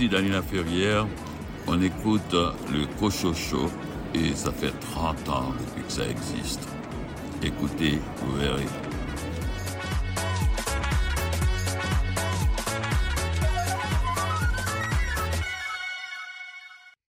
ici. 0.00 0.10
On 1.66 1.82
écoute 1.82 2.32
le 2.32 2.86
Cochocho 2.98 3.70
et 4.14 4.34
ça 4.34 4.50
fait 4.50 4.72
30 4.80 5.28
ans 5.28 5.52
depuis 5.58 5.82
que 5.84 5.92
ça 5.92 6.08
existe. 6.08 6.66
Écoutez, 7.42 7.98
vous 8.16 8.36
verrez. 8.36 8.66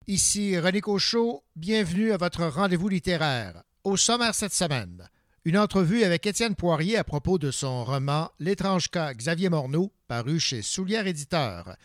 Ici 0.07 0.57
René 0.57 0.81
Cochot, 0.81 1.43
bienvenue 1.55 2.11
à 2.11 2.17
votre 2.17 2.45
rendez-vous 2.47 2.89
littéraire. 2.89 3.61
Au 3.83 3.97
sommaire 3.97 4.33
cette 4.33 4.53
semaine, 4.53 5.07
une 5.45 5.57
entrevue 5.57 6.03
avec 6.03 6.25
Étienne 6.25 6.55
Poirier 6.55 6.97
à 6.97 7.03
propos 7.03 7.37
de 7.37 7.51
son 7.51 7.85
roman 7.85 8.31
L'étrange 8.39 8.89
cas 8.89 9.13
Xavier 9.13 9.49
Morneau, 9.49 9.93
paru 10.07 10.39
chez 10.39 10.63
Soulière 10.63 11.05
Éditeur. 11.05 11.75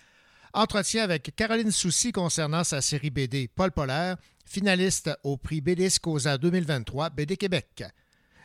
Entretien 0.56 1.02
avec 1.02 1.34
Caroline 1.34 1.72
Soucy 1.72 2.12
concernant 2.12 2.62
sa 2.62 2.80
série 2.80 3.10
BD 3.10 3.48
Paul 3.48 3.72
Polaire, 3.72 4.16
finaliste 4.46 5.10
au 5.24 5.36
prix 5.36 5.60
BD 5.60 5.90
Scosa 5.90 6.38
2023 6.38 7.10
BD 7.10 7.36
Québec. 7.36 7.82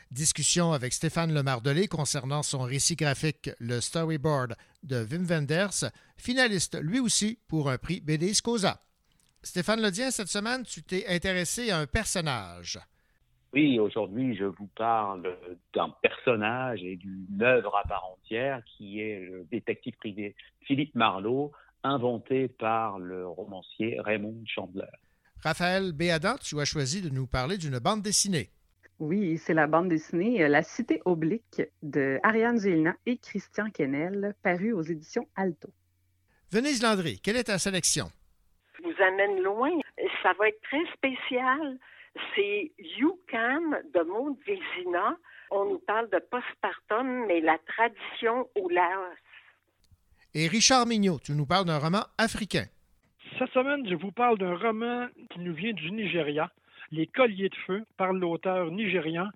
Discussion 0.10 0.72
avec 0.72 0.92
Stéphane 0.92 1.32
Lemardelé 1.32 1.88
concernant 1.88 2.42
son 2.42 2.62
récit 2.62 2.96
graphique 2.96 3.52
Le 3.60 3.80
Storyboard 3.80 4.56
de 4.82 5.06
Wim 5.06 5.24
Wenders, 5.24 5.92
finaliste 6.18 6.82
lui 6.82 7.00
aussi 7.00 7.38
pour 7.48 7.70
un 7.70 7.78
prix 7.78 8.02
BD 8.02 8.34
Scosa. 8.34 8.82
Stéphane 9.44 9.80
Ledien, 9.80 10.10
cette 10.10 10.30
semaine, 10.30 10.64
tu 10.64 10.82
t'es 10.82 11.06
intéressé 11.08 11.70
à 11.70 11.78
un 11.78 11.86
personnage. 11.86 12.80
Oui, 13.54 13.78
aujourd'hui, 13.78 14.36
je 14.36 14.46
vous 14.46 14.70
parle 14.76 15.32
d'un 15.76 15.90
personnage 16.02 16.84
et 16.84 16.96
d'une 16.96 17.42
œuvre 17.44 17.76
à 17.76 17.88
part 17.88 18.06
entière 18.06 18.64
qui 18.66 19.00
est 19.00 19.20
le 19.20 19.46
détective 19.52 19.96
privé 19.98 20.36
Philippe 20.62 20.96
Marlowe, 20.96 21.52
inventé 21.84 22.48
par 22.48 23.00
le 23.00 23.28
romancier 23.28 24.00
Raymond 24.02 24.44
Chandler. 24.46 24.86
Raphaël 25.44 25.94
Béadan, 25.94 26.36
tu 26.38 26.60
as 26.60 26.66
choisi 26.66 27.02
de 27.02 27.10
nous 27.10 27.28
parler 27.28 27.58
d'une 27.58 27.80
bande 27.80 28.02
dessinée. 28.02 28.50
Oui, 29.00 29.38
c'est 29.38 29.54
la 29.54 29.68
bande 29.68 29.88
dessinée 29.88 30.46
La 30.50 30.62
Cité 30.62 31.02
oblique 31.06 31.62
de 31.82 32.20
Ariane 32.24 32.60
Gélina 32.60 32.96
et 33.06 33.18
Christian 33.18 33.70
Kennel, 33.70 34.36
parue 34.44 34.74
aux 34.74 34.82
éditions 34.82 35.28
Alto. 35.36 35.70
Venise 36.52 36.84
Landry, 36.84 37.20
quelle 37.22 37.38
est 37.38 37.46
ta 37.46 37.58
sélection? 37.58 38.12
vous 38.84 39.04
amène 39.04 39.42
loin. 39.42 39.72
Ça 40.24 40.34
va 40.38 40.48
être 40.48 40.62
très 40.62 40.86
spécial. 40.94 41.78
C'est 42.36 42.72
You 42.80 43.20
Can 43.30 43.82
de 43.94 44.02
Maud 44.04 44.36
Vézina. 44.46 45.18
On 45.52 45.66
nous 45.66 45.80
parle 45.80 46.10
de 46.10 46.20
postpartum, 46.20 47.26
mais 47.28 47.42
la 47.42 47.58
tradition 47.60 48.48
au 48.56 48.70
Laos. 48.70 49.16
Et 50.36 50.48
Richard 50.48 50.86
Mignot, 50.86 51.20
tu 51.20 51.32
nous 51.32 51.48
parles 51.48 51.66
d'un 51.66 51.80
roman 51.80 52.04
africain. 52.20 52.66
Cette 53.40 53.50
semaine, 53.52 53.88
je 53.90 53.96
vous 53.96 54.12
parle 54.12 54.38
d'un 54.38 54.56
roman 54.56 55.08
qui 55.32 55.40
nous 55.40 55.56
vient 55.56 55.74
du 55.74 55.92
Nigeria, 55.92 56.52
Les 56.92 57.08
Colliers 57.08 57.50
de 57.50 57.56
Feu, 57.66 57.84
par 57.98 58.14
l'auteur 58.14 58.70
nigérian 58.70 59.30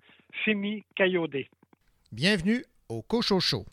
Femi 0.44 0.84
Kayode. 0.94 1.46
Bienvenue 2.12 2.64
au 2.88 3.02
Cochocho. 3.02 3.64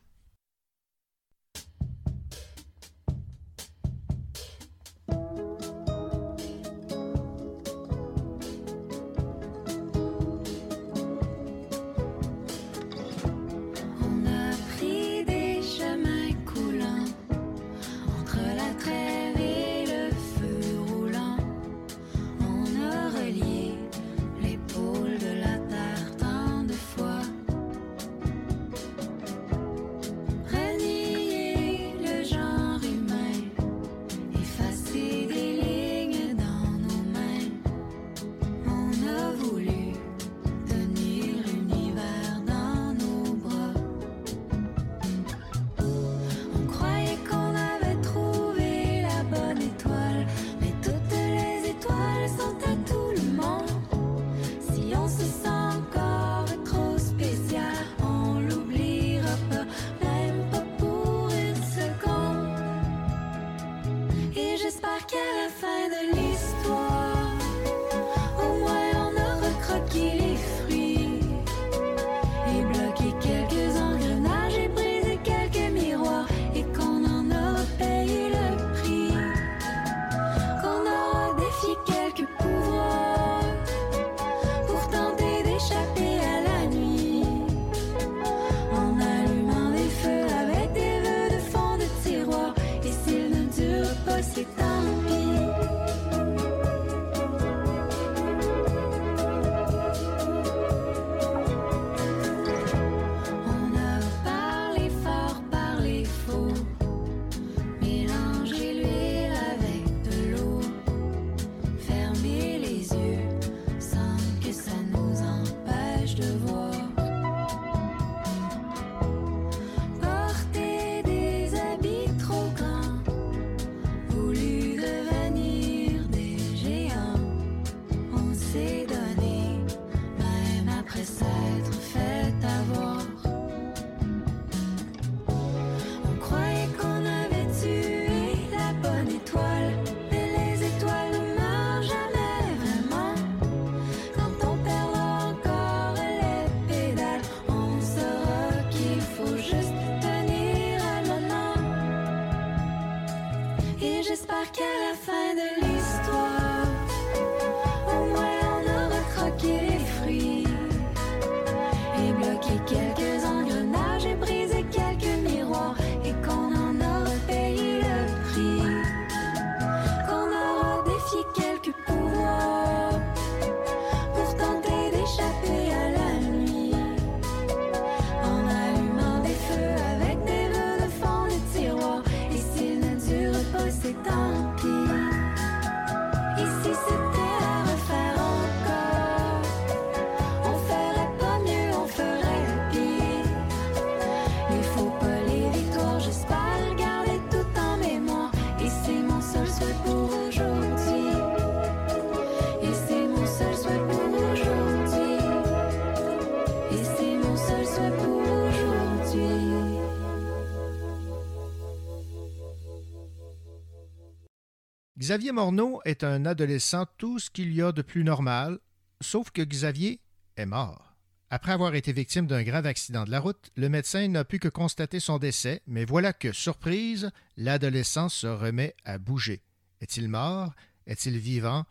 Xavier 215.01 215.31
Morneau 215.31 215.81
est 215.83 216.03
un 216.03 216.27
adolescent 216.27 216.85
tout 216.99 217.17
ce 217.17 217.31
qu'il 217.31 217.51
y 217.55 217.63
a 217.63 217.71
de 217.71 217.81
plus 217.81 218.03
normal, 218.03 218.59
sauf 218.99 219.31
que 219.31 219.41
Xavier 219.41 219.99
est 220.37 220.45
mort. 220.45 220.95
Après 221.31 221.53
avoir 221.53 221.73
été 221.73 221.91
victime 221.91 222.27
d'un 222.27 222.43
grave 222.43 222.67
accident 222.67 223.03
de 223.03 223.09
la 223.09 223.19
route, 223.19 223.49
le 223.55 223.67
médecin 223.67 224.07
n'a 224.09 224.23
pu 224.25 224.37
que 224.37 224.47
constater 224.47 224.99
son 224.99 225.17
décès, 225.17 225.63
mais 225.65 225.85
voilà 225.85 226.13
que, 226.13 226.31
surprise, 226.31 227.09
l'adolescent 227.35 228.09
se 228.09 228.27
remet 228.27 228.75
à 228.85 228.99
bouger. 228.99 229.41
Est-il 229.81 230.07
mort? 230.07 230.53
Est-il 230.85 231.17
vivant? 231.17 231.65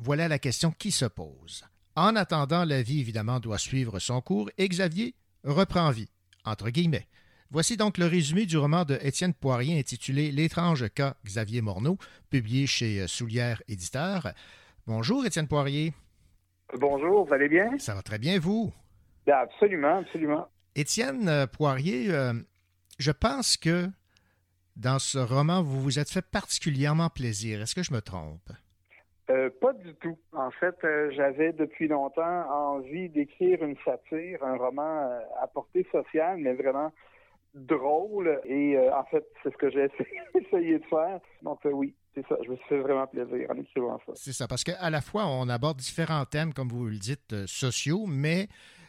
Voilà 0.00 0.26
la 0.26 0.40
question 0.40 0.72
qui 0.72 0.90
se 0.90 1.04
pose. 1.04 1.62
En 1.94 2.16
attendant, 2.16 2.64
la 2.64 2.82
vie 2.82 2.98
évidemment 2.98 3.38
doit 3.38 3.58
suivre 3.58 4.00
son 4.00 4.20
cours 4.20 4.50
et 4.58 4.68
Xavier 4.68 5.14
reprend 5.44 5.92
vie, 5.92 6.10
entre. 6.44 6.68
Voici 7.52 7.76
donc 7.76 7.98
le 7.98 8.06
résumé 8.06 8.46
du 8.46 8.56
roman 8.56 8.86
de 8.86 8.94
Étienne 9.02 9.34
Poirier 9.34 9.78
intitulé 9.78 10.30
L'étrange 10.30 10.88
cas 10.94 11.16
Xavier 11.22 11.60
Morneau, 11.60 11.98
publié 12.30 12.66
chez 12.66 13.06
Soulière 13.06 13.62
Éditeur. 13.68 14.28
Bonjour 14.86 15.26
Étienne 15.26 15.46
Poirier. 15.46 15.92
Bonjour, 16.72 17.26
vous 17.26 17.34
allez 17.34 17.50
bien? 17.50 17.76
Ça 17.76 17.94
va 17.94 18.00
très 18.00 18.18
bien, 18.18 18.38
vous? 18.38 18.72
Ben, 19.26 19.36
absolument, 19.36 19.98
absolument. 19.98 20.48
Étienne 20.74 21.28
euh, 21.28 21.46
Poirier, 21.46 22.06
euh, 22.08 22.32
je 22.98 23.10
pense 23.10 23.58
que 23.58 23.86
dans 24.74 24.98
ce 24.98 25.18
roman, 25.18 25.62
vous 25.62 25.82
vous 25.82 25.98
êtes 25.98 26.08
fait 26.08 26.24
particulièrement 26.24 27.10
plaisir. 27.10 27.60
Est-ce 27.60 27.74
que 27.74 27.82
je 27.82 27.92
me 27.92 28.00
trompe? 28.00 28.50
Euh, 29.28 29.50
pas 29.60 29.74
du 29.74 29.94
tout. 29.96 30.18
En 30.32 30.50
fait, 30.52 30.76
euh, 30.84 31.10
j'avais 31.14 31.52
depuis 31.52 31.86
longtemps 31.86 32.50
envie 32.50 33.10
d'écrire 33.10 33.62
une 33.62 33.76
satire, 33.84 34.42
un 34.42 34.56
roman 34.56 35.10
euh, 35.10 35.20
à 35.42 35.48
portée 35.48 35.86
sociale, 35.92 36.38
mais 36.38 36.54
vraiment 36.54 36.90
drôle. 37.54 38.40
Et 38.44 38.76
euh, 38.76 38.94
en 38.96 39.04
fait, 39.04 39.24
c'est 39.42 39.52
ce 39.52 39.56
que 39.56 39.70
j'ai 39.70 39.88
essayé 40.34 40.78
de 40.78 40.84
faire. 40.84 41.20
Donc 41.42 41.58
euh, 41.66 41.70
oui, 41.70 41.94
c'est 42.14 42.26
ça. 42.26 42.36
Je 42.44 42.50
me 42.50 42.56
suis 42.56 42.66
fait 42.68 42.80
vraiment 42.80 43.06
plaisir 43.06 43.50
en 43.50 43.56
écrivant 43.56 44.00
ça. 44.06 44.12
C'est 44.14 44.32
ça, 44.32 44.48
parce 44.48 44.64
qu'à 44.64 44.90
la 44.90 45.00
fois, 45.00 45.26
on 45.26 45.48
aborde 45.48 45.78
différents 45.78 46.24
thèmes, 46.24 46.52
comme 46.52 46.68
vous 46.68 46.86
le 46.86 46.98
dites, 46.98 47.32
euh, 47.32 47.46
sociaux, 47.46 48.06
mais 48.06 48.48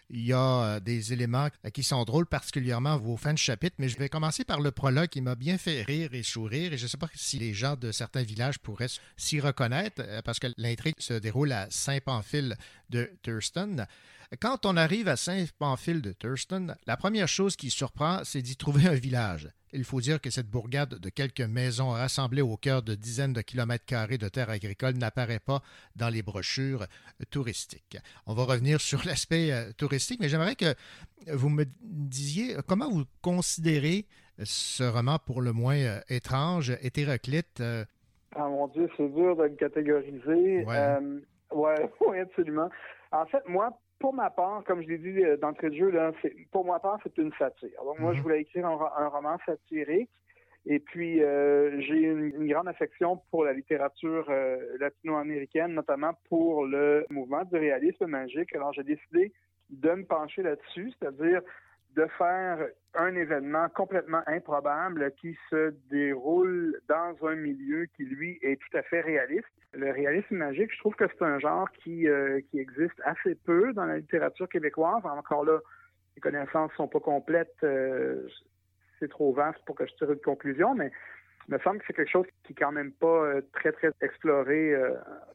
il 0.09 0.27
y 0.27 0.33
a 0.33 0.79
des 0.79 1.11
éléments 1.11 1.47
qui 1.73 1.81
sont 1.81 2.03
drôles, 2.03 2.27
particulièrement 2.27 2.97
vos 2.97 3.17
fins 3.17 3.33
de 3.33 3.37
chapitre. 3.37 3.77
Mais 3.79 3.87
je 3.87 3.97
vais 3.97 4.09
commencer 4.09 4.43
par 4.43 4.59
le 4.59 4.69
prologue 4.69 5.07
qui 5.07 5.21
m'a 5.21 5.33
bien 5.33 5.57
fait 5.57 5.81
rire 5.81 6.09
et 6.13 6.21
sourire. 6.21 6.73
Et 6.73 6.77
je 6.77 6.83
ne 6.83 6.87
sais 6.87 6.97
pas 6.97 7.07
si 7.15 7.39
les 7.39 7.53
gens 7.53 7.75
de 7.75 7.91
certains 7.91 8.21
villages 8.21 8.59
pourraient 8.59 8.89
s'y 9.17 9.39
reconnaître, 9.39 10.03
parce 10.23 10.39
que 10.39 10.47
l'intrigue 10.57 10.99
se 10.99 11.13
déroule 11.13 11.51
à 11.53 11.67
Saint-Pamphile 11.71 12.57
de 12.89 13.09
Thurston. 13.23 13.87
Quand 14.39 14.65
on 14.65 14.77
arrive 14.77 15.07
à 15.07 15.15
Saint-Pamphile 15.15 16.01
de 16.01 16.11
Thurston, 16.13 16.75
la 16.87 16.97
première 16.97 17.27
chose 17.27 17.55
qui 17.55 17.69
surprend, 17.69 18.21
c'est 18.23 18.41
d'y 18.41 18.55
trouver 18.55 18.87
un 18.87 18.93
village. 18.95 19.49
Il 19.73 19.83
faut 19.83 20.01
dire 20.01 20.21
que 20.21 20.29
cette 20.29 20.49
bourgade 20.49 20.99
de 20.99 21.09
quelques 21.09 21.41
maisons 21.41 21.89
rassemblées 21.89 22.41
au 22.41 22.57
cœur 22.57 22.83
de 22.83 22.95
dizaines 22.95 23.33
de 23.33 23.41
kilomètres 23.41 23.85
carrés 23.85 24.17
de 24.17 24.29
terres 24.29 24.49
agricoles 24.49 24.95
n'apparaît 24.97 25.39
pas 25.39 25.61
dans 25.95 26.09
les 26.09 26.21
brochures 26.21 26.85
touristiques. 27.31 27.97
On 28.25 28.33
va 28.33 28.43
revenir 28.43 28.79
sur 28.81 29.03
l'aspect 29.05 29.51
euh, 29.51 29.71
touristique, 29.77 30.19
mais 30.21 30.29
j'aimerais 30.29 30.55
que 30.55 30.73
vous 31.27 31.49
me 31.49 31.65
disiez 31.81 32.55
comment 32.67 32.89
vous 32.89 33.05
considérez 33.21 34.05
ce 34.43 34.83
roman 34.83 35.19
pour 35.19 35.41
le 35.41 35.53
moins 35.53 35.77
euh, 35.77 35.99
étrange, 36.09 36.71
hétéroclite. 36.81 37.59
euh, 37.59 37.83
Ah 38.35 38.47
mon 38.47 38.67
Dieu, 38.69 38.89
c'est 38.97 39.09
dur 39.09 39.35
de 39.35 39.43
le 39.43 39.55
catégoriser. 39.55 40.65
Ouais. 40.65 40.77
Euh, 40.77 41.19
ouais, 41.51 41.89
ouais, 42.07 42.19
absolument. 42.21 42.69
En 43.11 43.25
fait, 43.27 43.43
moi, 43.47 43.79
pour 44.03 44.13
ma 44.13 44.29
part, 44.29 44.65
comme 44.65 44.81
je 44.83 44.89
l'ai 44.89 44.97
dit 44.97 45.23
euh, 45.23 45.37
d'entrée 45.37 45.69
de 45.69 45.75
jeu, 45.75 45.89
là, 45.89 46.11
pour 46.51 46.65
ma 46.65 46.77
part, 46.77 46.99
c'est 47.03 47.17
une 47.17 47.31
satire. 47.39 47.81
Donc 47.85 47.99
moi, 47.99 48.11
Mhm. 48.11 48.17
je 48.17 48.21
voulais 48.21 48.41
écrire 48.41 48.67
un, 48.67 48.77
un 48.97 49.07
roman 49.07 49.37
satirique. 49.45 50.09
Et 50.65 50.79
puis, 50.79 51.23
euh, 51.23 51.79
j'ai 51.79 51.99
une, 51.99 52.25
une 52.35 52.47
grande 52.51 52.67
affection 52.67 53.21
pour 53.31 53.45
la 53.45 53.53
littérature 53.53 54.25
euh, 54.27 54.57
latino-américaine, 54.77 55.73
notamment 55.73 56.11
pour 56.27 56.65
le 56.65 57.05
mouvement 57.09 57.45
du 57.45 57.55
réalisme 57.55 58.07
magique. 58.07 58.53
Alors, 58.53 58.73
j'ai 58.73 58.83
décidé 58.83 59.31
de 59.69 59.91
me 59.91 60.03
pencher 60.03 60.43
là-dessus, 60.43 60.91
c'est-à-dire 60.99 61.39
de 61.95 62.05
faire 62.17 62.59
un 62.95 63.15
événement 63.15 63.69
complètement 63.69 64.21
improbable 64.27 65.11
qui 65.19 65.37
se 65.49 65.73
déroule 65.89 66.79
dans 66.87 67.15
un 67.27 67.35
milieu 67.35 67.85
qui, 67.95 68.03
lui, 68.03 68.39
est 68.41 68.59
tout 68.59 68.77
à 68.77 68.83
fait 68.83 69.01
réaliste. 69.01 69.47
Le 69.73 69.91
réalisme 69.91 70.35
magique, 70.35 70.71
je 70.73 70.79
trouve 70.79 70.95
que 70.95 71.05
c'est 71.07 71.25
un 71.25 71.39
genre 71.39 71.69
qui, 71.83 72.07
euh, 72.07 72.39
qui 72.49 72.59
existe 72.59 72.99
assez 73.03 73.35
peu 73.35 73.73
dans 73.73 73.85
la 73.85 73.97
littérature 73.97 74.47
québécoise. 74.47 75.03
Encore 75.03 75.45
là, 75.45 75.59
les 76.15 76.21
connaissances 76.21 76.71
sont 76.73 76.87
pas 76.87 76.99
complètes. 76.99 77.55
euh, 77.63 78.27
c'est 78.99 79.09
trop 79.09 79.33
vaste 79.33 79.59
pour 79.65 79.75
que 79.75 79.85
je 79.85 79.93
tire 79.95 80.11
une 80.11 80.19
conclusion, 80.19 80.75
mais 80.75 80.91
me 81.49 81.57
semble 81.59 81.79
que 81.79 81.85
c'est 81.87 81.93
quelque 81.93 82.09
chose 82.11 82.25
qui 82.43 82.53
est 82.53 82.55
quand 82.55 82.71
même 82.71 82.91
pas 82.91 83.07
euh, 83.25 83.41
très, 83.53 83.71
très 83.71 83.89
exploré 84.01 84.73
euh, 84.73 84.91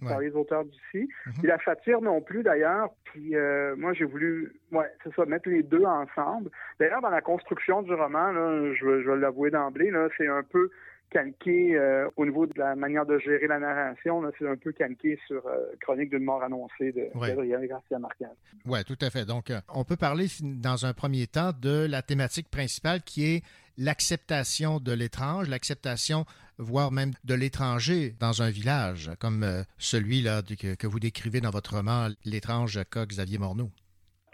par 0.09 0.21
les 0.21 0.31
auteurs 0.35 0.65
d'ici. 0.65 1.09
Puis 1.39 1.49
la 1.49 1.59
satire 1.65 2.01
non 2.01 2.21
plus, 2.21 2.43
d'ailleurs. 2.43 2.91
Puis 3.05 3.37
euh, 3.37 3.75
moi, 3.77 3.93
j'ai 3.93 4.05
voulu, 4.05 4.53
ouais, 4.73 4.87
c'est 5.05 5.15
ça, 5.15 5.25
mettre 5.27 5.49
les 5.49 5.63
deux 5.63 5.85
ensemble. 5.85 6.51
D'ailleurs, 6.81 7.01
dans 7.03 7.11
la 7.11 7.21
construction 7.21 7.83
du 7.83 7.93
roman, 7.95 8.33
là, 8.33 8.73
je, 8.75 8.87
vais- 8.87 9.03
je 9.03 9.11
vais 9.11 9.17
l'avouer 9.17 9.51
d'emblée, 9.51 9.91
là, 9.91 10.09
c'est 10.17 10.29
un 10.29 10.43
peu 10.43 10.71
calqué 11.11 11.77
euh, 11.77 12.09
au 12.17 12.25
niveau 12.27 12.47
de 12.47 12.53
la 12.59 12.75
manière 12.77 13.07
de 13.07 13.19
gérer 13.19 13.47
la 13.47 13.59
narration. 13.59 14.23
C'est 14.39 14.49
un 14.49 14.57
peu 14.57 14.73
calqué 14.73 15.19
sur 15.27 15.47
euh, 15.47 15.67
Chronique 15.81 16.11
d'une 16.11 16.25
mort 16.25 16.43
annoncée 16.43 16.93
de 16.93 17.09
Ouais. 17.19 17.29
Gabriel 17.29 17.67
Garcia 17.69 17.99
Marquez. 17.99 18.27
Oui, 18.67 18.85
tout 18.85 18.97
à 19.01 19.11
fait. 19.11 19.25
Donc, 19.25 19.51
euh, 19.51 19.61
on 19.75 19.85
peut 19.85 19.97
parler 19.97 20.27
dans 20.43 20.87
un 20.87 20.93
premier 20.93 21.27
temps 21.27 21.51
de 21.61 21.87
la 21.89 22.03
thématique 22.03 22.51
principale 22.51 23.03
qui 23.03 23.25
est 23.37 23.43
l'acceptation 23.77 24.81
de 24.81 24.93
l'étrange, 24.93 25.49
l'acceptation, 25.49 26.25
voire 26.59 26.93
même 26.93 27.13
de 27.25 27.35
l'étranger 27.35 28.15
dans 28.21 28.43
un 28.43 28.51
village, 28.51 29.11
comme 29.21 29.45
celui-là 29.79 30.43
que, 30.43 30.75
que 30.75 30.87
vous 30.87 31.01
décrivez 31.01 31.41
dans 31.41 31.51
votre 31.51 31.77
roman, 31.77 32.09
L'étrange 32.25 32.81
cas 32.91 33.07
Xavier 33.07 33.39
Morneau. 33.39 33.71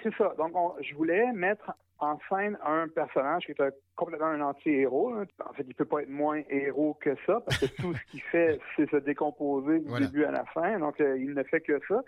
C'est 0.03 0.15
ça. 0.17 0.33
Donc, 0.39 0.51
on- 0.55 0.73
je 0.83 0.95
voulais 0.95 1.33
mettre 1.33 1.73
en 2.05 2.19
scène 2.29 2.59
un 2.65 2.87
personnage 2.89 3.45
qui 3.47 3.53
est 3.53 3.61
un- 3.61 3.71
complètement 3.97 4.27
un 4.27 4.41
anti-héros. 4.41 5.15
hein. 5.15 5.25
En 5.49 5.53
fait, 5.55 5.65
il 5.67 5.75
peut 5.75 5.85
pas 5.85 6.03
être 6.03 6.09
moins 6.11 6.41
héros 6.51 6.95
que 7.01 7.15
ça, 7.27 7.41
parce 7.41 7.59
que 7.59 7.67
tout 7.83 7.95
ce 7.95 8.05
qu'il 8.11 8.21
fait, 8.33 8.59
c'est 8.77 8.89
se 8.91 8.97
décomposer 8.97 9.81
du 9.81 9.89
Voilà. 9.89 10.07
début 10.07 10.25
à 10.25 10.31
la 10.31 10.45
fin. 10.47 10.79
Donc, 10.79 11.01
euh, 11.01 11.17
il 11.19 11.35
ne 11.35 11.43
fait 11.43 11.61
que 11.61 11.81
ça. 11.89 12.03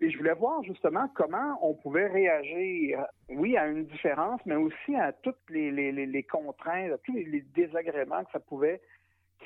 Et 0.00 0.10
je 0.10 0.18
voulais 0.18 0.34
voir 0.34 0.62
justement 0.62 1.08
comment 1.16 1.58
on 1.60 1.74
pouvait 1.74 2.06
réagir, 2.06 3.04
oui, 3.30 3.56
à 3.56 3.66
une 3.66 3.84
différence, 3.86 4.40
mais 4.46 4.54
aussi 4.54 4.94
à 4.94 5.12
toutes 5.12 5.38
les, 5.50 5.70
les, 5.72 5.90
les, 5.90 6.06
les 6.06 6.22
contraintes, 6.22 6.92
à 6.92 6.98
tous 6.98 7.14
les, 7.14 7.24
les 7.24 7.40
désagréments 7.40 8.22
que 8.24 8.30
ça 8.32 8.38
pouvait 8.38 8.80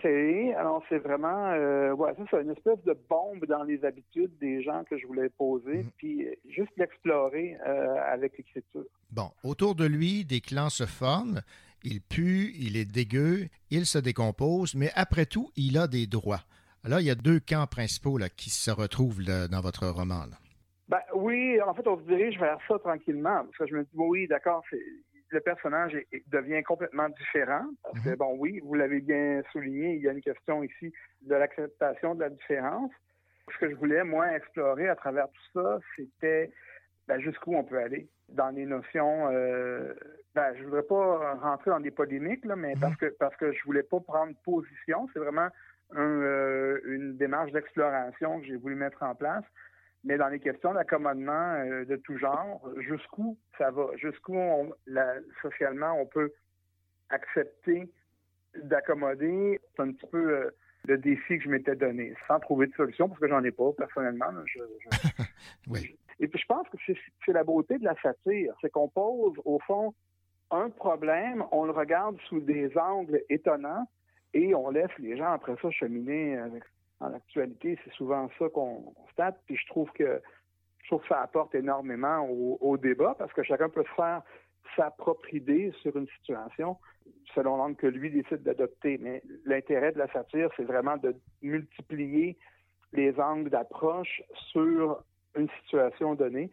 Alors, 0.05 0.83
c'est 0.89 0.99
vraiment, 0.99 1.51
euh, 1.53 1.93
ouais, 1.93 2.13
c'est 2.31 2.41
une 2.43 2.51
espèce 2.51 2.83
de 2.85 2.97
bombe 3.09 3.45
dans 3.47 3.63
les 3.63 3.85
habitudes 3.85 4.37
des 4.39 4.63
gens 4.63 4.83
que 4.89 4.99
je 4.99 5.07
voulais 5.07 5.29
poser, 5.29 5.79
Mhm. 5.85 5.91
puis 5.97 6.27
euh, 6.27 6.33
juste 6.49 6.73
l'explorer 6.77 7.57
euh, 7.67 7.95
avec 8.13 8.37
l'écriture. 8.39 8.85
Bon, 9.11 9.31
autour 9.45 9.75
de 9.75 9.87
lui, 9.87 10.25
des 10.25 10.41
clans 10.41 10.71
se 10.71 10.87
forment. 10.87 11.41
Il 11.85 12.01
pue, 12.01 12.53
il 12.59 12.77
est 12.77 12.85
dégueu, 12.85 13.49
il 13.71 13.87
se 13.87 13.99
décompose, 13.99 14.75
mais 14.75 14.91
après 14.95 15.27
tout, 15.27 15.51
il 15.57 15.77
a 15.79 15.87
des 15.89 16.07
droits. 16.07 16.43
Alors, 16.85 17.01
il 17.01 17.07
y 17.07 17.11
a 17.11 17.15
deux 17.15 17.41
camps 17.41 17.67
principaux 17.67 18.19
là, 18.19 18.29
qui 18.29 18.51
se 18.51 18.71
retrouvent 18.71 19.21
là, 19.21 19.49
dans 19.49 19.61
votre 19.61 19.87
roman. 19.89 20.27
là. 20.31 20.37
Ben 20.89 21.01
oui, 21.15 21.61
en 21.63 21.75
fait, 21.75 21.87
on 21.89 21.97
se 21.97 22.03
dirige 22.03 22.39
vers 22.39 22.59
ça 22.69 22.79
tranquillement. 22.79 23.45
Parce 23.45 23.57
que 23.59 23.67
je 23.67 23.75
me 23.77 23.83
dis, 23.83 23.89
oui, 23.95 24.27
d'accord, 24.29 24.63
c'est- 24.71 24.79
le 25.33 25.41
personnage 25.41 25.95
est- 25.95 26.07
est- 26.13 26.29
devient 26.31 26.63
complètement 26.63 27.09
différent. 27.09 27.65
Parce 27.83 27.99
que, 28.05 28.11
Mhm. 28.11 28.17
bon, 28.17 28.37
oui, 28.39 28.61
vous 28.63 28.75
l'avez 28.75 29.01
bien 29.01 29.43
souligné, 29.51 29.95
il 29.95 30.03
y 30.03 30.09
a 30.09 30.13
une 30.13 30.21
question 30.21 30.63
ici 30.63 30.93
de 31.23 31.35
l'acceptation 31.35 32.15
de 32.15 32.21
la 32.21 32.31
différence. 32.31 32.91
Ce 33.53 33.59
que 33.59 33.71
je 33.71 33.75
voulais, 33.75 34.05
moi, 34.05 34.35
explorer 34.37 34.89
à 34.89 34.95
travers 34.97 35.27
tout 35.29 35.61
ça, 35.61 35.79
c'était 35.97 36.51
ben, 37.09 37.19
jusqu'où 37.21 37.55
on 37.57 37.65
peut 37.65 37.79
aller 37.79 38.07
dans 38.29 38.51
les 38.51 38.65
notions. 38.65 39.29
Euh, 39.33 39.93
ben, 40.37 40.55
je 40.57 40.63
voudrais 40.63 40.85
pas 40.85 41.35
rentrer 41.35 41.71
dans 41.73 41.81
des 41.81 41.91
polémiques, 41.91 42.45
là, 42.45 42.55
mais 42.55 42.75
Mhm. 42.75 42.81
parce 42.81 42.97
que 42.97 43.07
parce 43.19 43.37
que 43.37 43.51
je 43.53 43.63
voulais 43.65 43.83
pas 43.83 43.99
prendre 44.01 44.33
position. 44.45 45.09
C'est 45.13 45.19
vraiment 45.19 45.49
un, 45.95 46.01
euh, 46.23 46.81
une 46.85 47.17
démarche 47.17 47.51
d'exploration 47.51 48.41
que 48.41 48.47
j'ai 48.47 48.57
voulu 48.57 48.77
mettre 48.77 49.03
en 49.03 49.15
place. 49.17 49.45
Mais 50.05 50.17
dans 50.17 50.29
les 50.29 50.41
questions 50.41 50.75
d'accommodement 50.75 51.55
euh, 51.55 51.85
de 51.85 51.97
tout 51.97 52.19
genre, 52.19 52.61
jusqu'où 52.79 53.37
ça 53.59 53.71
va, 53.71 53.87
jusqu'où 53.97 54.35
on- 54.37 54.73
la- 54.87 55.21
socialement 55.43 55.93
on 56.01 56.07
peut 56.07 56.33
accepter 57.11 57.89
d'accommoder, 58.57 59.61
c'est 59.77 59.83
un 59.83 59.93
petit 59.93 60.07
peu 60.07 60.31
euh, 60.37 60.51
le 60.89 60.99
défi 60.99 61.39
que 61.39 61.45
je 61.45 61.49
m'étais 61.49 61.77
donné, 61.77 62.15
sans 62.27 62.41
trouver 62.41 62.67
de 62.67 62.75
solution, 62.75 63.09
parce 63.09 63.21
que 63.21 63.29
j'en 63.29 63.43
ai 63.45 63.53
pas 63.53 63.73
personnellement. 63.77 64.31
là. 64.33 64.43
Je- 64.47 64.59
je- 64.81 64.89
Oui. 65.71 65.97
Et 66.21 66.29
puis 66.29 66.41
je 66.41 66.47
pense 66.47 66.69
que 66.69 66.77
c'est 66.87 66.97
c'est 67.25 67.33
la 67.33 67.45
beauté 67.45 67.79
de 67.79 67.85
la 67.85 67.95
satire, 68.03 68.55
c'est 68.61 68.71
qu'on 68.71 68.89
pose 68.89 69.35
au 69.45 69.59
fond 69.61 69.95
un 70.51 70.69
problème, 70.69 71.45
on 71.53 71.65
le 71.65 71.71
regarde 71.73 72.19
sous 72.29 72.41
des 72.41 72.77
angles 72.77 73.23
étonnants 73.31 73.89
et 74.35 74.55
on 74.55 74.71
laisse 74.71 74.91
les 74.99 75.17
gens 75.17 75.33
après 75.33 75.55
ça 75.63 75.71
cheminer 75.71 76.37
avec 76.37 76.63
dans 77.03 77.09
l'actualité, 77.09 77.79
c'est 77.85 77.93
souvent 77.95 78.29
ça 78.39 78.49
qu'on 78.49 78.95
constate. 78.95 79.41
Puis 79.47 79.57
je 79.57 79.67
trouve 79.67 79.91
que 79.93 80.23
je 80.83 80.89
trouve 80.89 81.03
ça 81.09 81.21
apporte 81.21 81.55
énormément 81.55 82.27
au, 82.29 82.59
au 82.61 82.77
débat 82.77 83.15
parce 83.19 83.33
que 83.33 83.43
chacun 83.43 83.69
peut 83.69 83.85
se 83.85 83.95
faire 83.95 84.23
sa 84.77 84.91
propre 84.91 85.33
idée 85.35 85.73
sur 85.83 85.97
une 85.97 86.09
situation 86.19 86.77
selon 87.35 87.57
l'angle 87.57 87.77
que 87.77 87.87
lui 87.87 88.11
décide 88.11 88.43
d'adopter. 88.43 88.99
Mais 88.99 89.23
l'intérêt 89.45 89.93
de 89.93 89.99
la 89.99 90.11
satire, 90.13 90.49
c'est 90.57 90.65
vraiment 90.65 90.97
de 90.97 91.15
multiplier 91.43 92.39
les 92.93 93.19
angles 93.19 93.51
d'approche 93.51 94.23
sur 94.51 95.03
une 95.35 95.49
situation 95.63 96.15
donnée 96.15 96.51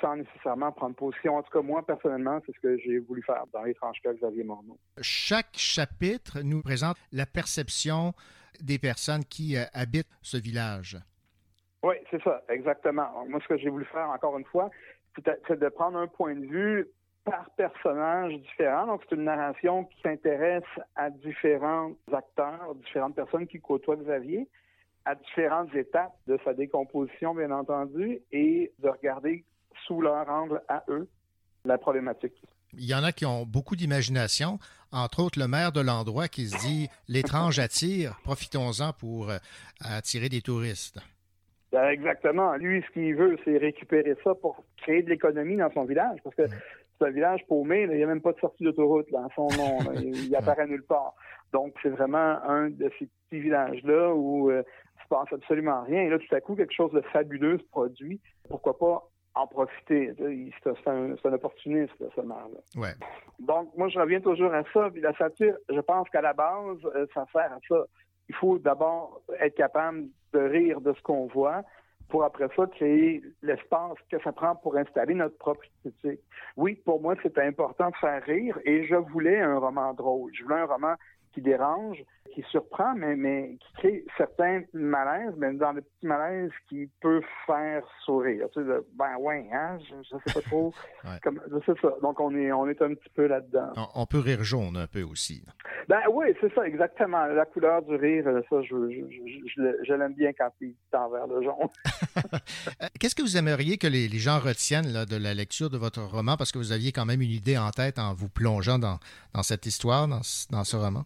sans 0.00 0.16
nécessairement 0.16 0.70
prendre 0.70 0.94
position. 0.94 1.36
En 1.36 1.42
tout 1.42 1.50
cas, 1.50 1.62
moi, 1.62 1.84
personnellement, 1.84 2.40
c'est 2.44 2.54
ce 2.54 2.60
que 2.60 2.76
j'ai 2.78 2.98
voulu 2.98 3.22
faire 3.22 3.44
dans 3.52 3.62
l'étrange 3.62 3.96
cas 4.02 4.12
Xavier 4.12 4.44
Morneau. 4.44 4.78
Chaque 5.00 5.56
chapitre 5.56 6.42
nous 6.42 6.60
présente 6.62 6.96
la 7.10 7.24
perception 7.24 8.12
des 8.62 8.78
personnes 8.78 9.24
qui 9.24 9.56
euh, 9.56 9.64
habitent 9.72 10.10
ce 10.22 10.36
village. 10.36 10.98
Oui, 11.82 11.94
c'est 12.10 12.22
ça, 12.22 12.42
exactement. 12.48 13.24
Moi, 13.28 13.40
ce 13.42 13.48
que 13.48 13.56
j'ai 13.56 13.68
voulu 13.68 13.84
faire, 13.86 14.10
encore 14.10 14.36
une 14.38 14.44
fois, 14.44 14.70
c'est 15.46 15.58
de 15.58 15.68
prendre 15.68 15.98
un 15.98 16.06
point 16.06 16.34
de 16.34 16.46
vue 16.46 16.88
par 17.24 17.50
personnage 17.50 18.34
différent. 18.40 18.86
Donc, 18.86 19.02
c'est 19.08 19.14
une 19.14 19.24
narration 19.24 19.84
qui 19.84 20.00
s'intéresse 20.00 20.64
à 20.96 21.10
différents 21.10 21.92
acteurs, 22.12 22.74
différentes 22.76 23.14
personnes 23.14 23.46
qui 23.46 23.60
côtoient 23.60 23.96
Xavier, 23.96 24.48
à 25.04 25.14
différentes 25.14 25.74
étapes 25.74 26.16
de 26.26 26.38
sa 26.44 26.54
décomposition, 26.54 27.34
bien 27.34 27.50
entendu, 27.50 28.20
et 28.32 28.72
de 28.78 28.88
regarder 28.88 29.44
sous 29.86 30.00
leur 30.00 30.28
angle 30.28 30.62
à 30.68 30.84
eux 30.88 31.08
la 31.64 31.78
problématique. 31.78 32.42
Il 32.78 32.86
y 32.86 32.94
en 32.94 33.02
a 33.02 33.12
qui 33.12 33.26
ont 33.26 33.44
beaucoup 33.44 33.76
d'imagination, 33.76 34.58
entre 34.92 35.22
autres 35.22 35.38
le 35.38 35.48
maire 35.48 35.72
de 35.72 35.80
l'endroit 35.80 36.28
qui 36.28 36.46
se 36.46 36.56
dit 36.58 36.88
l'étrange 37.08 37.58
attire, 37.58 38.18
profitons-en 38.22 38.92
pour 38.92 39.30
euh, 39.30 39.38
attirer 39.80 40.28
des 40.28 40.40
touristes. 40.40 41.00
Ben, 41.72 41.88
exactement. 41.88 42.54
Lui, 42.54 42.82
ce 42.86 42.92
qu'il 42.92 43.14
veut, 43.14 43.36
c'est 43.44 43.58
récupérer 43.58 44.16
ça 44.24 44.34
pour 44.34 44.64
créer 44.78 45.02
de 45.02 45.10
l'économie 45.10 45.56
dans 45.56 45.70
son 45.72 45.84
village, 45.84 46.18
parce 46.24 46.34
que 46.36 46.46
c'est 46.46 47.06
un 47.06 47.10
village 47.10 47.40
paumé, 47.46 47.82
il 47.82 47.96
n'y 47.96 48.02
a 48.02 48.06
même 48.06 48.22
pas 48.22 48.32
de 48.32 48.38
sortie 48.38 48.64
d'autoroute 48.64 49.10
dans 49.10 49.28
son 49.34 49.48
nom, 49.56 49.78
il, 50.00 50.34
apparaît 50.34 50.66
nulle 50.66 50.84
part. 50.84 51.14
Donc, 51.52 51.74
c'est 51.82 51.90
vraiment 51.90 52.42
un 52.44 52.70
de 52.70 52.90
ces 52.98 53.06
petits 53.06 53.40
villages-là 53.40 54.14
où 54.14 54.50
euh, 54.50 54.62
il 54.96 55.02
se 55.02 55.08
passe 55.08 55.32
absolument 55.32 55.82
rien. 55.82 56.02
Et 56.02 56.08
là, 56.08 56.18
tout 56.18 56.34
à 56.34 56.40
coup, 56.40 56.54
quelque 56.54 56.74
chose 56.74 56.92
de 56.92 57.00
fabuleux 57.12 57.58
se 57.58 57.64
produit. 57.64 58.20
Pourquoi 58.48 58.78
pas 58.78 59.08
en 59.38 59.46
profiter. 59.46 60.12
C'est 60.16 60.88
un, 60.88 61.14
un, 61.24 61.32
opportuniste, 61.32 61.94
ce 61.98 62.20
maire-là. 62.20 62.80
Ouais. 62.80 62.94
Donc, 63.38 63.70
moi, 63.76 63.88
je 63.88 63.98
reviens 63.98 64.20
toujours 64.20 64.52
à 64.52 64.62
ça. 64.72 64.90
Puis 64.90 65.00
la 65.00 65.14
satire, 65.14 65.56
je 65.68 65.80
pense 65.80 66.08
qu'à 66.10 66.20
la 66.20 66.32
base, 66.32 66.78
euh, 66.84 67.06
ça 67.14 67.24
sert 67.32 67.52
à 67.52 67.58
ça. 67.68 67.84
Il 68.28 68.34
faut 68.34 68.58
d'abord 68.58 69.22
être 69.40 69.54
capable 69.54 70.06
de 70.32 70.40
rire 70.40 70.80
de 70.80 70.92
ce 70.92 71.00
qu'on 71.02 71.26
voit 71.26 71.62
pour 72.08 72.24
après 72.24 72.48
ça 72.56 72.66
créer 72.66 73.22
l'espace 73.42 73.96
que 74.10 74.20
ça 74.22 74.32
prend 74.32 74.56
pour 74.56 74.76
installer 74.76 75.14
notre 75.14 75.36
propre 75.36 75.60
critique. 75.80 76.20
Oui, 76.56 76.74
pour 76.84 77.00
moi, 77.00 77.14
c'était 77.22 77.42
important 77.42 77.90
de 77.90 77.96
faire 77.96 78.22
rire 78.24 78.58
et 78.64 78.86
je 78.86 78.96
voulais 78.96 79.40
un 79.40 79.58
roman 79.58 79.92
drôle. 79.94 80.30
Je 80.34 80.42
voulais 80.42 80.60
un 80.60 80.66
roman 80.66 80.94
qui 81.38 81.42
dérange, 81.42 81.98
qui 82.34 82.44
surprend, 82.50 82.94
mais, 82.94 83.16
mais 83.16 83.56
qui 83.60 83.72
crée 83.74 84.04
certains 84.16 84.62
malaises, 84.72 85.34
mais 85.36 85.52
dans 85.54 85.72
le 85.72 85.82
petit 85.82 86.06
malaise 86.06 86.50
qui 86.68 86.88
peut 87.00 87.22
faire 87.46 87.82
sourire. 88.04 88.46
Tu 88.52 88.60
sais, 88.60 88.66
ben 88.94 89.16
ouais, 89.18 89.48
hein, 89.52 89.78
je, 89.88 89.94
ne 89.94 90.20
sais 90.20 90.34
pas 90.34 90.40
trop. 90.42 90.72
comme, 91.22 91.40
c'est 91.64 91.78
ça. 91.80 91.94
Donc 92.02 92.20
on 92.20 92.34
est, 92.36 92.52
on 92.52 92.68
est 92.68 92.80
un 92.82 92.94
petit 92.94 93.08
peu 93.14 93.26
là-dedans. 93.26 93.72
On, 93.94 94.06
peut 94.06 94.18
rire 94.18 94.42
jaune 94.42 94.76
un 94.76 94.86
peu 94.86 95.02
aussi. 95.02 95.44
Ben 95.88 96.00
oui, 96.12 96.26
c'est 96.40 96.52
ça, 96.54 96.66
exactement. 96.66 97.24
La 97.26 97.44
couleur 97.44 97.82
du 97.82 97.94
rire, 97.94 98.24
ça, 98.50 98.62
je, 98.62 98.90
je, 98.90 99.84
je 99.86 99.92
l'aime 99.94 100.14
bien 100.14 100.32
quand 100.32 100.50
il 100.60 100.74
tend 100.90 101.08
vers 101.10 101.26
le 101.26 101.42
jaune. 101.42 101.68
Euh, 102.82 102.86
qu'est-ce 102.98 103.14
que 103.14 103.22
vous 103.22 103.36
aimeriez 103.36 103.78
que 103.78 103.86
les, 103.86 104.08
les 104.08 104.18
gens 104.18 104.38
retiennent 104.38 104.92
là, 104.92 105.06
de 105.06 105.16
la 105.16 105.34
lecture 105.34 105.70
de 105.70 105.78
votre 105.78 106.02
roman, 106.02 106.36
parce 106.36 106.52
que 106.52 106.58
vous 106.58 106.72
aviez 106.72 106.92
quand 106.92 107.06
même 107.06 107.22
une 107.22 107.30
idée 107.30 107.56
en 107.56 107.70
tête 107.70 107.98
en 107.98 108.12
vous 108.14 108.28
plongeant 108.28 108.78
dans, 108.78 108.98
dans 109.34 109.42
cette 109.42 109.66
histoire, 109.66 110.08
dans, 110.08 110.20
dans 110.50 110.64
ce 110.64 110.76
roman? 110.76 111.04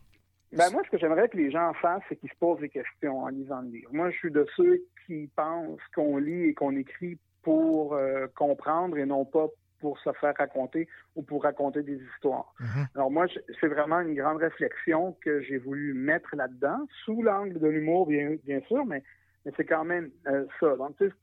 Ben 0.52 0.70
moi, 0.70 0.82
ce 0.84 0.90
que 0.90 0.98
j'aimerais 0.98 1.28
que 1.28 1.36
les 1.36 1.50
gens 1.50 1.72
fassent, 1.74 2.02
c'est 2.08 2.16
qu'ils 2.16 2.30
se 2.30 2.36
posent 2.38 2.60
des 2.60 2.68
questions 2.68 3.20
en 3.20 3.28
lisant 3.28 3.62
le 3.62 3.68
livre. 3.68 3.90
Moi, 3.92 4.10
je 4.10 4.16
suis 4.18 4.30
de 4.30 4.46
ceux 4.56 4.82
qui 5.06 5.30
pensent 5.34 5.80
qu'on 5.94 6.18
lit 6.18 6.50
et 6.50 6.54
qu'on 6.54 6.76
écrit 6.76 7.18
pour 7.42 7.94
euh, 7.94 8.26
comprendre 8.34 8.98
et 8.98 9.06
non 9.06 9.24
pas 9.24 9.46
pour 9.80 9.98
se 9.98 10.12
faire 10.12 10.34
raconter 10.38 10.88
ou 11.16 11.22
pour 11.22 11.42
raconter 11.42 11.82
des 11.82 12.00
histoires. 12.14 12.54
Mm-hmm. 12.60 12.86
Alors 12.94 13.10
moi, 13.10 13.26
c'est 13.60 13.66
vraiment 13.66 14.00
une 14.00 14.14
grande 14.14 14.38
réflexion 14.38 15.16
que 15.20 15.40
j'ai 15.42 15.58
voulu 15.58 15.92
mettre 15.92 16.36
là-dedans, 16.36 16.86
sous 17.04 17.22
l'angle 17.22 17.58
de 17.58 17.66
l'humour, 17.66 18.06
bien, 18.06 18.36
bien 18.44 18.60
sûr, 18.68 18.86
mais, 18.86 19.02
mais 19.44 19.52
c'est 19.56 19.64
quand 19.64 19.84
même 19.84 20.10
euh, 20.28 20.44
ça. 20.60 20.76
Donc, 20.76 20.96
tu 20.98 21.08
sais, 21.08 21.14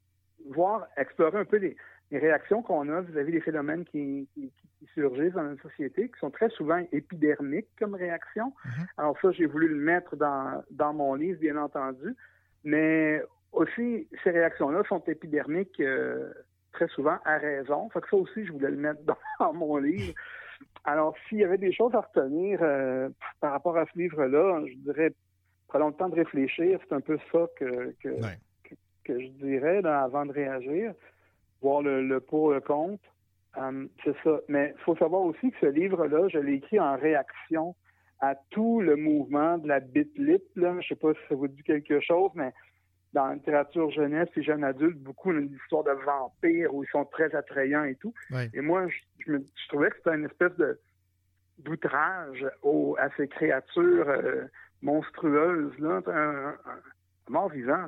voir, 0.50 0.88
explorer 0.98 1.40
un 1.40 1.46
peu 1.46 1.58
les, 1.58 1.78
les 2.12 2.20
réactions 2.20 2.62
qu'on 2.62 2.90
a 2.90 3.02
vis-à-vis 3.02 3.32
des 3.32 3.42
phénomènes 3.42 3.86
qui, 3.86 4.28
qui, 4.34 4.52
surgissent 4.94 5.34
dans 5.34 5.44
notre 5.44 5.62
société, 5.62 6.08
qui 6.08 6.20
sont 6.20 6.32
très 6.32 6.50
souvent 6.50 6.82
épidermiques 6.92 7.68
comme 7.78 7.96
réaction. 7.96 8.54
Mhm. 8.66 8.88
Alors 8.98 9.18
ça, 9.22 9.32
j'ai 9.32 9.46
voulu 9.46 9.68
le 9.68 9.76
mettre 9.76 10.16
dans, 10.16 10.64
dans 10.72 10.94
mon 10.94 11.14
livre, 11.16 11.40
bien 11.40 11.58
entendu. 11.58 12.16
Mais 12.64 13.22
aussi, 13.52 14.08
ces 14.24 14.32
réactions-là 14.32 14.84
sont 14.88 15.04
épidermiques 15.06 15.80
euh, 15.80 16.32
très 16.72 16.88
souvent 16.88 17.18
à 17.26 17.38
raison. 17.38 17.90
Fait 17.90 18.02
que 18.02 18.10
ça 18.10 18.16
aussi, 18.16 18.46
je 18.46 18.52
voulais 18.52 18.72
le 18.72 18.78
mettre 18.78 19.02
dans, 19.40 19.54
mon 19.54 19.78
livre. 19.78 20.14
Alors, 20.86 21.16
s'il 21.28 21.40
y 21.40 21.44
avait 21.44 21.58
des 21.58 21.74
choses 21.74 21.94
à 21.94 22.02
retenir 22.02 22.60
euh, 22.62 23.10
par 23.42 23.52
rapport 23.52 23.78
à 23.78 23.86
ce 23.86 23.98
livre-là, 23.98 24.62
je 24.66 24.76
dirais, 24.76 25.14
prenons 25.68 25.90
le 25.90 25.94
temps 25.94 26.10
de 26.10 26.16
réfléchir. 26.16 26.80
C'est 26.88 26.96
un 26.96 27.02
peu 27.02 27.18
ça 27.32 27.48
que, 27.58 27.94
que, 28.02 28.10
que, 29.04 29.20
je 29.20 29.28
dirais 29.28 29.86
avant 29.86 30.26
de 30.26 30.32
réagir 30.32 30.94
voir 31.62 31.82
le, 31.82 32.06
le 32.06 32.20
pour, 32.20 32.52
le 32.52 32.62
contre. 32.62 33.04
Euh, 33.58 33.88
c'est 34.04 34.16
ça. 34.24 34.40
Mais 34.48 34.74
il 34.78 34.82
faut 34.82 34.96
savoir 34.96 35.22
aussi 35.24 35.52
que 35.52 35.58
ce 35.62 35.66
livre-là, 35.66 36.28
je 36.30 36.40
l'ai 36.40 36.56
écrit 36.56 36.80
en 36.80 36.96
réaction 36.98 37.76
à 38.22 38.36
tout 38.50 38.82
le 38.82 38.96
mouvement 38.96 39.58
de 39.58 39.68
la 39.68 39.80
bit-lit. 39.80 40.44
Je 40.56 40.62
ne 40.62 40.82
sais 40.82 40.96
pas 40.96 41.14
si 41.14 41.20
ça 41.30 41.36
vous 41.36 41.48
dit 41.48 41.64
quelque 41.64 42.00
chose, 42.02 42.32
mais 42.36 42.54
dans 43.14 43.28
la 43.28 43.36
littérature 43.36 43.90
jeunesse 43.90 44.30
et 44.36 44.44
jeune 44.44 44.64
adulte, 44.64 44.98
beaucoup 45.00 45.34
d'histoires 45.34 45.84
de 45.84 45.92
vampires 45.92 46.74
où 46.74 46.84
ils 46.84 46.90
sont 46.90 47.06
très 47.06 47.34
attrayants 47.34 47.86
et 47.86 47.96
tout. 47.96 48.14
Et 48.54 48.62
moi, 48.62 48.88
je, 49.26 49.34
trouvais 49.68 49.90
que 49.90 49.98
c'était 49.98 50.16
une 50.16 50.26
espèce 50.26 50.56
de 50.58 50.80
d'outrage 51.60 52.46
à 52.98 53.10
ces 53.18 53.28
créatures 53.28 54.08
euh, 54.08 54.46
monstrueuses, 54.82 55.78
là, 55.80 56.02
un, 56.08 56.56
mort 57.28 57.50
vivant 57.50 57.88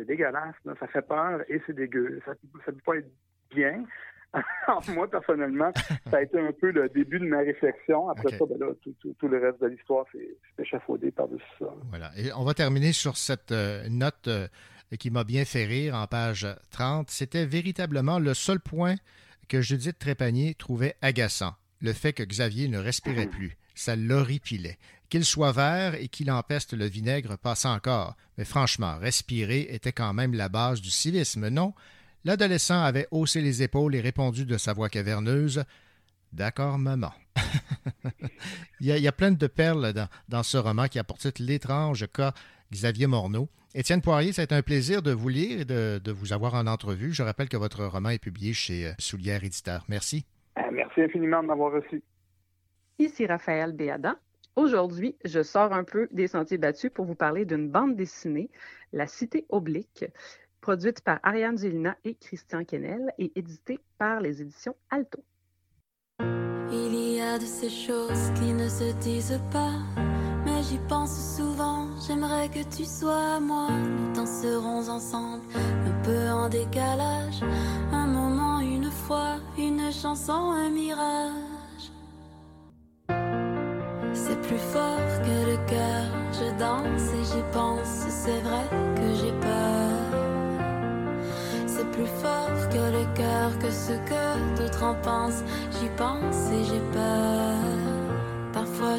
c'est 0.00 0.06
dégueulasse, 0.06 0.54
ça 0.64 0.86
fait 0.86 1.02
peur 1.02 1.42
et 1.48 1.60
c'est 1.66 1.74
dégueu. 1.74 2.20
Ça 2.24 2.32
ne 2.32 2.72
peut 2.72 2.80
pas 2.84 2.96
être 2.96 3.10
bien. 3.54 3.84
moi, 4.94 5.10
personnellement, 5.10 5.72
ça 6.08 6.18
a 6.18 6.22
été 6.22 6.38
un 6.38 6.52
peu 6.52 6.70
le 6.70 6.88
début 6.88 7.18
de 7.18 7.26
ma 7.26 7.40
réflexion. 7.40 8.08
Après 8.08 8.30
ça, 8.30 8.44
ben 8.46 8.74
tout, 9.18 9.28
le 9.28 9.38
reste 9.38 9.60
de 9.60 9.66
l'histoire, 9.66 10.06
c'est 10.12 10.62
échafaudé 10.62 11.10
par-dessus 11.10 11.44
ça. 11.58 11.66
Voilà. 11.90 12.10
Et 12.16 12.32
on 12.32 12.44
va 12.44 12.54
terminer 12.54 12.92
sur 12.92 13.16
cette 13.16 13.52
euh, 13.52 13.86
note 13.90 14.28
euh, 14.28 14.46
qui 14.98 15.10
m'a 15.10 15.24
bien 15.24 15.44
fait 15.44 15.64
rire 15.64 15.94
en 15.94 16.06
page 16.06 16.46
30. 16.70 17.10
C'était 17.10 17.44
véritablement 17.44 18.18
le 18.18 18.32
seul 18.32 18.60
point 18.60 18.94
que 19.48 19.60
Judith 19.60 19.98
Trépanier 19.98 20.54
trouvait 20.54 20.94
agaçant. 21.02 21.54
Le 21.82 21.92
fait 21.92 22.12
que 22.12 22.22
Xavier 22.22 22.68
ne 22.68 22.78
respirait 22.78 23.26
plus. 23.26 23.56
Ça 23.74 23.96
l'horripilait. 23.96 24.78
Qu'il 25.10 25.24
soit 25.24 25.52
vert 25.52 25.96
et 25.96 26.08
qu'il 26.08 26.30
empeste 26.30 26.72
le 26.72 26.86
vinaigre 26.86 27.36
passe 27.36 27.64
encore, 27.66 28.16
mais 28.38 28.44
franchement, 28.44 28.96
respirer 28.98 29.66
était 29.70 29.92
quand 29.92 30.14
même 30.14 30.34
la 30.34 30.48
base 30.48 30.80
du 30.80 30.90
civisme, 30.90 31.48
non? 31.48 31.74
L'adolescent 32.24 32.80
avait 32.82 33.08
haussé 33.10 33.40
les 33.40 33.62
épaules 33.62 33.94
et 33.96 34.00
répondu 34.00 34.46
de 34.46 34.56
sa 34.56 34.72
voix 34.72 34.88
caverneuse 34.88 35.64
D'accord, 36.32 36.78
maman. 36.78 37.12
il, 38.80 38.86
y 38.86 39.08
a, 39.08 39.12
plein 39.12 39.32
de 39.32 39.46
perles 39.48 39.92
dans, 40.28 40.42
ce 40.44 40.56
roman 40.56 40.86
qui 40.86 41.00
a 41.00 41.04
pour 41.04 41.18
titre 41.18 41.42
L'étrange 41.42 42.06
cas 42.12 42.32
Xavier 42.70 43.08
Morneau. 43.08 43.48
Étienne 43.74 44.00
Poirier, 44.00 44.32
c'est 44.32 44.52
un 44.52 44.62
plaisir 44.62 45.02
de 45.02 45.10
vous 45.10 45.28
lire 45.28 45.60
et 45.60 45.64
de, 45.64 46.12
vous 46.12 46.32
avoir 46.32 46.54
en 46.54 46.68
entrevue. 46.68 47.12
Je 47.12 47.24
rappelle 47.24 47.48
que 47.48 47.56
votre 47.56 47.84
roman 47.84 48.10
est 48.10 48.20
publié 48.20 48.52
chez 48.52 48.86
euh, 48.86 48.92
Soulière 48.98 49.42
Éditeur. 49.42 49.84
Merci. 49.88 50.24
Euh, 50.58 50.62
merci 50.72 51.02
infiniment 51.02 51.42
de 51.42 51.48
m'avoir 51.48 51.72
reçu. 51.72 52.00
Ici 52.98 53.26
Raphaël 53.26 53.72
Béadan. 53.72 54.14
Aujourd'hui, 54.56 55.16
je 55.24 55.42
sors 55.42 55.72
un 55.72 55.84
peu 55.84 56.08
des 56.10 56.26
sentiers 56.26 56.58
battus 56.58 56.90
pour 56.92 57.04
vous 57.04 57.14
parler 57.14 57.44
d'une 57.44 57.68
bande 57.68 57.96
dessinée, 57.96 58.50
La 58.92 59.06
Cité 59.06 59.46
Oblique, 59.48 60.04
produite 60.60 61.00
par 61.02 61.20
Ariane 61.22 61.56
Zélina 61.56 61.96
et 62.04 62.14
Christian 62.14 62.64
Kennel 62.64 63.12
et 63.18 63.32
éditée 63.36 63.78
par 63.98 64.20
les 64.20 64.42
éditions 64.42 64.74
Alto. 64.90 65.22
Il 66.72 66.94
y 66.94 67.20
a 67.20 67.38
de 67.38 67.44
ces 67.44 67.70
choses 67.70 68.30
qui 68.34 68.52
ne 68.52 68.68
se 68.68 68.92
disent 69.00 69.40
pas, 69.52 69.78
mais 70.44 70.62
j'y 70.62 70.78
pense 70.88 71.36
souvent. 71.36 71.88
J'aimerais 72.06 72.48
que 72.48 72.62
tu 72.76 72.84
sois 72.84 73.40
moi. 73.40 73.68
Nous 73.70 74.12
danserons 74.12 74.88
ensemble, 74.88 75.44
un 75.54 76.02
peu 76.02 76.28
en 76.28 76.48
décalage. 76.48 77.42
Un 77.92 78.06
moment, 78.06 78.60
une 78.60 78.90
fois, 78.90 79.36
une 79.58 79.90
chanson, 79.92 80.32
un 80.32 80.70
mirage. 80.70 81.59
C'est 84.30 84.42
plus 84.42 84.58
fort 84.72 85.12
que 85.24 85.50
le 85.50 85.56
cœur, 85.66 86.06
je 86.32 86.56
danse 86.56 87.02
et 87.18 87.24
j'y 87.24 87.42
pense, 87.52 88.06
c'est 88.08 88.40
vrai 88.42 88.64
que 88.94 89.14
j'ai 89.20 89.32
peur. 89.32 90.20
C'est 91.66 91.90
plus 91.90 92.06
fort 92.22 92.68
que 92.70 92.78
le 92.96 93.04
cœur, 93.16 93.58
que 93.58 93.72
ce 93.72 93.94
que 94.08 94.56
d'autres 94.56 94.84
en 94.84 94.94
pensent, 95.02 95.42
j'y 95.72 95.88
pense 95.96 96.48
et 96.52 96.62
j'ai 96.62 96.80
peur. 96.92 97.30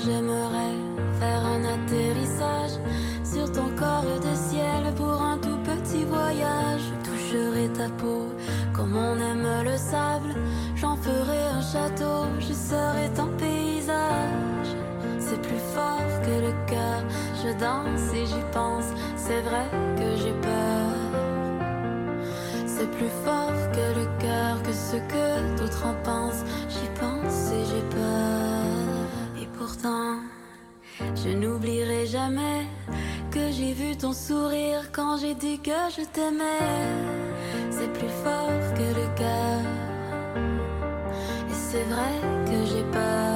j'aimerais 0.03 0.75
faire 1.19 1.45
un 1.45 1.63
atterrissage 1.63 2.75
sur 3.23 3.49
ton 3.53 3.69
corps 3.77 4.03
de 4.03 4.35
ciel 4.35 4.93
pour 4.97 5.21
un 5.21 5.37
tout 5.37 5.57
petit 5.63 6.03
voyage. 6.03 6.81
Je 6.89 7.09
toucherai 7.09 7.69
ta 7.69 7.87
peau 7.87 8.27
comme 8.73 8.97
on 8.97 9.15
aime 9.15 9.63
le 9.63 9.77
sable. 9.77 10.35
J'en 10.75 10.97
ferai 10.97 11.41
un 11.55 11.61
château, 11.61 12.25
je 12.39 12.53
serai 12.53 13.09
ton 13.15 13.29
je 17.43 17.51
danse 17.59 18.13
et 18.13 18.25
j'y 18.25 18.43
pense. 18.51 18.89
C'est 19.15 19.41
vrai 19.41 19.65
que 19.97 20.15
j'ai 20.17 20.33
peur. 20.33 20.91
C'est 22.65 22.89
plus 22.91 23.09
fort 23.23 23.53
que 23.71 23.99
le 23.99 24.05
cœur, 24.19 24.61
que 24.63 24.73
ce 24.73 24.97
que 24.97 25.57
d'autres 25.57 25.85
en 25.85 25.95
pensent. 26.03 26.43
J'y 26.69 26.89
pense 26.99 27.51
et 27.51 27.65
j'ai 27.65 27.85
peur. 27.95 29.41
Et 29.41 29.47
pourtant, 29.57 30.19
je 31.15 31.29
n'oublierai 31.29 32.05
jamais 32.05 32.65
que 33.31 33.51
j'ai 33.51 33.73
vu 33.73 33.95
ton 33.95 34.13
sourire 34.13 34.91
quand 34.91 35.17
j'ai 35.17 35.35
dit 35.35 35.59
que 35.59 35.81
je 35.95 36.03
t'aimais. 36.05 36.69
C'est 37.69 37.91
plus 37.93 38.13
fort 38.23 38.73
que 38.75 38.87
le 38.99 39.07
cœur. 39.15 39.61
Et 41.49 41.53
c'est 41.53 41.83
vrai 41.83 42.13
que 42.45 42.65
j'ai 42.65 42.83
peur. 42.91 43.30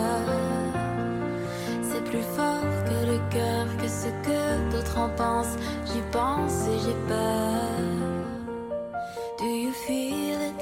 Plus 2.15 2.23
fort 2.37 2.61
que 2.85 3.11
le 3.11 3.19
cœur, 3.29 3.67
que 3.77 3.89
ce 3.89 4.07
que 4.23 4.71
d'autres 4.71 4.97
en 4.97 5.09
pensent. 5.17 5.57
J'y 5.85 6.01
pense 6.13 6.65
et 6.69 6.79
j'ai 6.79 6.95
peur. 7.09 7.73
Do 9.37 9.45
you 9.45 9.73
feel 9.85 10.39
it? 10.41 10.55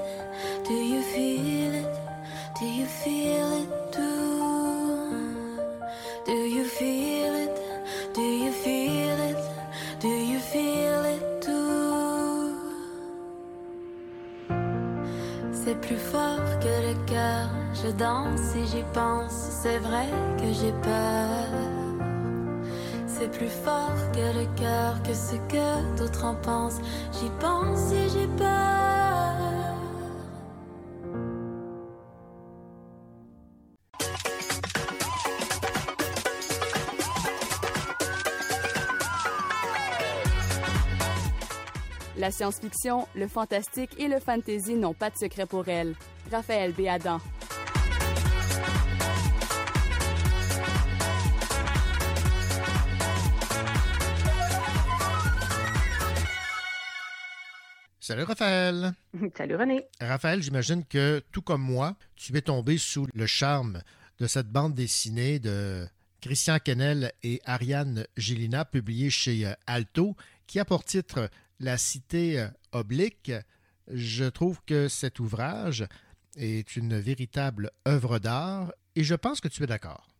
Do 0.68 0.74
you 0.74 1.04
feel 1.04 1.76
it? 1.76 1.94
Do 2.60 2.66
you 2.66 2.88
feel 2.88 3.48
it 3.62 3.70
too? 3.92 5.60
Do 6.26 6.32
you 6.32 6.64
feel 6.64 7.36
it? 7.36 7.52
Do 8.16 8.22
you 8.22 8.52
feel 8.52 9.20
it? 9.30 9.38
Do 10.02 10.08
you 10.08 10.40
feel 10.40 11.06
it 11.06 11.24
too? 11.40 12.56
C'est 15.54 15.80
plus 15.82 16.00
fort 16.00 16.60
que 16.60 16.74
le 16.88 16.96
cœur, 17.06 17.48
je 17.76 17.92
danse 17.92 18.56
et 18.56 18.66
j'y 18.66 18.84
pense, 18.92 19.53
c'est 19.64 19.78
vrai 19.78 20.08
que 20.38 20.52
j'ai 20.60 20.74
peur. 20.82 21.48
C'est 23.08 23.32
plus 23.32 23.48
fort 23.48 23.96
que 24.12 24.40
le 24.40 24.46
cœur, 24.58 25.02
que 25.04 25.14
ce 25.14 25.36
que 25.48 25.98
d'autres 25.98 26.26
en 26.26 26.36
pensent, 26.36 26.82
j'y 27.14 27.30
pense 27.40 27.94
et 27.94 28.10
j'ai 28.10 28.28
peur. 28.38 28.84
La 42.18 42.32
science-fiction, 42.32 43.08
le 43.16 43.28
fantastique 43.30 43.92
et 43.98 44.10
le 44.10 44.20
fantasy 44.20 44.76
n'ont 44.76 44.94
pas 44.94 45.10
de 45.10 45.18
secret 45.18 45.46
pour 45.46 45.70
elle. 45.70 45.96
Raphaël 46.32 46.74
Béadan. 46.74 47.20
Salut 58.04 58.24
Raphaël. 58.24 58.92
Salut 59.38 59.56
René. 59.56 59.86
Raphaël, 60.02 60.44
j'imagine 60.44 60.84
que 60.84 61.24
tout 61.32 61.42
comme 61.42 61.62
moi, 61.62 61.96
tu 62.18 62.36
es 62.36 62.42
tombé 62.42 62.78
sous 62.78 63.08
le 63.14 63.26
charme 63.26 63.82
de 64.20 64.28
cette 64.28 64.50
bande 64.50 64.74
dessinée 64.74 65.40
de 65.40 65.88
Christian 66.20 66.60
Kennel 66.60 67.14
et 67.24 67.40
Ariane 67.46 68.06
Gélina, 68.18 68.66
publiée 68.66 69.10
chez 69.10 69.46
euh, 69.46 69.54
Alto, 69.68 70.18
qui 70.48 70.60
a 70.60 70.66
pour 70.66 70.84
titre 70.84 71.30
La 71.62 71.78
cité 71.78 72.42
euh, 72.42 72.48
oblique. 72.74 73.32
Je 73.88 74.26
trouve 74.26 74.60
que 74.66 74.90
cet 74.90 75.22
ouvrage 75.22 75.88
est 76.36 76.76
une 76.76 77.00
véritable 77.00 77.72
œuvre 77.88 78.20
d'art 78.20 78.74
et 78.98 79.06
je 79.06 79.16
pense 79.16 79.40
que 79.40 79.48
tu 79.48 79.64
es 79.64 79.68
d'accord. 79.68 80.13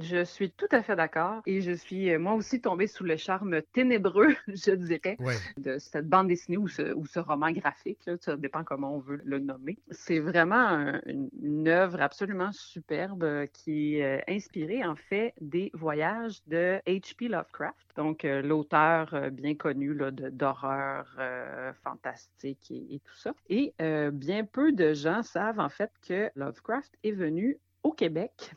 Je 0.00 0.24
suis 0.24 0.50
tout 0.50 0.66
à 0.70 0.82
fait 0.82 0.96
d'accord 0.96 1.42
et 1.44 1.60
je 1.60 1.72
suis 1.72 2.10
euh, 2.10 2.18
moi 2.18 2.32
aussi 2.32 2.62
tombée 2.62 2.86
sous 2.86 3.04
le 3.04 3.16
charme 3.18 3.60
ténébreux, 3.72 4.34
je 4.48 4.70
dirais, 4.72 5.16
Ouais. 5.20 5.34
de 5.58 5.78
cette 5.78 6.08
bande 6.08 6.28
dessinée 6.28 6.56
ou 6.56 6.66
ce, 6.66 6.94
ou 6.94 7.04
ce 7.04 7.18
roman 7.20 7.50
graphique, 7.52 8.00
là, 8.06 8.14
ça 8.20 8.36
dépend 8.36 8.64
comment 8.64 8.94
on 8.96 9.00
veut 9.00 9.20
le 9.24 9.38
nommer. 9.38 9.76
C'est 9.90 10.18
vraiment 10.18 10.56
un- 10.56 11.00
une, 11.06 11.68
œuvre 11.68 12.00
absolument 12.00 12.50
superbe 12.52 13.22
euh, 13.24 13.46
qui 13.52 13.96
est 13.98 14.18
euh, 14.18 14.22
inspirée 14.28 14.82
en 14.84 14.96
fait 14.96 15.34
des 15.42 15.70
voyages 15.74 16.40
de 16.46 16.80
H.P. 16.86 17.28
Lovecraft, 17.28 17.90
donc 17.96 18.22
l'auteur 18.24 19.30
bien 19.30 19.54
connu 19.54 19.92
là, 19.94 20.10
de- 20.10 20.30
d'horreur 20.30 21.14
euh, 21.18 21.72
fantastique 21.84 22.70
et, 22.70 22.94
et 22.94 23.00
tout 23.00 23.14
ça. 23.16 23.34
Et 23.50 23.74
euh, 23.82 24.10
bien 24.10 24.44
peu 24.44 24.72
de 24.72 24.94
gens 24.94 25.22
savent 25.22 25.60
en 25.60 25.68
fait 25.68 25.90
que 26.06 26.30
Lovecraft 26.34 26.96
est 27.04 27.12
venu 27.12 27.58
au 27.82 27.92
Québec 27.92 28.52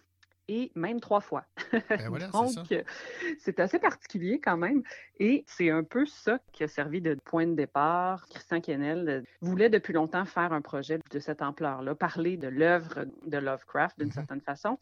et 0.48 0.72
même 0.76 1.00
trois 1.00 1.22
fois. 1.22 1.46
Ben 1.72 1.82
voilà, 2.10 2.28
Donc, 2.28 2.72
euh, 2.72 2.84
c'est 3.40 3.60
assez 3.60 3.80
particulier 3.80 4.40
quand 4.40 4.58
même. 4.58 4.84
Et 5.20 5.44
c'est 5.48 5.70
un 5.70 5.84
peu 5.84 6.06
ça 6.06 6.40
qui 6.52 6.64
a 6.64 6.68
servi 6.68 7.02
de 7.02 7.16
point 7.26 7.48
de 7.48 7.56
départ. 7.56 8.28
Christian 8.28 8.62
Kennel 8.62 9.10
euh, 9.10 9.22
voulait 9.42 9.70
depuis 9.70 9.94
longtemps 9.94 10.26
faire 10.26 10.54
un 10.54 10.62
projet 10.62 11.00
de 11.12 11.20
cette 11.20 11.42
ampleur-là, 11.42 11.96
parler 11.96 12.38
de 12.38 12.48
l'œuvre 12.48 13.06
de 13.26 13.38
Lovecraft 13.38 13.98
d'une 13.98 14.08
Mhm. 14.08 14.14
certaine 14.14 14.42
façon. 14.42 14.78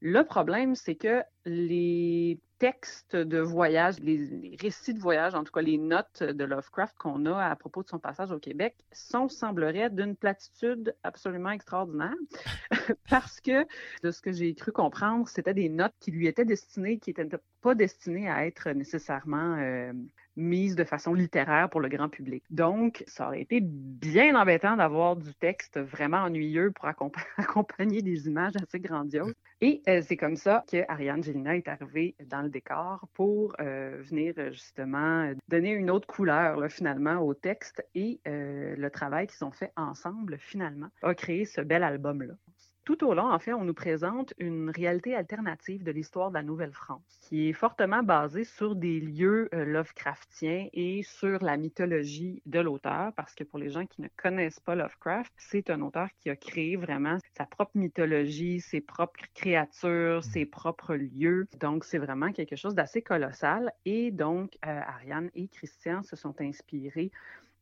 Le 0.00 0.22
problème, 0.24 0.74
c'est 0.74 0.96
que 0.96 1.22
les 1.46 2.38
textes 2.64 3.14
de 3.14 3.40
voyage, 3.40 4.00
les, 4.00 4.56
récits 4.58 4.94
de 4.94 4.98
voyage, 4.98 5.34
en 5.34 5.44
tout 5.44 5.52
cas 5.52 5.60
les 5.60 5.76
notes 5.76 6.22
de 6.22 6.44
Lovecraft 6.44 6.96
qu'on 6.96 7.26
a 7.26 7.50
à 7.50 7.54
propos 7.56 7.82
de 7.82 7.88
son 7.88 7.98
passage 7.98 8.32
au 8.32 8.38
Québec, 8.38 8.74
sont, 8.90 9.28
semblerait, 9.28 9.90
d'une 9.90 10.16
platitude 10.16 10.96
absolument 11.02 11.50
extraordinaire. 11.50 12.14
Parce 13.10 13.42
que, 13.42 13.66
de 14.02 14.10
ce 14.10 14.22
que 14.22 14.32
j'ai 14.32 14.54
cru 14.54 14.72
comprendre, 14.72 15.28
c'était 15.28 15.52
des 15.52 15.68
notes 15.68 15.92
qui 16.00 16.10
lui 16.10 16.26
étaient 16.26 16.46
destinées, 16.46 16.98
qui 16.98 17.10
n'étaient 17.10 17.36
pas 17.60 17.74
destinées 17.74 18.30
à 18.30 18.46
être 18.46 18.70
nécessairement 18.70 19.58
euh, 19.58 19.92
mises 20.36 20.76
de 20.76 20.84
façon 20.84 21.14
littéraire 21.14 21.68
pour 21.70 21.80
le 21.80 21.88
grand 21.88 22.08
public. 22.08 22.44
Donc, 22.50 23.04
ça 23.06 23.26
aurait 23.26 23.40
été 23.40 23.60
bien 23.62 24.34
embêtant 24.34 24.76
d'avoir 24.76 25.16
du 25.16 25.34
texte 25.34 25.78
vraiment 25.78 26.18
ennuyeux 26.18 26.70
pour 26.72 26.86
accompa- 26.86 27.24
accompagner 27.36 28.02
des 28.02 28.26
images 28.26 28.54
assez 28.60 28.80
grandioses. 28.80 29.34
Et 29.60 29.82
euh, 29.88 30.02
c'est 30.02 30.16
comme 30.16 30.36
ça 30.36 30.64
que 30.70 30.84
Ariane 30.90 31.22
Gélina 31.22 31.56
est 31.56 31.68
arrivée 31.68 32.16
dans 32.26 32.42
le 32.42 32.48
décor 32.48 33.08
pour 33.14 33.54
euh, 33.60 34.02
venir 34.02 34.34
euh, 34.38 34.52
justement 34.52 35.32
donner 35.48 35.70
une 35.70 35.90
autre 35.90 36.06
couleur 36.06 36.70
finalement 36.70 37.18
au 37.18 37.34
texte 37.34 37.84
et 37.94 38.20
le 38.26 38.88
travail 38.88 39.26
qu'ils 39.26 39.44
ont 39.44 39.50
fait 39.50 39.72
ensemble 39.76 40.38
finalement 40.38 40.88
a 41.02 41.14
créé 41.14 41.44
ce 41.44 41.60
bel 41.60 41.82
album-là. 41.82 42.34
Tout 42.84 43.02
au 43.02 43.14
long, 43.14 43.32
en 43.32 43.38
fait, 43.38 43.54
on 43.54 43.64
nous 43.64 43.72
présente 43.72 44.34
une 44.38 44.68
réalité 44.68 45.14
alternative 45.14 45.82
de 45.82 45.90
l'histoire 45.90 46.28
de 46.28 46.34
la 46.34 46.42
Nouvelle-France, 46.42 47.00
qui 47.22 47.48
est 47.48 47.54
fortement 47.54 48.02
basée 48.02 48.44
sur 48.44 48.76
des 48.76 49.00
lieux 49.00 49.48
euh, 49.54 49.64
Lovecraftiens 49.64 50.68
et 50.74 51.02
sur 51.02 51.42
la 51.42 51.56
mythologie 51.56 52.42
de 52.44 52.60
l'auteur, 52.60 53.14
parce 53.14 53.34
que 53.34 53.42
pour 53.42 53.58
les 53.58 53.70
gens 53.70 53.86
qui 53.86 54.02
ne 54.02 54.08
connaissent 54.18 54.60
pas 54.60 54.74
Lovecraft, 54.74 55.32
c'est 55.38 55.70
un 55.70 55.80
auteur 55.80 56.08
qui 56.20 56.28
a 56.28 56.36
créé 56.36 56.76
vraiment 56.76 57.16
sa 57.38 57.46
propre 57.46 57.72
mythologie, 57.74 58.60
ses 58.60 58.82
propres 58.82 59.24
créatures, 59.32 60.22
ses 60.22 60.44
propres 60.44 60.94
lieux. 60.94 61.48
Donc, 61.60 61.84
c'est 61.84 61.98
vraiment 61.98 62.32
quelque 62.32 62.56
chose 62.56 62.74
d'assez 62.74 63.00
colossal. 63.00 63.72
Et 63.86 64.10
donc, 64.10 64.58
euh, 64.66 64.80
Ariane 64.86 65.30
et 65.34 65.48
Christian 65.48 66.02
se 66.02 66.16
sont 66.16 66.38
inspirés 66.38 67.10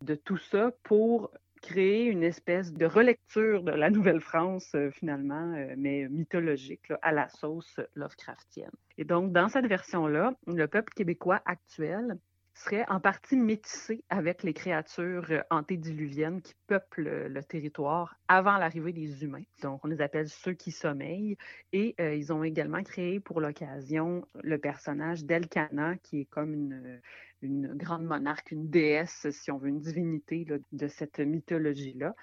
de 0.01 0.17
tout 0.17 0.37
ça 0.37 0.73
pour 0.83 1.31
créer 1.63 2.05
une 2.05 2.25
espèce 2.25 2.73
de 2.73 2.85
relecture 2.85 3.63
de 3.63 3.71
la 3.71 3.89
Nouvelle-France, 3.89 4.73
euh, 4.75 4.91
finalement, 4.91 5.55
euh, 5.55 5.75
mais 5.79 6.09
mythologique, 6.11 6.93
à 7.01 7.13
la 7.13 7.29
sauce 7.29 7.81
Lovecraftienne. 7.95 8.73
Et 8.99 9.05
donc, 9.05 9.33
dans 9.33 9.49
cette 9.49 9.67
version-là, 9.67 10.35
le 10.47 10.67
peuple 10.67 10.93
québécois 10.93 11.41
actuel 11.47 12.19
serait 12.63 12.85
en 12.89 13.01
partie 13.01 13.37
métissé 13.37 14.05
avec 14.09 14.43
les 14.43 14.55
créatures 14.55 15.27
euh, 15.31 15.41
antédiluviennes 15.51 16.41
qui 16.41 16.55
peuplent 16.67 17.09
euh, 17.09 17.29
le 17.29 17.43
territoire 17.43 18.17
avant 18.29 18.57
l'arrivée 18.57 18.93
des 18.93 19.25
humains. 19.25 19.43
Donc, 19.63 19.85
on 19.85 19.89
les 19.89 20.01
appelle 20.01 20.29
ceux 20.29 20.53
qui 20.53 20.71
sommeillent. 20.71 21.37
Et 21.73 21.95
euh, 22.01 22.15
ils 22.15 22.33
ont 22.33 22.45
également 22.45 22.83
créé 22.83 23.21
pour 23.21 23.41
l'occasion 23.41 24.27
le 24.43 24.59
personnage 24.59 25.25
d'Elkana, 25.25 25.97
qui 25.99 26.21
est 26.21 26.25
comme 26.27 26.55
une, 26.55 27.01
grande 27.43 28.05
monarque, 28.05 28.53
une 28.53 28.71
déesse, 28.71 29.27
si 29.31 29.51
on 29.51 29.59
veut, 29.59 29.69
une 29.69 29.81
divinité 29.81 30.47
de 30.71 30.89
cette 30.89 31.19
mythologie-là. 31.19 32.15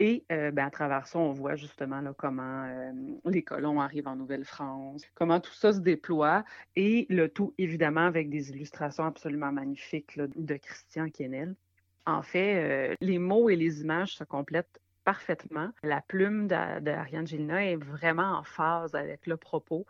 Et 0.00 0.24
ben, 0.28 0.58
à 0.58 0.70
travers 0.70 1.06
ça, 1.06 1.18
on 1.18 1.32
voit 1.32 1.56
justement 1.56 2.02
comment 2.16 2.92
les 3.24 3.42
colons 3.42 3.80
arrivent 3.80 4.06
en 4.06 4.16
Nouvelle-France, 4.16 5.02
comment 5.14 5.40
tout 5.40 5.54
ça 5.54 5.72
se 5.72 5.80
déploie, 5.80 6.44
et 6.76 7.06
le 7.10 7.28
tout 7.28 7.52
évidemment 7.58 8.06
avec 8.06 8.30
des 8.30 8.50
illustrations 8.50 9.04
absolument 9.04 9.50
magnifiques 9.50 10.18
de 10.18 10.56
Christian 10.56 11.10
Kennel. 11.10 11.56
En 12.06 12.22
fait, 12.22 12.96
les 13.00 13.18
mots 13.18 13.50
et 13.50 13.56
les 13.56 13.80
images 13.80 14.14
se 14.14 14.24
complètent 14.24 14.80
parfaitement. 15.08 15.70
La 15.82 16.02
plume 16.02 16.48
d'Ariane 16.48 17.26
Gélina 17.26 17.64
est 17.64 17.82
vraiment 17.82 18.36
en 18.40 18.42
phase 18.42 18.94
avec 18.94 19.26
le 19.26 19.38
propos. 19.38 19.86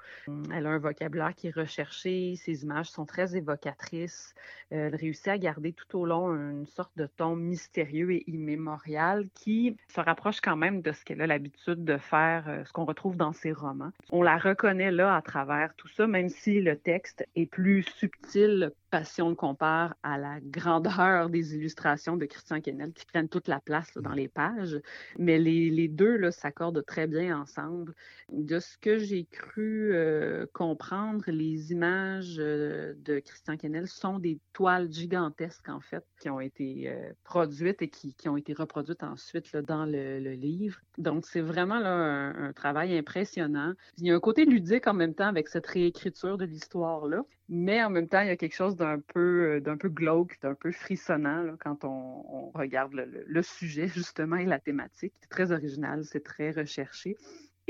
Elle 0.54 0.64
a 0.64 0.70
un 0.70 0.78
vocabulaire 0.78 1.34
qui 1.34 1.48
est 1.48 1.56
recherché, 1.56 2.36
ses 2.36 2.62
images 2.62 2.88
sont 2.88 3.04
très 3.04 3.34
évocatrices. 3.34 4.32
Elle 4.70 4.94
réussit 4.94 5.26
à 5.26 5.36
garder 5.36 5.72
tout 5.72 5.98
au 5.98 6.06
long 6.06 6.28
une 6.28 6.66
sorte 6.66 6.92
de 6.96 7.06
ton 7.06 7.34
mystérieux 7.34 8.12
et 8.12 8.30
immémorial 8.30 9.26
qui 9.34 9.76
se 9.88 10.00
rapproche 10.00 10.40
quand 10.40 10.54
même 10.54 10.82
de 10.82 10.92
ce 10.92 11.04
qu'elle 11.04 11.20
a 11.20 11.26
l'habitude 11.26 11.84
de 11.84 11.96
faire, 11.96 12.44
euh, 12.46 12.64
ce 12.64 12.72
qu'on 12.72 12.84
retrouve 12.84 13.16
dans 13.16 13.32
ses 13.32 13.50
romans. 13.50 13.90
On 14.12 14.22
la 14.22 14.38
reconnaît 14.38 14.92
là 14.92 15.16
à 15.16 15.22
travers 15.22 15.74
tout 15.74 15.88
ça, 15.88 16.06
même 16.06 16.28
si 16.28 16.60
le 16.60 16.76
texte 16.76 17.26
est 17.34 17.46
plus 17.46 17.82
subtil, 17.82 18.70
passion 18.88 19.28
le 19.28 19.34
compare 19.34 19.94
à 20.02 20.18
la 20.18 20.40
grandeur 20.40 21.30
des 21.30 21.54
illustrations 21.54 22.16
de 22.16 22.26
Christian 22.26 22.60
Kennel 22.60 22.92
qui 22.92 23.04
prennent 23.06 23.28
toute 23.28 23.48
la 23.48 23.60
place 23.60 23.92
dans 23.96 24.12
les 24.12 24.28
pages. 24.28 24.80
Mais 25.18 25.38
les, 25.38 25.88
deux 25.88 26.30
s'accordent 26.30 26.84
très 26.84 27.06
bien 27.06 27.40
ensemble. 27.40 27.94
De 28.30 28.58
ce 28.58 28.76
que 28.78 28.98
j'ai 28.98 29.24
cru 29.24 29.92
euh, 29.92 30.46
comprendre, 30.52 31.24
les 31.28 31.72
images 31.72 32.36
euh, 32.38 32.94
de 32.98 33.20
Christian 33.20 33.56
Kennel 33.56 33.86
sont 33.86 34.18
des 34.18 34.38
toiles 34.52 34.92
gigantesques, 34.92 35.68
en 35.68 35.80
fait, 35.80 36.04
qui 36.20 36.28
ont 36.28 36.40
été 36.40 36.88
euh, 36.88 37.12
produites 37.24 37.82
et 37.82 37.88
qui, 37.88 38.14
ont 38.28 38.36
été 38.36 38.52
reproduites 38.52 39.02
ensuite 39.02 39.56
dans 39.56 39.86
le, 39.86 40.18
livre. 40.18 40.78
Donc, 40.98 41.24
c'est 41.26 41.40
vraiment 41.40 41.78
là, 41.78 41.90
un, 41.90 42.52
travail 42.52 42.96
impressionnant. 42.96 43.72
Il 43.96 44.06
y 44.06 44.10
a 44.10 44.14
un 44.14 44.20
côté 44.20 44.44
ludique 44.44 44.86
en 44.86 44.94
même 44.94 45.14
temps 45.14 45.26
avec 45.26 45.48
cette 45.48 45.66
réécriture 45.66 46.36
de 46.36 46.44
l'histoire-là, 46.44 47.22
mais 47.48 47.82
en 47.82 47.90
même 47.90 48.08
temps, 48.08 48.20
il 48.20 48.28
y 48.28 48.30
a 48.30 48.36
quelque 48.36 48.54
chose 48.54 48.76
d'un 48.76 49.00
peu, 49.00 49.60
d'un 49.60 49.76
peu 49.76 49.88
glauque, 49.88 50.38
d'un 50.42 50.54
peu 50.54 50.70
frissonnant 50.70 51.56
quand 51.58 51.84
on, 51.84 52.50
regarde 52.54 52.92
le, 52.94 53.42
sujet, 53.42 53.88
justement, 53.88 54.36
et 54.36 54.44
la 54.44 54.58
thématique. 54.58 55.12
C'est 55.20 55.30
très 55.30 55.52
original, 55.52 56.04
c'est 56.04 56.22
très 56.22 56.50
recherché. 56.50 57.16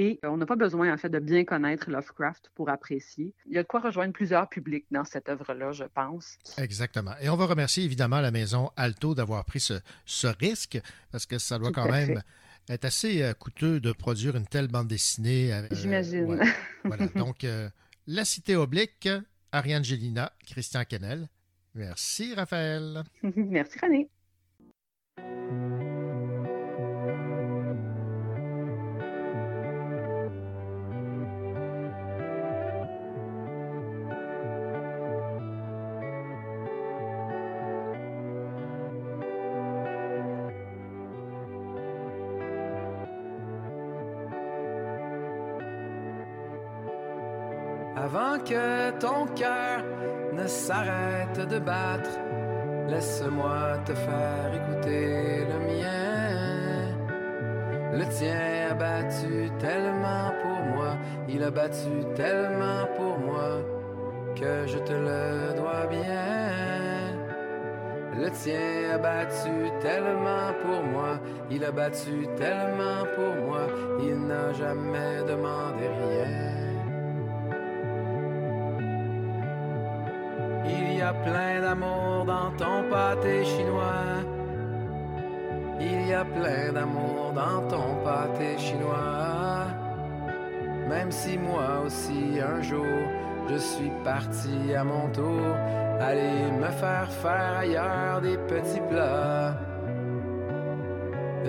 Et 0.00 0.20
on 0.22 0.36
n'a 0.36 0.46
pas 0.46 0.56
besoin, 0.56 0.92
en 0.92 0.96
fait, 0.96 1.08
de 1.08 1.18
bien 1.18 1.44
connaître 1.44 1.90
Lovecraft 1.90 2.50
pour 2.54 2.68
apprécier. 2.70 3.34
Il 3.46 3.54
y 3.54 3.58
a 3.58 3.62
de 3.62 3.66
quoi 3.66 3.80
rejoindre 3.80 4.12
plusieurs 4.12 4.48
publics 4.48 4.86
dans 4.92 5.04
cette 5.04 5.28
œuvre-là, 5.28 5.72
je 5.72 5.84
pense. 5.84 6.38
Exactement. 6.56 7.12
Et 7.20 7.28
on 7.28 7.36
va 7.36 7.46
remercier 7.46 7.84
évidemment 7.84 8.20
la 8.20 8.30
maison 8.30 8.70
Alto 8.76 9.16
d'avoir 9.16 9.44
pris 9.44 9.58
ce, 9.60 10.26
risque, 10.38 10.80
parce 11.10 11.26
que 11.26 11.38
ça 11.38 11.58
doit 11.58 11.72
quand 11.72 11.90
même 11.90 12.22
être 12.68 12.84
assez 12.84 13.22
euh, 13.22 13.32
coûteux 13.32 13.80
de 13.80 13.90
produire 13.90 14.36
une 14.36 14.46
telle 14.46 14.68
bande 14.68 14.86
dessinée. 14.86 15.52
Euh, 15.52 15.66
J'imagine. 15.72 16.40
voilà. 16.84 17.06
Donc, 17.16 17.42
euh, 17.42 17.68
La 18.06 18.24
Cité 18.24 18.54
oblique, 18.54 19.08
Ariane 19.52 19.84
Gélina, 19.84 20.32
Christian 20.46 20.84
Kennel. 20.84 21.28
Merci, 21.74 22.34
Raphaël. 22.34 23.02
Merci, 23.22 23.78
René. 23.78 24.08
Ton 49.00 49.26
cœur 49.34 49.82
ne 50.32 50.46
s'arrête 50.46 51.48
de 51.48 51.58
battre, 51.58 52.10
laisse-moi 52.88 53.78
te 53.84 53.94
faire 53.94 54.50
écouter 54.54 55.46
le 55.50 55.58
mien. 55.68 56.28
Le 57.92 58.04
tien 58.08 58.70
a 58.70 58.74
battu 58.74 59.50
tellement 59.58 60.32
pour 60.42 60.58
moi, 60.74 60.96
il 61.28 61.42
a 61.42 61.50
battu 61.50 61.90
tellement 62.14 62.86
pour 62.96 63.18
moi 63.18 63.62
que 64.36 64.66
je 64.66 64.78
te 64.78 64.92
le 64.92 65.56
dois 65.56 65.86
bien. 65.86 67.08
Le 68.20 68.30
tien 68.30 68.94
a 68.94 68.98
battu 68.98 69.70
tellement 69.80 70.52
pour 70.62 70.82
moi, 70.82 71.18
il 71.50 71.64
a 71.64 71.70
battu 71.70 72.26
tellement 72.36 73.04
pour 73.14 73.46
moi, 73.46 73.66
il 74.00 74.26
n'a 74.26 74.52
jamais 74.52 75.22
demandé 75.26 75.86
rien. 75.86 76.57
A 81.08 81.14
plein 81.14 81.62
d'amour 81.62 82.26
dans 82.26 82.50
ton 82.58 82.82
pâté 82.90 83.42
chinois. 83.42 84.22
Il 85.80 86.06
y 86.06 86.12
a 86.12 86.24
plein 86.24 86.70
d'amour 86.72 87.32
dans 87.34 87.66
ton 87.66 87.88
pâté 88.04 88.58
chinois. 88.58 89.64
Même 90.86 91.10
si 91.10 91.38
moi 91.38 91.80
aussi 91.86 92.38
un 92.40 92.60
jour 92.60 92.98
je 93.50 93.56
suis 93.56 93.92
parti 94.04 94.74
à 94.74 94.84
mon 94.84 95.08
tour, 95.08 95.46
aller 95.98 96.50
me 96.62 96.70
faire 96.82 97.10
faire 97.22 97.58
ailleurs 97.60 98.20
des 98.20 98.36
petits 98.52 98.84
plats. 98.90 99.56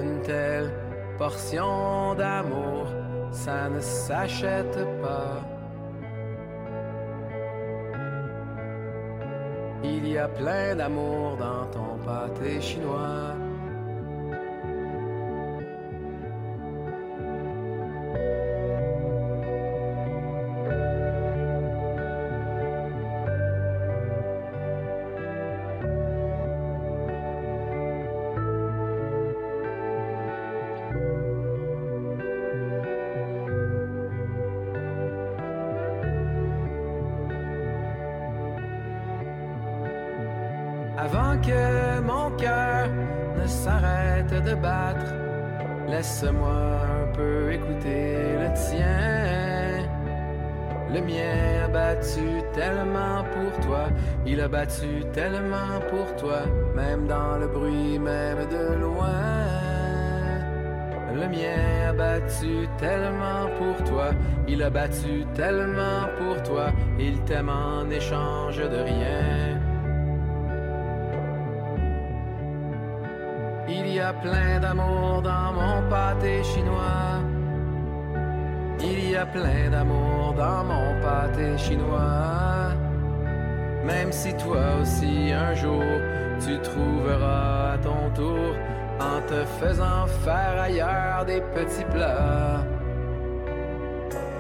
Une 0.02 0.22
telle 0.22 0.72
portion 1.18 2.16
d'amour, 2.16 2.86
ça 3.32 3.68
ne 3.68 3.82
s'achète 3.82 4.80
pas. 5.02 5.59
Il 9.84 10.08
y 10.08 10.18
a 10.18 10.28
plein 10.28 10.76
d'amour 10.76 11.38
dans 11.38 11.66
ton 11.68 11.98
pâté 12.06 12.60
chinois. 12.60 13.36
A 54.42 54.48
battu 54.48 55.04
tellement 55.14 55.80
pour 55.90 56.16
toi, 56.16 56.42
même 56.76 57.08
dans 57.08 57.38
le 57.38 57.48
bruit, 57.48 58.00
même 58.00 58.48
de 58.50 58.76
loin. 58.80 59.40
Le 61.14 61.28
mien 61.28 61.90
a 61.90 61.94
battu 61.94 62.68
tellement 62.78 63.48
pour 63.58 63.84
toi, 63.90 64.12
il 64.48 64.62
a 64.64 64.70
battu 64.70 65.26
tellement 65.34 66.08
pour 66.18 66.42
toi, 66.44 66.68
il 67.00 67.20
t'aime 67.24 67.50
en 67.50 67.90
échange 67.90 68.58
de 68.58 68.78
rien. 68.78 69.60
Il 73.68 73.88
y 73.94 74.00
a 74.00 74.14
plein 74.14 74.60
d'amour 74.60 75.22
dans 75.22 75.54
mon 75.54 75.90
pâté 75.90 76.44
chinois. 76.44 77.20
Il 78.82 79.12
y 79.12 79.16
a 79.16 79.26
plein 79.26 79.70
d'amour 79.70 80.34
dans 80.38 80.64
mon 80.64 81.02
pâté 81.02 81.58
chinois. 81.58 82.59
Même 83.90 84.12
si 84.12 84.34
toi 84.36 84.66
aussi 84.82 85.32
un 85.34 85.56
jour 85.56 85.84
tu 86.40 86.60
trouveras 86.60 87.74
à 87.74 87.78
ton 87.80 88.10
tour 88.14 88.54
en 89.00 89.20
te 89.28 89.44
faisant 89.60 90.06
faire 90.24 90.62
ailleurs 90.62 91.26
des 91.26 91.42
petits 91.56 91.86
plats. 91.86 92.64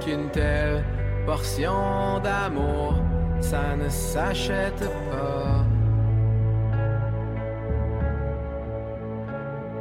Qu'une 0.01 0.29
telle 0.29 0.83
portion 1.25 2.19
d'amour, 2.23 2.93
ça 3.39 3.75
ne 3.75 3.89
s'achète 3.89 4.85
pas. 5.11 5.65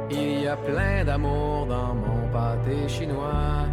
Il 0.09 0.41
y 0.41 0.47
a 0.47 0.57
plein 0.57 1.03
d'amour 1.05 1.67
dans 1.67 1.93
mon 1.93 2.27
pâté 2.33 2.87
chinois. 2.87 3.67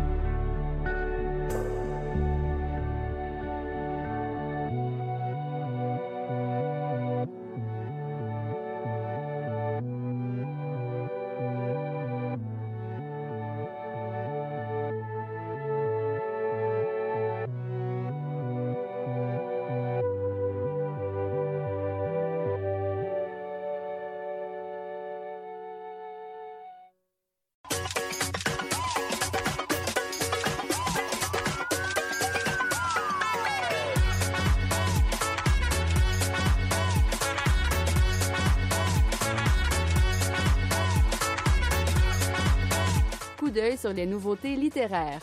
Sur 43.87 43.95
les 43.95 44.07
nouveautés 44.07 44.57
littéraires. 44.57 45.21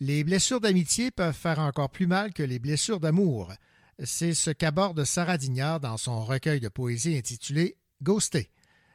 Les 0.00 0.24
blessures 0.24 0.60
d'amitié 0.60 1.10
peuvent 1.10 1.34
faire 1.34 1.58
encore 1.58 1.90
plus 1.90 2.06
mal 2.06 2.32
que 2.32 2.42
les 2.42 2.58
blessures 2.58 3.00
d'amour. 3.00 3.52
C'est 3.98 4.32
ce 4.32 4.50
qu'aborde 4.50 5.04
Sarah 5.04 5.36
Dignard 5.36 5.80
dans 5.80 5.98
son 5.98 6.24
recueil 6.24 6.60
de 6.60 6.70
poésie 6.70 7.18
intitulé 7.18 7.74
Ghosté. 8.02 8.48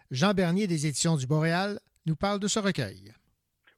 Jean 0.09 0.33
Bernier 0.33 0.65
des 0.65 0.87
éditions 0.87 1.15
du 1.15 1.27
Boréal 1.27 1.77
nous 2.07 2.15
parle 2.15 2.39
de 2.39 2.47
ce 2.47 2.57
recueil. 2.57 3.13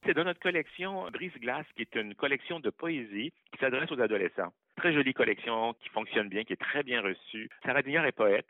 C'est 0.06 0.14
dans 0.14 0.24
notre 0.24 0.40
collection 0.40 1.10
Brise-Glace, 1.12 1.66
qui 1.76 1.82
est 1.82 1.96
une 1.96 2.16
collection 2.16 2.62
de 2.62 2.70
poésie 2.70 3.34
qui 3.52 3.60
s'adresse 3.60 3.92
aux 3.92 4.00
adolescents. 4.00 4.54
Très 4.78 4.94
jolie 4.94 5.14
collection 5.14 5.74
qui 5.82 5.90
fonctionne 5.90 6.30
bien, 6.30 6.44
qui 6.44 6.54
est 6.54 6.58
très 6.58 6.84
bien 6.84 7.02
reçue. 7.02 7.50
Sarah 7.66 7.82
Dignard 7.82 8.06
est 8.06 8.14
poète. 8.14 8.50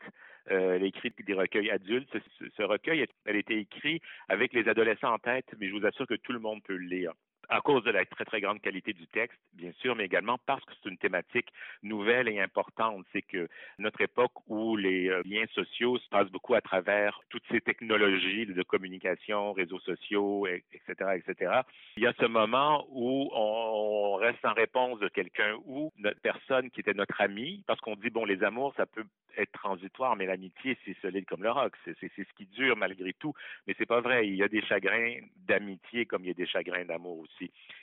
Euh, 0.50 0.78
a 0.78 0.84
écrit 0.84 1.10
des 1.26 1.34
recueils 1.34 1.70
adultes. 1.70 2.14
Ce, 2.38 2.44
ce 2.56 2.62
recueil, 2.62 3.06
elle 3.24 3.36
a 3.36 3.38
été 3.38 3.58
écrit 3.58 4.00
avec 4.28 4.52
les 4.52 4.68
adolescents 4.68 5.14
en 5.14 5.18
tête, 5.18 5.46
mais 5.58 5.68
je 5.68 5.74
vous 5.74 5.86
assure 5.86 6.06
que 6.06 6.14
tout 6.14 6.32
le 6.32 6.38
monde 6.38 6.62
peut 6.62 6.76
le 6.76 6.86
lire 6.86 7.12
à 7.48 7.60
cause 7.60 7.84
de 7.84 7.90
la 7.90 8.04
très, 8.04 8.24
très 8.24 8.40
grande 8.40 8.60
qualité 8.60 8.92
du 8.92 9.06
texte, 9.06 9.38
bien 9.52 9.72
sûr, 9.80 9.94
mais 9.96 10.04
également 10.04 10.38
parce 10.46 10.64
que 10.64 10.72
c'est 10.82 10.88
une 10.88 10.98
thématique 10.98 11.48
nouvelle 11.82 12.28
et 12.28 12.40
importante. 12.40 13.04
C'est 13.12 13.22
que 13.22 13.48
notre 13.78 14.00
époque 14.00 14.32
où 14.48 14.76
les 14.76 15.08
euh, 15.08 15.22
liens 15.24 15.46
sociaux 15.54 15.98
se 15.98 16.08
passent 16.08 16.30
beaucoup 16.30 16.54
à 16.54 16.60
travers 16.60 17.20
toutes 17.30 17.44
ces 17.50 17.60
technologies 17.60 18.46
de 18.46 18.62
communication, 18.62 19.52
réseaux 19.52 19.80
sociaux, 19.80 20.46
etc., 20.46 21.16
etc., 21.16 21.60
il 21.96 22.02
y 22.02 22.06
a 22.06 22.12
ce 22.18 22.26
moment 22.26 22.86
où 22.90 23.30
on 23.32 24.14
reste 24.16 24.40
sans 24.42 24.52
réponse 24.52 24.98
de 25.00 25.08
quelqu'un 25.08 25.56
ou 25.64 25.92
notre 25.98 26.20
personne 26.20 26.70
qui 26.70 26.80
était 26.80 26.94
notre 26.94 27.20
ami, 27.20 27.62
parce 27.66 27.80
qu'on 27.80 27.96
dit, 27.96 28.10
bon, 28.10 28.24
les 28.24 28.42
amours, 28.42 28.74
ça 28.76 28.86
peut 28.86 29.04
être 29.36 29.52
transitoire, 29.52 30.16
mais 30.16 30.26
l'amitié, 30.26 30.76
c'est 30.84 30.96
solide 31.00 31.26
comme 31.26 31.42
le 31.42 31.50
roc. 31.50 31.72
C'est 31.84 31.96
ce 32.00 32.34
qui 32.36 32.46
dure 32.46 32.76
malgré 32.76 33.12
tout. 33.14 33.34
Mais 33.66 33.74
c'est 33.78 33.86
pas 33.86 34.00
vrai. 34.00 34.28
Il 34.28 34.36
y 34.36 34.42
a 34.42 34.48
des 34.48 34.62
chagrins 34.62 35.16
d'amitié 35.46 36.06
comme 36.06 36.24
il 36.24 36.28
y 36.28 36.30
a 36.30 36.34
des 36.34 36.46
chagrins 36.46 36.84
d'amour 36.84 37.18
aussi. 37.18 37.33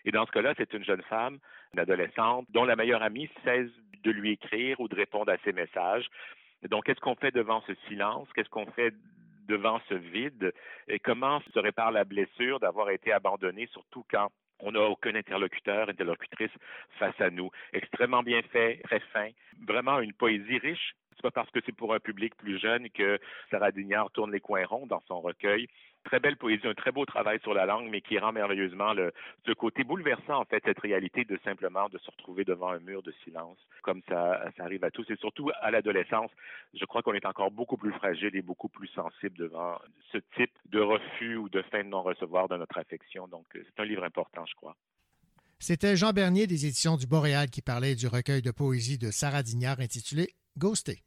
Et 0.05 0.11
dans 0.11 0.25
ce 0.25 0.31
cas-là, 0.31 0.53
c'est 0.57 0.73
une 0.73 0.83
jeune 0.83 1.01
femme, 1.03 1.39
une 1.73 1.79
adolescente, 1.79 2.45
dont 2.49 2.65
la 2.65 2.75
meilleure 2.75 3.03
amie 3.03 3.29
cesse 3.43 3.71
de 4.03 4.11
lui 4.11 4.31
écrire 4.31 4.79
ou 4.79 4.87
de 4.87 4.95
répondre 4.95 5.31
à 5.31 5.37
ses 5.43 5.53
messages. 5.53 6.07
Donc, 6.69 6.85
qu'est-ce 6.85 6.99
qu'on 6.99 7.15
fait 7.15 7.31
devant 7.31 7.61
ce 7.67 7.73
silence? 7.87 8.27
Qu'est-ce 8.33 8.49
qu'on 8.49 8.65
fait 8.67 8.93
devant 9.47 9.79
ce 9.89 9.95
vide? 9.95 10.53
Et 10.87 10.99
comment 10.99 11.41
se 11.53 11.59
répare 11.59 11.91
la 11.91 12.03
blessure 12.03 12.59
d'avoir 12.59 12.89
été 12.89 13.11
abandonné, 13.11 13.67
surtout 13.71 14.05
quand 14.09 14.29
on 14.59 14.71
n'a 14.71 14.81
aucun 14.81 15.15
interlocuteur, 15.15 15.89
interlocutrice 15.89 16.51
face 16.99 17.19
à 17.19 17.29
nous? 17.29 17.49
Extrêmement 17.73 18.23
bien 18.23 18.41
fait, 18.43 18.79
très 18.83 18.99
fin, 19.11 19.29
vraiment 19.65 19.99
une 19.99 20.13
poésie 20.13 20.59
riche 20.59 20.95
c'est 21.21 21.23
pas 21.23 21.41
parce 21.41 21.51
que 21.51 21.59
c'est 21.65 21.75
pour 21.75 21.93
un 21.93 21.99
public 21.99 22.35
plus 22.35 22.59
jeune 22.59 22.89
que 22.89 23.19
Sarah 23.51 23.71
Dignard 23.71 24.09
tourne 24.11 24.31
les 24.31 24.39
coins 24.39 24.65
ronds 24.65 24.87
dans 24.87 25.01
son 25.07 25.21
recueil. 25.21 25.67
Très 26.03 26.19
belle 26.19 26.37
poésie, 26.37 26.65
un 26.67 26.73
très 26.73 26.91
beau 26.91 27.05
travail 27.05 27.39
sur 27.41 27.53
la 27.53 27.65
langue, 27.65 27.89
mais 27.89 28.01
qui 28.01 28.17
rend 28.17 28.31
merveilleusement 28.31 28.93
le, 28.93 29.13
ce 29.45 29.51
côté 29.51 29.83
bouleversant, 29.83 30.39
en 30.39 30.45
fait, 30.45 30.61
cette 30.65 30.79
réalité 30.79 31.25
de 31.25 31.39
simplement 31.43 31.89
de 31.89 31.97
se 31.99 32.09
retrouver 32.09 32.43
devant 32.43 32.69
un 32.69 32.79
mur 32.79 33.03
de 33.03 33.13
silence, 33.23 33.57
comme 33.83 34.01
ça, 34.09 34.41
ça 34.57 34.63
arrive 34.63 34.83
à 34.83 34.91
tous, 34.91 35.09
et 35.09 35.15
surtout 35.17 35.51
à 35.61 35.69
l'adolescence. 35.71 36.31
Je 36.73 36.85
crois 36.85 37.01
qu'on 37.03 37.13
est 37.13 37.25
encore 37.25 37.51
beaucoup 37.51 37.77
plus 37.77 37.93
fragile 37.93 38.35
et 38.35 38.41
beaucoup 38.41 38.69
plus 38.69 38.87
sensible 38.89 39.37
devant 39.37 39.77
ce 40.11 40.17
type 40.35 40.51
de 40.69 40.79
refus 40.79 41.37
ou 41.37 41.49
de 41.49 41.61
fin 41.63 41.83
de 41.83 41.89
non-recevoir 41.89 42.47
de 42.49 42.57
notre 42.57 42.77
affection. 42.77 43.27
Donc, 43.27 43.45
c'est 43.53 43.79
un 43.79 43.85
livre 43.85 44.03
important, 44.03 44.45
je 44.45 44.55
crois. 44.55 44.75
C'était 45.59 45.95
Jean 45.95 46.11
Bernier 46.11 46.47
des 46.47 46.65
éditions 46.65 46.97
du 46.97 47.05
Boréal 47.05 47.51
qui 47.51 47.61
parlait 47.61 47.93
du 47.93 48.07
recueil 48.07 48.41
de 48.41 48.49
poésie 48.49 48.97
de 48.97 49.11
Sarah 49.11 49.43
Dignard 49.43 49.79
intitulé 49.79 50.33
Ghosté. 50.57 51.03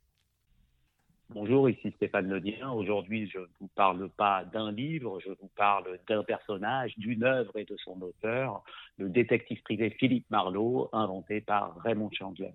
Bonjour, 1.34 1.68
ici 1.68 1.90
Stéphane 1.96 2.28
Ledien. 2.28 2.70
Aujourd'hui, 2.70 3.28
je 3.28 3.40
ne 3.40 3.46
vous 3.58 3.68
parle 3.74 4.08
pas 4.08 4.44
d'un 4.44 4.70
livre, 4.70 5.18
je 5.18 5.30
vous 5.30 5.50
parle 5.56 5.98
d'un 6.06 6.22
personnage, 6.22 6.96
d'une 6.96 7.24
œuvre 7.24 7.58
et 7.58 7.64
de 7.64 7.76
son 7.78 8.00
auteur, 8.02 8.62
le 8.98 9.08
détective 9.08 9.60
privé 9.64 9.90
Philippe 9.90 10.30
Marlowe, 10.30 10.88
inventé 10.92 11.40
par 11.40 11.76
Raymond 11.78 12.10
Chandler. 12.12 12.52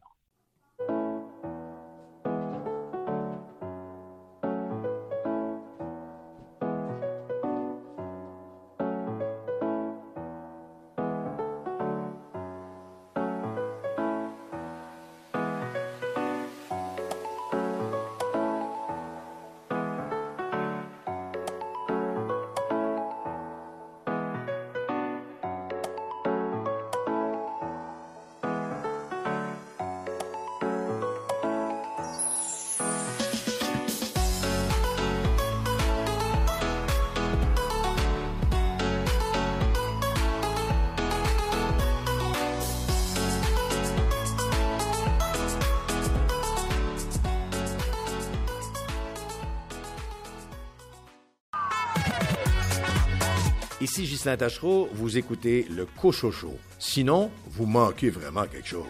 Ici 53.82 54.04
Ghislain 54.04 54.36
Tachereau, 54.36 54.90
vous 54.92 55.18
écoutez 55.18 55.66
le 55.70 55.86
Cochocho. 55.86 56.58
Sinon, 56.80 57.32
vous 57.48 57.66
manquez 57.66 58.10
vraiment 58.10 58.44
quelque 58.44 58.68
chose. 58.68 58.84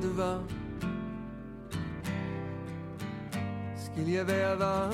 Devant, 0.00 0.40
ce 3.76 3.90
qu'il 3.90 4.10
y 4.10 4.18
avait 4.18 4.42
avant. 4.42 4.90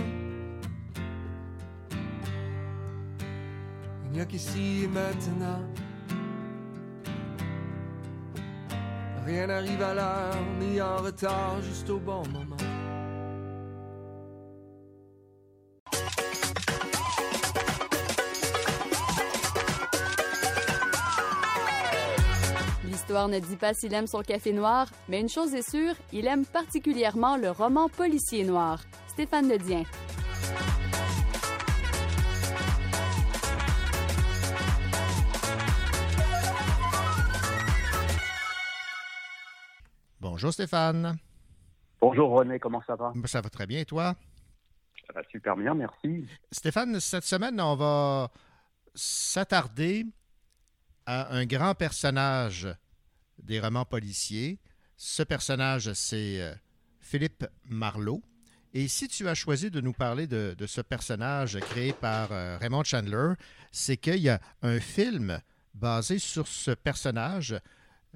Il 4.07 4.12
n'y 4.12 4.20
a 4.20 4.24
qu'ici 4.24 4.85
et 4.85 4.88
maintenant. 4.88 5.62
Rien 9.24 9.46
n'arrive 9.46 9.83
à 9.83 9.94
l'heure, 9.94 10.37
ni 10.61 10.81
en 10.81 10.96
retard, 10.96 11.62
juste 11.62 11.88
au 11.90 11.98
bon 11.98 12.22
moment. 12.29 12.69
Ne 23.28 23.38
dit 23.38 23.56
pas 23.56 23.74
s'il 23.74 23.92
aime 23.92 24.06
son 24.06 24.22
café 24.22 24.52
noir, 24.52 24.88
mais 25.09 25.20
une 25.20 25.28
chose 25.28 25.52
est 25.54 25.68
sûre, 25.68 25.94
il 26.11 26.26
aime 26.26 26.46
particulièrement 26.46 27.37
le 27.37 27.50
roman 27.50 27.88
policier 27.88 28.44
noir. 28.44 28.80
Stéphane 29.09 29.48
Ledien. 29.48 29.83
Bonjour 40.18 40.52
Stéphane. 40.52 41.18
Bonjour 42.00 42.30
René, 42.30 42.59
comment 42.59 42.83
ça 42.87 42.96
va? 42.96 43.12
Ça 43.26 43.42
va 43.42 43.50
très 43.50 43.66
bien, 43.66 43.80
et 43.80 43.85
toi? 43.85 44.14
Ça 45.06 45.12
va 45.12 45.22
super 45.30 45.56
bien, 45.56 45.74
merci. 45.74 46.26
Stéphane, 46.50 46.98
cette 47.00 47.24
semaine, 47.24 47.61
on 47.61 47.76
va 47.76 48.30
s'attarder 48.94 50.06
à 51.04 51.35
un 51.35 51.44
grand 51.44 51.74
personnage 51.74 52.68
des 53.42 53.61
romans 53.61 53.85
policiers. 53.85 54.59
Ce 54.96 55.22
personnage, 55.22 55.92
c'est 55.94 56.40
euh, 56.40 56.53
Philippe 57.00 57.46
Marlowe. 57.64 58.22
Et 58.72 58.87
si 58.87 59.09
tu 59.09 59.26
as 59.29 59.35
choisi 59.35 59.70
de 59.70 59.81
nous 59.81 59.92
parler 59.92 60.26
de, 60.26 60.55
ce 60.66 60.81
personnage 60.81 61.59
créé 61.59 61.92
par 61.92 62.31
euh, 62.31 62.57
Raymond 62.59 62.85
Chandler, 62.85 63.33
c'est 63.72 63.96
qu'il 63.96 64.18
y 64.18 64.29
a 64.29 64.40
un 64.62 64.79
film 64.79 65.40
basé 65.74 66.18
sur 66.18 66.46
ce 66.46 66.70
personnage, 66.70 67.59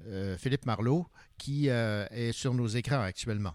euh, 0.07 0.37
Philippe 0.37 0.65
Marlowe, 0.65 1.05
qui 1.37 1.67
est 1.67 2.31
sur 2.31 2.53
nos 2.53 2.67
écrans 2.67 3.01
actuellement. 3.01 3.53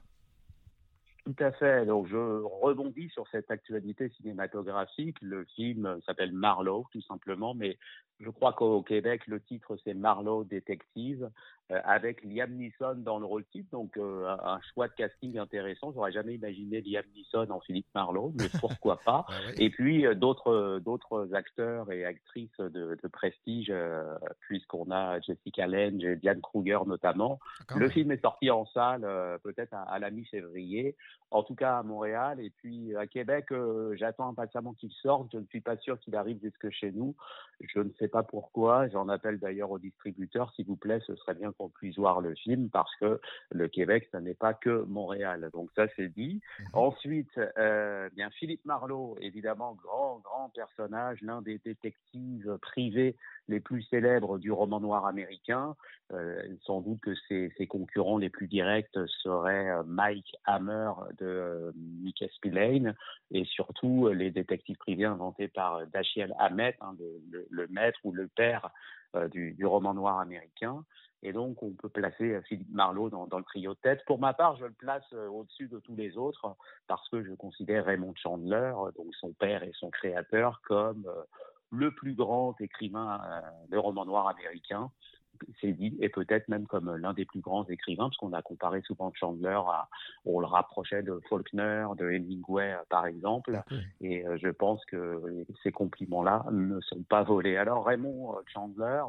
Tout 1.25 1.45
à 1.45 1.53
fait. 1.53 1.87
Donc, 1.87 2.09
je 2.09 2.17
rebondis 2.17 3.09
sur 3.11 3.27
cette 3.29 3.51
actualité 3.51 4.11
cinématographique. 4.17 5.17
Le 5.23 5.47
film 5.57 5.99
s'appelle 6.05 6.33
Marlowe, 6.33 6.87
tout 6.93 7.03
simplement, 7.03 7.55
mais 7.55 7.79
je 8.21 8.29
crois 8.29 8.53
qu'au 8.53 8.83
Québec, 8.83 9.27
le 9.27 9.41
titre, 9.41 9.79
c'est 9.85 9.95
Marlowe 9.95 10.45
Détective, 10.45 11.31
avec 11.85 12.23
Liam 12.25 12.53
Neeson 12.53 12.97
dans 12.97 13.19
le 13.19 13.27
rôle 13.27 13.45
titre. 13.47 13.69
Donc, 13.73 13.97
euh, 13.97 14.29
un 14.29 14.61
choix 14.73 14.89
de 14.89 14.95
casting 14.95 15.39
intéressant. 15.39 15.93
J'aurais 15.93 16.13
jamais 16.13 16.35
imaginé 16.35 16.81
Liam 16.81 17.05
Neeson 17.15 17.51
en 17.51 17.61
Philippe 17.61 17.87
Marlowe, 17.95 18.33
mais 18.39 18.49
pourquoi 18.61 18.99
pas. 19.05 19.27
Et 19.59 19.71
puis, 19.71 20.07
euh, 20.07 20.15
d'autres 20.15 20.81
d'autres 20.81 21.35
acteurs 21.35 21.91
et 21.93 22.05
actrices 22.05 22.59
de, 22.59 22.99
de 23.03 23.09
prestige, 23.09 23.71
euh, 23.71 24.17
puisqu'on 24.41 24.91
a 24.91 25.21
Jessica 25.21 25.67
Lange 25.67 26.05
et 26.05 26.17
Diane 26.17 26.41
Kruger 26.41 26.79
notamment. 26.87 27.39
Le 27.77 27.89
film 27.89 28.13
est 28.13 28.21
sorti 28.21 28.51
en 28.51 28.67
salle 28.67 29.05
euh, 29.05 29.39
peut-être 29.39 29.75
à, 29.75 29.83
à 29.83 29.99
la 29.99 30.11
mi-février, 30.11 30.97
en 31.31 31.43
tout 31.43 31.55
cas 31.55 31.79
à 31.79 31.83
Montréal. 31.83 32.41
Et 32.41 32.51
puis 32.51 32.95
à 32.97 33.07
Québec, 33.07 33.47
euh, 33.53 33.95
j'attends 33.97 34.29
impatiemment 34.29 34.75
qu'il 34.75 34.91
sorte. 34.91 35.29
Je 35.33 35.39
ne 35.39 35.47
suis 35.47 35.61
pas 35.61 35.77
sûr 35.79 35.99
qu'il 36.01 36.17
arrive 36.17 36.41
jusque 36.43 36.71
chez 36.71 36.93
nous. 36.93 37.15
Je 37.61 37.81
ne 37.81 37.91
sais 37.99 38.09
pas 38.09 38.23
pourquoi. 38.23 38.89
J'en 38.89 39.09
appelle 39.09 39.39
d'ailleurs 39.39 39.71
au 39.71 39.79
distributeur. 39.79 40.53
S'il 40.55 40.67
vous 40.67 40.77
plaît, 40.77 41.01
ce 41.07 41.15
serait 41.17 41.35
bien 41.35 41.53
qu'on 41.61 41.69
puisse 41.69 41.97
voir 41.99 42.23
le 42.23 42.35
film 42.35 42.71
parce 42.71 42.95
que 42.97 43.21
le 43.51 43.69
Québec, 43.69 44.09
ce 44.13 44.17
n'est 44.17 44.35
pas 44.35 44.55
que 44.55 44.85
Montréal. 44.85 45.51
Donc 45.53 45.69
ça, 45.77 45.87
c'est 45.95 46.09
dit. 46.09 46.41
Ensuite, 46.73 47.39
euh, 47.59 48.09
bien 48.15 48.31
Philippe 48.31 48.65
Marlowe, 48.65 49.17
évidemment, 49.21 49.75
grand, 49.75 50.21
grand 50.25 50.49
personnage, 50.55 51.21
l'un 51.21 51.43
des 51.43 51.59
détectives 51.59 52.57
privés 52.63 53.15
les 53.49 53.61
plus 53.61 53.83
célèbres 53.83 54.39
du 54.39 54.51
roman 54.51 54.81
noir 54.81 55.07
américain. 55.07 55.77
Euh, 56.13 56.43
sans 56.63 56.81
doute 56.81 57.01
que 57.03 57.15
ses, 57.29 57.53
ses 57.57 57.67
concurrents 57.67 58.19
les 58.19 58.31
plus 58.31 58.49
directs 58.49 58.99
seraient 59.23 59.69
euh, 59.71 59.83
Mike 59.87 60.35
Hammer 60.45 60.91
de 61.19 61.27
euh, 61.27 61.73
Mickey 61.77 62.29
Spillane 62.35 62.97
et 63.31 63.45
surtout 63.45 64.09
les 64.09 64.31
détectives 64.33 64.79
privés 64.79 65.05
inventés 65.05 65.47
par 65.49 65.87
Dashiell 65.89 66.35
Hammett, 66.39 66.75
hein, 66.81 66.97
le, 66.99 67.21
le- 67.31 67.47
le 67.51 67.67
maître 67.69 67.99
ou 68.03 68.13
le 68.13 68.27
père 68.29 68.71
euh, 69.15 69.29
du, 69.29 69.53
du 69.53 69.67
roman 69.67 69.95
noir 69.95 70.19
américain. 70.19 70.85
Et 71.23 71.33
donc, 71.33 71.63
on 71.63 71.73
peut 71.73 71.89
placer 71.89 72.35
euh, 72.35 72.43
Philippe 72.43 72.73
Marlowe 72.73 73.11
dans, 73.11 73.27
dans 73.27 73.39
le 73.39 73.45
trio 73.45 73.75
de 73.75 73.79
tête. 73.79 74.05
Pour 74.07 74.19
ma 74.19 74.33
part, 74.33 74.57
je 74.57 74.65
le 74.65 74.73
place 74.73 75.05
euh, 75.13 75.29
au-dessus 75.29 75.69
de 75.69 75.79
tous 75.79 75.95
les 75.95 76.17
autres 76.17 76.57
parce 76.87 77.07
que 77.11 77.23
je 77.23 77.33
considère 77.35 77.85
Raymond 77.85 78.15
Chandler, 78.17 78.73
euh, 78.75 78.91
donc 78.93 79.15
son 79.17 79.33
père 79.33 79.63
et 79.63 79.73
son 79.75 79.91
créateur, 79.91 80.61
comme 80.65 81.07
le 81.71 81.93
plus 81.93 82.15
grand 82.15 82.59
écrivain 82.61 83.21
de 83.69 83.77
roman 83.77 84.05
noir 84.05 84.27
américain. 84.27 84.91
C'est 85.61 85.73
dit, 85.73 85.97
et 86.01 86.09
peut-être 86.09 86.49
même 86.49 86.67
comme 86.67 86.95
l'un 86.97 87.15
des 87.15 87.25
plus 87.25 87.41
grands 87.41 87.65
écrivains, 87.67 88.09
parce 88.09 88.17
qu'on 88.17 88.33
a 88.33 88.43
comparé 88.43 88.83
souvent 88.83 89.13
Chandler 89.15 89.59
à, 89.69 89.89
on 90.25 90.41
le 90.41 90.47
rapprochait 90.47 91.03
de 91.03 91.21
Faulkner, 91.29 91.87
de 91.97 92.11
Hemingway, 92.11 92.77
par 92.91 93.07
exemple. 93.07 93.63
Et 94.01 94.25
je 94.37 94.49
pense 94.49 94.85
que 94.87 95.47
ces 95.63 95.71
compliments-là 95.71 96.45
ne 96.51 96.81
sont 96.81 97.03
pas 97.05 97.23
volés. 97.23 97.57
Alors, 97.57 97.87
Raymond 97.87 98.35
Chandler, 98.53 99.03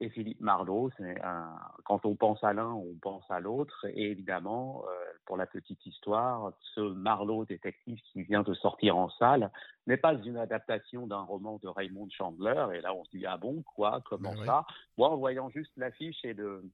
et 0.00 0.08
Philippe 0.08 0.40
Marlowe. 0.40 0.90
C'est 0.96 1.20
un- 1.22 1.58
quand 1.84 2.04
on 2.06 2.14
pense 2.14 2.42
à 2.42 2.52
l'un, 2.52 2.70
on 2.70 2.94
pense 3.00 3.24
à 3.30 3.38
l'autre. 3.40 3.86
Et 3.94 4.10
évidemment, 4.10 4.84
euh, 4.88 4.92
pour 5.26 5.36
la 5.36 5.46
petite 5.46 5.84
histoire, 5.84 6.52
ce 6.74 6.80
Marlowe 6.80 7.44
détective 7.44 7.98
qui 8.12 8.22
vient 8.22 8.42
de 8.42 8.54
sortir 8.54 8.96
en 8.96 9.10
salle 9.10 9.50
n'est 9.86 9.96
pas 9.98 10.14
une 10.14 10.36
adaptation 10.38 11.06
d'un 11.06 11.22
roman 11.22 11.58
de 11.62 11.68
Raymond 11.68 12.08
Chandler. 12.10 12.66
Et 12.74 12.80
là, 12.80 12.94
on 12.94 13.04
se 13.04 13.10
dit 13.10 13.26
ah 13.26 13.36
bon 13.36 13.62
quoi, 13.62 14.00
comment 14.04 14.32
Ben 14.32 14.40
oui. 14.40 14.46
ça? 14.46 14.64
Moi, 14.96 15.08
en 15.10 15.16
voyant 15.16 15.50
juste 15.50 15.72
l'affiche 15.76 16.24
et 16.24 16.32
le, 16.32 16.64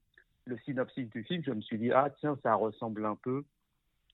le 0.45 0.57
synopsis 0.59 1.09
du 1.09 1.23
film, 1.23 1.43
je 1.43 1.51
me 1.51 1.61
suis 1.61 1.77
dit 1.77 1.91
ah 1.91 2.09
tiens, 2.19 2.37
ça 2.43 2.55
ressemble 2.55 3.05
un 3.05 3.15
peu 3.15 3.43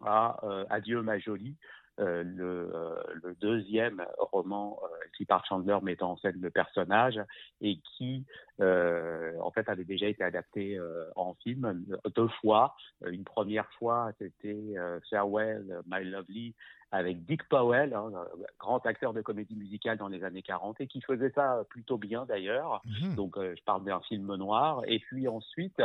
à 0.02 0.44
euh, 0.44 0.66
Adieu 0.70 1.02
ma 1.02 1.18
jolie, 1.20 1.56
euh, 2.00 2.24
le, 2.24 2.72
euh, 2.74 2.96
le 3.22 3.36
deuxième 3.36 4.04
roman 4.18 4.80
euh, 4.84 4.88
qui 5.16 5.26
par 5.26 5.46
Chandler 5.46 5.78
mettant 5.84 6.12
en 6.14 6.18
scène 6.18 6.42
le 6.42 6.50
personnage 6.50 7.22
et 7.62 7.78
qui 7.96 8.26
en 8.60 9.52
fait, 9.52 9.68
avait 9.70 9.84
déjà 9.84 10.08
été 10.08 10.24
adapté 10.24 10.80
en 11.16 11.34
film 11.36 11.86
deux 12.16 12.28
fois. 12.42 12.76
Une 13.06 13.24
première 13.24 13.70
fois, 13.74 14.12
c'était 14.20 14.76
Farewell, 15.10 15.82
My 15.86 16.04
Lovely, 16.04 16.56
avec 16.92 17.26
Dick 17.26 17.48
Powell, 17.50 17.94
hein, 17.94 18.12
grand 18.60 18.86
acteur 18.86 19.14
de 19.14 19.22
comédie 19.22 19.56
musicale 19.56 19.98
dans 19.98 20.08
les 20.08 20.24
années 20.24 20.44
40 20.44 20.80
et 20.82 20.88
qui 20.88 21.02
faisait 21.02 21.32
ça 21.32 21.64
plutôt 21.70 21.98
bien 21.98 22.26
d'ailleurs. 22.26 22.82
Mhm. 22.86 23.16
Donc 23.16 23.36
je 23.38 23.64
parle 23.64 23.84
d'un 23.84 24.02
film 24.02 24.36
noir. 24.36 24.84
Et 24.86 25.00
puis 25.00 25.28
ensuite, 25.28 25.82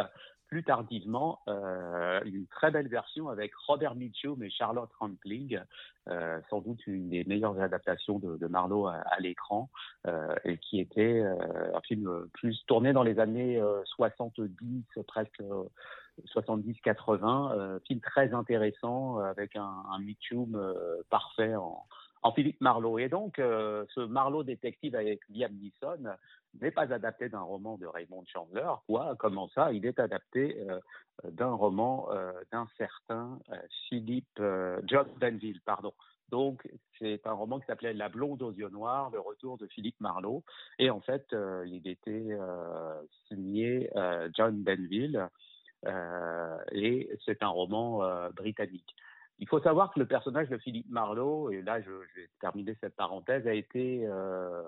plus 0.48 0.64
tardivement 0.64 1.40
euh, 1.48 2.20
une 2.24 2.46
très 2.46 2.70
belle 2.70 2.88
version 2.88 3.28
avec 3.28 3.52
Robert 3.66 3.94
Mitchum 3.94 4.42
et 4.42 4.50
Charlotte 4.50 4.90
Rampling, 4.98 5.60
euh, 6.08 6.40
sans 6.48 6.60
doute 6.60 6.84
une 6.86 7.10
des 7.10 7.24
meilleures 7.24 7.60
adaptations 7.60 8.18
de, 8.18 8.36
de 8.36 8.46
Marlowe 8.46 8.86
à, 8.86 9.20
l'écran, 9.20 9.70
euh, 10.06 10.34
et 10.44 10.58
qui 10.58 10.80
était 10.80 11.20
euh, 11.20 11.76
un 11.76 11.80
film 11.82 12.28
plus 12.32 12.57
tourné 12.66 12.92
dans 12.92 13.02
les 13.02 13.18
années 13.18 13.61
70, 13.96 14.84
presque 15.06 15.42
70-80, 16.34 17.80
film 17.86 18.00
très 18.00 18.34
intéressant 18.34 19.18
avec 19.18 19.56
un, 19.56 19.82
un 19.90 21.02
parfait 21.11 21.54
en, 21.54 21.86
Philippe 22.34 22.61
Marlowe. 22.61 22.98
Et 22.98 23.09
donc, 23.09 23.34
ce 23.36 24.04
Marlowe 24.04 24.42
détective 24.42 24.94
avec 24.94 25.20
Liam 25.30 25.52
Neeson 25.54 26.14
n'est 26.61 26.70
pas 26.70 26.92
adapté 26.92 27.28
d'un 27.28 27.40
roman 27.40 27.76
de 27.76 27.86
Raymond 27.86 28.24
Chandler. 28.26 28.70
Quoi? 28.86 29.14
Comment 29.18 29.48
ça? 29.48 29.72
Il 29.72 29.86
est 29.86 29.98
adapté 29.98 30.59
euh, 30.68 30.80
d'un 31.24 31.52
roman 31.52 32.09
euh, 32.11 32.32
d'un 32.52 32.66
certain 32.76 33.38
euh, 33.50 33.56
Philippe 33.88 34.40
John 34.84 35.06
Denville, 35.20 35.61
pardon. 35.64 35.92
Donc, 36.31 36.68
c'est 36.99 37.26
un 37.26 37.33
roman 37.33 37.59
qui 37.59 37.66
s'appelait 37.66 37.95
La 37.95 38.09
blonde 38.09 38.43
aux 38.43 38.53
yeux 38.53 38.68
noirs, 38.68 39.11
le 39.11 39.20
retour 39.20 39.57
de 39.59 39.66
Philippe 39.66 40.01
Marlowe. 40.01 40.43
Et 40.79 40.91
en 40.91 41.01
fait, 41.01 41.35
il 41.66 41.83
était 41.87 42.37
signé 43.29 43.91
John 44.37 44.62
Denville. 44.62 45.29
et 46.72 47.11
c'est 47.24 47.43
un 47.43 47.49
roman 47.49 48.31
britannique. 48.33 48.95
Il 49.41 49.49
faut 49.49 49.61
savoir 49.61 49.93
que 49.93 50.01
le 50.01 50.07
personnage 50.07 50.49
de 50.49 50.59
Philippe 50.59 50.91
Marlowe, 50.91 51.51
et 51.53 51.62
là 51.62 51.81
je, 51.81 51.91
vais 51.91 52.29
terminer 52.41 52.76
cette 52.81 52.97
parenthèse, 52.97 53.47
a 53.47 53.55
été 53.55 54.05
euh, 54.05 54.62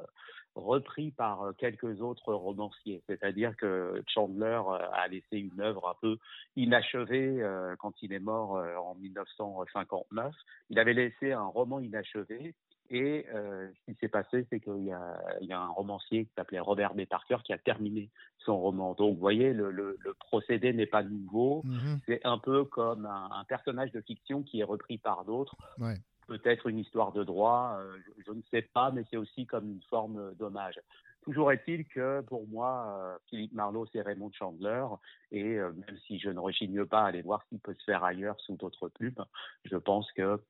repris 0.61 1.11
par 1.11 1.43
euh, 1.43 1.53
quelques 1.53 2.01
autres 2.01 2.33
romanciers. 2.33 3.03
C'est-à-dire 3.07 3.57
que 3.57 4.03
Chandler 4.07 4.61
euh, 4.67 4.79
a 4.93 5.09
laissé 5.09 5.39
une 5.39 5.61
œuvre 5.61 5.89
un 5.89 5.97
peu 6.01 6.19
inachevée 6.57 7.43
quand 7.79 7.93
il 8.03 8.13
est 8.13 8.21
mort 8.21 8.53
en 8.53 8.95
1959. 8.97 10.35
Il 10.71 10.79
avait 10.79 10.95
laissé 10.95 11.33
un 11.33 11.47
roman 11.47 11.81
inachevé 11.81 12.55
et 12.91 13.25
euh, 13.33 13.69
ce 13.69 13.93
qui 13.93 13.99
s'est 14.01 14.09
passé, 14.09 14.47
c'est 14.51 14.59
qu'il 14.59 14.83
y, 14.83 15.47
y, 15.47 15.53
a 15.53 15.61
un 15.61 15.69
romancier 15.69 16.25
qui 16.25 16.33
s'appelait 16.35 16.59
Robert 16.59 16.95
B. 16.95 17.05
Parker 17.09 17.37
qui 17.45 17.53
a 17.53 17.59
terminé 17.59 18.11
son 18.39 18.59
roman. 18.59 18.95
Donc, 18.95 19.15
vous 19.15 19.21
voyez, 19.21 19.53
le, 19.53 19.71
le, 19.71 19.97
le 20.01 20.15
procédé 20.15 20.73
n'est 20.73 20.87
pas 20.87 21.05
nouveau. 21.05 21.63
Mhm. 21.65 22.01
C'est 22.07 22.21
un 22.25 22.39
peu 22.39 22.65
comme 22.65 23.07
un, 23.07 23.31
un, 23.31 23.45
personnage 23.45 23.93
de 23.93 24.01
fiction 24.01 24.43
qui 24.43 24.61
est 24.61 24.65
repris 24.65 24.99
par 24.99 25.25
d'autres. 25.25 25.55
Ouais. 25.79 25.95
Peut-être 26.31 26.69
une 26.69 26.79
histoire 26.79 27.11
de 27.11 27.25
droit, 27.25 27.77
euh, 27.81 27.97
je, 28.25 28.31
ne 28.31 28.41
sais 28.53 28.63
pas, 28.63 28.93
mais 28.93 29.03
c'est 29.11 29.17
aussi 29.17 29.47
comme 29.47 29.69
une 29.69 29.83
forme 29.91 30.33
d'hommage. 30.37 30.79
Toujours 31.23 31.51
est-il 31.51 31.85
que 31.87 32.21
pour 32.21 32.47
moi, 32.47 33.01
euh, 33.01 33.19
Philippe 33.29 33.53
Marlowe, 33.53 33.87
c'est 33.93 34.01
Raymond 34.01 34.31
Chandler, 34.31 34.85
et 35.33 35.59
euh, 35.59 35.73
même 35.73 35.99
si 36.07 36.21
je 36.21 36.31
ne 36.31 36.39
rechigne 36.39 36.87
pas 36.87 37.01
à 37.01 37.07
aller 37.07 37.23
voir 37.23 37.43
ce 37.43 37.49
qui 37.49 37.59
peut 37.59 37.75
se 37.77 37.83
faire 37.83 38.05
ailleurs 38.05 38.41
sous 38.43 38.55
d'autres 38.55 38.89
pubs, 38.89 39.25
je 39.65 39.77
pense 39.77 40.09
que 40.13 40.41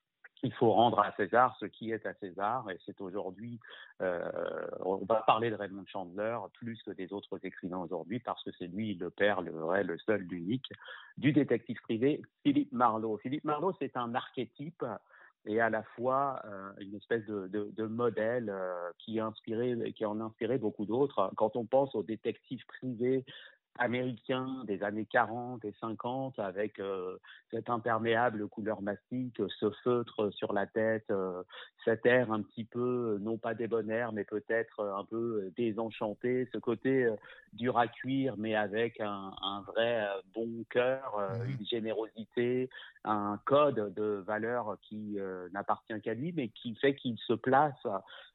il 0.43 0.53
faut 0.53 0.71
rendre 0.71 1.01
à 1.01 1.13
César 1.17 1.57
ce 1.59 1.65
qui 1.65 1.93
est 1.93 2.05
à 2.05 2.13
César, 2.13 2.71
et 2.71 2.79
c'est 2.85 3.01
aujourd'hui, 3.01 3.59
on 4.01 5.05
va 5.07 5.23
parler 5.27 5.51
de 5.51 5.55
Raymond 5.55 5.85
Chandler 5.87 6.39
plus 6.55 6.83
que 6.83 6.93
des 6.93 7.13
autres 7.13 7.39
écrivains 7.43 7.79
aujourd'hui, 7.79 8.21
parce 8.21 8.43
que 8.45 8.51
c'est 8.59 8.67
lui 8.67 8.95
le 8.95 9.11
père, 9.11 9.43
le 9.43 9.51
vrai, 9.51 9.85
le 9.85 9.99
seul, 9.99 10.23
l'unique, 10.23 10.73
du 11.19 11.33
détective 11.33 11.79
privé, 11.83 12.23
Philippe 12.43 12.73
Marlowe. 12.73 13.19
Philippe 13.19 13.45
Marlowe, 13.45 13.75
c'est 13.79 13.99
un 13.99 14.15
archétype 14.15 14.83
et 15.47 15.61
à 15.61 15.71
la 15.71 15.83
fois 15.83 16.43
euh, 16.45 16.73
une 16.79 16.95
espèce 16.95 17.25
de, 17.27 17.49
de, 17.49 17.71
de 17.77 17.87
modèle 17.87 18.51
euh, 18.51 18.91
qui, 18.99 19.21
inspiré, 19.21 19.93
qui 19.95 20.05
en 20.05 20.21
a 20.21 20.25
inspiré 20.25 20.59
beaucoup 20.59 20.87
d'autres. 20.87 21.31
Quand 21.37 21.57
on 21.57 21.65
pense 21.65 21.95
aux 21.95 22.03
détectives 22.03 22.65
privés 22.67 23.25
américain 23.79 24.65
des 24.67 24.83
années 24.83 25.07
40 25.07 25.65
et 25.65 25.75
50 25.81 26.39
avec 26.39 26.79
euh, 26.79 27.17
cet 27.51 27.71
imperméable 27.71 28.47
couleur 28.49 28.83
mastic, 28.83 29.41
ce 29.59 29.71
feutre 29.83 30.33
sur 30.35 30.53
la 30.53 30.67
tête, 30.67 31.11
euh, 31.11 31.43
cet 31.85 32.05
air 32.05 32.33
un 32.33 32.43
petit 32.43 32.65
peu, 32.65 33.19
non 33.21 33.39
pas 33.39 33.55
débonnaire, 33.55 34.13
mais 34.13 34.25
peut-être 34.25 34.85
un 34.85 35.05
peu 35.05 35.51
désenchanté, 35.57 36.49
ce 36.53 36.59
côté 36.59 37.05
euh, 37.05 37.17
dur 37.53 37.79
à 37.79 37.89
cuire, 37.89 38.35
mais 38.37 38.55
avec 38.55 39.01
un, 39.01 39.33
un 39.41 39.63
vrai 39.63 40.07
bon 40.35 40.65
cœur, 40.69 41.17
mmh 41.19 41.51
une 41.51 41.67
générosité, 41.67 42.71
un 43.05 43.41
code 43.45 43.95
de 43.95 44.23
valeur 44.27 44.77
qui 44.83 45.19
n'appartient 45.53 46.01
qu'à 46.03 46.15
lui, 46.15 46.33
mais 46.33 46.49
qui 46.49 46.75
fait 46.77 46.95
qu'il 46.95 47.19
se 47.19 47.33
place 47.33 47.87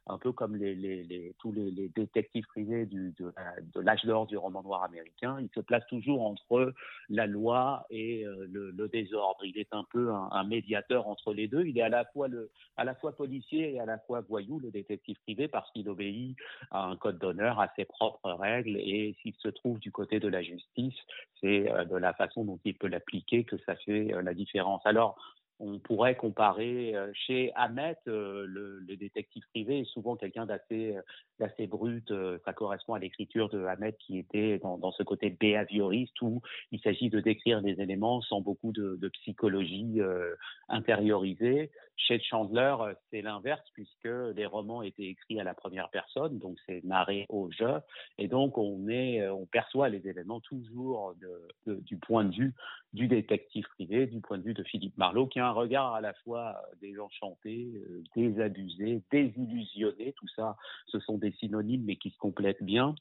un 0.08 0.18
peu 0.18 0.32
comme 0.32 0.56
les, 0.56 0.76
les, 0.76 1.03
les 1.03 1.36
tous 1.39 1.51
les, 1.51 1.72
les, 1.72 1.89
détectives 1.89 2.45
privés 2.47 2.86
du, 2.86 3.14
de, 3.18 3.34
l'âge 3.80 4.06
d'or 4.06 4.28
du 4.28 4.38
roman 4.38 4.62
noir 4.62 4.84
américain. 4.84 5.38
Il 5.39 5.49
se 5.56 5.60
place 5.60 5.86
toujours 5.88 6.22
entre 6.22 6.74
la 7.10 7.26
loi 7.26 7.86
et 7.89 8.26
euh, 8.26 8.45
le, 8.51 8.72
le, 8.72 8.88
désordre. 8.88 9.43
Il 9.43 9.58
est 9.58 9.74
un 9.74 9.84
peu 9.84 10.12
un, 10.12 10.30
un, 10.32 10.43
médiateur 10.43 11.08
entre 11.08 11.34
les 11.34 11.47
deux. 11.47 11.66
Il 11.66 11.78
est 11.78 11.82
à 11.82 11.89
la 11.89 12.06
fois 12.06 12.28
le, 12.28 12.51
à 12.78 12.84
la 12.84 12.93
fois 12.95 13.16
policier 13.16 13.74
et 13.74 13.80
à 13.80 13.86
la 13.86 13.97
fois 13.99 14.22
voyou, 14.22 14.60
le 14.60 14.70
détective 14.70 15.18
privé, 15.24 15.47
parce 15.47 15.72
qu'il 15.72 15.89
obéit 15.89 16.38
à 16.72 16.84
un 16.84 16.95
code 16.97 17.18
d'honneur, 17.18 17.60
à 17.60 17.72
ses 17.76 17.86
propres 17.86 18.32
règles. 18.32 18.78
Et 18.78 19.16
s'il 19.22 19.34
se 19.36 19.47
trouve 19.47 19.80
du 19.80 19.91
côté 19.91 20.20
de 20.20 20.28
la 20.28 20.43
justice, 20.43 20.95
c'est 21.41 21.72
euh, 21.72 21.86
de 21.86 21.97
la 21.97 22.14
façon 22.14 22.43
dont 22.43 22.60
il 22.64 22.76
peut 22.76 22.88
l'appliquer 22.88 23.43
que 23.43 23.58
ça 23.66 23.76
fait 23.76 24.14
euh, 24.14 24.22
la 24.22 24.34
différence. 24.34 24.82
Alors, 24.86 25.18
on 25.60 25.80
pourrait 25.80 26.16
comparer 26.16 26.95
euh, 26.95 27.12
chez 27.14 27.51
Ahmet, 27.56 27.97
euh, 28.08 28.45
le, 28.47 28.95
détective 28.97 29.43
privé 29.49 29.84
souvent 29.86 30.16
quelqu'un 30.16 30.45
d'assez 30.45 30.97
euh, 31.41 31.68
brut. 31.68 32.14
ça 32.45 32.53
correspond 32.53 32.93
à 32.93 32.99
l'écriture 32.99 33.49
de 33.49 33.66
Ahmet 33.66 33.93
qui 33.99 34.18
était 34.18 34.60
dans, 34.60 34.91
ce 34.91 35.03
côté 35.03 35.30
behavioriste 35.30 36.22
où 36.22 36.41
il 36.72 36.80
s'agit 36.80 37.10
de 37.10 37.20
décrire 37.20 37.62
des 37.62 37.82
éléments 37.82 38.22
sans 38.22 38.41
beaucoup 38.41 38.72
de 38.72 39.10
psychologie 39.10 39.99
intériorisée. 40.70 41.72
Chez 41.98 42.20
Chandler, 42.20 42.76
c'est 43.10 43.22
l'inverse 43.22 43.68
puisque 43.74 44.10
les 44.36 44.46
romans 44.46 44.82
étaient 44.82 45.08
écrits 45.08 45.39
à 45.39 45.43
la 45.43 45.54
première 45.54 45.89
personne, 45.89 46.38
donc 46.39 46.58
c'est 46.66 46.84
narré 46.84 47.26
au 47.30 47.50
jeu, 47.52 47.80
et 48.18 48.28
donc 48.28 48.58
on 48.58 48.86
on 48.86 49.46
perçoit 49.46 49.89
les 49.89 50.08
éléments 50.08 50.41
toujours 50.41 51.16
du 51.66 51.98
point 51.98 52.26
de 52.26 52.36
vue 52.36 52.54
du 52.93 53.08
détective 53.08 53.66
privé, 53.76 54.08
du 54.08 54.22
point 54.22 54.38
de 54.38 54.43
vue 54.43 54.54
de 54.54 54.64
Philippe 54.64 54.98
Marlowe, 54.98 55.28
qui 55.28 55.39
a 55.39 55.48
un 55.48 55.52
regard 55.52 55.93
à 55.93 56.02
la 56.02 56.14
fois 56.14 56.62
désenchanté, 56.82 57.72
euh, 57.76 58.04
désabusé, 58.16 59.02
désillusionné, 59.12 60.14
tout 60.14 60.28
ça, 60.36 60.56
ce 60.88 61.00
sont 61.00 61.18
des 61.18 61.32
synonymes 61.34 61.84
mais 61.86 61.96
qui 61.96 62.12
se 62.12 62.18
complètent 62.18 62.64
bien, 62.64 62.96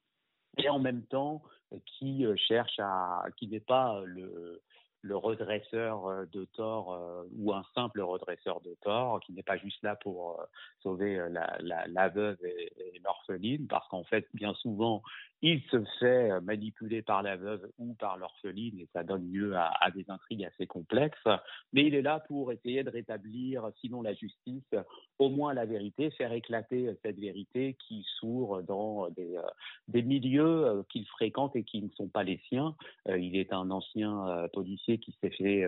et 0.58 0.68
en 0.68 0.78
même 0.78 1.02
temps 1.04 1.42
qui 1.86 2.24
euh, 2.24 2.34
cherche 2.36 2.78
à, 2.78 3.24
qui 3.36 3.48
n'est 3.48 3.60
pas 3.60 4.02
le 4.04 4.62
le 5.04 5.16
redresseur 5.16 6.06
euh, 6.06 6.24
de 6.32 6.46
tort 6.46 6.98
ou 7.36 7.52
un 7.52 7.62
simple 7.74 8.00
redresseur 8.00 8.60
de 8.62 8.74
tort 8.82 9.20
qui 9.20 9.32
n'est 9.32 9.42
pas 9.42 9.58
juste 9.58 9.82
là 9.82 9.96
pour 9.96 10.42
sauver 10.82 11.26
la, 11.30 11.58
la, 11.86 12.08
veuve 12.08 12.38
et, 12.44 12.72
l'orpheline 13.04 13.66
parce 13.66 13.86
qu'en 13.88 14.04
fait 14.04 14.26
bien 14.32 14.54
souvent 14.54 15.02
il 15.46 15.60
se 15.70 15.84
fait 16.00 16.30
euh, 16.30 16.40
manipuler 16.40 17.02
par 17.02 17.22
la 17.22 17.36
veuve 17.36 17.70
ou 17.78 17.92
par 17.94 18.16
l'orpheline 18.16 18.80
et 18.80 18.88
ça 18.94 19.04
donne 19.04 19.30
lieu 19.30 19.54
à, 19.54 19.74
à, 19.82 19.90
des 19.90 20.06
intrigues 20.08 20.46
assez 20.46 20.66
complexes. 20.66 21.28
Mais 21.74 21.84
il 21.84 21.94
est 21.94 22.00
là 22.00 22.20
pour 22.28 22.50
essayer 22.50 22.82
de 22.82 22.88
rétablir, 22.88 23.70
sinon 23.82 24.00
la 24.00 24.14
justice, 24.14 24.74
au 25.18 25.28
moins 25.28 25.52
la 25.52 25.66
vérité, 25.66 26.10
faire 26.12 26.32
éclater 26.32 26.96
cette 27.02 27.18
vérité 27.18 27.76
qui 27.86 28.06
sourd 28.18 28.62
dans 28.62 29.10
des, 29.10 29.36
euh, 29.36 29.42
des 29.88 30.02
milieux 30.02 30.64
euh, 30.66 30.82
qu'il 30.88 31.06
fréquente 31.08 31.54
et 31.56 31.62
qui 31.62 31.82
ne 31.82 31.90
sont 31.90 32.08
pas 32.08 32.22
les 32.22 32.40
siens. 32.48 32.74
il 33.06 33.36
est 33.36 33.52
un 33.52 33.70
ancien 33.70 34.48
policier 34.54 34.93
qui 34.98 35.16
s'est 35.20 35.30
fait, 35.30 35.66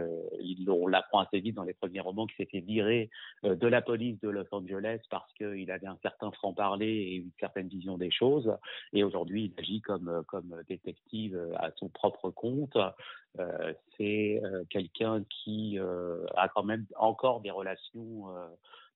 on 0.68 0.86
l'apprend 0.86 1.20
assez 1.20 1.40
vite 1.40 1.56
dans 1.56 1.62
les 1.62 1.74
premiers 1.74 2.00
romans, 2.00 2.26
qui 2.26 2.36
s'est 2.36 2.48
fait 2.50 2.60
virer 2.60 3.10
de 3.42 3.66
la 3.66 3.82
police 3.82 4.18
de 4.20 4.28
Los 4.28 4.46
Angeles 4.52 5.00
parce 5.10 5.32
qu'il 5.34 5.70
avait 5.70 5.86
un 5.86 5.98
certain 6.02 6.30
franc-parler 6.32 6.86
et 6.86 7.14
une 7.16 7.30
certaine 7.38 7.68
vision 7.68 7.98
des 7.98 8.10
choses. 8.10 8.52
Et 8.92 9.04
aujourd'hui, 9.04 9.44
il 9.44 9.82
comme, 9.82 10.08
euh, 10.08 10.22
comme 10.22 10.62
détective 10.68 11.36
euh, 11.36 11.52
à 11.56 11.70
son 11.76 11.88
propre 11.88 12.30
compte. 12.30 12.76
Euh, 13.38 13.72
c'est 13.96 14.40
quelqu'un 14.70 15.22
qui 15.28 15.78
a 15.78 16.48
quand 16.48 16.62
même 16.62 16.86
encore 16.96 17.40
des 17.40 17.50
relations 17.50 18.24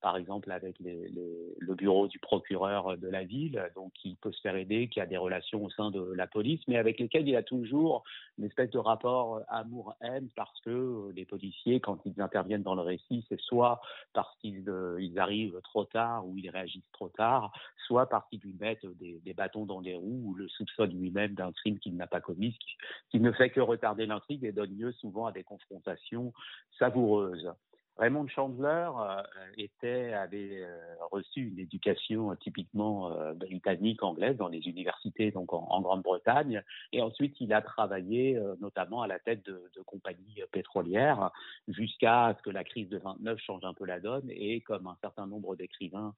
par 0.01 0.17
exemple 0.17 0.51
avec 0.51 0.77
le 0.81 1.75
bureau 1.75 2.09
du 2.09 2.19
procureur 2.19 2.97
de 2.97 3.09
la 3.09 3.25
ville, 3.25 3.71
donc 3.75 3.93
qui 3.95 4.17
peut 4.21 4.33
se 4.33 4.41
faire 4.41 4.57
aider, 4.57 4.89
qui 4.89 5.01
a 5.01 5.07
des 5.07 5.17
relations 5.17 5.65
au 5.65 5.71
sein 5.71 5.91
de 5.91 6.01
la 6.13 6.27
police, 6.27 6.61
mais 6.69 6.77
avec 6.77 6.99
lesquelles 6.99 7.29
il 7.29 7.37
a 7.37 7.43
toujours 7.43 8.05
une 8.39 8.45
espèce 8.45 8.71
de 8.71 8.79
rapport 8.79 9.41
amour-haine 9.49 10.29
parce 10.37 10.59
que 10.61 11.11
les 11.15 11.25
policiers, 11.25 11.81
quand 11.81 11.99
ils 12.05 12.21
interviennent 12.21 12.63
dans 12.63 12.75
le 12.75 12.83
récit, 12.83 13.25
c'est 13.29 13.41
soit 13.41 13.81
parce 14.13 14.35
qu'ils 14.39 14.71
ils 14.99 15.19
arrivent 15.19 15.61
trop 15.65 15.85
tard 15.85 16.27
ou 16.27 16.37
ils 16.39 16.51
réagissent 16.51 16.91
trop 16.93 17.09
tard, 17.09 17.53
soit 17.87 18.07
parce 18.07 18.29
qu'ils 18.29 18.41
lui 18.41 18.55
mettent 18.59 18.87
des, 18.99 19.35
bâtons 19.35 19.65
dans 19.65 19.81
les 19.81 19.95
roues 19.95 20.23
ou 20.25 20.35
le 20.35 20.49
soupçonnent 20.49 20.99
lui-même 20.99 21.35
d'un 21.35 21.53
crime 21.53 21.79
qu'il 21.79 21.97
n'a 21.97 22.07
pas 22.07 22.21
commis, 22.21 22.53
qui, 22.53 22.77
qui 23.11 23.21
ne 23.21 23.33
fait 23.33 23.51
que 23.51 23.61
retarder 23.61 24.07
l'intrigue 24.07 24.45
et 24.45 24.53
donne 24.53 24.77
lieu 24.77 24.93
souvent 24.93 25.27
à 25.27 25.33
des 25.33 25.45
confrontations 25.45 26.33
savoureuses. 26.79 27.51
Raymond 27.97 28.29
Chandler 28.29 28.89
euh, 28.99 29.23
était, 29.59 30.13
avait 30.15 30.63
euh, 30.63 30.95
reçu 31.11 31.49
une 31.49 31.59
éducation 31.59 32.35
typiquement 32.37 33.13
euh, 33.13 33.35
britannique, 33.35 34.03
anglaise, 34.03 34.37
dans 34.37 34.49
les 34.49 34.67
universités 34.67 35.31
donc 35.31 35.53
en, 35.53 35.81
Grande-Bretagne, 35.81 36.63
et 36.93 37.03
ensuite 37.03 37.37
il 37.41 37.53
a 37.53 37.63
travaillé 37.63 38.41
notamment 38.61 39.03
à 39.03 39.07
la 39.07 39.19
tête 39.19 39.45
de, 39.45 39.71
de 39.77 39.83
compagnies 39.83 40.43
pétrolières 40.53 41.31
jusqu'à 41.69 42.35
ce 42.37 42.43
que 42.43 42.51
la 42.51 42.65
crise 42.65 42.89
de 42.89 42.99
29 42.99 43.39
change 43.39 43.65
un 43.65 43.75
peu 43.75 43.85
la 43.85 44.01
donne, 44.01 44.31
et 44.31 44.61
comme 44.61 44.87
un 44.87 44.97
certain 45.01 45.27
nombre 45.27 45.57
d'écrivains 45.57 46.15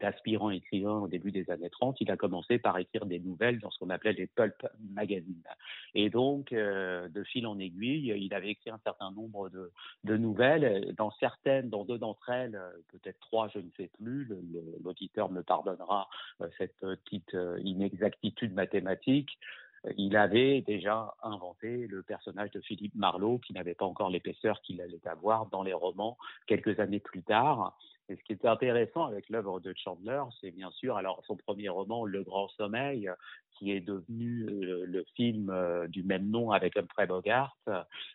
d'aspirants 0.00 0.50
écrivains 0.50 0.98
au 0.98 1.08
début 1.08 1.30
des 1.30 1.50
années 1.50 1.70
30, 1.70 2.00
il 2.00 2.10
a 2.10 2.16
commencé 2.16 2.58
par 2.58 2.78
écrire 2.78 3.06
des 3.06 3.18
nouvelles 3.18 3.58
dans 3.60 3.70
ce 3.70 3.78
qu'on 3.78 3.90
appelait 3.90 4.12
les 4.12 4.26
pulp 4.26 4.66
magazines. 4.92 5.42
Et 5.94 6.10
donc, 6.10 6.52
euh, 6.52 7.08
de 7.08 7.22
fil 7.24 7.46
en 7.46 7.58
aiguille, 7.58 8.12
il 8.16 8.34
avait 8.34 8.50
écrit 8.50 8.70
un 8.70 8.80
certain 8.84 9.10
nombre 9.12 9.50
de, 9.50 10.16
nouvelles. 10.16 10.94
Dans 10.96 11.10
certaines, 11.12 11.68
dans 11.68 11.84
deux 11.84 11.98
d'entre 11.98 12.30
elles, 12.30 12.56
euh, 12.56 12.70
peut-être 12.88 13.20
trois, 13.20 13.48
je 13.48 13.58
ne 13.58 13.70
sais 13.76 13.90
plus, 13.98 14.28
l'auditeur 14.82 15.30
me 15.30 15.42
pardonnera 15.42 16.08
euh, 16.40 16.48
cette 16.58 16.76
petite 16.80 17.36
inexactitude 17.62 18.54
mathématique 18.54 19.38
il 19.96 20.16
avait 20.16 20.60
déjà 20.60 21.14
inventé 21.22 21.86
le 21.86 22.02
personnage 22.02 22.50
de 22.50 22.60
Philippe 22.60 22.94
Marlowe, 22.94 23.38
qui 23.38 23.52
n'avait 23.52 23.74
pas 23.74 23.86
encore 23.86 24.10
l'épaisseur 24.10 24.60
qu'il 24.60 24.80
allait 24.80 25.06
avoir 25.06 25.46
dans 25.46 25.62
les 25.62 25.72
romans 25.72 26.18
quelques 26.46 26.78
années 26.80 27.00
plus 27.00 27.22
tard. 27.22 27.78
Et 28.10 28.16
ce 28.16 28.24
qui 28.24 28.32
est 28.32 28.44
intéressant 28.44 29.04
avec 29.04 29.28
l'œuvre 29.28 29.60
de 29.60 29.72
Chandler, 29.76 30.20
c'est 30.40 30.50
bien 30.50 30.72
sûr, 30.72 30.96
alors 30.96 31.22
son 31.28 31.36
premier 31.36 31.68
roman, 31.68 32.04
Le 32.04 32.24
Grand 32.24 32.48
Sommeil, 32.48 33.08
qui 33.60 33.72
est 33.72 33.80
devenu 33.80 34.46
euh, 34.48 34.84
le, 34.86 35.04
film 35.14 35.50
euh, 35.50 35.86
du 35.86 36.02
même 36.02 36.30
nom 36.30 36.50
avec 36.50 36.78
Humphrey 36.78 37.06
Bogart, 37.06 37.56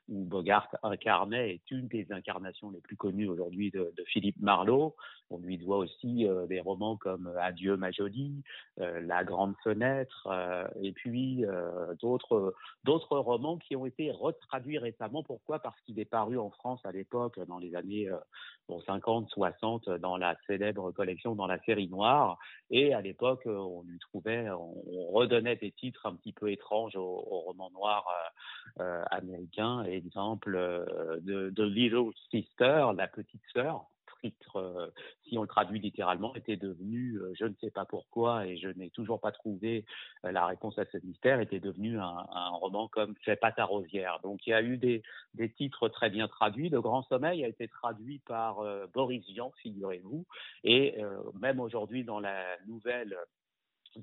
où 0.09 0.25
Bogart 0.25 0.67
incarnait, 0.81 1.53
est 1.53 1.71
une 1.71 1.87
des 1.87 2.11
incarnations 2.11 2.71
les 2.71 2.81
plus 2.81 2.95
connues 2.95 3.27
aujourd'hui 3.27 3.69
de, 3.71 3.93
Philippe 4.07 4.41
Marlowe. 4.41 4.95
On 5.29 5.37
lui 5.37 5.57
doit 5.57 5.77
aussi 5.77 6.27
euh, 6.27 6.47
des 6.47 6.59
romans 6.59 6.97
comme 6.97 7.31
Adieu 7.39 7.77
ma 7.77 7.91
jolie, 7.91 8.43
La 8.77 9.23
Grande 9.23 9.55
Fenêtre, 9.63 10.27
et 10.81 10.91
puis 10.93 11.45
d'autres 12.01 12.53
romans 13.19 13.57
qui 13.57 13.75
ont 13.75 13.85
été 13.85 14.11
retraduits 14.11 14.79
récemment. 14.79 15.23
Pourquoi? 15.23 15.59
Parce 15.59 15.79
qu'il 15.81 15.99
est 15.99 16.05
paru 16.05 16.37
en 16.37 16.49
France 16.49 16.81
à 16.83 16.91
l'époque, 16.91 17.39
dans 17.47 17.59
les 17.59 17.75
années 17.75 18.09
bon, 18.67 18.81
50, 18.81 19.29
60, 19.29 19.84
dans 19.89 20.17
la 20.17 20.35
célèbre 20.47 20.91
collection 20.91 21.35
dans 21.35 21.47
la 21.47 21.59
série 21.63 21.87
noire. 21.87 22.37
Et 22.69 22.93
à 22.93 23.01
l'époque, 23.01 23.43
on 23.45 23.83
lui 23.83 23.99
trouvait, 23.99 24.49
on, 24.49 24.73
on 25.13 25.25
donnait 25.25 25.55
des 25.55 25.71
titres 25.71 26.05
un 26.05 26.15
petit 26.15 26.33
peu 26.33 26.51
étranges 26.51 26.95
aux, 26.95 27.19
romans 27.19 27.71
noirs 27.71 28.05
euh, 28.79 28.83
euh, 28.83 29.03
américains. 29.11 29.83
Exemple 29.83 30.55
euh, 30.55 31.19
de, 31.21 31.49
de, 31.49 31.63
Little 31.63 32.11
Sister, 32.31 32.87
la 32.95 33.07
petite 33.07 33.41
sœur, 33.53 33.85
titre, 34.29 34.91
si 35.23 35.37
on 35.37 35.41
le 35.41 35.47
traduit 35.47 35.79
littéralement, 35.79 36.33
était 36.35 36.57
devenu, 36.57 37.19
je 37.33 37.45
ne 37.45 37.53
sais 37.61 37.71
pas 37.71 37.85
pourquoi, 37.85 38.47
et 38.47 38.57
je 38.57 38.69
n'ai 38.69 38.89
toujours 38.89 39.19
pas 39.19 39.31
trouvé 39.31 39.85
la 40.23 40.45
réponse 40.45 40.77
à 40.79 40.85
ce 40.85 40.97
mystère, 41.03 41.39
était 41.39 41.59
devenu 41.59 41.99
un, 41.99 42.49
roman 42.53 42.87
comme 42.87 43.15
Fais 43.23 43.35
pas 43.35 43.51
ta 43.51 43.65
rosière. 43.65 44.19
Donc 44.23 44.45
il 44.47 44.51
y 44.51 44.53
a 44.53 44.61
eu 44.61 44.77
des, 44.77 45.03
titres 45.57 45.89
très 45.89 46.09
bien 46.09 46.27
traduits. 46.27 46.69
Le 46.69 46.81
Grand 46.81 47.03
Sommeil 47.03 47.43
a 47.43 47.47
été 47.47 47.67
traduit 47.67 48.19
par 48.19 48.57
Boris 48.93 49.25
Vian, 49.27 49.51
figurez-vous, 49.61 50.25
et 50.63 50.95
même 51.39 51.59
aujourd'hui 51.59 52.03
dans 52.03 52.19
la 52.19 52.43
nouvelle 52.67 53.15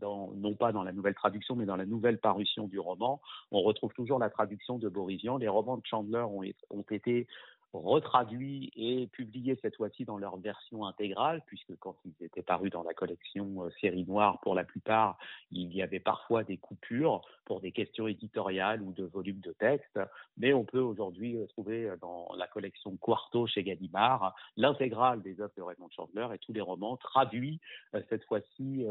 non 0.01 0.55
pas 0.55 0.73
dans 0.73 0.83
la 0.83 0.93
nouvelle 0.93 1.15
traduction, 1.15 1.57
mais 1.57 1.67
dans 1.67 1.77
la 1.77 1.87
nouvelle 1.87 2.19
parution 2.19 2.67
du 2.67 2.79
roman, 2.79 3.21
on 3.51 3.63
retrouve 3.63 3.93
toujours 3.95 4.19
la 4.19 4.31
traduction 4.31 4.79
de 4.79 4.89
Boris 4.89 5.23
Les 5.23 5.49
romans 5.49 5.77
de 5.77 5.87
Chandler 5.87 6.21
ont, 6.21 6.43
ont 6.71 6.85
été 6.91 7.27
retraduits 7.73 8.71
et 8.77 9.07
publiés 9.09 9.59
cette 9.63 9.77
fois-ci 9.77 10.05
dans 10.05 10.19
leur 10.19 10.37
version 10.37 10.85
intégrale, 10.85 11.43
puisque 11.47 11.75
quand 11.77 11.97
ils 12.05 12.25
étaient 12.25 12.43
parus 12.43 12.71
dans 12.71 12.83
la 12.83 12.93
collection 12.93 13.65
euh, 13.65 13.71
série 13.81 14.05
noire, 14.05 14.41
pour 14.41 14.55
la 14.55 14.65
plupart, 14.65 15.19
il 15.51 15.75
y 15.75 15.83
avait 15.83 16.01
parfois 16.01 16.45
des 16.45 16.59
coupures 16.59 17.23
pour 17.45 17.61
des 17.61 17.73
questions 17.73 18.07
éditoriales 18.07 18.83
ou 18.83 18.93
de 18.93 19.05
volumes 19.05 19.41
de 19.41 19.53
texte, 19.53 19.99
mais 20.37 20.53
on 20.53 20.65
peut 20.65 20.81
aujourd'hui 20.81 21.37
euh, 21.37 21.47
trouver 21.47 21.89
euh, 21.89 21.97
dans 22.01 22.29
la 22.37 22.47
collection 22.47 22.97
Quarto 22.97 23.47
chez 23.47 23.63
Gallimard 23.63 24.35
l'intégrale 24.57 25.23
des 25.23 25.41
œuvres 25.41 25.55
de 25.57 25.63
Raymond 25.63 25.89
Chandler 25.91 26.29
et 26.35 26.39
tous 26.39 26.53
les 26.53 26.61
romans 26.61 26.97
traduits 26.97 27.61
cette 28.09 28.25
fois-ci 28.25 28.87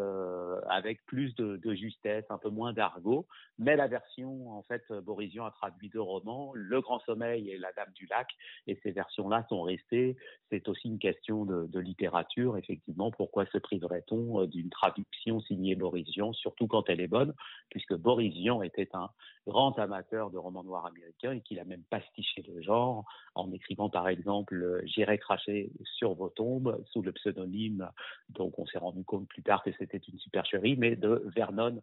avec 0.68 1.04
plus 1.06 1.34
de, 1.36 1.58
de, 1.58 1.74
justesse, 1.74 2.26
un 2.30 2.38
peu 2.38 2.50
moins 2.50 2.74
d'argot, 2.74 3.26
mais 3.58 3.76
la 3.76 3.88
version, 3.88 4.52
en 4.52 4.64
fait, 4.64 4.84
Borisian 4.92 5.46
a 5.46 5.52
traduit 5.52 5.90
deux 5.90 6.02
romans, 6.02 6.52
Le 6.54 6.82
Grand 6.82 7.00
Sommeil 7.00 7.50
et 7.50 7.58
La 7.58 7.72
Dame 7.74 7.92
du 7.96 8.06
Lac, 8.08 8.28
et 8.72 8.80
ces 8.84 8.92
versions-là 8.92 9.46
sont 9.50 9.62
restées. 9.62 10.16
C'est 10.50 10.68
aussi 10.68 10.88
une 10.88 11.00
question 11.00 11.46
de, 11.46 11.80
littérature, 11.80 12.58
effectivement. 12.58 13.12
Pourquoi 13.12 13.46
se 13.48 13.58
priverait-on 13.58 14.42
euh, 14.42 14.48
d'une 14.48 14.70
traduction 14.70 15.42
signée 15.42 15.76
Boris 15.76 16.08
surtout 16.34 16.68
quand 16.68 16.90
elle 16.90 17.02
est 17.02 17.08
bonne, 17.08 17.34
puisque 17.70 17.96
Boris 17.96 18.34
était 18.64 18.90
un 18.94 19.10
grand 19.48 19.78
amateur 19.80 20.30
de 20.30 20.38
romans 20.38 20.64
noirs 20.64 20.86
américains 20.86 21.34
et 21.34 21.42
qu'il 21.42 21.60
a 21.60 21.66
même 21.66 21.84
pastiché 21.90 22.44
le 22.48 22.62
genre 22.62 23.06
en 23.36 23.52
écrivant 23.52 23.90
par 23.90 24.08
exemple 24.08 24.82
J'irai 24.86 25.18
cracher 25.18 25.72
sur 25.84 26.14
vos 26.14 26.30
tombes 26.30 26.84
sous 26.92 27.02
le 27.02 27.12
pseudonyme, 27.12 27.90
donc 28.30 28.58
on 28.60 28.66
s'est 28.66 28.78
rendu 28.78 29.04
compte 29.04 29.28
plus 29.28 29.44
tard 29.44 29.64
que 29.64 29.72
c'était 29.78 29.98
une 29.98 30.20
supercherie, 30.20 30.76
mais 30.78 30.96
de 30.96 31.24
Vernon 31.36 31.82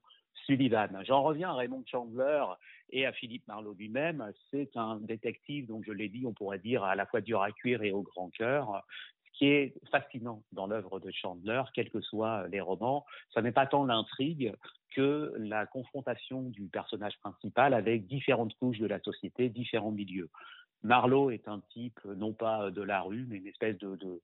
Sullivan. 0.49 0.89
J'en 1.05 1.23
reviens 1.23 1.51
à 1.51 1.55
Raymond 1.55 1.85
Chandler 1.87 2.43
et 2.91 3.05
à 3.05 3.13
Philippe 3.13 3.47
Marlowe 3.47 3.75
lui-même. 3.75 4.33
C'est 4.51 4.75
un 4.77 4.97
détective, 4.97 5.67
donc 5.67 5.85
je 5.87 5.93
l'ai 5.93 6.09
dit, 6.09 6.25
on 6.25 6.33
pourrait 6.33 6.59
dire 6.59 6.85
à 6.85 6.97
la 6.97 7.05
fois 7.05 7.21
dur 7.21 7.43
à 7.43 7.53
cuire 7.53 7.83
et 7.83 7.93
au 7.93 8.01
grand 8.01 8.31
cœur. 8.31 8.83
Ce 9.27 9.39
qui 9.39 9.47
est 9.49 9.75
fascinant 9.91 10.43
dans 10.53 10.67
l'œuvre 10.67 11.01
de 11.01 11.11
Chandler, 11.11 11.63
quels 11.75 11.91
que 11.91 12.01
soient 12.01 12.49
les 12.49 12.63
romans, 12.63 13.05
ce 13.29 13.41
n'est 13.41 13.53
pas 13.53 13.67
tant 13.67 13.85
l'intrigue 13.85 14.55
que 14.97 15.35
la 15.37 15.67
confrontation 15.67 16.43
du 16.45 16.67
personnage 16.69 17.19
principal 17.21 17.75
avec 17.75 18.07
différentes 18.07 18.55
couches 18.55 18.79
de 18.79 18.87
la 18.87 19.01
société, 19.01 19.51
différents 19.51 19.93
milieux. 19.93 20.31
Marlowe 20.85 21.31
est 21.31 21.49
un 21.49 21.61
type, 21.71 22.01
non 22.05 22.33
pas 22.33 22.71
de 22.71 22.83
la 22.83 23.01
rue, 23.01 23.27
mais 23.29 23.37
une 23.37 23.47
espèce 23.47 23.77
de, 23.79 24.21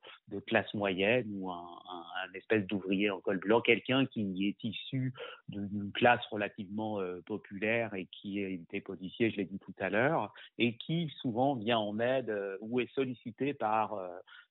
classe 0.46 0.72
moyenne 0.74 1.26
ou 1.34 1.50
un, 1.50 1.64
espèce 2.34 2.66
d'ouvrier 2.66 3.10
en 3.10 3.20
col 3.20 3.38
blanc, 3.38 3.60
quelqu'un 3.60 4.06
qui 4.06 4.48
est 4.48 4.64
issu 4.64 5.12
d'une 5.48 5.92
classe 5.92 6.24
relativement 6.30 7.00
euh, 7.00 7.20
populaire 7.26 7.94
et 7.94 8.06
qui 8.06 8.40
été 8.40 8.80
policier, 8.80 9.30
je 9.30 9.36
l'ai 9.36 9.44
dit 9.44 9.58
tout 9.58 9.74
à 9.78 9.90
l'heure, 9.90 10.32
et 10.58 10.76
qui 10.76 11.12
souvent 11.20 11.54
vient 11.54 11.78
en 11.78 11.98
aide 12.00 12.30
euh, 12.30 12.56
ou 12.60 12.80
est 12.80 12.92
sollicité 12.94 13.54
par 13.54 13.94
euh, 13.94 14.08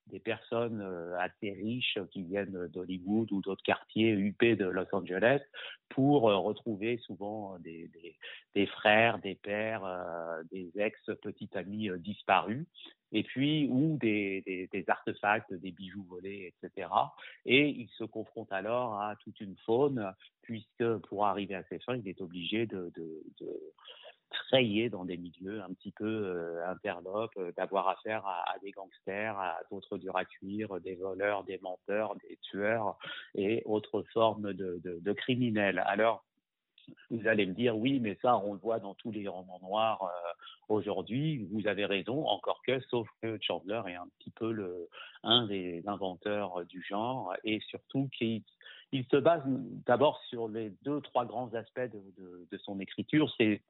des 0.08 0.20
personnes 0.20 0.82
euh, 0.82 1.18
assez 1.20 1.52
riches 1.52 2.00
qui 2.12 2.24
viennent 2.24 2.68
d'Hollywood 2.68 3.32
ou 3.32 3.42
d'autres 3.42 3.64
quartiers 3.64 4.12
huppés 4.12 4.56
de 4.56 4.66
Los 4.66 4.88
Angeles 4.92 5.42
pour 5.90 6.30
euh, 6.30 6.38
retrouver 6.38 6.98
souvent 6.98 7.58
des, 7.60 7.90
des, 7.90 8.16
des, 8.56 8.66
frères, 8.68 9.20
des 9.20 9.36
pères, 9.36 9.86
euh, 9.86 10.44
des 10.52 10.72
ex-petits 10.76 11.50
amis 11.54 11.90
disparus 12.00 12.66
et 13.14 13.24
puis 13.24 13.68
ou 13.70 13.98
des, 13.98 14.42
des, 14.46 14.68
des, 14.72 14.84
artefacts, 14.90 15.54
des 15.54 15.72
bijoux 15.72 16.04
volés, 16.04 16.54
etc. 16.64 16.90
Et 17.46 17.70
il 17.70 17.88
se 17.90 18.04
confronte 18.04 18.52
alors 18.52 19.00
à 19.00 19.16
toute 19.18 19.40
une 19.40 19.56
faune, 19.66 20.12
puisque 20.42 20.98
pour 21.08 21.26
arriver 21.26 21.56
à 21.56 21.64
ses 21.66 21.80
fins, 21.80 21.96
il 21.96 22.08
est 22.08 22.22
obligé 22.22 22.66
de, 22.66 22.92
de, 22.96 23.24
de 23.40 23.74
frayer 24.36 24.90
dans 24.90 25.06
des 25.06 25.18
milieux 25.18 25.62
un 25.62 25.74
petit 25.74 25.92
peu 25.92 26.06
euh, 26.06 26.66
euh, 26.82 27.52
d'avoir 27.58 27.88
affaire 27.88 28.26
à, 28.26 28.56
des 28.62 28.72
gangsters, 28.72 29.38
à 29.38 29.60
d'autres 29.72 29.98
durs 29.98 30.18
à 30.18 30.26
cuire, 30.26 30.80
des 30.82 30.96
voleurs, 30.96 31.44
des 31.44 31.60
menteurs, 31.60 32.16
des 32.28 32.38
tueurs 32.42 32.98
et 33.36 33.62
autres 33.66 34.04
formes 34.14 34.54
de 34.54 35.14
criminels. 35.14 35.82
Alors, 35.86 36.24
vous 37.10 37.28
allez 37.28 37.46
me 37.46 37.54
dire, 37.54 37.78
oui, 37.78 38.00
mais 38.00 38.18
ça, 38.22 38.38
on 38.38 38.54
le 38.54 38.60
voit 38.60 38.80
dans 38.80 38.94
tous 38.96 39.12
les 39.12 39.28
romans 39.28 39.60
noirs 39.62 40.04
euh, 40.04 40.32
aujourd'hui. 40.70 41.48
Vous 41.52 41.68
avez 41.68 41.86
raison, 41.86 42.26
encore 42.28 42.62
que, 42.66 42.80
sauf 42.90 43.08
que 43.22 43.38
Chandler 43.42 43.82
est 43.88 43.96
un 43.96 44.08
petit 44.20 44.32
peu 44.32 44.52
le, 44.52 44.90
un 45.24 45.46
des 45.48 45.84
inventeurs 45.88 46.66
du 46.66 46.84
genre 46.84 47.34
et 47.44 47.60
surtout 47.68 48.10
qui 48.18 48.44
il 48.94 49.06
se 49.12 49.18
base 49.18 49.42
d'abord 49.86 50.22
sur 50.30 50.48
les 50.48 50.72
deux, 50.84 51.02
trois 51.02 51.26
grands 51.26 51.54
aspects 51.54 51.92
de, 51.92 52.48
de 52.50 52.58
son 52.60 52.80
écriture. 52.80 53.30
C'est 53.38 53.62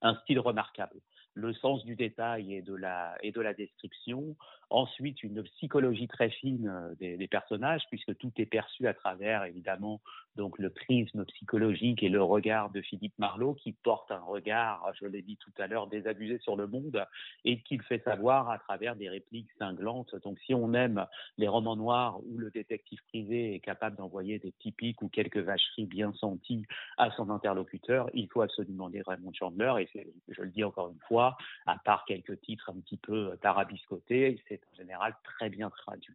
un 0.00 0.14
style 0.16 0.38
remarquable 0.38 0.96
le 1.34 1.52
sens 1.52 1.84
du 1.84 1.96
détail 1.96 2.54
et 2.54 2.62
de 2.62 2.74
la, 2.74 3.16
et 3.22 3.32
de 3.32 3.40
la 3.40 3.54
description. 3.54 4.36
Ensuite, 4.72 5.24
une 5.24 5.42
psychologie 5.42 6.06
très 6.06 6.30
fine 6.30 6.68
euh, 6.68 6.94
des, 7.16 7.26
personnages, 7.26 7.82
puisque 7.90 8.16
tout 8.18 8.30
est 8.36 8.46
perçu 8.46 8.86
à 8.86 8.94
travers, 8.94 9.44
évidemment, 9.44 10.00
donc 10.36 10.58
le 10.60 10.70
prisme 10.70 11.24
psychologique 11.24 12.04
et 12.04 12.08
le 12.08 12.22
regard 12.22 12.70
de 12.70 12.80
Philippe 12.80 13.18
Marlowe, 13.18 13.54
qui 13.54 13.72
porte 13.72 14.12
un 14.12 14.20
regard, 14.20 14.88
je 15.00 15.06
l'ai 15.06 15.22
dit 15.22 15.36
tout 15.36 15.50
à 15.58 15.66
l'heure, 15.66 15.88
désabusé 15.88 16.38
sur 16.38 16.54
le 16.54 16.68
monde 16.68 17.04
et 17.44 17.60
qu'il 17.62 17.82
fait 17.82 18.02
savoir 18.04 18.48
à 18.48 18.58
travers 18.58 18.94
des 18.94 19.08
répliques 19.08 19.50
cinglantes. 19.58 20.14
Donc, 20.22 20.38
si 20.46 20.54
on 20.54 20.72
aime 20.72 21.04
les 21.36 21.48
romans 21.48 21.76
noirs 21.76 22.20
où 22.24 22.38
le 22.38 22.50
détective 22.50 23.00
privé 23.08 23.54
est 23.54 23.60
capable 23.60 23.96
d'envoyer 23.96 24.38
des 24.38 24.52
petits 24.52 24.72
pics 24.72 25.02
ou 25.02 25.08
quelques 25.08 25.38
vacheries 25.38 25.86
bien 25.86 26.12
senties 26.12 26.64
à 26.96 27.10
son 27.10 27.28
interlocuteur, 27.30 28.08
il 28.14 28.28
faut 28.28 28.42
absolument 28.42 28.86
lire 28.86 29.04
Raymond 29.08 29.32
Chandler. 29.32 29.88
Et 29.94 30.12
je 30.28 30.42
le 30.42 30.50
dis 30.50 30.62
encore 30.62 30.90
une 30.90 31.00
fois, 31.08 31.29
à 31.66 31.76
part 31.84 32.04
quelques 32.06 32.40
titres 32.40 32.70
un 32.70 32.80
petit 32.80 32.96
peu 32.96 33.36
tarabiscotés, 33.42 34.40
c'est 34.48 34.60
en 34.72 34.76
général 34.76 35.14
très 35.24 35.48
bien 35.48 35.70
traduit. 35.70 36.14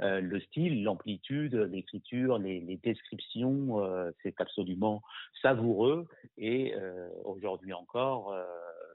Euh, 0.00 0.20
le 0.20 0.40
style, 0.40 0.82
l'amplitude, 0.82 1.54
l'écriture, 1.54 2.38
les, 2.38 2.78
descriptions, 2.82 3.80
euh, 3.80 4.10
c'est 4.22 4.40
absolument 4.40 5.02
savoureux. 5.42 6.06
Et 6.38 6.74
euh, 6.74 7.08
aujourd'hui 7.24 7.72
encore, 7.72 8.32
euh, 8.32 8.44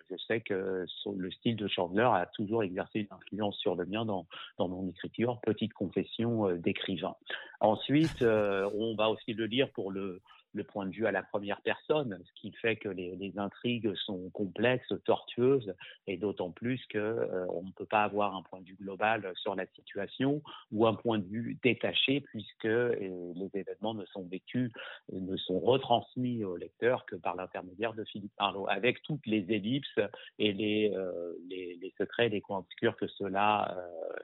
je 0.09 0.15
sais 0.27 0.41
que 0.41 0.85
le 1.15 1.31
style 1.31 1.55
de 1.55 1.67
Chandler 1.67 2.09
a 2.11 2.25
toujours 2.33 2.63
exercé 2.63 2.99
une 3.01 3.07
influence 3.11 3.57
sur 3.57 3.75
le 3.75 3.85
mien 3.85 4.05
dans 4.05 4.25
mon 4.57 4.87
écriture. 4.89 5.39
Petite 5.41 5.73
confession 5.73 6.51
d'écrivain. 6.55 7.15
Ensuite, 7.59 8.23
on 8.23 8.95
va 8.95 9.09
aussi 9.09 9.33
le 9.33 9.45
lire 9.45 9.69
pour 9.69 9.91
le 9.91 10.21
le 10.53 10.63
point 10.63 10.85
de 10.85 10.91
vue 10.91 11.05
à 11.05 11.11
la 11.11 11.23
première 11.23 11.61
personne, 11.61 12.19
ce 12.25 12.41
qui 12.41 12.51
fait 12.53 12.75
que 12.75 12.89
les, 12.89 13.15
les 13.15 13.37
intrigues 13.37 13.93
sont 14.05 14.29
complexes, 14.29 14.93
tortueuses, 15.05 15.73
et 16.07 16.17
d'autant 16.17 16.51
plus 16.51 16.83
que 16.87 16.97
euh, 16.97 17.45
on 17.49 17.63
ne 17.63 17.71
peut 17.71 17.85
pas 17.85 18.03
avoir 18.03 18.35
un 18.35 18.41
point 18.43 18.61
de 18.61 18.65
vue 18.65 18.77
global 18.81 19.31
sur 19.35 19.55
la 19.55 19.65
situation 19.67 20.41
ou 20.71 20.87
un 20.87 20.95
point 20.95 21.19
de 21.19 21.25
vue 21.25 21.57
détaché, 21.61 22.21
puisque 22.21 22.65
euh, 22.65 23.33
les 23.35 23.49
événements 23.53 23.93
ne 23.93 24.05
sont 24.05 24.25
vécus, 24.25 24.71
ne 25.11 25.37
sont 25.37 25.59
retransmis 25.59 26.43
au 26.43 26.57
lecteur 26.57 27.05
que 27.05 27.15
par 27.15 27.35
l'intermédiaire 27.35 27.93
de 27.93 28.03
Philippe 28.05 28.33
Marlowe, 28.39 28.67
avec 28.69 29.01
toutes 29.03 29.25
les 29.25 29.45
ellipses 29.51 29.99
et 30.39 30.53
les, 30.53 30.91
euh, 30.95 31.33
les, 31.47 31.77
les, 31.81 31.93
secrets, 31.97 32.29
les 32.29 32.41
coins 32.41 32.59
obscurs 32.59 32.95
que 32.97 33.07
cela 33.07 33.77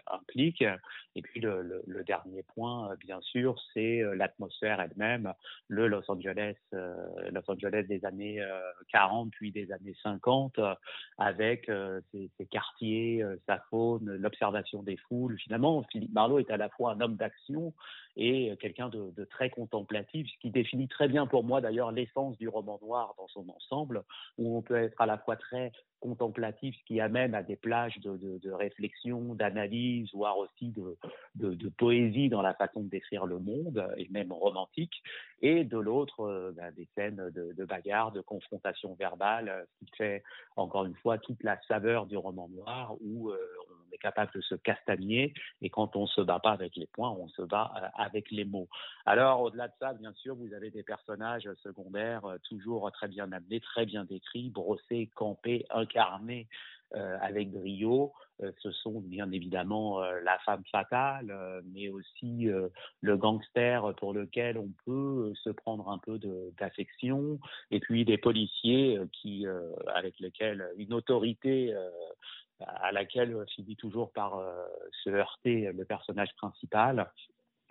implique. 0.07 0.63
Et 1.15 1.21
puis 1.21 1.39
le, 1.39 1.83
le, 1.85 2.03
dernier 2.03 2.43
point, 2.43 2.95
bien 2.99 3.21
sûr, 3.21 3.55
c'est 3.73 4.01
l'atmosphère 4.15 4.79
elle-même, 4.81 5.33
le 5.67 5.87
Los 5.87 6.03
Angeles, 6.15 6.55
euh, 6.73 6.95
Los 7.31 7.49
Angeles 7.49 7.83
des 7.83 8.03
années 8.05 8.41
40 8.91 9.27
euh, 9.27 9.29
puis 9.31 9.51
des 9.51 9.71
années 9.71 9.95
50, 10.03 10.59
euh, 10.59 10.73
avec 11.17 11.69
ses, 12.11 12.29
ses, 12.37 12.45
quartiers, 12.45 13.23
sa 13.45 13.59
faune, 13.69 14.15
l'observation 14.15 14.83
des 14.83 14.97
foules. 14.97 15.37
Finalement, 15.39 15.83
Philippe 15.91 16.13
Marlowe 16.13 16.39
est 16.39 16.51
à 16.51 16.57
la 16.57 16.69
fois 16.69 16.93
un 16.93 17.01
homme 17.01 17.15
d'action 17.15 17.73
et 18.17 18.55
quelqu'un 18.59 18.89
de, 18.89 19.25
très 19.25 19.49
contemplatif, 19.49 20.27
ce 20.31 20.39
qui 20.39 20.49
définit 20.49 20.87
très 20.87 21.07
bien 21.07 21.27
pour 21.27 21.43
moi 21.43 21.61
d'ailleurs 21.61 21.91
l'essence 21.91 22.37
du 22.37 22.47
roman 22.47 22.79
noir 22.81 23.13
dans 23.17 23.27
son 23.27 23.47
ensemble, 23.49 24.03
où 24.37 24.57
on 24.57 24.61
peut 24.61 24.75
être 24.75 24.99
à 25.01 25.05
la 25.05 25.17
fois 25.17 25.35
très 25.35 25.71
contemplatif, 25.99 26.75
ce 26.77 26.83
qui 26.85 26.99
amène 26.99 27.33
à 27.33 27.41
des 27.41 27.55
plages 27.55 27.97
de, 27.99 28.51
réflexion, 28.51 29.33
d'analyse, 29.33 30.09
voire 30.13 30.37
aussi 30.37 30.71
de, 30.71 31.69
poésie 31.77 32.29
dans 32.29 32.41
la 32.41 32.53
façon 32.53 32.81
de 32.81 32.89
décrire 32.89 33.25
le 33.25 33.39
monde, 33.39 33.85
et 33.97 34.07
même 34.09 34.31
romantique, 34.31 35.01
et 35.41 35.63
de 35.63 35.77
l'autre, 35.77 36.21
euh, 36.21 36.51
ben, 36.55 36.71
des 36.73 36.87
scènes 36.95 37.31
de, 37.33 37.65
bagarre, 37.65 38.11
de 38.11 38.21
confrontation 38.21 38.93
verbale, 38.95 39.67
ce 39.67 39.85
qui 39.85 39.91
fait 39.97 40.23
encore 40.55 40.85
une 40.85 40.95
fois 40.95 41.17
toute 41.17 41.43
la 41.43 41.59
saveur 41.67 42.05
du 42.05 42.17
roman 42.17 42.47
noir, 42.49 42.95
où 43.01 43.31
euh, 43.31 43.37
on 43.69 43.93
est 43.93 43.97
capable 43.97 44.31
de 44.35 44.41
se 44.41 44.55
castagner, 44.55 45.33
et 45.61 45.69
quand 45.69 45.95
on 45.95 46.05
se 46.05 46.21
bat 46.21 46.39
pas 46.39 46.51
avec 46.51 46.75
les 46.75 46.87
poings, 46.87 47.11
on 47.11 47.27
se 47.29 47.41
bat 47.41 47.71
euh, 47.77 48.03
avec 48.05 48.31
les 48.31 48.45
mots. 48.45 48.67
Alors, 49.05 49.41
au-delà 49.41 49.67
de 49.67 49.73
ça, 49.79 49.93
bien 49.93 50.13
sûr, 50.13 50.35
vous 50.35 50.53
avez 50.53 50.69
des 50.69 50.83
personnages 50.83 51.49
secondaires 51.63 52.23
toujours 52.47 52.91
très 52.91 53.07
bien 53.07 53.31
amenés, 53.31 53.59
très 53.59 53.85
bien 53.85 54.05
décrits, 54.05 54.49
brossés, 54.49 55.09
campés, 55.15 55.65
incarnés 55.69 56.47
euh, 56.93 57.17
avec 57.19 57.51
brio. 57.51 58.13
Euh, 58.43 58.51
ce 58.61 58.71
sont 58.71 59.01
bien 59.01 59.31
évidemment 59.31 60.03
euh, 60.03 60.21
la 60.21 60.37
femme 60.39 60.63
fatale, 60.71 61.33
mais 61.73 61.89
aussi 61.89 62.47
le 63.01 63.17
gangster 63.17 63.93
pour 63.95 64.13
lequel 64.13 64.57
on 64.57 64.71
peut 64.85 65.33
se 65.43 65.49
prendre 65.49 65.89
un 65.89 65.97
peu 65.97 66.19
d'affection, 66.57 67.39
et 67.71 67.79
puis 67.79 68.05
des 68.05 68.17
policiers 68.17 68.99
qui, 69.11 69.45
avec 69.93 70.19
lesquels 70.19 70.69
une 70.77 70.93
autorité 70.93 71.75
à 72.59 72.91
laquelle 72.91 73.35
finit 73.55 73.75
toujours 73.75 74.11
par 74.11 74.41
se 75.03 75.09
heurter 75.09 75.71
le 75.73 75.85
personnage 75.85 76.33
principal. 76.35 77.11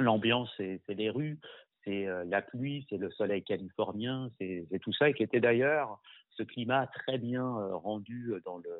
L'ambiance, 0.00 0.50
c'est 0.56 0.80
les 0.88 1.10
rues, 1.10 1.38
c'est 1.84 2.06
la 2.26 2.42
pluie, 2.42 2.86
c'est 2.88 2.96
le 2.96 3.10
soleil 3.10 3.42
californien, 3.42 4.30
c'est 4.38 4.66
tout 4.80 4.92
ça, 4.92 5.08
et 5.08 5.14
qui 5.14 5.22
était 5.22 5.40
d'ailleurs 5.40 6.00
ce 6.30 6.42
climat 6.42 6.88
très 6.88 7.18
bien 7.18 7.46
rendu 7.74 8.34
dans 8.44 8.58
le 8.58 8.70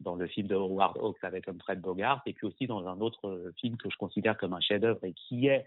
dans 0.00 0.14
le 0.14 0.26
film 0.28 0.46
de 0.46 0.54
Howard 0.54 0.96
Hawks 0.98 1.22
avec 1.22 1.46
Fred 1.60 1.80
Bogart, 1.80 2.22
et 2.26 2.32
puis 2.32 2.46
aussi 2.46 2.66
dans 2.66 2.86
un 2.86 3.00
autre 3.00 3.52
film 3.56 3.76
que 3.76 3.90
je 3.90 3.96
considère 3.96 4.36
comme 4.36 4.52
un 4.52 4.60
chef-d'œuvre 4.60 5.04
et 5.04 5.12
qui 5.12 5.48
est 5.48 5.66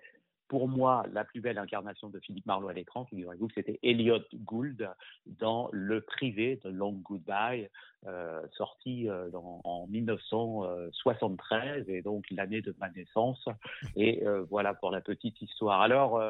pour 0.52 0.68
moi, 0.68 1.06
la 1.14 1.24
plus 1.24 1.40
belle 1.40 1.58
incarnation 1.58 2.10
de 2.10 2.20
Philippe 2.20 2.46
Marlowe 2.46 2.68
à 2.68 2.74
l'écran, 2.74 3.06
figurez-vous 3.06 3.48
que 3.48 3.54
c'était 3.54 3.80
Elliot 3.84 4.20
Gould 4.36 4.86
dans 5.26 5.70
Le 5.72 6.02
Privé 6.02 6.60
de 6.66 6.70
Long 6.70 6.92
Goodbye, 6.92 7.70
euh, 8.06 8.42
sorti 8.58 9.10
euh, 9.10 9.30
dans, 9.30 9.62
en 9.64 9.88
1973, 9.88 11.88
et 11.88 12.02
donc 12.02 12.26
l'année 12.32 12.62
de 12.62 12.76
ma 12.82 12.90
naissance. 12.90 13.48
Et 13.96 14.28
euh, 14.28 14.44
voilà 14.50 14.74
pour 14.74 14.92
la 14.92 15.00
petite 15.00 15.42
histoire. 15.42 15.80
Alors, 15.80 16.22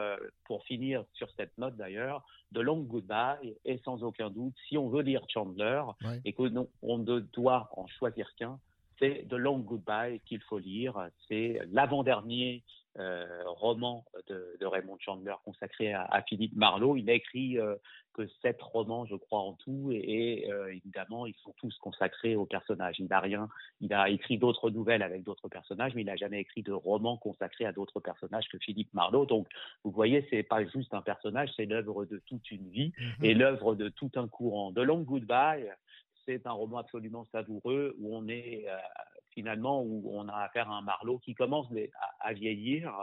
pour 0.44 0.64
finir 0.66 1.04
sur 1.14 1.28
cette 1.36 1.58
note 1.58 1.76
d'ailleurs, 1.76 2.24
de 2.52 2.62
Long 2.62 2.82
Goodbye 2.82 3.56
est 3.66 3.84
sans 3.84 4.04
aucun 4.04 4.30
doute, 4.30 4.54
si 4.70 4.78
on 4.78 4.88
veut 4.88 5.02
lire 5.02 5.24
Chandler, 5.30 5.82
ouais. 6.06 6.22
et 6.26 6.34
que 6.34 6.44
non, 6.44 6.68
on 6.84 7.00
ne 7.00 7.22
doit 7.22 7.72
en 7.76 7.88
choisir 7.88 8.30
qu'un, 8.36 8.60
c'est 9.00 9.26
The 9.30 9.34
Long 9.34 9.58
Goodbye 9.58 10.20
qu'il 10.28 10.42
faut 10.42 10.60
lire. 10.60 11.10
C'est 11.28 11.60
l'avant-dernier 11.72 12.62
euh, 13.00 13.26
roman 13.46 14.06
de, 14.28 14.58
de, 14.60 14.66
Raymond 14.66 14.98
Chandler 15.00 15.36
consacré 15.46 15.94
à, 15.94 16.04
à, 16.04 16.22
Philippe 16.24 16.56
Marlowe. 16.56 16.98
Il 16.98 17.10
a 17.10 17.14
écrit 17.14 17.58
euh, 17.58 17.76
que 18.14 18.28
sept 18.42 18.62
romans, 18.62 19.06
je 19.06 19.16
crois, 19.16 19.40
en 19.40 19.54
tout, 19.54 19.92
et, 19.94 20.44
et 20.44 20.52
euh, 20.52 20.74
évidemment, 20.76 21.26
ils 21.26 21.36
sont 21.36 21.54
tous 21.58 21.78
consacrés 21.78 22.36
aux 22.36 22.46
personnages. 22.46 23.00
Il 23.00 23.08
n'a 23.08 23.22
rien, 23.22 23.48
il 23.80 23.94
a 23.94 24.10
écrit 24.10 24.38
d'autres 24.38 24.70
nouvelles 24.70 25.04
avec 25.04 25.24
d'autres 25.24 25.48
personnages, 25.48 25.96
mais 25.96 26.02
il 26.02 26.06
n'a 26.06 26.18
jamais 26.18 26.42
écrit 26.42 26.64
de 26.64 26.74
romans 26.74 27.16
consacrés 27.16 27.66
à 27.66 27.72
d'autres 27.72 28.02
personnages 28.02 28.50
que 28.50 28.58
Philippe 28.58 28.94
Marlowe. 28.94 29.26
Donc, 29.26 29.48
vous 29.86 29.92
voyez, 29.92 30.28
c'est 30.30 30.44
pas 30.44 30.66
juste 30.66 30.94
un 30.94 31.02
personnage, 31.02 31.50
c'est 31.56 31.66
l'œuvre 31.66 32.04
de 32.06 32.22
toute 32.26 32.52
une 32.52 32.70
vie 32.70 32.92
mm 32.98 33.04
-hmm. 33.04 33.26
et 33.26 33.34
l'œuvre 33.34 33.76
de 33.76 33.88
tout 33.90 34.12
un 34.16 34.28
courant. 34.28 34.72
De 34.72 34.82
Long 34.82 35.02
Goodbye, 35.02 35.72
c'est 36.26 36.46
un 36.46 36.52
roman 36.52 36.80
absolument 36.80 37.26
savoureux 37.32 37.96
où 38.00 38.16
on 38.18 38.28
est 38.28 38.66
finalement 39.34 39.82
où 39.82 40.10
on 40.14 40.28
a 40.28 40.36
affaire 40.36 40.70
à 40.70 40.76
un 40.76 40.82
Marlowe 40.82 41.20
qui 41.20 41.34
commence 41.34 41.68
à, 42.20 42.34
vieillir 42.34 42.94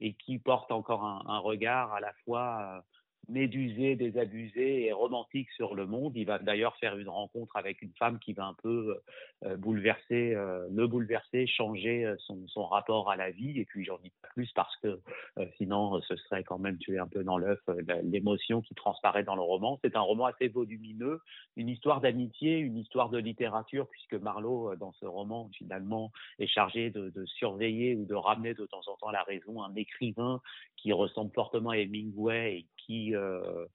et 0.00 0.14
qui 0.14 0.38
porte 0.38 0.72
encore 0.72 1.04
un, 1.04 1.22
un 1.26 1.38
regard 1.38 1.92
à 1.92 2.00
la 2.00 2.12
fois 2.24 2.60
euh, 2.62 2.80
médusé, 3.28 3.96
désabusé 3.96 4.86
et 4.86 4.92
romantique 4.92 5.50
sur 5.52 5.74
le 5.74 5.86
monde. 5.86 6.12
Il 6.16 6.26
va 6.26 6.38
d'ailleurs 6.38 6.76
faire 6.76 6.96
une 6.96 7.08
rencontre 7.08 7.56
avec 7.56 7.82
une 7.82 7.92
femme 7.98 8.18
qui 8.18 8.32
va 8.32 8.46
un 8.46 8.54
peu 8.54 9.00
euh, 9.44 9.56
bouleverser, 9.56 10.34
euh, 10.34 10.66
le 10.72 10.86
bouleverser, 10.86 11.46
changer 11.46 12.04
euh, 12.04 12.16
son, 12.18 12.64
rapport 12.66 13.10
à 13.10 13.16
la 13.16 13.30
vie. 13.30 13.58
Et 13.60 13.64
puis 13.64 13.84
j'en 13.84 13.98
dis 13.98 14.10
pas 14.22 14.28
plus 14.34 14.50
parce 14.54 14.74
que 14.78 15.00
euh, 15.38 15.46
sinon 15.56 16.00
ce 16.02 16.16
serait 16.16 16.44
quand 16.44 16.58
même 16.58 16.78
tuer 16.78 16.98
un 16.98 17.06
peu 17.06 17.24
dans 17.24 17.38
l'œuf 17.38 17.60
euh, 17.68 17.82
l'émotion 18.02 18.60
qui 18.62 18.74
transparaît 18.74 19.24
dans 19.24 19.36
le 19.36 19.42
roman. 19.42 19.78
C'est 19.82 19.96
un 19.96 20.00
roman 20.00 20.26
assez 20.26 20.48
volumineux, 20.48 21.20
une 21.56 21.68
histoire 21.68 22.00
d'amitié, 22.00 22.58
une 22.58 22.76
histoire 22.76 23.10
de 23.10 23.18
littérature, 23.18 23.88
puisque 23.88 24.14
Marlowe 24.14 24.72
euh, 24.72 24.76
dans 24.76 24.92
ce 24.92 25.06
roman 25.06 25.50
finalement 25.56 26.12
est 26.38 26.46
chargé 26.46 26.90
de, 26.90 27.10
de 27.10 27.24
surveiller 27.26 27.96
ou 27.96 28.04
de 28.04 28.14
ramener 28.14 28.54
de 28.54 28.66
temps 28.66 28.82
en 28.86 28.96
temps 28.96 29.08
à 29.08 29.12
la 29.12 29.22
raison 29.22 29.62
un 29.62 29.74
écrivain 29.74 30.40
qui 30.76 30.92
ressemble 30.92 31.32
fortement 31.32 31.70
à 31.70 31.78
Hemingway 31.78 32.58
et 32.58 32.66
qui, 32.76 33.13
euh, 33.14 33.66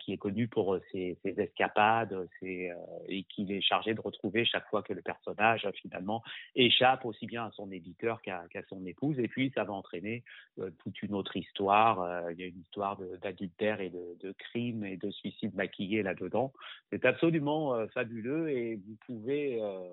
qui 0.00 0.12
est 0.12 0.16
connu 0.16 0.48
pour 0.48 0.78
ses, 0.90 1.18
ses 1.22 1.38
escapades 1.40 2.12
euh, 2.12 2.74
et 3.08 3.24
qui 3.24 3.52
est 3.52 3.60
chargé 3.60 3.94
de 3.94 4.00
retrouver 4.00 4.44
chaque 4.44 4.68
fois 4.68 4.82
que 4.82 4.92
le 4.92 5.02
personnage 5.02 5.68
finalement 5.82 6.22
échappe 6.54 7.04
aussi 7.04 7.26
bien 7.26 7.44
à 7.44 7.50
son 7.52 7.70
éditeur 7.70 8.22
qu'à 8.22 8.44
qu 8.50 8.58
son 8.68 8.84
épouse. 8.86 9.18
Et 9.18 9.28
puis 9.28 9.52
ça 9.54 9.64
va 9.64 9.72
entraîner 9.72 10.24
euh, 10.58 10.70
toute 10.78 11.02
une 11.02 11.14
autre 11.14 11.36
histoire. 11.36 12.00
Euh, 12.00 12.32
il 12.32 12.40
y 12.40 12.44
a 12.44 12.46
une 12.46 12.60
histoire 12.60 12.98
d'adultère 13.22 13.80
et 13.80 13.90
de, 13.90 14.16
de 14.20 14.32
crime 14.32 14.84
et 14.84 14.96
de 14.96 15.10
suicide 15.10 15.54
maquillé 15.54 16.02
là-dedans. 16.02 16.52
C'est 16.90 17.04
absolument 17.04 17.74
euh, 17.74 17.86
fabuleux 17.88 18.50
et 18.50 18.76
vous 18.76 18.96
pouvez, 19.06 19.60
euh, 19.62 19.88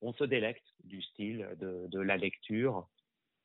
on 0.00 0.12
se 0.12 0.24
délecte 0.24 0.66
du 0.84 1.02
style, 1.02 1.48
de, 1.60 1.86
de 1.88 2.00
la 2.00 2.16
lecture 2.16 2.88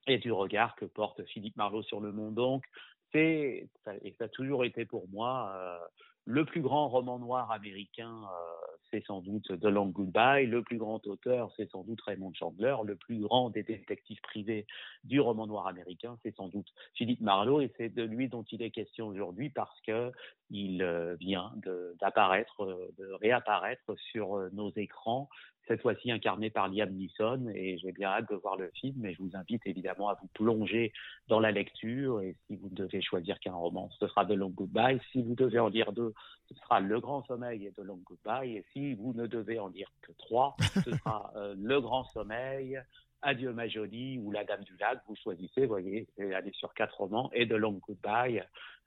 et 0.07 0.17
du 0.17 0.31
regard 0.31 0.75
que 0.75 0.85
porte 0.85 1.23
Philippe 1.25 1.57
Marlowe 1.57 1.83
sur 1.83 1.99
le 1.99 2.11
monde. 2.11 2.35
Donc, 2.35 2.63
c'est, 3.11 3.67
et 4.03 4.15
ça 4.17 4.25
a 4.25 4.27
toujours 4.27 4.65
été 4.65 4.85
pour 4.85 5.07
moi, 5.09 5.51
euh, 5.55 5.77
le 6.25 6.43
plus 6.43 6.61
grand 6.61 6.89
roman 6.89 7.19
noir 7.19 7.51
américain, 7.51 8.11
euh, 8.11 8.75
c'est 8.91 9.05
sans 9.05 9.21
doute 9.21 9.47
The 9.59 9.65
Long 9.65 9.87
Goodbye. 9.87 10.45
Le 10.45 10.61
plus 10.61 10.77
grand 10.77 11.05
auteur, 11.07 11.51
c'est 11.55 11.69
sans 11.71 11.83
doute 11.83 12.01
Raymond 12.01 12.33
Chandler. 12.33 12.75
Le 12.83 12.95
plus 12.95 13.19
grand 13.19 13.49
des 13.49 13.63
détectives 13.63 14.19
privés 14.21 14.65
du 15.05 15.21
roman 15.21 15.47
noir 15.47 15.67
américain, 15.67 16.17
c'est 16.23 16.35
sans 16.35 16.49
doute 16.49 16.67
Philippe 16.95 17.21
Marlowe. 17.21 17.61
Et 17.61 17.71
c'est 17.77 17.89
de 17.89 18.03
lui 18.03 18.27
dont 18.27 18.43
il 18.51 18.61
est 18.61 18.71
question 18.71 19.07
aujourd'hui 19.07 19.49
parce 19.49 19.79
que 19.81 20.11
il 20.49 20.83
euh, 20.83 21.15
vient 21.15 21.53
d'apparaître, 21.99 22.65
de, 22.97 23.11
réapparaître 23.21 23.97
sur 23.97 24.37
nos 24.51 24.71
écrans 24.75 25.29
cette 25.67 25.81
fois-ci 25.81 26.11
incarné 26.11 26.49
par 26.49 26.69
Liam 26.69 26.91
Neeson, 26.91 27.51
et 27.53 27.77
j'ai 27.77 27.91
bien 27.91 28.09
hâte 28.09 28.29
de 28.29 28.35
voir 28.35 28.55
le 28.55 28.71
film, 28.75 28.95
mais 28.99 29.13
je 29.13 29.21
vous 29.21 29.31
invite 29.33 29.61
évidemment 29.65 30.09
à 30.09 30.15
vous 30.15 30.27
plonger 30.33 30.93
dans 31.27 31.39
la 31.39 31.51
lecture, 31.51 32.21
et 32.21 32.35
si 32.47 32.55
vous 32.55 32.69
ne 32.69 32.75
devez 32.75 33.01
choisir 33.01 33.39
qu'un 33.39 33.53
roman, 33.53 33.89
ce 33.99 34.07
sera 34.07 34.25
The 34.25 34.31
Long 34.31 34.49
Goodbye, 34.49 34.99
si 35.11 35.21
vous 35.21 35.35
devez 35.35 35.59
en 35.59 35.67
lire 35.67 35.91
deux, 35.91 36.13
ce 36.49 36.55
sera 36.55 36.79
Le 36.79 36.99
Grand 36.99 37.23
Sommeil 37.25 37.65
et 37.65 37.71
The 37.71 37.79
Long 37.79 37.99
Goodbye, 38.05 38.57
et 38.57 38.65
si 38.73 38.93
vous 38.93 39.13
ne 39.13 39.27
devez 39.27 39.59
en 39.59 39.67
lire 39.67 39.91
que 40.01 40.11
trois, 40.13 40.55
ce 40.83 40.91
sera 40.91 41.31
euh, 41.35 41.55
Le 41.57 41.81
Grand 41.81 42.05
Sommeil, 42.05 42.81
Adieu 43.21 43.51
ma 43.51 43.67
jolie 43.67 44.19
ou 44.19 44.31
La 44.31 44.43
Dame 44.43 44.63
du 44.63 44.75
Lac, 44.79 45.01
vous 45.07 45.15
choisissez, 45.15 45.61
vous 45.61 45.67
voyez, 45.67 46.07
aller 46.19 46.51
sur 46.53 46.73
quatre 46.73 46.97
romans, 46.97 47.29
et 47.33 47.47
The 47.47 47.53
Long 47.53 47.79
Goodbye, 47.85 48.43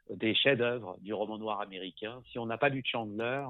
des 0.09 0.35
chefs-d'œuvre 0.35 0.97
du 1.01 1.13
roman 1.13 1.39
noir 1.39 1.61
américain. 1.61 2.23
Si 2.31 2.39
on 2.39 2.47
n'a 2.47 2.59
pas 2.59 2.69
lu 2.69 2.83
Chandler, 2.85 3.45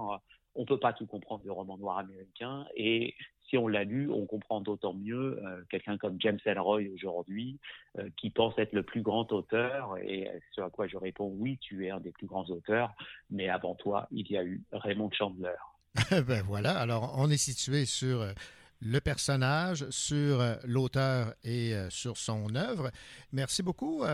on 0.54 0.64
peut 0.64 0.78
pas 0.78 0.92
tout 0.92 1.06
comprendre 1.06 1.42
du 1.42 1.50
roman 1.50 1.78
noir 1.78 1.98
américain. 1.98 2.66
Et 2.76 3.14
si 3.50 3.58
on 3.58 3.68
l'a 3.68 3.84
lu, 3.84 4.10
on 4.10 4.26
comprend 4.26 4.60
d'autant 4.60 4.94
mieux 4.94 5.42
euh, 5.44 5.62
quelqu'un 5.70 5.98
comme 5.98 6.16
James 6.20 6.38
Ellroy 6.44 6.82
aujourd'hui, 6.94 7.58
euh, 7.98 8.08
qui 8.16 8.30
pense 8.30 8.56
être 8.58 8.72
le 8.72 8.84
plus 8.84 9.02
grand 9.02 9.30
auteur. 9.32 9.96
Et 9.98 10.28
ce 10.54 10.60
à 10.60 10.70
quoi 10.70 10.86
je 10.86 10.96
réponds, 10.96 11.32
oui, 11.36 11.58
tu 11.60 11.86
es 11.86 11.90
un 11.90 12.00
des 12.00 12.12
plus 12.12 12.26
grands 12.26 12.48
auteurs, 12.48 12.94
mais 13.30 13.48
avant 13.48 13.74
toi, 13.74 14.06
il 14.12 14.30
y 14.30 14.36
a 14.36 14.44
eu 14.44 14.62
Raymond 14.72 15.10
Chandler. 15.12 15.56
ben 16.10 16.42
voilà, 16.46 16.78
alors 16.78 17.14
on 17.18 17.28
est 17.28 17.36
situé 17.36 17.84
sur 17.84 18.20
euh, 18.20 18.32
le 18.80 19.00
personnage, 19.00 19.88
sur 19.90 20.40
l'auteur 20.64 21.34
et 21.44 21.74
sur 21.90 22.16
son 22.16 22.54
œuvre. 22.54 22.90
Merci 23.30 23.62
beaucoup, 23.62 24.04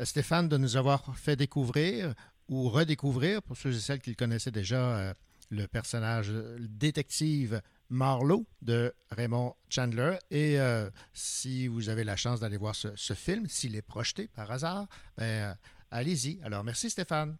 Stéphane, 0.00 0.50
de 0.50 0.58
nous 0.58 0.76
avoir 0.76 1.16
fait 1.16 1.34
découvrir 1.34 2.12
ou 2.50 2.68
redécouvrir, 2.68 3.42
pour 3.42 3.56
ceux 3.56 3.70
et 3.70 3.78
celles 3.78 4.00
qui 4.00 4.10
le 4.10 4.16
connaissaient 4.16 4.50
déjà, 4.50 5.14
le 5.50 5.66
personnage 5.66 6.32
détective 6.58 7.60
Marlowe 7.90 8.46
de 8.62 8.92
Raymond 9.10 9.54
Chandler. 9.68 10.16
Et 10.30 10.58
euh, 10.58 10.90
si 11.12 11.68
vous 11.68 11.88
avez 11.88 12.04
la 12.04 12.16
chance 12.16 12.40
d'aller 12.40 12.56
voir 12.56 12.74
ce, 12.74 13.14
film, 13.14 13.46
s'il 13.46 13.76
est 13.76 13.82
projeté 13.86 14.28
par 14.28 14.50
hasard, 14.50 14.86
ben, 15.16 15.24
euh, 15.24 15.54
allez-y. 15.90 16.40
Alors, 16.42 16.64
merci 16.64 16.90
Stéphane. 16.90 17.36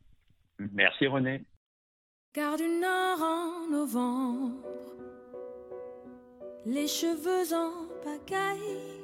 Merci 0.59 1.07
René. 1.07 1.45
Car 2.33 2.57
du 2.57 2.69
nord 2.69 3.23
en 3.23 3.71
novembre, 3.71 4.63
les 6.67 6.87
cheveux 6.87 7.55
en 7.55 7.89
pagaille, 8.03 9.03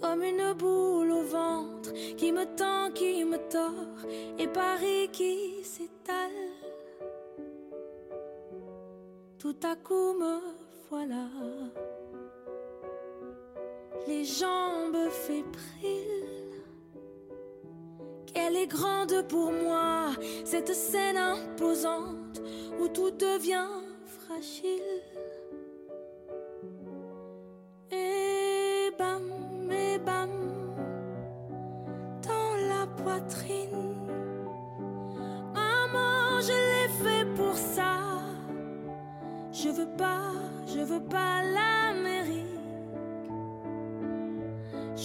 comme 0.00 0.22
une 0.22 0.52
boule 0.54 1.10
au 1.10 1.22
ventre 1.22 1.92
qui 2.16 2.32
me 2.32 2.44
tend, 2.56 2.92
qui 2.92 3.24
me 3.24 3.38
tord, 3.48 4.08
et 4.38 4.48
Paris 4.48 5.08
qui 5.12 5.62
s'étale 5.62 6.63
tout 9.44 9.56
à 9.62 9.76
coup 9.76 10.14
me 10.14 10.40
voilà, 10.88 11.28
les 14.06 14.24
jambes 14.24 15.10
fébriles. 15.10 16.62
Qu'elle 18.24 18.56
est 18.56 18.66
grande 18.66 19.28
pour 19.28 19.52
moi, 19.52 20.12
cette 20.46 20.74
scène 20.74 21.18
imposante 21.18 22.40
où 22.80 22.88
tout 22.88 23.10
devient 23.10 23.68
fragile. 24.06 25.02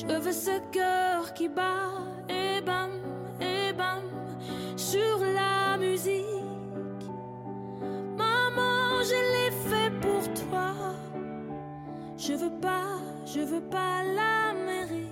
Veux 0.09 0.33
ce 0.33 0.59
cœur 0.71 1.33
qui 1.33 1.47
bat 1.47 1.91
et 2.27 2.61
bam, 2.61 2.91
et 3.39 3.71
bam 3.73 4.03
sur 4.75 5.17
la 5.19 5.77
musique. 5.77 6.25
Maman, 8.17 9.01
je 9.03 9.19
l'ai 9.33 9.51
fait 9.69 9.91
pour 10.01 10.23
toi. 10.49 10.73
Je 12.17 12.33
veux 12.33 12.59
pas, 12.59 12.99
je 13.25 13.39
veux 13.39 13.61
pas 13.61 14.03
l'Amérique. 14.03 15.07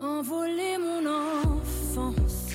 Envoler 0.00 0.78
mon 0.78 1.04
enfance, 1.06 2.52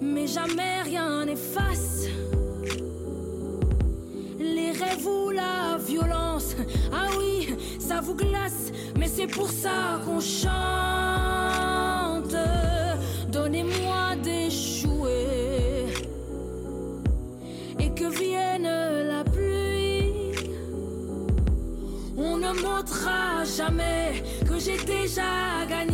mais 0.00 0.26
jamais 0.26 0.82
rien 0.82 1.24
n'efface 1.24 1.94
vous 4.98 5.30
la 5.30 5.42
violence. 5.42 5.63
Ah 5.63 5.63
oui, 5.63 5.63
ça 7.88 8.00
vous 8.00 8.14
glace, 8.14 8.72
mais 8.98 9.08
c'est 9.08 9.26
pour 9.26 9.50
ça 9.50 10.00
qu'on 10.04 10.20
chante. 10.20 10.44
Donnez-moi 13.28 14.16
des 14.22 14.48
jouets 14.50 15.92
et 17.78 17.90
que 17.90 18.08
vienne 18.20 18.70
la 19.14 19.22
pluie. 19.24 20.32
On 22.16 22.38
ne 22.38 22.52
montrera 22.62 23.44
jamais 23.44 24.22
que 24.48 24.58
j'ai 24.58 24.78
déjà 24.84 25.66
gagné 25.68 25.93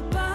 goodbye. 0.00 0.29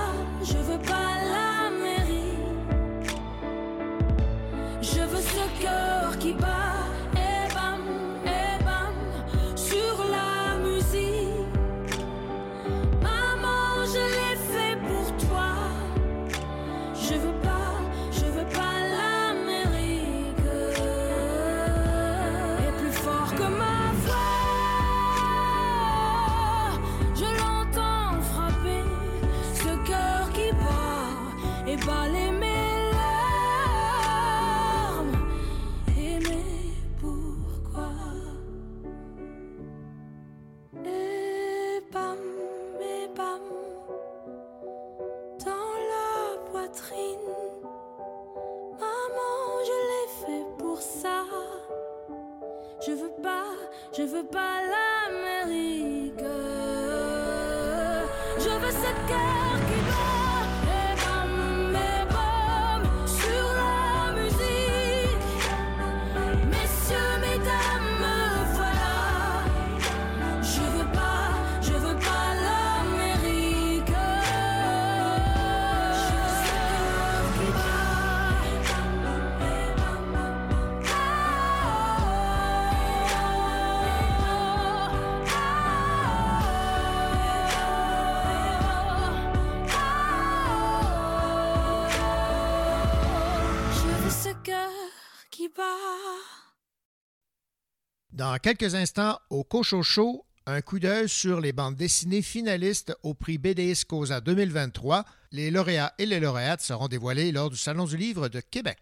Quelques 98.42 98.76
instants, 98.76 99.20
au 99.30 99.44
Cochocho, 99.44 100.26
un 100.46 100.62
coup 100.62 100.80
d'œil 100.80 101.08
sur 101.08 101.40
les 101.40 101.54
bandes 101.54 101.76
dessinées 101.76 102.22
finalistes 102.22 102.96
au 103.04 103.14
prix 103.14 103.38
BDS 103.38 103.86
Cosa 103.88 104.20
2023. 104.22 105.06
Les 105.32 105.52
lauréats 105.52 105.94
et 105.98 106.06
les 106.06 106.20
lauréates 106.20 106.62
seront 106.62 106.88
dévoilés 106.88 107.32
lors 107.32 107.50
du 107.50 107.58
Salon 107.58 107.86
du 107.86 107.98
Livre 107.98 108.28
de 108.28 108.42
Québec. 108.42 108.80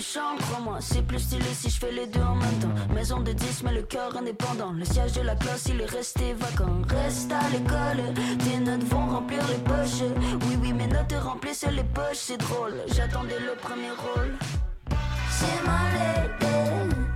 Tu 0.00 0.18
chantes, 0.18 0.38
crois-moi, 0.38 0.78
c'est 0.80 1.02
plus 1.02 1.18
stylé 1.18 1.52
si 1.52 1.68
je 1.68 1.78
fais 1.78 1.92
les 1.92 2.06
deux 2.06 2.22
en 2.22 2.34
même 2.34 2.58
temps. 2.58 2.94
Maison 2.94 3.20
de 3.20 3.32
10, 3.32 3.64
mais 3.64 3.72
le 3.72 3.82
cœur 3.82 4.16
indépendant. 4.16 4.72
Le 4.72 4.84
siège 4.84 5.12
de 5.12 5.20
la 5.20 5.34
classe, 5.34 5.66
il 5.68 5.80
est 5.80 5.90
resté 5.90 6.32
vacant. 6.34 6.80
Reste 6.88 7.30
à 7.32 7.48
l'école, 7.52 8.14
tes 8.38 8.58
notes 8.58 8.84
vont 8.84 9.06
remplir 9.06 9.40
les 9.48 9.58
poches. 9.58 10.02
Oui, 10.46 10.58
oui, 10.62 10.72
mes 10.72 10.86
notes 10.86 11.14
remplissent 11.22 11.66
les 11.70 11.84
poches, 11.84 12.16
c'est 12.28 12.38
drôle. 12.38 12.74
J'attendais 12.94 13.40
le 13.40 13.54
premier 13.60 13.90
rôle. 13.90 14.32
C'est 15.30 15.66
ma 15.66 15.80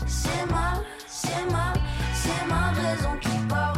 c'est 0.06 0.46
ma, 0.52 0.74
c'est 1.08 1.52
ma, 1.52 1.72
c'est 2.14 2.46
ma 2.46 2.70
raison 2.70 3.16
qui 3.20 3.38
part 3.48 3.73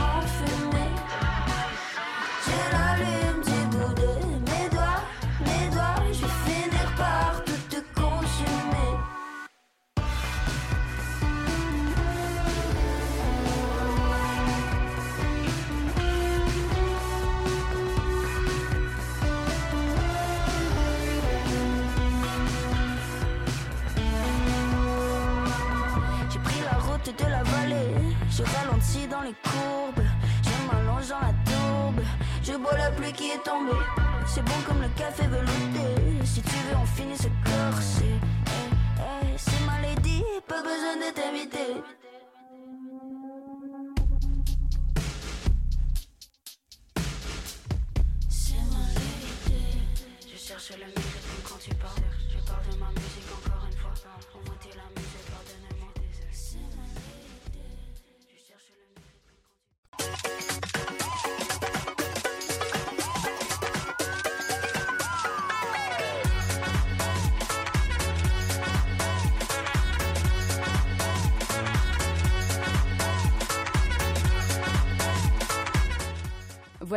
dans 29.05 29.21
les 29.21 29.35
courbes, 29.43 30.05
je 30.43 30.67
m'allonge 30.67 31.09
dans 31.09 31.21
la 31.21 31.35
tourbe, 31.45 32.01
je 32.43 32.53
bois 32.53 32.77
la 32.77 32.91
pluie 32.91 33.13
qui 33.13 33.31
est 33.31 33.43
tombée. 33.45 33.73
C'est 34.27 34.43
bon 34.43 34.55
comme 34.67 34.81
le 34.81 34.89
café 34.97 35.27
velouté, 35.27 36.25
si 36.25 36.41
tu 36.43 36.57
veux 36.57 36.77
on 36.81 36.87
finit 36.87 37.17
se 37.17 37.29
corser. 37.45 38.15
Eh, 38.47 39.01
eh, 39.01 39.37
c'est 39.37 39.61
ma 39.67 39.81
lady, 39.83 40.23
pas 40.49 40.63
besoin 40.63 40.97
de 40.97 41.15
t'inviter. 41.15 41.83
C'est 48.29 48.55
ma 48.73 48.87
lady, 48.95 49.79
je 50.33 50.37
cherche 50.39 50.71
le 50.73 50.87
mérite 50.87 51.43
quand 51.49 51.59
tu 51.61 51.75
parles. 51.75 52.03
Je 52.31 52.39
parle 52.51 52.65
de 52.73 52.79
ma 52.79 52.89
musique 52.91 53.26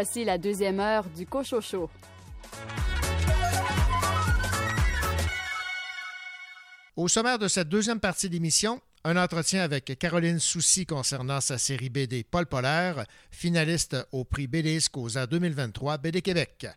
Voici 0.02 0.24
la 0.24 0.38
deuxième 0.38 0.80
heure 0.80 1.04
du 1.10 1.26
Cochocho. 1.26 1.90
Au 6.96 7.10
sommaire 7.10 7.38
de 7.38 7.50
cette 7.50 7.68
deuxième 7.68 8.00
partie 8.00 8.30
d'émission, 8.30 8.80
un 9.04 9.18
entretien 9.18 9.62
avec 9.62 10.00
Caroline 10.00 10.40
Soucy 10.40 10.86
concernant 10.86 11.42
sa 11.42 11.58
série 11.58 11.90
BD 11.90 12.24
Paul 12.24 12.46
Polaire, 12.46 13.04
finaliste 13.30 13.98
au 14.14 14.24
prix 14.24 14.48
BD 14.48 14.80
Scosa 14.80 15.28
2023 15.28 15.98
BD 15.98 16.22
Québec. 16.22 16.68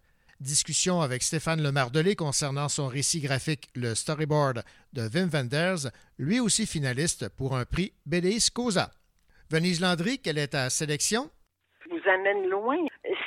Discussion 0.41 1.01
avec 1.01 1.23
Stéphane 1.23 1.63
Lemardelé 1.63 2.17
concernant 2.17 2.69
son 2.69 2.89
récit 2.89 3.21
graphique 3.21 3.69
Le 3.77 3.95
Storyboard 3.95 4.65
de 4.95 5.03
Wim 5.03 5.29
Wenders, 5.29 5.93
lui 6.19 6.41
aussi 6.41 6.67
finaliste 6.67 7.29
pour 7.29 7.55
un 7.57 7.67
prix 7.67 7.93
BD 8.05 8.41
Scosa. 8.41 8.91
Venise 9.49 9.81
Landry, 9.81 10.19
quelle 10.19 10.39
est 10.39 10.49
ta 10.49 10.71
sélection? 10.71 11.31
vous 11.93 12.11
amène 12.11 12.49
loin. 12.49 12.77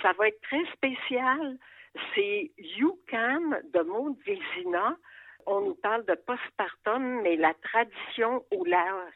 Ça 0.05 0.13
va 0.19 0.27
être 0.27 0.39
très 0.41 0.63
spécial. 0.71 1.57
C'est 2.13 2.51
YouCam 2.59 3.57
de 3.73 3.79
Maud 3.81 4.15
Vézina. 4.23 4.95
On 5.47 5.61
nous 5.61 5.73
parle 5.73 6.05
de 6.05 6.13
postpartum, 6.27 7.23
mais 7.23 7.35
la 7.37 7.55
tradition 7.55 8.45
au 8.51 8.65
Laos. 8.65 9.09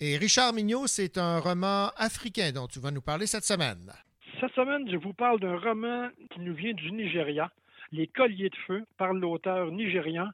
Et 0.00 0.16
Richard 0.16 0.54
Mignot, 0.54 0.86
c'est 0.86 1.18
un 1.18 1.38
roman 1.38 1.90
africain 1.98 2.50
dont 2.50 2.66
tu 2.66 2.80
vas 2.80 2.90
nous 2.90 3.02
parler 3.02 3.26
cette 3.26 3.44
semaine. 3.44 3.92
Cette 4.40 4.54
semaine, 4.54 4.90
je 4.90 4.96
vous 4.96 5.12
parle 5.12 5.38
d'un 5.38 5.58
roman 5.58 6.08
qui 6.30 6.40
nous 6.40 6.54
vient 6.54 6.72
du 6.72 6.92
Nigeria, 6.92 7.50
Les 7.90 8.06
Colliers 8.06 8.48
de 8.48 8.56
Feu, 8.66 8.86
par 8.96 9.12
l'auteur 9.12 9.70
nigérian 9.70 10.30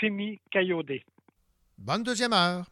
Femi 0.00 0.40
Kayode. 0.50 1.00
Bonne 1.76 2.04
deuxième 2.04 2.32
heure. 2.32 2.64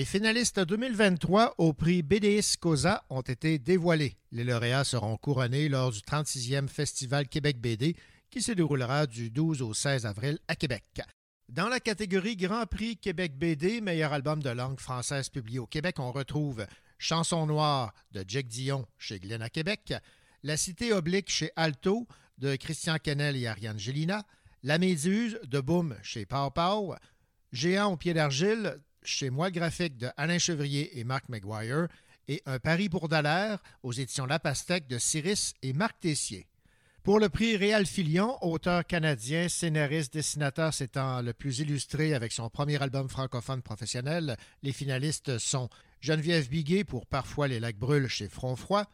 Les 0.00 0.06
finalistes 0.06 0.58
2023 0.58 1.56
au 1.58 1.74
prix 1.74 2.02
BDS 2.02 2.56
Cosa 2.58 3.04
ont 3.10 3.20
été 3.20 3.58
dévoilés. 3.58 4.16
Les 4.32 4.44
lauréats 4.44 4.82
seront 4.82 5.18
couronnés 5.18 5.68
lors 5.68 5.92
du 5.92 5.98
36e 5.98 6.68
Festival 6.68 7.28
Québec 7.28 7.60
BD 7.60 7.94
qui 8.30 8.40
se 8.40 8.52
déroulera 8.52 9.06
du 9.06 9.28
12 9.28 9.60
au 9.60 9.74
16 9.74 10.06
avril 10.06 10.38
à 10.48 10.56
Québec. 10.56 11.02
Dans 11.50 11.68
la 11.68 11.80
catégorie 11.80 12.36
Grand 12.36 12.64
Prix 12.64 12.96
Québec 12.96 13.36
BD, 13.36 13.82
meilleur 13.82 14.14
album 14.14 14.42
de 14.42 14.48
langue 14.48 14.80
française 14.80 15.28
publié 15.28 15.58
au 15.58 15.66
Québec, 15.66 15.96
on 15.98 16.12
retrouve 16.12 16.64
Chanson 16.96 17.44
noire 17.44 17.92
de 18.12 18.24
Jack 18.26 18.46
Dion 18.46 18.86
chez 18.96 19.18
Glen 19.18 19.42
à 19.42 19.50
Québec, 19.50 19.92
La 20.42 20.56
Cité 20.56 20.94
oblique 20.94 21.30
chez 21.30 21.50
Alto 21.56 22.08
de 22.38 22.56
Christian 22.56 22.96
Kennel 22.96 23.36
et 23.36 23.46
Ariane 23.46 23.78
Gélina, 23.78 24.24
La 24.62 24.78
Méduse 24.78 25.38
de 25.44 25.60
Boom 25.60 25.94
chez 26.02 26.24
Pau 26.24 26.50
Pau, 26.50 26.94
Géant 27.52 27.92
au 27.92 27.96
pied 27.98 28.14
d'argile 28.14 28.80
chez 29.02 29.30
Moi 29.30 29.50
Graphique 29.50 29.96
de 29.96 30.08
Alain 30.16 30.38
Chevrier 30.38 30.98
et 30.98 31.04
Marc 31.04 31.28
McGuire 31.28 31.88
et 32.28 32.42
Un 32.46 32.58
pari 32.58 32.88
pour 32.88 33.08
aux 33.82 33.92
éditions 33.92 34.26
La 34.26 34.38
Pastèque 34.38 34.86
de 34.86 34.98
Cyrus 34.98 35.54
et 35.62 35.72
Marc 35.72 36.00
Tessier. 36.00 36.46
Pour 37.02 37.18
le 37.18 37.30
prix 37.30 37.56
Réal 37.56 37.86
Filion, 37.86 38.36
auteur 38.44 38.86
canadien, 38.86 39.48
scénariste, 39.48 40.12
dessinateur 40.12 40.74
s'étant 40.74 41.22
le 41.22 41.32
plus 41.32 41.60
illustré 41.60 42.12
avec 42.12 42.30
son 42.30 42.50
premier 42.50 42.80
album 42.82 43.08
francophone 43.08 43.62
professionnel, 43.62 44.36
les 44.62 44.72
finalistes 44.72 45.38
sont 45.38 45.70
Geneviève 46.00 46.50
Biguet 46.50 46.84
pour 46.84 47.06
Parfois 47.06 47.48
les 47.48 47.58
lacs 47.58 47.78
brûlent 47.78 48.06
chez 48.06 48.28
Front 48.28 48.54
Froid, 48.54 48.84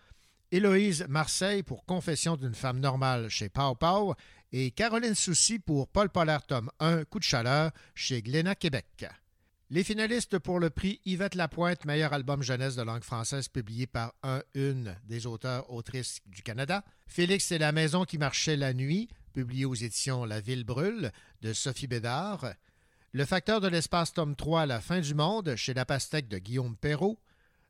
Héloïse 0.52 1.04
Marseille 1.08 1.64
pour 1.64 1.84
Confession 1.84 2.36
d'une 2.36 2.54
femme 2.54 2.78
normale 2.78 3.28
chez 3.28 3.48
Pau 3.48 3.74
Pau 3.74 4.14
et 4.52 4.70
Caroline 4.70 5.16
Soucy 5.16 5.58
pour 5.58 5.88
Paul 5.88 6.08
Pollard 6.08 6.46
tome 6.46 6.70
1 6.78 7.04
Coup 7.06 7.18
de 7.18 7.24
chaleur 7.24 7.72
chez 7.96 8.22
Glénat 8.22 8.54
Québec. 8.54 9.06
Les 9.68 9.82
finalistes 9.82 10.38
pour 10.38 10.60
le 10.60 10.70
prix 10.70 11.00
Yvette 11.04 11.34
Lapointe, 11.34 11.86
meilleur 11.86 12.12
album 12.12 12.40
jeunesse 12.40 12.76
de 12.76 12.82
langue 12.82 13.02
française 13.02 13.48
publié 13.48 13.88
par 13.88 14.14
un 14.22 14.40
une 14.54 14.94
des 15.08 15.26
auteurs-autrices 15.26 16.20
du 16.26 16.44
Canada. 16.44 16.84
Félix 17.08 17.50
et 17.50 17.58
la 17.58 17.72
maison 17.72 18.04
qui 18.04 18.16
marchait 18.16 18.54
la 18.54 18.72
nuit, 18.72 19.08
publié 19.32 19.64
aux 19.64 19.74
éditions 19.74 20.24
La 20.24 20.40
Ville 20.40 20.62
brûle 20.62 21.10
de 21.42 21.52
Sophie 21.52 21.88
Bédard. 21.88 22.54
Le 23.10 23.24
facteur 23.24 23.60
de 23.60 23.66
l'espace 23.66 24.12
tome 24.12 24.36
3 24.36 24.66
La 24.66 24.80
fin 24.80 25.00
du 25.00 25.14
monde 25.14 25.56
chez 25.56 25.74
La 25.74 25.84
Pastèque 25.84 26.28
de 26.28 26.38
Guillaume 26.38 26.76
Perrault. 26.76 27.18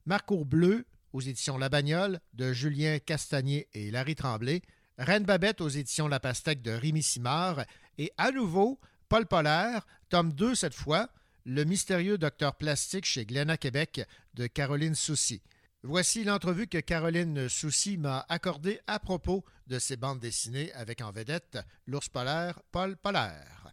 Marcours 0.04 0.44
bleu 0.44 0.84
aux 1.14 1.22
éditions 1.22 1.56
La 1.56 1.70
Bagnole 1.70 2.20
de 2.34 2.52
Julien 2.52 2.98
Castagnier 2.98 3.68
et 3.72 3.90
Larry 3.90 4.16
Tremblay. 4.16 4.60
Reine 4.98 5.24
Babette 5.24 5.62
aux 5.62 5.70
éditions 5.70 6.08
La 6.08 6.20
Pastèque 6.20 6.60
de 6.60 6.72
Rémi 6.72 7.02
Simard. 7.02 7.64
Et 7.96 8.12
à 8.18 8.32
nouveau, 8.32 8.78
Paul 9.08 9.24
Polaire, 9.24 9.86
tome 10.10 10.34
2 10.34 10.54
cette 10.54 10.74
fois, 10.74 11.08
le 11.46 11.64
mystérieux 11.64 12.18
docteur 12.18 12.56
plastique 12.56 13.04
chez 13.04 13.24
Glénat 13.24 13.56
Québec 13.56 14.02
de 14.34 14.48
Caroline 14.48 14.96
Soucy. 14.96 15.40
Voici 15.84 16.24
l'entrevue 16.24 16.66
que 16.66 16.78
Caroline 16.78 17.48
Soucy 17.48 17.96
m'a 17.96 18.26
accordée 18.28 18.80
à 18.88 18.98
propos 18.98 19.44
de 19.68 19.78
ses 19.78 19.96
bandes 19.96 20.18
dessinées 20.18 20.72
avec 20.72 21.00
en 21.00 21.12
vedette 21.12 21.58
l'ours 21.86 22.08
polaire 22.08 22.60
Paul 22.72 22.96
Polaire. 22.96 23.72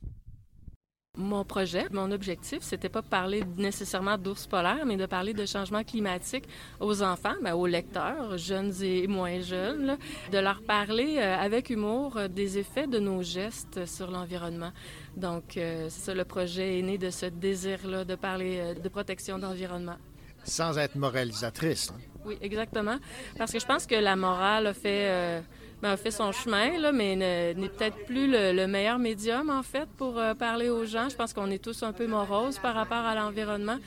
Mon 1.15 1.45
projet, 1.45 1.85
mon 1.91 2.11
objectif, 2.11 2.63
c'était 2.63 2.89
pas 2.89 3.03
de 3.03 3.07
parler 3.07 3.43
nécessairement 3.57 4.17
d'ours 4.17 4.47
polaires, 4.47 4.83
mais 4.83 4.97
de 4.97 5.05
parler 5.05 5.35
de 5.35 5.45
changement 5.45 5.83
climatique 5.83 6.45
aux 6.79 7.03
enfants, 7.03 7.35
ben, 7.43 7.53
aux 7.53 7.67
lecteurs, 7.67 8.35
jeunes 8.39 8.73
et 8.81 9.05
moins 9.05 9.39
jeunes, 9.39 9.99
de 10.31 10.37
leur 10.39 10.63
parler 10.63 11.17
euh, 11.19 11.37
avec 11.37 11.69
humour 11.69 12.17
euh, 12.17 12.27
des 12.27 12.57
effets 12.57 12.87
de 12.87 12.97
nos 12.97 13.21
gestes 13.21 13.85
sur 13.85 14.09
l'environnement. 14.09 14.71
Donc, 15.15 15.57
euh, 15.57 15.87
c'est 15.89 16.01
ça, 16.05 16.13
le 16.13 16.25
projet 16.25 16.79
est 16.79 16.81
né 16.81 16.97
de 16.97 17.09
ce 17.09 17.27
désir-là 17.27 18.03
de 18.03 18.15
parler 18.15 18.57
euh, 18.59 18.73
de 18.73 18.89
protection 18.89 19.37
d'environnement. 19.37 19.97
Sans 20.43 20.77
être 20.77 20.95
moralisatrice. 20.95 21.91
hein. 21.91 21.99
Oui, 22.25 22.37
exactement. 22.41 22.97
Parce 23.37 23.51
que 23.51 23.59
je 23.59 23.65
pense 23.65 23.85
que 23.85 23.95
la 23.95 24.15
morale 24.15 24.67
a 24.67 24.73
fait, 24.73 25.09
euh, 25.09 25.41
ben, 25.81 25.91
a 25.91 25.97
fait 25.97 26.09
son 26.11 26.31
chemin, 26.31 26.77
là, 26.79 26.91
mais 26.91 27.15
ne- 27.15 27.59
n'est 27.59 27.69
peut-être 27.69 27.97
plus 28.05 28.27
le, 28.31 28.53
le 28.53 28.65
meilleur 28.65 28.97
médium, 28.97 29.49
en 29.49 29.61
fait, 29.63 29.87
pour 29.97 30.17
euh, 30.17 30.33
parler 30.33 30.69
aux 30.69 30.85
gens. 30.85 31.09
Je 31.09 31.15
pense 31.15 31.33
qu'on 31.33 31.51
est 31.51 31.61
tous 31.63 31.83
un 31.83 31.91
peu 31.93 32.07
moroses 32.07 32.59
par 32.59 32.75
rapport 32.75 33.05
à 33.05 33.13
l'environnement. 33.13 33.77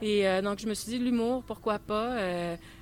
Et 0.00 0.26
euh, 0.26 0.42
donc, 0.42 0.58
je 0.58 0.66
me 0.66 0.74
suis 0.74 0.90
dit, 0.90 0.98
l'humour, 0.98 1.44
pourquoi 1.46 1.78
pas? 1.78 2.16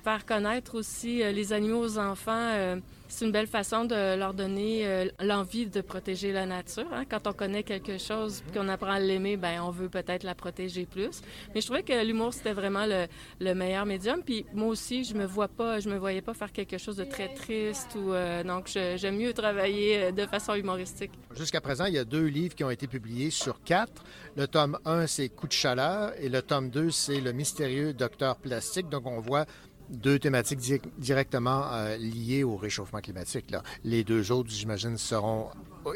Faire 0.03 0.25
connaître 0.25 0.75
aussi 0.75 1.21
euh, 1.21 1.31
les 1.31 1.53
animaux 1.53 1.83
aux 1.85 1.97
enfants, 1.99 2.31
euh, 2.53 2.77
c'est 3.07 3.23
une 3.25 3.31
belle 3.31 3.45
façon 3.45 3.85
de 3.85 4.17
leur 4.17 4.33
donner 4.33 4.87
euh, 4.87 5.05
l'envie 5.21 5.67
de 5.67 5.81
protéger 5.81 6.31
la 6.31 6.47
nature. 6.47 6.87
hein. 6.91 7.03
Quand 7.07 7.27
on 7.27 7.33
connaît 7.33 7.61
quelque 7.61 7.99
chose 7.99 8.41
puis 8.41 8.57
qu'on 8.57 8.67
apprend 8.67 8.93
à 8.93 8.99
l'aimer, 8.99 9.37
ben 9.37 9.61
on 9.61 9.69
veut 9.69 9.89
peut-être 9.89 10.23
la 10.23 10.33
protéger 10.33 10.87
plus. 10.87 11.21
Mais 11.53 11.61
je 11.61 11.67
trouvais 11.67 11.83
que 11.83 12.03
l'humour, 12.03 12.33
c'était 12.33 12.53
vraiment 12.53 12.87
le, 12.87 13.05
le 13.39 13.53
meilleur 13.53 13.85
médium. 13.85 14.23
Puis 14.23 14.43
moi 14.53 14.69
aussi, 14.69 15.03
je 15.03 15.13
me 15.13 15.25
vois 15.25 15.49
pas, 15.49 15.79
je 15.79 15.87
me 15.89 15.97
voyais 15.99 16.21
pas 16.21 16.33
faire 16.33 16.51
quelque 16.51 16.79
chose 16.79 16.95
de 16.95 17.03
très 17.03 17.31
triste 17.35 17.95
ou 17.95 18.11
euh, 18.13 18.43
donc 18.43 18.69
j'aime 18.69 19.17
mieux 19.17 19.33
travailler 19.33 20.11
de 20.11 20.25
façon 20.25 20.55
humoristique. 20.55 21.11
Jusqu'à 21.35 21.61
présent, 21.61 21.85
il 21.85 21.93
y 21.93 21.99
a 21.99 22.05
deux 22.05 22.25
livres 22.25 22.55
qui 22.55 22.63
ont 22.63 22.71
été 22.71 22.87
publiés 22.87 23.29
sur 23.29 23.61
quatre. 23.61 24.03
Le 24.35 24.47
tome 24.47 24.79
1, 24.85 25.05
c'est 25.05 25.29
Coup 25.29 25.47
de 25.47 25.51
chaleur 25.53 26.13
et 26.19 26.27
le 26.29 26.41
tome 26.41 26.69
2, 26.71 26.89
c'est 26.89 27.19
Le 27.21 27.33
mystérieux 27.33 27.93
docteur 27.93 28.37
plastique. 28.37 28.89
Donc, 28.89 29.05
on 29.05 29.19
voit 29.19 29.45
deux 29.91 30.17
thématiques 30.19 30.59
di- 30.59 30.81
directement 30.97 31.63
euh, 31.71 31.97
liées 31.97 32.43
au 32.43 32.55
réchauffement 32.55 32.99
climatique. 33.01 33.53
Les 33.83 34.03
deux 34.03 34.31
autres, 34.31 34.49
j'imagine, 34.49 34.97
seront 34.97 35.47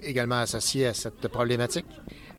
également 0.04 0.40
associés 0.40 0.88
à 0.88 0.94
cette 0.94 1.28
problématique? 1.28 1.86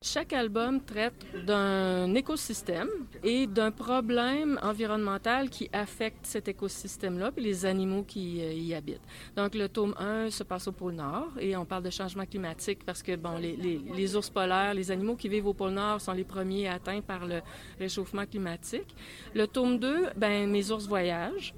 Chaque 0.08 0.32
album 0.34 0.80
traite 0.84 1.26
d'un 1.44 2.14
écosystème 2.14 2.88
et 3.24 3.48
d'un 3.48 3.72
problème 3.72 4.56
environnemental 4.62 5.50
qui 5.50 5.68
affecte 5.72 6.24
cet 6.26 6.46
écosystème-là 6.46 7.32
et 7.36 7.40
les 7.40 7.66
animaux 7.66 8.04
qui 8.04 8.40
euh, 8.40 8.52
y 8.52 8.72
habitent. 8.72 9.00
Donc, 9.34 9.56
le 9.56 9.68
tome 9.68 9.96
1 9.98 10.30
se 10.30 10.44
passe 10.44 10.68
au 10.68 10.72
pôle 10.72 10.92
Nord 10.92 11.30
et 11.40 11.56
on 11.56 11.64
parle 11.64 11.82
de 11.82 11.90
changement 11.90 12.24
climatique 12.24 12.84
parce 12.86 13.02
que, 13.02 13.16
bon, 13.16 13.36
les, 13.36 13.56
les- 13.56 14.14
ours 14.16 14.30
polaires, 14.30 14.74
les 14.74 14.92
animaux 14.92 15.16
qui 15.16 15.28
vivent 15.28 15.48
au 15.48 15.54
pôle 15.54 15.72
Nord 15.72 16.00
sont 16.00 16.12
les 16.12 16.22
premiers 16.24 16.68
atteints 16.68 17.00
par 17.00 17.26
le 17.26 17.40
réchauffement 17.80 18.26
climatique. 18.26 18.94
Le 19.34 19.48
tome 19.48 19.76
2, 19.80 20.10
ben, 20.16 20.48
mes 20.48 20.70
ours 20.70 20.86
voyagent 20.86 21.52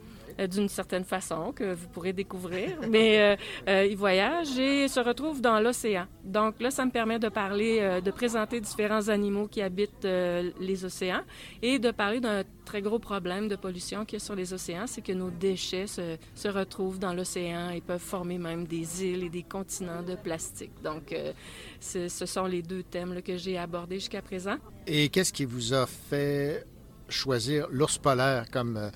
d'une 0.46 0.68
certaine 0.68 1.04
façon 1.04 1.52
que 1.52 1.74
vous 1.74 1.88
pourrez 1.88 2.12
découvrir. 2.12 2.78
Mais 2.88 3.18
euh, 3.18 3.36
euh, 3.68 3.86
ils 3.86 3.96
voyagent 3.96 4.58
et 4.58 4.88
se 4.88 5.00
retrouvent 5.00 5.40
dans 5.40 5.60
l'océan. 5.60 6.06
Donc 6.24 6.60
là, 6.60 6.70
ça 6.70 6.84
me 6.84 6.90
permet 6.90 7.18
de 7.18 7.28
parler, 7.28 7.78
euh, 7.80 8.00
de 8.00 8.10
présenter 8.10 8.60
différents 8.60 9.08
animaux 9.08 9.48
qui 9.48 9.62
habitent 9.62 10.04
euh, 10.04 10.50
les 10.60 10.84
océans 10.84 11.22
et 11.62 11.78
de 11.78 11.90
parler 11.90 12.20
d'un 12.20 12.44
très 12.66 12.82
gros 12.82 12.98
problème 12.98 13.48
de 13.48 13.56
pollution 13.56 14.04
qu'il 14.04 14.18
y 14.18 14.22
a 14.22 14.24
sur 14.24 14.34
les 14.34 14.52
océans, 14.52 14.86
c'est 14.86 15.00
que 15.00 15.12
nos 15.12 15.30
déchets 15.30 15.86
se, 15.86 16.48
retrouvent 16.48 16.98
dans 16.98 17.14
l'océan 17.14 17.70
et 17.70 17.80
peuvent 17.80 17.98
former 17.98 18.36
même 18.36 18.66
des 18.66 19.04
îles 19.04 19.24
et 19.24 19.30
des 19.30 19.42
continents 19.42 20.02
de 20.02 20.16
plastique. 20.16 20.72
Donc, 20.84 21.12
euh, 21.12 21.32
ce 21.80 22.26
sont 22.26 22.44
les 22.44 22.60
deux 22.60 22.82
thèmes 22.82 23.22
que 23.22 23.38
j'ai 23.38 23.56
abordés 23.56 23.96
jusqu'à 23.96 24.20
présent. 24.20 24.56
Et 24.86 25.08
qu'est-ce 25.08 25.32
qui 25.32 25.46
vous 25.46 25.72
a 25.72 25.86
fait 25.86 26.66
choisir 27.08 27.68
l'ours 27.70 27.96
polaire 27.96 28.44
comme 28.50 28.76
euh, 28.76 28.90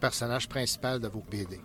personnage 0.00 0.48
principal 0.48 0.98
de 0.98 1.08
vos 1.08 1.22
BD? 1.30 1.60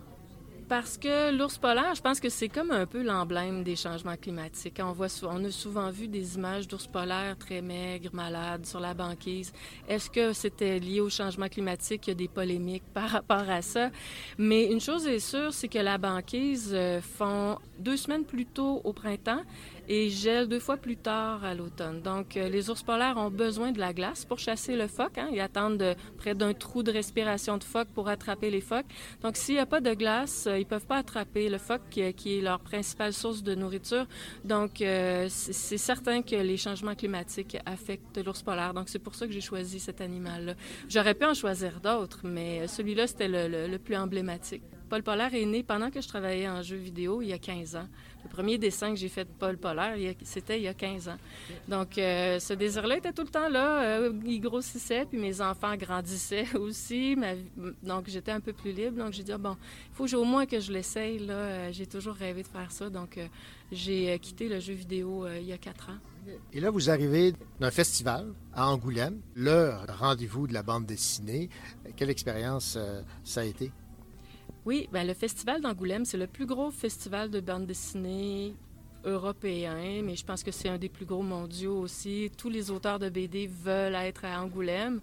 Parce 0.68 0.98
que 0.98 1.30
l'ours 1.30 1.58
polaire, 1.58 1.94
je 1.94 2.02
pense 2.02 2.18
que 2.18 2.28
c'est 2.28 2.48
comme 2.48 2.72
un 2.72 2.86
peu 2.86 3.04
l'emblème 3.04 3.62
des 3.62 3.76
changements 3.76 4.16
climatiques. 4.16 4.80
On, 4.82 4.90
voit, 4.90 5.06
on 5.22 5.44
a 5.44 5.50
souvent 5.52 5.90
vu 5.92 6.08
des 6.08 6.34
images 6.34 6.66
d'ours 6.66 6.88
polaires 6.88 7.36
très 7.38 7.62
maigres, 7.62 8.10
malades, 8.12 8.66
sur 8.66 8.80
la 8.80 8.92
banquise. 8.92 9.52
Est-ce 9.88 10.10
que 10.10 10.32
c'était 10.32 10.80
lié 10.80 11.00
au 11.00 11.08
changement 11.08 11.48
climatique? 11.48 12.08
Il 12.08 12.10
y 12.10 12.12
a 12.12 12.16
des 12.16 12.26
polémiques 12.26 12.82
par 12.92 13.10
rapport 13.10 13.48
à 13.48 13.62
ça. 13.62 13.90
Mais 14.38 14.64
une 14.64 14.80
chose 14.80 15.06
est 15.06 15.20
sûre, 15.20 15.54
c'est 15.54 15.68
que 15.68 15.78
la 15.78 15.98
banquise 15.98 16.72
euh, 16.74 17.00
fond 17.00 17.58
deux 17.78 17.96
semaines 17.96 18.24
plus 18.24 18.46
tôt 18.46 18.80
au 18.82 18.92
printemps 18.92 19.42
et 19.88 20.10
gèle 20.10 20.48
deux 20.48 20.58
fois 20.60 20.76
plus 20.76 20.96
tard 20.96 21.44
à 21.44 21.54
l'automne. 21.54 22.00
Donc, 22.02 22.36
euh, 22.36 22.48
les 22.48 22.70
ours 22.70 22.82
polaires 22.82 23.16
ont 23.16 23.30
besoin 23.30 23.72
de 23.72 23.78
la 23.78 23.92
glace 23.92 24.24
pour 24.24 24.38
chasser 24.38 24.76
le 24.76 24.86
phoque. 24.88 25.18
hein. 25.18 25.28
Ils 25.32 25.40
attendent 25.40 25.78
de- 25.78 25.94
près 26.16 26.34
d'un 26.34 26.52
trou 26.54 26.82
de 26.82 26.90
respiration 26.90 27.56
de 27.58 27.64
phoque 27.64 27.88
pour 27.94 28.08
attraper 28.08 28.50
les 28.50 28.60
phoques. 28.60 28.86
Donc, 29.22 29.36
s'il 29.36 29.54
n'y 29.54 29.60
a 29.60 29.66
pas 29.66 29.80
de 29.80 29.94
glace, 29.94 30.46
euh, 30.46 30.58
ils 30.58 30.66
peuvent 30.66 30.86
pas 30.86 30.96
attraper 30.98 31.48
le 31.48 31.58
phoque 31.58 31.82
qui, 31.90 32.12
qui 32.14 32.38
est 32.38 32.40
leur 32.40 32.60
principale 32.60 33.12
source 33.12 33.42
de 33.42 33.54
nourriture. 33.54 34.06
Donc, 34.44 34.80
euh, 34.80 35.26
c'est 35.30 35.78
certain 35.78 36.22
que 36.22 36.36
les 36.36 36.56
changements 36.56 36.94
climatiques 36.94 37.56
affectent 37.66 38.18
l'ours 38.24 38.42
polaire. 38.42 38.74
Donc, 38.74 38.88
c'est 38.88 38.98
pour 38.98 39.14
ça 39.14 39.26
que 39.26 39.32
j'ai 39.32 39.40
choisi 39.40 39.78
cet 39.80 40.00
animal-là. 40.00 40.54
J'aurais 40.88 41.14
pu 41.14 41.24
en 41.24 41.34
choisir 41.34 41.80
d'autres, 41.80 42.20
mais 42.24 42.66
celui-là, 42.66 43.06
c'était 43.06 43.28
le, 43.28 43.48
le- 43.48 43.66
le 43.68 43.78
plus 43.78 43.96
emblématique. 43.96 44.62
Paul 44.88 45.02
Polaire 45.02 45.34
est 45.34 45.44
né 45.44 45.64
pendant 45.64 45.90
que 45.90 46.00
je 46.00 46.06
travaillais 46.06 46.48
en 46.48 46.62
jeux 46.62 46.76
vidéo 46.76 47.20
il 47.20 47.26
y 47.28 47.32
a 47.32 47.38
15 47.38 47.74
ans. 47.74 47.88
Le 48.26 48.32
premier 48.32 48.58
dessin 48.58 48.90
que 48.90 48.96
j'ai 48.96 49.08
fait 49.08 49.24
de 49.24 49.30
Paul 49.38 49.56
Polaire, 49.56 49.96
c'était 50.24 50.58
il 50.58 50.64
y 50.64 50.66
a 50.68 50.74
15 50.74 51.08
ans. 51.10 51.16
Donc, 51.68 51.96
euh, 51.96 52.40
ce 52.40 52.54
désir-là 52.54 52.96
était 52.96 53.12
tout 53.12 53.22
le 53.22 53.28
temps 53.28 53.48
là. 53.48 53.84
Euh, 53.84 54.12
il 54.24 54.40
grossissait, 54.40 55.04
puis 55.04 55.16
mes 55.16 55.40
enfants 55.40 55.76
grandissaient 55.76 56.52
aussi. 56.58 57.16
Donc, 57.84 58.08
j'étais 58.08 58.32
un 58.32 58.40
peu 58.40 58.52
plus 58.52 58.72
libre. 58.72 58.98
Donc, 58.98 59.12
j'ai 59.12 59.22
dit, 59.22 59.30
Ah, 59.30 59.38
bon, 59.38 59.56
il 59.92 59.94
faut 59.94 60.12
au 60.16 60.24
moins 60.24 60.44
que 60.44 60.58
je 60.58 60.72
l'essaye. 60.72 61.20
Là. 61.20 61.34
Euh, 61.34 61.68
J'ai 61.72 61.86
toujours 61.86 62.14
rêvé 62.14 62.42
de 62.42 62.48
faire 62.48 62.72
ça. 62.72 62.90
Donc, 62.90 63.16
j'ai 63.70 64.18
quitté 64.18 64.48
le 64.48 64.58
jeu 64.58 64.74
vidéo 64.74 65.24
il 65.28 65.46
y 65.46 65.52
a 65.52 65.58
4 65.58 65.90
ans. 65.90 65.98
Et 66.52 66.58
là, 66.58 66.70
vous 66.70 66.90
arrivez 66.90 67.32
d'un 67.60 67.70
festival 67.70 68.26
à 68.52 68.68
Angoulême, 68.68 69.20
le 69.36 69.70
rendez-vous 70.00 70.48
de 70.48 70.52
la 70.52 70.64
bande 70.64 70.84
dessinée. 70.84 71.48
Quelle 71.94 72.10
expérience 72.10 72.76
ça 73.22 73.40
a 73.42 73.44
été? 73.44 73.70
Oui, 74.66 74.88
ben, 74.90 75.06
le 75.06 75.14
Festival 75.14 75.60
d'Angoulême, 75.60 76.04
c'est 76.04 76.16
le 76.16 76.26
plus 76.26 76.44
gros 76.44 76.72
festival 76.72 77.30
de 77.30 77.38
bande 77.38 77.66
dessinée 77.66 78.52
européen, 79.04 80.02
mais 80.02 80.16
je 80.16 80.24
pense 80.24 80.42
que 80.42 80.50
c'est 80.50 80.68
un 80.68 80.76
des 80.76 80.88
plus 80.88 81.04
gros 81.04 81.22
mondiaux 81.22 81.78
aussi. 81.78 82.32
Tous 82.36 82.50
les 82.50 82.72
auteurs 82.72 82.98
de 82.98 83.08
BD 83.08 83.46
veulent 83.46 83.94
être 83.94 84.24
à 84.24 84.42
Angoulême. 84.42 85.00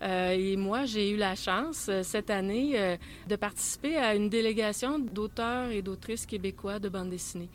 Euh, 0.00 0.30
et 0.30 0.56
moi, 0.56 0.86
j'ai 0.86 1.10
eu 1.10 1.18
la 1.18 1.34
chance 1.34 1.88
euh, 1.90 2.02
cette 2.02 2.30
année 2.30 2.72
euh, 2.76 2.96
de 3.28 3.36
participer 3.36 3.96
à 3.96 4.14
une 4.14 4.30
délégation 4.30 4.98
d'auteurs 4.98 5.70
et 5.70 5.82
d'autrices 5.82 6.24
québécois 6.24 6.78
de 6.78 6.88
bande 6.88 7.10
dessinée. 7.10 7.50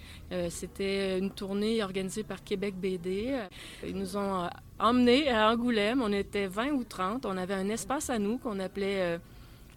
C'était 0.50 1.18
une 1.18 1.32
tournée 1.32 1.82
organisée 1.82 2.24
par 2.24 2.44
Québec 2.44 2.76
BD. 2.76 3.40
Ils 3.84 3.96
nous 3.96 4.18
ont 4.18 4.48
emmenés 4.78 5.30
à 5.30 5.50
Angoulême. 5.50 6.04
On 6.04 6.14
était 6.14 6.46
20 6.46 6.74
ou 6.74 6.84
30. 6.84 7.26
On 7.26 7.36
avait 7.38 7.56
un 7.56 7.70
espace 7.70 8.12
à 8.12 8.20
nous 8.20 8.38
qu'on 8.38 8.60
appelait 8.60 9.20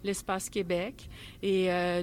l'espace 0.04 0.48
Québec. 0.50 1.08
Et 1.42 1.72
euh, 1.72 2.02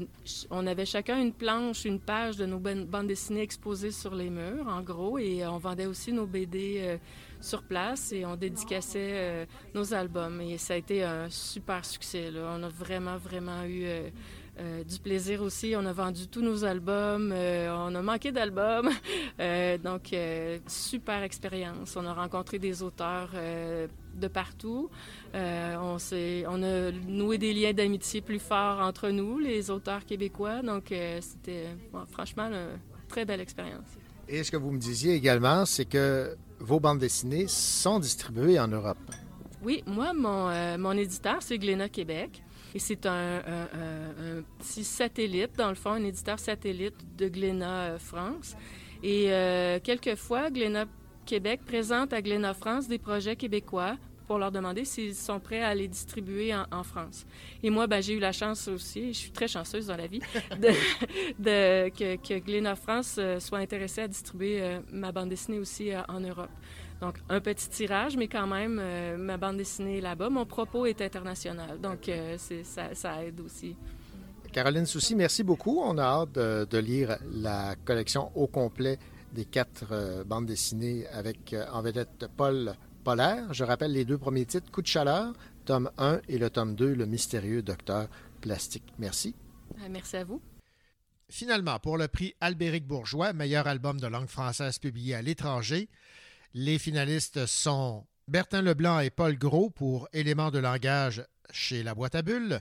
on 0.49 0.65
avait 0.67 0.85
chacun 0.85 1.21
une 1.21 1.33
planche, 1.33 1.85
une 1.85 1.99
page 1.99 2.37
de 2.37 2.45
nos 2.45 2.59
ban- 2.59 2.85
bandes 2.85 3.07
dessinées 3.07 3.41
exposées 3.41 3.91
sur 3.91 4.15
les 4.15 4.29
murs, 4.29 4.67
en 4.67 4.81
gros. 4.81 5.17
Et 5.17 5.43
euh, 5.43 5.51
on 5.51 5.57
vendait 5.57 5.85
aussi 5.85 6.11
nos 6.13 6.25
BD 6.25 6.77
euh, 6.79 6.97
sur 7.41 7.63
place 7.63 8.11
et 8.11 8.25
on 8.25 8.35
dédicaçait 8.35 9.11
euh, 9.13 9.45
nos 9.73 9.93
albums. 9.93 10.41
Et 10.41 10.57
ça 10.57 10.73
a 10.73 10.77
été 10.77 11.03
un 11.03 11.29
super 11.29 11.85
succès. 11.85 12.31
On 12.35 12.63
a 12.63 12.69
vraiment, 12.69 13.17
vraiment 13.17 13.63
eu 13.65 13.85
du 14.85 14.99
plaisir 14.99 15.41
aussi. 15.41 15.73
On 15.77 15.85
a 15.85 15.93
vendu 15.93 16.27
tous 16.27 16.41
nos 16.41 16.65
albums. 16.65 17.31
on 17.33 17.95
a 17.95 18.01
manqué 18.01 18.33
d'albums. 18.33 18.89
Donc, 19.83 20.13
super 20.67 21.23
expérience. 21.23 21.95
On 21.95 22.05
a 22.05 22.13
rencontré 22.13 22.59
des 22.59 22.83
auteurs 22.83 23.29
de 24.19 24.27
partout. 24.27 24.89
Euh, 25.35 25.75
on, 25.77 25.97
on 26.49 26.63
a 26.63 26.91
noué 26.91 27.37
des 27.37 27.53
liens 27.53 27.73
d'amitié 27.73 28.21
plus 28.21 28.39
forts 28.39 28.79
entre 28.79 29.09
nous, 29.09 29.39
les 29.39 29.69
auteurs 29.71 30.05
québécois. 30.05 30.61
Donc, 30.61 30.91
euh, 30.91 31.19
c'était 31.21 31.67
bon, 31.91 32.05
franchement 32.11 32.43
une 32.47 32.79
très 33.07 33.25
belle 33.25 33.41
expérience. 33.41 33.87
Et 34.27 34.43
ce 34.43 34.51
que 34.51 34.57
vous 34.57 34.71
me 34.71 34.77
disiez 34.77 35.13
également, 35.15 35.65
c'est 35.65 35.85
que 35.85 36.35
vos 36.59 36.79
bandes 36.79 36.99
dessinées 36.99 37.47
sont 37.47 37.99
distribuées 37.99 38.59
en 38.59 38.67
Europe. 38.67 38.97
Oui, 39.63 39.83
moi, 39.87 40.13
mon, 40.13 40.49
euh, 40.49 40.77
mon 40.77 40.91
éditeur, 40.93 41.37
c'est 41.41 41.57
Glénat 41.57 41.89
Québec. 41.89 42.43
Et 42.75 42.79
c'est 42.79 43.07
un, 43.07 43.37
un- 43.39 43.69
un- 43.73 44.37
un 44.37 44.41
petit 44.59 44.83
satellite, 44.83 45.57
dans 45.57 45.69
le 45.69 45.75
fond, 45.75 45.89
un 45.91 46.03
éditeur 46.03 46.37
satellite 46.37 46.93
de 47.17 47.27
Glénat 47.27 47.93
euh, 47.93 47.97
France. 47.97 48.55
Et 49.01 49.29
quelquefois, 49.81 50.49
Glénat 50.51 50.85
Québec 51.25 51.61
présente 51.65 52.11
à 52.11 52.21
Glénat 52.21 52.53
France 52.53 52.87
des 52.89 52.99
projets 52.99 53.37
québécois 53.37 53.95
pour 54.29 54.37
leur 54.37 54.51
demander 54.51 54.85
s'ils 54.85 55.15
sont 55.15 55.39
prêts 55.39 55.63
à 55.63 55.73
les 55.73 55.87
distribuer 55.87 56.53
en, 56.53 56.63
en 56.71 56.83
France. 56.83 57.25
Et 57.63 57.71
moi, 57.71 57.87
ben, 57.87 57.99
j'ai 57.99 58.13
eu 58.13 58.19
la 58.19 58.31
chance 58.31 58.67
aussi, 58.67 59.11
je 59.11 59.17
suis 59.17 59.31
très 59.31 59.47
chanceuse 59.47 59.87
dans 59.87 59.97
la 59.97 60.05
vie, 60.05 60.19
de, 60.61 60.69
de- 61.39 61.89
que, 61.89 62.15
que 62.17 62.37
Glénat 62.37 62.75
France 62.75 63.15
euh, 63.17 63.39
soit 63.39 63.57
intéressé 63.57 64.01
à 64.01 64.07
distribuer 64.07 64.61
euh, 64.61 64.79
ma 64.91 65.11
bande 65.11 65.29
dessinée 65.29 65.57
aussi 65.57 65.91
euh, 65.91 66.01
en 66.07 66.19
Europe. 66.19 66.51
Donc, 67.01 67.15
un 67.27 67.39
petit 67.41 67.69
tirage, 67.69 68.17
mais 68.17 68.27
quand 68.27 68.45
même, 68.45 68.77
euh, 68.79 69.17
ma 69.17 69.37
bande 69.37 69.57
dessinée 69.57 69.97
est 69.97 70.01
là-bas. 70.01 70.29
Mon 70.29 70.45
propos 70.45 70.85
est 70.85 71.01
international, 71.01 71.79
donc 71.81 72.07
euh, 72.07 72.35
c'est- 72.37 72.63
ça, 72.63 72.93
ça 72.93 73.25
aide 73.25 73.39
aussi. 73.41 73.75
Caroline 74.53 74.85
Soucy, 74.85 75.15
merci 75.15 75.43
beaucoup. 75.43 75.79
On 75.83 75.97
a 75.97 76.03
hâte 76.03 76.33
de, 76.33 76.67
de 76.69 76.77
lire 76.77 77.17
la 77.33 77.75
collection 77.83 78.31
au 78.35 78.45
complet 78.45 78.99
des 79.33 79.45
quatre 79.45 79.85
euh, 79.91 80.23
bandes 80.23 80.45
dessinées 80.45 81.07
avec 81.11 81.53
euh, 81.53 81.65
en 81.73 81.81
vedette 81.81 82.27
Paul 82.37 82.73
Polaire. 83.09 83.51
Je 83.55 83.63
rappelle 83.63 83.91
les 83.91 84.05
deux 84.05 84.19
premiers 84.19 84.45
titres, 84.45 84.69
Coup 84.69 84.83
de 84.83 84.87
chaleur, 84.87 85.33
tome 85.65 85.89
1 85.97 86.21
et 86.27 86.37
le 86.37 86.51
tome 86.51 86.75
2, 86.75 86.93
Le 86.93 87.07
mystérieux 87.07 87.63
docteur 87.63 88.07
plastique. 88.39 88.83
Merci. 88.99 89.33
Euh, 89.79 89.87
merci 89.89 90.17
à 90.17 90.23
vous. 90.23 90.39
Finalement, 91.27 91.79
pour 91.79 91.97
le 91.97 92.07
prix 92.07 92.35
Albéric 92.39 92.85
Bourgeois, 92.85 93.33
meilleur 93.33 93.65
album 93.65 93.99
de 93.99 94.05
langue 94.05 94.27
française 94.27 94.77
publié 94.77 95.15
à 95.15 95.23
l'étranger, 95.23 95.89
les 96.53 96.77
finalistes 96.77 97.47
sont 97.47 98.05
Bertin 98.27 98.61
Leblanc 98.61 98.99
et 98.99 99.09
Paul 99.09 99.35
Gros 99.39 99.71
pour 99.71 100.07
Éléments 100.13 100.51
de 100.51 100.59
langage 100.59 101.25
chez 101.49 101.81
La 101.81 101.95
Boîte 101.95 102.13
à 102.13 102.21
Bulles, 102.21 102.59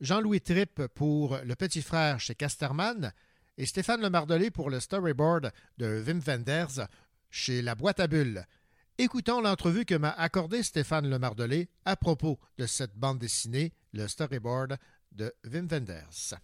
Jean-Louis 0.00 0.40
Tripp 0.40 0.86
pour 0.94 1.36
Le 1.44 1.54
Petit 1.54 1.82
Frère 1.82 2.18
chez 2.18 2.34
Casterman 2.34 3.12
et 3.58 3.66
Stéphane 3.66 4.00
Lemardelé 4.00 4.50
pour 4.50 4.70
le 4.70 4.80
storyboard 4.80 5.52
de 5.76 6.02
Wim 6.06 6.20
Wenders 6.20 6.86
chez 7.28 7.60
La 7.60 7.74
Boîte 7.74 8.00
à 8.00 8.06
Bulles. 8.06 8.46
Écoutons 9.02 9.40
l'entrevue 9.40 9.84
que 9.84 9.96
m'a 9.96 10.12
accordé 10.12 10.62
Stéphane 10.62 11.10
Lemardelé 11.10 11.68
à 11.84 11.96
propos 11.96 12.38
de 12.56 12.66
cette 12.66 12.94
bande 12.94 13.18
dessinée, 13.18 13.72
le 13.92 14.06
storyboard 14.06 14.76
de 15.10 15.34
Wim 15.44 15.66
Wenders. 15.66 16.34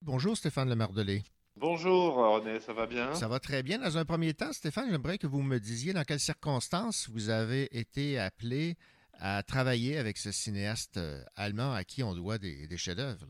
Bonjour 0.00 0.34
Stéphane 0.34 0.70
Lemardelé. 0.70 1.22
Bonjour 1.56 2.14
René, 2.14 2.60
ça 2.60 2.72
va 2.72 2.86
bien? 2.86 3.12
Ça 3.12 3.28
va 3.28 3.40
très 3.40 3.62
bien. 3.62 3.78
Dans 3.78 3.98
un 3.98 4.06
premier 4.06 4.32
temps, 4.32 4.54
Stéphane, 4.54 4.90
j'aimerais 4.90 5.18
que 5.18 5.26
vous 5.26 5.42
me 5.42 5.58
disiez 5.58 5.92
dans 5.92 6.02
quelles 6.02 6.18
circonstances 6.18 7.10
vous 7.10 7.28
avez 7.28 7.68
été 7.78 8.18
appelé 8.18 8.78
à 9.18 9.42
travailler 9.42 9.98
avec 9.98 10.16
ce 10.16 10.32
cinéaste 10.32 10.96
euh, 10.96 11.22
allemand 11.36 11.74
à 11.74 11.84
qui 11.84 12.02
on 12.02 12.14
doit 12.14 12.38
des, 12.38 12.66
des 12.68 12.78
chefs-d'œuvre. 12.78 13.28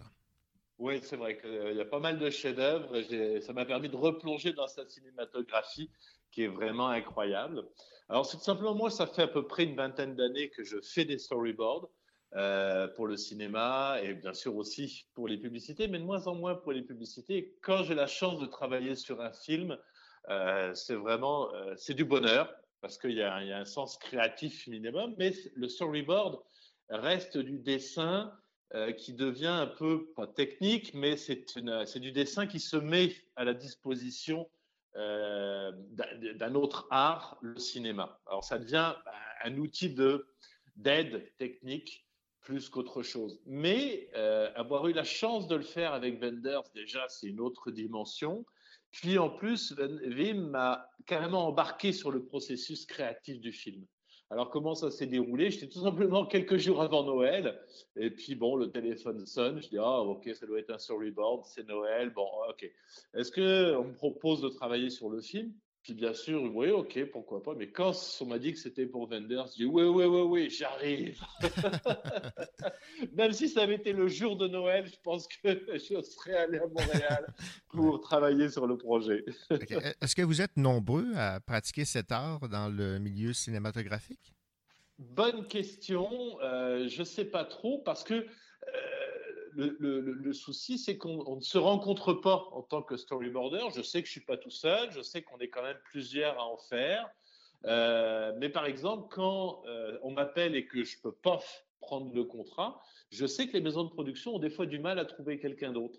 Oui, 0.78 1.00
c'est 1.02 1.16
vrai 1.16 1.36
qu'il 1.36 1.76
y 1.76 1.80
a 1.80 1.84
pas 1.84 1.98
mal 1.98 2.16
de 2.20 2.30
chefs-d'œuvre. 2.30 3.02
Ça 3.40 3.52
m'a 3.52 3.64
permis 3.64 3.88
de 3.88 3.96
replonger 3.96 4.52
dans 4.52 4.68
sa 4.68 4.86
cinématographie 4.86 5.90
qui 6.30 6.44
est 6.44 6.48
vraiment 6.48 6.90
incroyable. 6.90 7.64
Alors, 8.08 8.24
c'est 8.24 8.38
tout 8.38 8.42
simplement 8.44 8.74
moi, 8.74 8.90
ça 8.90 9.06
fait 9.06 9.22
à 9.22 9.28
peu 9.28 9.46
près 9.46 9.64
une 9.64 9.76
vingtaine 9.76 10.16
d'années 10.16 10.48
que 10.48 10.64
je 10.64 10.80
fais 10.80 11.04
des 11.04 11.18
storyboards 11.18 11.90
euh, 12.34 12.88
pour 12.88 13.06
le 13.06 13.16
cinéma 13.16 13.98
et 14.02 14.14
bien 14.14 14.32
sûr 14.32 14.56
aussi 14.56 15.06
pour 15.14 15.28
les 15.28 15.36
publicités, 15.38 15.88
mais 15.88 15.98
de 15.98 16.04
moins 16.04 16.26
en 16.26 16.34
moins 16.34 16.54
pour 16.54 16.72
les 16.72 16.82
publicités. 16.82 17.58
Quand 17.62 17.82
j'ai 17.82 17.94
la 17.94 18.06
chance 18.06 18.40
de 18.40 18.46
travailler 18.46 18.94
sur 18.94 19.20
un 19.20 19.32
film, 19.32 19.78
euh, 20.30 20.72
c'est 20.74 20.94
vraiment 20.94 21.54
euh, 21.54 21.74
c'est 21.76 21.94
du 21.94 22.04
bonheur 22.04 22.54
parce 22.80 22.96
qu'il 22.96 23.12
y, 23.12 23.22
a 23.22 23.34
un- 23.34 23.64
sens 23.64 23.98
créatif 23.98 24.66
minimum, 24.68 25.14
mais 25.18 25.32
le 25.54 25.68
storyboard 25.68 26.38
reste 26.90 27.36
du 27.36 27.58
dessin 27.58 28.32
qui 28.98 29.14
devient 29.14 29.46
un 29.46 29.66
peu, 29.66 30.12
pas 30.14 30.26
technique, 30.26 30.92
mais 30.94 31.16
c'est 31.16 31.98
du 31.98 32.12
dessin 32.12 32.46
qui 32.46 32.60
se 32.60 32.76
met 32.76 33.16
à 33.34 33.44
la 33.44 33.54
disposition 33.54 34.48
euh, 34.96 35.72
d'un 36.34 36.54
autre 36.54 36.86
art, 36.90 37.38
le 37.40 37.58
cinéma. 37.58 38.20
Alors 38.26 38.44
ça 38.44 38.58
devient 38.58 38.94
bah, 39.04 39.12
un 39.44 39.56
outil 39.58 39.90
de 39.94 40.26
d'aide 40.76 41.32
technique 41.36 42.06
plus 42.40 42.68
qu'autre 42.68 43.02
chose. 43.02 43.40
Mais 43.44 44.08
euh, 44.14 44.50
avoir 44.54 44.88
eu 44.88 44.92
la 44.92 45.04
chance 45.04 45.48
de 45.48 45.56
le 45.56 45.62
faire 45.62 45.92
avec 45.92 46.22
Wenders, 46.22 46.62
déjà, 46.74 47.06
c'est 47.08 47.26
une 47.26 47.40
autre 47.40 47.70
dimension. 47.70 48.46
Puis 48.90 49.18
en 49.18 49.28
plus, 49.28 49.74
Wim 49.78 50.48
m'a 50.48 50.88
carrément 51.04 51.46
embarqué 51.46 51.92
sur 51.92 52.10
le 52.10 52.24
processus 52.24 52.86
créatif 52.86 53.38
du 53.40 53.52
film. 53.52 53.84
Alors 54.30 54.50
comment 54.50 54.74
ça 54.74 54.90
s'est 54.90 55.06
déroulé? 55.06 55.50
J'étais 55.50 55.68
tout 55.68 55.82
simplement 55.82 56.26
quelques 56.26 56.58
jours 56.58 56.82
avant 56.82 57.02
Noël, 57.02 57.58
et 57.96 58.10
puis 58.10 58.34
bon, 58.34 58.56
le 58.56 58.70
téléphone 58.70 59.24
sonne. 59.24 59.62
Je 59.62 59.68
dis 59.68 59.78
ah 59.78 60.02
ok, 60.02 60.28
ça 60.34 60.46
doit 60.46 60.58
être 60.58 60.70
un 60.70 60.78
storyboard, 60.78 61.46
c'est 61.46 61.66
Noël. 61.66 62.10
Bon 62.10 62.28
ok. 62.50 62.70
Est-ce 63.14 63.32
que 63.32 63.74
on 63.76 63.84
me 63.84 63.94
propose 63.94 64.42
de 64.42 64.48
travailler 64.50 64.90
sur 64.90 65.08
le 65.08 65.22
film? 65.22 65.54
Puis 65.88 65.94
bien 65.94 66.12
sûr, 66.12 66.54
oui, 66.54 66.68
ok, 66.68 67.02
pourquoi 67.10 67.42
pas. 67.42 67.54
Mais 67.54 67.70
quand 67.70 67.94
on 68.20 68.26
m'a 68.26 68.38
dit 68.38 68.52
que 68.52 68.58
c'était 68.58 68.84
pour 68.84 69.08
Wenders, 69.10 69.46
j'ai 69.56 69.64
dit 69.64 69.70
oui, 69.70 69.84
oui, 69.84 70.04
oui, 70.04 70.20
oui, 70.20 70.50
j'arrive. 70.50 71.18
Même 73.14 73.32
si 73.32 73.48
ça 73.48 73.62
avait 73.62 73.76
été 73.76 73.94
le 73.94 74.06
jour 74.06 74.36
de 74.36 74.48
Noël, 74.48 74.84
je 74.86 74.98
pense 75.02 75.26
que 75.26 75.48
je 75.72 76.02
serais 76.02 76.36
allé 76.36 76.58
à 76.58 76.66
Montréal 76.66 77.32
pour 77.70 78.02
travailler 78.02 78.50
sur 78.50 78.66
le 78.66 78.76
projet. 78.76 79.24
Est-ce 79.48 80.14
que 80.14 80.20
vous 80.20 80.42
êtes 80.42 80.58
nombreux 80.58 81.06
à 81.16 81.40
pratiquer 81.40 81.86
cet 81.86 82.12
art 82.12 82.50
dans 82.50 82.68
le 82.68 82.98
milieu 82.98 83.32
cinématographique? 83.32 84.34
Bonne 84.98 85.46
question. 85.46 86.38
Euh, 86.42 86.86
je 86.86 86.98
ne 86.98 87.04
sais 87.06 87.24
pas 87.24 87.46
trop 87.46 87.78
parce 87.78 88.04
que 88.04 88.12
euh, 88.12 88.26
le, 89.58 90.32
souci, 90.32 90.78
c'est 90.78 90.96
qu'on 90.96 91.24
on 91.26 91.36
ne 91.36 91.40
se 91.40 91.58
rencontre 91.58 92.12
pas 92.12 92.48
en 92.52 92.62
tant 92.62 92.82
que 92.82 92.96
storyboarder. 92.96 93.68
Je 93.74 93.82
sais 93.82 94.02
que 94.02 94.06
je 94.06 94.12
ne 94.12 94.18
suis 94.18 94.24
pas 94.24 94.36
tout 94.36 94.50
seul. 94.50 94.90
Je 94.92 95.02
sais 95.02 95.22
qu'on 95.22 95.38
est 95.38 95.48
quand 95.48 95.62
même 95.62 95.78
plusieurs 95.84 96.38
à 96.38 96.44
en 96.44 96.56
faire. 96.56 97.08
Euh, 97.64 98.32
mais 98.38 98.48
par 98.48 98.66
exemple, 98.66 99.08
quand 99.10 99.62
euh, 99.66 99.98
on 100.02 100.12
m'appelle 100.12 100.54
et 100.54 100.66
que 100.66 100.84
je 100.84 100.96
ne 100.96 101.02
peux 101.02 101.12
pas 101.12 101.40
prendre 101.80 102.14
le 102.14 102.24
contrat, 102.24 102.80
je 103.10 103.26
sais 103.26 103.48
que 103.48 103.52
les 103.54 103.60
maisons 103.60 103.84
de 103.84 103.90
production 103.90 104.36
ont 104.36 104.38
des 104.38 104.50
fois 104.50 104.66
du 104.66 104.78
mal 104.78 104.98
à 104.98 105.04
trouver 105.04 105.38
quelqu'un 105.40 105.72
d'autre. 105.72 105.98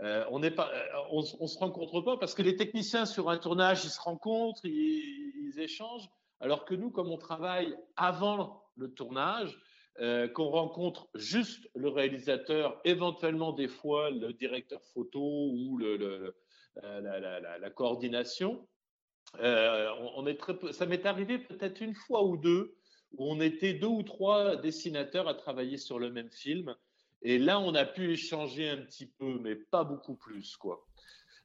Euh, 0.00 0.24
on 0.30 0.42
on 0.42 1.22
se 1.22 1.58
rencontre 1.58 2.00
pas 2.02 2.18
parce 2.18 2.34
que 2.34 2.42
les 2.42 2.56
techniciens 2.56 3.06
sur 3.06 3.30
un 3.30 3.38
tournage, 3.38 3.84
ils 3.84 3.90
se 3.90 4.00
rencontrent, 4.00 4.64
ils 4.64 5.58
échangent, 5.58 6.08
alors 6.40 6.64
que 6.64 6.74
nous, 6.74 6.90
comme 6.90 7.08
on 7.08 7.16
travaille 7.16 7.74
avant 7.96 8.62
le 8.76 8.92
tournage, 8.92 9.58
euh, 10.00 10.28
qu'on 10.28 10.48
rencontre 10.48 11.08
juste 11.14 11.68
le 11.74 11.88
réalisateur, 11.88 12.80
éventuellement 12.84 13.52
des 13.52 13.66
fois 13.66 14.10
le 14.10 14.32
directeur 14.32 14.80
photo 14.94 15.20
ou 15.20 15.78
la, 15.78 17.70
coordination. 17.70 18.68
Euh, 19.40 19.90
ça 20.72 20.86
m'est 20.86 21.04
arrivé 21.04 21.38
peut-être 21.38 21.80
une 21.80 21.94
fois 21.94 22.24
ou 22.24 22.36
deux 22.36 22.76
où 23.12 23.28
on 23.28 23.40
était 23.40 23.74
deux 23.74 23.88
ou 23.88 24.02
trois 24.02 24.56
dessinateurs 24.56 25.26
à 25.26 25.34
travailler 25.34 25.78
sur 25.78 25.98
le 25.98 26.10
même 26.10 26.30
film. 26.30 26.76
Et 27.22 27.38
là, 27.38 27.58
on 27.58 27.74
a 27.74 27.84
pu 27.84 28.12
échanger 28.12 28.68
un 28.68 28.76
petit 28.76 29.06
peu, 29.06 29.38
mais 29.40 29.56
pas 29.56 29.82
beaucoup 29.82 30.14
plus, 30.14 30.56
quoi. 30.56 30.86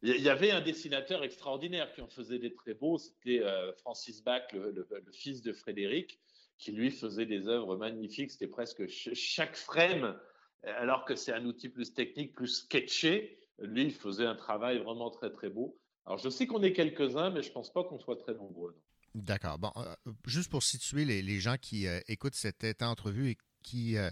Il 0.04 0.22
y- 0.22 0.30
avait 0.30 0.52
un 0.52 0.60
dessinateur 0.60 1.24
extraordinaire 1.24 1.92
qui 1.94 2.02
en 2.02 2.10
faisait 2.10 2.38
des 2.38 2.54
très 2.54 2.74
beaux, 2.74 2.98
c'était 2.98 3.42
euh, 3.42 3.72
Francis 3.78 4.22
Bach, 4.22 4.44
le 4.52 4.86
fils 5.14 5.42
de 5.42 5.54
Frédéric, 5.54 6.20
qui 6.58 6.72
lui 6.72 6.92
faisait 6.92 7.26
des 7.26 7.48
œuvres 7.48 7.76
magnifiques. 7.78 8.32
C'était 8.32 8.48
presque 8.48 8.88
ch- 8.90 9.14
chaque 9.14 9.56
frame, 9.56 10.20
alors 10.64 11.06
que 11.06 11.16
c'est 11.16 11.34
un 11.34 11.46
outil 11.46 11.70
plus 11.70 11.94
technique, 11.94 12.34
plus 12.34 12.48
sketché. 12.48 13.40
Lui, 13.60 13.84
il 13.84 13.94
faisait 13.94 14.26
un 14.26 14.36
travail 14.36 14.80
vraiment 14.80 15.10
très 15.12 15.32
très 15.32 15.50
beau. 15.50 15.78
Alors, 16.06 16.18
je 16.18 16.30
sais 16.30 16.48
qu'on 16.48 16.64
est 16.64 16.74
quelques-uns, 16.74 17.30
mais 17.32 17.42
je 17.44 17.52
pense 17.52 17.72
pas 17.72 17.84
qu'on 17.84 18.00
soit 18.00 18.18
très 18.18 18.34
nombreux. 18.34 18.76
D'accord. 19.16 19.60
Bon, 19.60 19.72
euh, 19.78 19.94
juste 20.26 20.50
pour 20.50 20.64
situer 20.64 21.06
les, 21.06 21.22
les 21.22 21.40
gens 21.40 21.56
qui 21.62 21.88
euh, 21.88 22.00
écoutent 22.08 22.36
cette 22.36 22.82
entrevue 22.82 23.32
et 23.32 23.38
qui 23.62 23.96
euh, 23.96 24.10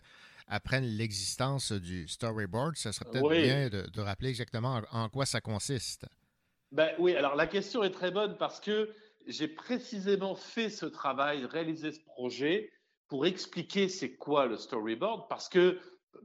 apprennent 0.47 0.85
l'existence 0.85 1.71
du 1.71 2.07
storyboard, 2.07 2.77
ça 2.77 2.91
serait 2.93 3.05
peut-être 3.11 3.27
Oui. 3.27 3.41
bien 3.41 3.69
de, 3.69 3.87
de 3.89 4.01
rappeler 4.01 4.29
exactement 4.29 4.81
en, 4.91 5.03
en 5.05 5.09
quoi 5.09 5.25
ça 5.25 5.41
consiste. 5.41 6.05
Ben 6.71 6.93
oui, 6.99 7.15
alors 7.15 7.35
la 7.35 7.47
question 7.47 7.83
est 7.83 7.91
très 7.91 8.11
bonne 8.11 8.37
parce 8.37 8.59
que 8.59 8.93
j'ai 9.27 9.47
précisément 9.47 10.35
fait 10.35 10.69
ce 10.69 10.85
travail, 10.85 11.45
réalisé 11.45 11.91
ce 11.91 11.99
projet 12.01 12.71
pour 13.07 13.25
expliquer 13.25 13.89
c'est 13.89 14.15
quoi 14.15 14.45
le 14.45 14.57
storyboard 14.57 15.27
parce 15.27 15.49
que 15.49 15.79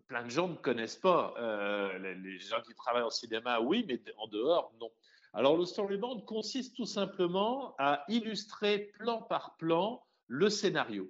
plein 0.09 0.25
de 0.25 0.31
gens 0.31 0.49
ne 0.49 0.57
connaissent 0.57 0.97
pas. 0.97 1.35
Euh, 1.39 1.99
les, 1.99 2.39
gens 2.39 2.61
qui 2.63 2.75
travaillent 2.75 3.03
en 3.03 3.11
cinéma, 3.11 3.61
oui, 3.61 3.85
mais 3.89 4.01
en 4.19 4.29
dehors, 4.29 4.73
non. 4.81 4.91
Alors 5.33 5.57
le 5.57 5.65
storyboard 5.65 6.25
consiste 6.25 6.77
tout 6.77 6.87
simplement 6.87 7.75
à 7.79 8.05
illustrer 8.09 8.93
plan 8.99 9.23
par 9.23 9.57
plan 9.57 10.03
le 10.29 10.49
scénario. 10.49 11.09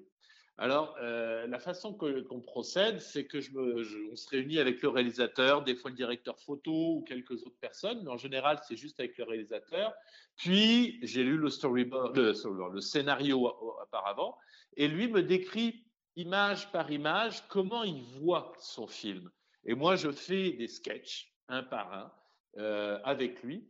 Alors, 0.58 0.96
euh, 1.02 1.46
la 1.46 1.58
façon 1.58 1.92
qu'on 1.92 2.40
procède, 2.40 3.00
c'est 3.00 3.26
que 3.26 3.40
je 3.40 3.52
me, 3.52 3.82
je- 3.82 3.98
on 4.10 4.16
se 4.16 4.26
réunit 4.30 4.58
avec 4.58 4.80
le 4.80 4.88
réalisateur, 4.88 5.62
des 5.62 5.74
fois 5.74 5.90
le 5.90 5.96
directeur 5.96 6.40
photo 6.40 6.94
ou 6.94 7.04
quelques 7.06 7.42
autres 7.44 7.58
personnes, 7.60 8.02
mais 8.04 8.10
en 8.10 8.16
général, 8.16 8.58
c'est 8.66 8.76
juste 8.76 8.98
avec 8.98 9.18
le 9.18 9.24
réalisateur. 9.24 9.92
Puis, 10.36 10.98
j'ai 11.02 11.24
lu 11.24 11.36
le 11.36 11.50
storyboard, 11.50 12.16
le, 12.16 12.80
scénario 12.80 13.46
auparavant, 13.82 14.38
et 14.78 14.88
lui 14.88 15.08
me 15.08 15.22
décrit 15.22 15.84
image 16.16 16.72
par 16.72 16.90
image 16.90 17.46
comment 17.48 17.84
il 17.84 18.02
voit 18.18 18.54
son 18.58 18.86
film. 18.86 19.30
Et 19.66 19.74
moi, 19.74 19.96
je 19.96 20.10
fais 20.10 20.52
des 20.52 20.68
sketchs, 20.68 21.34
un 21.48 21.64
par 21.64 21.92
un, 21.92 22.12
euh, 22.56 22.98
avec 23.04 23.42
lui. 23.42 23.68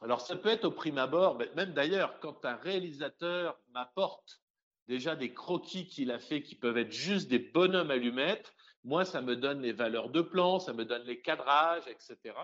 Alors, 0.00 0.22
ça 0.22 0.36
peut 0.36 0.48
être 0.48 0.64
au 0.64 0.70
prime 0.70 0.96
abord, 0.96 1.38
même 1.54 1.74
d'ailleurs, 1.74 2.18
quand 2.20 2.46
un 2.46 2.56
réalisateur 2.56 3.60
m'apporte 3.74 4.43
déjà 4.88 5.16
des 5.16 5.32
croquis 5.32 5.86
qu'il 5.86 6.10
a 6.10 6.18
fait 6.18 6.42
qui 6.42 6.54
peuvent 6.54 6.78
être 6.78 6.92
juste 6.92 7.28
des 7.28 7.38
bonhommes 7.38 7.90
allumettes. 7.90 8.54
Moi, 8.84 9.04
ça 9.04 9.22
me 9.22 9.36
donne 9.36 9.62
les 9.62 9.72
valeurs 9.72 10.10
de 10.10 10.20
plan, 10.20 10.58
ça 10.58 10.72
me 10.72 10.84
donne 10.84 11.04
les 11.04 11.20
cadrages, 11.20 11.86
etc. 11.88 12.34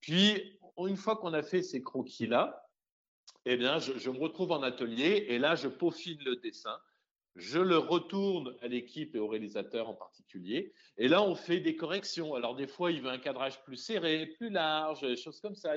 Puis, 0.00 0.58
une 0.78 0.96
fois 0.96 1.16
qu'on 1.16 1.32
a 1.32 1.42
fait 1.42 1.62
ces 1.62 1.82
croquis-là, 1.82 2.66
eh 3.44 3.56
bien, 3.56 3.78
je, 3.78 4.10
me 4.10 4.18
retrouve 4.18 4.50
en 4.50 4.62
atelier 4.62 5.26
et 5.28 5.38
là, 5.38 5.54
je 5.54 5.68
peaufine 5.68 6.18
le 6.24 6.36
dessin. 6.36 6.76
Je 7.36 7.60
le 7.60 7.76
retourne 7.78 8.56
à 8.62 8.66
l'équipe 8.66 9.14
et 9.14 9.18
au 9.18 9.28
réalisateur 9.28 9.88
en 9.88 9.94
particulier. 9.94 10.72
Et 10.96 11.06
là, 11.06 11.22
on 11.22 11.34
fait 11.34 11.60
des 11.60 11.76
corrections. 11.76 12.34
Alors, 12.34 12.56
des 12.56 12.66
fois, 12.66 12.90
il 12.90 13.02
veut 13.02 13.10
un 13.10 13.18
cadrage 13.18 13.62
plus 13.62 13.76
serré, 13.76 14.26
plus 14.26 14.50
large, 14.50 15.14
choses 15.16 15.40
comme 15.40 15.54
ça. 15.54 15.74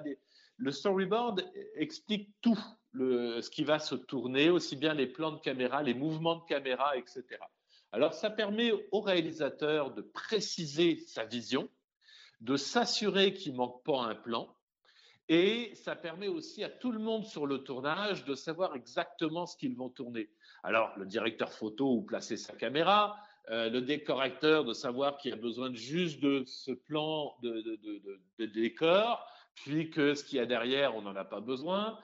Le 0.58 0.72
storyboard 0.72 1.46
explique 1.76 2.30
tout 2.42 2.58
le- 2.92 3.42
ce 3.42 3.50
qui 3.50 3.64
va 3.64 3.80
se 3.80 3.96
tourner, 3.96 4.50
aussi 4.50 4.76
bien 4.76 4.94
les 4.94 5.08
plans 5.08 5.32
de 5.32 5.40
caméra, 5.40 5.84
les 5.84 5.94
mouvements 5.94 6.36
de 6.38 6.46
caméra, 6.46 6.98
etc. 6.98 7.24
Alors, 7.92 8.14
ça 8.14 8.30
permet 8.30 8.72
au 8.92 9.02
réalisateur 9.02 9.94
de 9.94 10.02
préciser 10.02 11.00
sa 11.08 11.26
vision, 11.26 11.70
de 12.42 12.56
s'assurer 12.56 13.34
qu'il 13.34 13.56
manque 13.56 13.84
pas 13.84 14.02
un 14.04 14.16
plan, 14.16 14.56
et 15.28 15.74
ça 15.76 15.96
permet 15.96 16.28
aussi 16.28 16.64
à 16.64 16.70
tout 16.70 16.92
le 16.92 17.00
monde 17.00 17.26
sur 17.26 17.46
le 17.46 17.60
tournage 17.60 18.26
de 18.26 18.34
savoir 18.34 18.76
exactement 18.76 19.46
ce 19.46 19.56
qu'ils 19.58 19.76
vont 19.76 19.90
tourner. 19.90 20.30
Alors, 20.64 20.92
le 20.98 21.06
directeur 21.06 21.52
photo 21.52 21.94
où 21.94 22.02
placer 22.02 22.38
sa 22.38 22.56
caméra, 22.56 23.16
euh, 23.50 23.70
le 23.70 23.82
décorateur 23.82 24.66
de 24.66 24.74
savoir 24.74 25.18
qu'il 25.18 25.34
a 25.34 25.36
besoin 25.36 25.74
juste 25.74 26.20
de 26.20 26.44
ce 26.46 26.72
plan 26.72 27.36
de- 27.42 27.80
de 28.40 28.46
décor, 28.46 29.26
puis 29.56 29.90
que 29.90 30.14
ce 30.14 30.24
qu'il 30.24 30.38
y 30.38 30.42
a 30.42 30.46
derrière, 30.46 30.96
on 30.96 31.02
n'en 31.02 31.16
a 31.16 31.26
pas 31.26 31.42
besoin. 31.42 32.00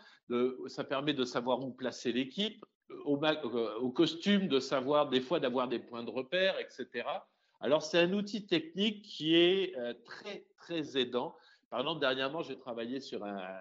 Ça 0.68 0.84
permet 0.84 1.14
de 1.14 1.24
savoir 1.24 1.64
où 1.64 1.72
placer 1.72 2.12
l'équipe, 2.12 2.66
au, 3.06 3.18
ma- 3.18 3.42
euh, 3.44 3.76
au 3.80 3.92
costume 3.92 4.48
de 4.48 4.60
savoir 4.60 5.10
des 5.10 5.22
fois 5.22 5.40
d'avoir 5.40 5.68
des 5.68 5.80
points 5.80 6.04
de 6.04 6.10
repère, 6.10 6.56
etc. 6.60 7.08
Alors, 7.60 7.82
c'est 7.82 8.00
un 8.00 8.14
outil 8.14 8.46
technique 8.46 9.04
qui 9.04 9.36
est 9.36 9.76
euh, 9.78 9.94
très, 10.06 10.46
très 10.58 10.98
aidant. 10.98 11.36
Par 11.70 11.80
exemple, 11.80 12.02
dernièrement, 12.02 12.44
j'ai 12.44 12.58
travaillé 12.58 13.00
sur 13.00 13.24
un, 13.26 13.60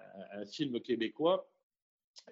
film 0.51 0.79
québécois 0.79 1.49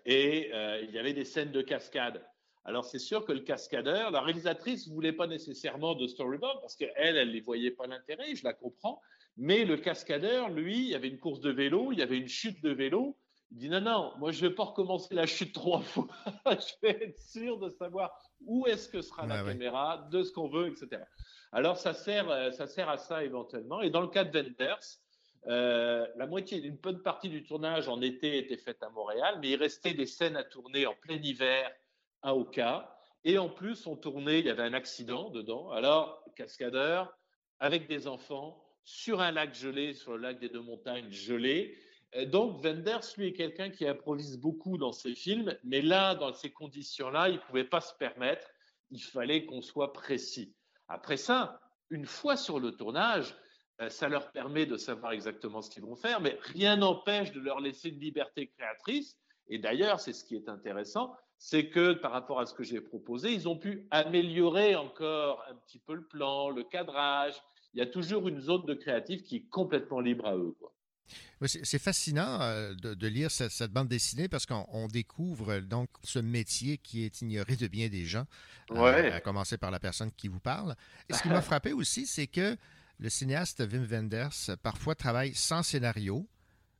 et 0.05 0.51
euh, 0.53 0.81
il 0.81 0.91
y 0.91 0.99
avait 0.99 1.13
des 1.13 1.25
scènes 1.25 1.51
de 1.51 1.61
cascade. 1.61 2.25
Alors, 2.65 2.85
c'est 2.85 2.99
sûr 2.99 3.25
que 3.25 3.33
le 3.33 3.41
cascadeur, 3.41 4.11
la 4.11 4.21
réalisatrice 4.21 4.87
ne 4.87 4.93
voulait 4.93 5.13
pas 5.13 5.27
nécessairement 5.27 5.95
de 5.95 6.07
storyboard 6.07 6.61
parce 6.61 6.75
qu'elle, 6.75 7.17
elle 7.17 7.33
ne 7.33 7.41
voyait 7.41 7.71
pas 7.71 7.87
l'intérêt, 7.87 8.35
je 8.35 8.43
la 8.43 8.53
comprends. 8.53 9.01
Mais 9.35 9.65
le 9.65 9.77
cascadeur, 9.77 10.49
lui, 10.49 10.77
il 10.77 10.89
y 10.89 10.95
avait 10.95 11.09
une 11.09 11.19
course 11.19 11.41
de 11.41 11.49
vélo, 11.49 11.91
il 11.91 11.99
y 11.99 12.01
avait 12.01 12.17
une 12.17 12.27
chute 12.27 12.63
de 12.63 12.69
vélo. 12.69 13.17
Il 13.53 13.59
dit 13.59 13.69
non, 13.69 13.81
non, 13.81 14.13
moi, 14.17 14.31
je 14.31 14.43
ne 14.43 14.49
vais 14.49 14.55
pas 14.55 14.63
recommencer 14.63 15.13
la 15.13 15.27
chute 15.27 15.53
trois 15.53 15.81
fois. 15.81 16.07
je 16.45 16.73
vais 16.81 17.03
être 17.03 17.19
sûr 17.19 17.59
de 17.59 17.69
savoir 17.69 18.19
où 18.45 18.65
est-ce 18.65 18.89
que 18.89 19.01
sera 19.01 19.27
la 19.27 19.43
Ouais, 19.43 19.51
caméra, 19.51 20.07
de 20.11 20.23
ce 20.23 20.31
qu'on 20.31 20.47
veut, 20.47 20.67
etc. 20.67 21.03
Alors, 21.51 21.77
ça 21.77 21.93
sert, 21.93 22.29
euh, 22.31 22.49
ça 22.49 22.65
sert 22.65 22.89
à 22.89 22.97
ça 22.97 23.23
éventuellement. 23.23 23.81
Et 23.81 23.91
dans 23.91 24.01
le 24.01 24.07
cas 24.07 24.23
de 24.23 24.35
Wenders, 24.35 24.97
euh, 25.47 26.07
la 26.15 26.25
moitié, 26.25 26.63
une 26.63 26.77
bonne 26.77 27.03
partie 27.03 27.29
du 27.29 27.43
tournage 27.43 27.87
en 27.87 28.01
été 28.01 28.39
était 28.39 28.57
faite 28.57 28.81
à 28.81 28.89
Montréal, 28.89 29.37
mais 29.39 29.51
il 29.51 29.55
restait 29.57 29.93
des 29.93 30.07
scènes 30.07 30.35
à 30.35 30.43
tourner 30.43 30.87
en 30.87 30.95
plein 30.95 31.17
hiver 31.21 31.71
à 32.23 32.35
Oka. 32.35 32.97
Et 33.23 33.37
en 33.37 33.49
plus, 33.49 33.85
on 33.85 33.95
tournait, 33.95 34.39
il 34.39 34.47
y 34.47 34.49
avait 34.49 34.63
un 34.63 34.73
accident 34.73 35.29
dedans. 35.29 35.69
Alors, 35.69 36.25
cascadeur, 36.35 37.15
avec 37.59 37.87
des 37.87 38.07
enfants, 38.07 38.59
sur 38.83 39.21
un 39.21 39.31
lac 39.31 39.53
gelé, 39.53 39.93
sur 39.93 40.13
le 40.13 40.17
lac 40.17 40.39
des 40.39 40.49
deux 40.49 40.61
montagnes 40.61 41.09
gelé. 41.11 41.77
Euh, 42.15 42.25
Donc, 42.25 42.63
Wenders, 42.63 43.01
lui, 43.17 43.27
est 43.27 43.33
quelqu'un 43.33 43.69
qui 43.69 43.87
improvise 43.87 44.37
beaucoup 44.37 44.77
dans 44.77 44.91
ses 44.91 45.15
films, 45.15 45.57
mais 45.63 45.81
là, 45.81 46.15
dans 46.15 46.33
ces 46.33 46.51
conditions-là, 46.51 47.29
il 47.29 47.35
ne 47.35 47.39
pouvait 47.39 47.63
pas 47.63 47.81
se 47.81 47.93
permettre. 47.95 48.47
Il 48.91 49.01
fallait 49.01 49.45
qu'on 49.45 49.61
soit 49.61 49.93
précis. 49.93 50.55
Après 50.87 51.17
ça, 51.17 51.59
une 51.89 52.05
fois 52.05 52.37
sur 52.37 52.59
le 52.59 52.71
tournage, 52.71 53.35
euh, 53.81 53.89
ça 53.89 54.07
leur 54.07 54.31
permet 54.31 54.65
de 54.65 54.77
savoir 54.77 55.13
exactement 55.13 55.61
ce 55.61 55.69
qu'ils 55.69 55.83
vont 55.83 55.95
faire, 55.95 56.21
mais 56.21 56.37
rien 56.41 56.77
n'empêche 56.77 57.31
de 57.31 57.39
leur 57.39 57.59
laisser 57.59 57.89
une 57.89 57.99
liberté 57.99 58.47
créatrice. 58.47 59.17
Et 59.47 59.57
d'ailleurs, 59.57 59.99
c'est 59.99 60.13
ce 60.13 60.23
qui 60.23 60.35
est 60.35 60.47
intéressant, 60.47 61.15
c'est 61.37 61.69
que 61.69 61.93
par 61.93 62.11
rapport 62.11 62.39
à 62.39 62.45
ce 62.45 62.53
que 62.53 62.63
j'ai 62.63 62.81
proposé, 62.81 63.33
ils 63.33 63.47
ont 63.49 63.57
pu 63.57 63.87
améliorer 63.91 64.75
encore 64.75 65.43
un 65.49 65.55
petit 65.55 65.79
peu 65.79 65.95
le 65.95 66.05
plan, 66.05 66.49
le 66.49 66.63
cadrage. 66.63 67.35
Il 67.73 67.79
y 67.79 67.81
a 67.81 67.87
toujours 67.87 68.27
une 68.27 68.39
zone 68.39 68.65
de 68.65 68.73
créatif 68.73 69.23
qui 69.23 69.37
est 69.37 69.49
complètement 69.49 69.99
libre 69.99 70.25
à 70.27 70.35
eux. 70.37 70.55
Quoi. 70.59 70.72
C'est 71.45 71.79
fascinant 71.79 72.39
euh, 72.41 72.73
de, 72.75 72.93
de 72.93 73.07
lire 73.07 73.29
cette, 73.29 73.51
cette 73.51 73.71
bande 73.71 73.89
dessinée 73.89 74.27
parce 74.29 74.45
qu'on 74.45 74.65
on 74.69 74.87
découvre 74.87 75.53
euh, 75.53 75.61
donc 75.61 75.89
ce 76.03 76.19
métier 76.19 76.77
qui 76.77 77.03
est 77.03 77.21
ignoré 77.21 77.55
de 77.57 77.67
bien 77.67 77.89
des 77.89 78.05
gens, 78.05 78.25
euh, 78.71 78.75
Ouais. 78.81 79.11
à 79.11 79.19
commencer 79.19 79.57
par 79.57 79.69
la 79.69 79.79
personne 79.79 80.11
qui 80.15 80.29
vous 80.29 80.39
parle. 80.39 80.75
Et 81.09 81.13
ce 81.13 81.21
qui 81.21 81.27
m'a 81.27 81.41
frappé 81.51 81.73
aussi, 81.73 82.07
c'est 82.07 82.27
que 82.27 82.55
le 82.99 83.09
cinéaste 83.09 83.59
Wim 83.59 83.85
Wenders 83.85 84.55
parfois 84.61 84.95
travaille 84.95 85.35
sans 85.35 85.63
scénario. 85.63 86.25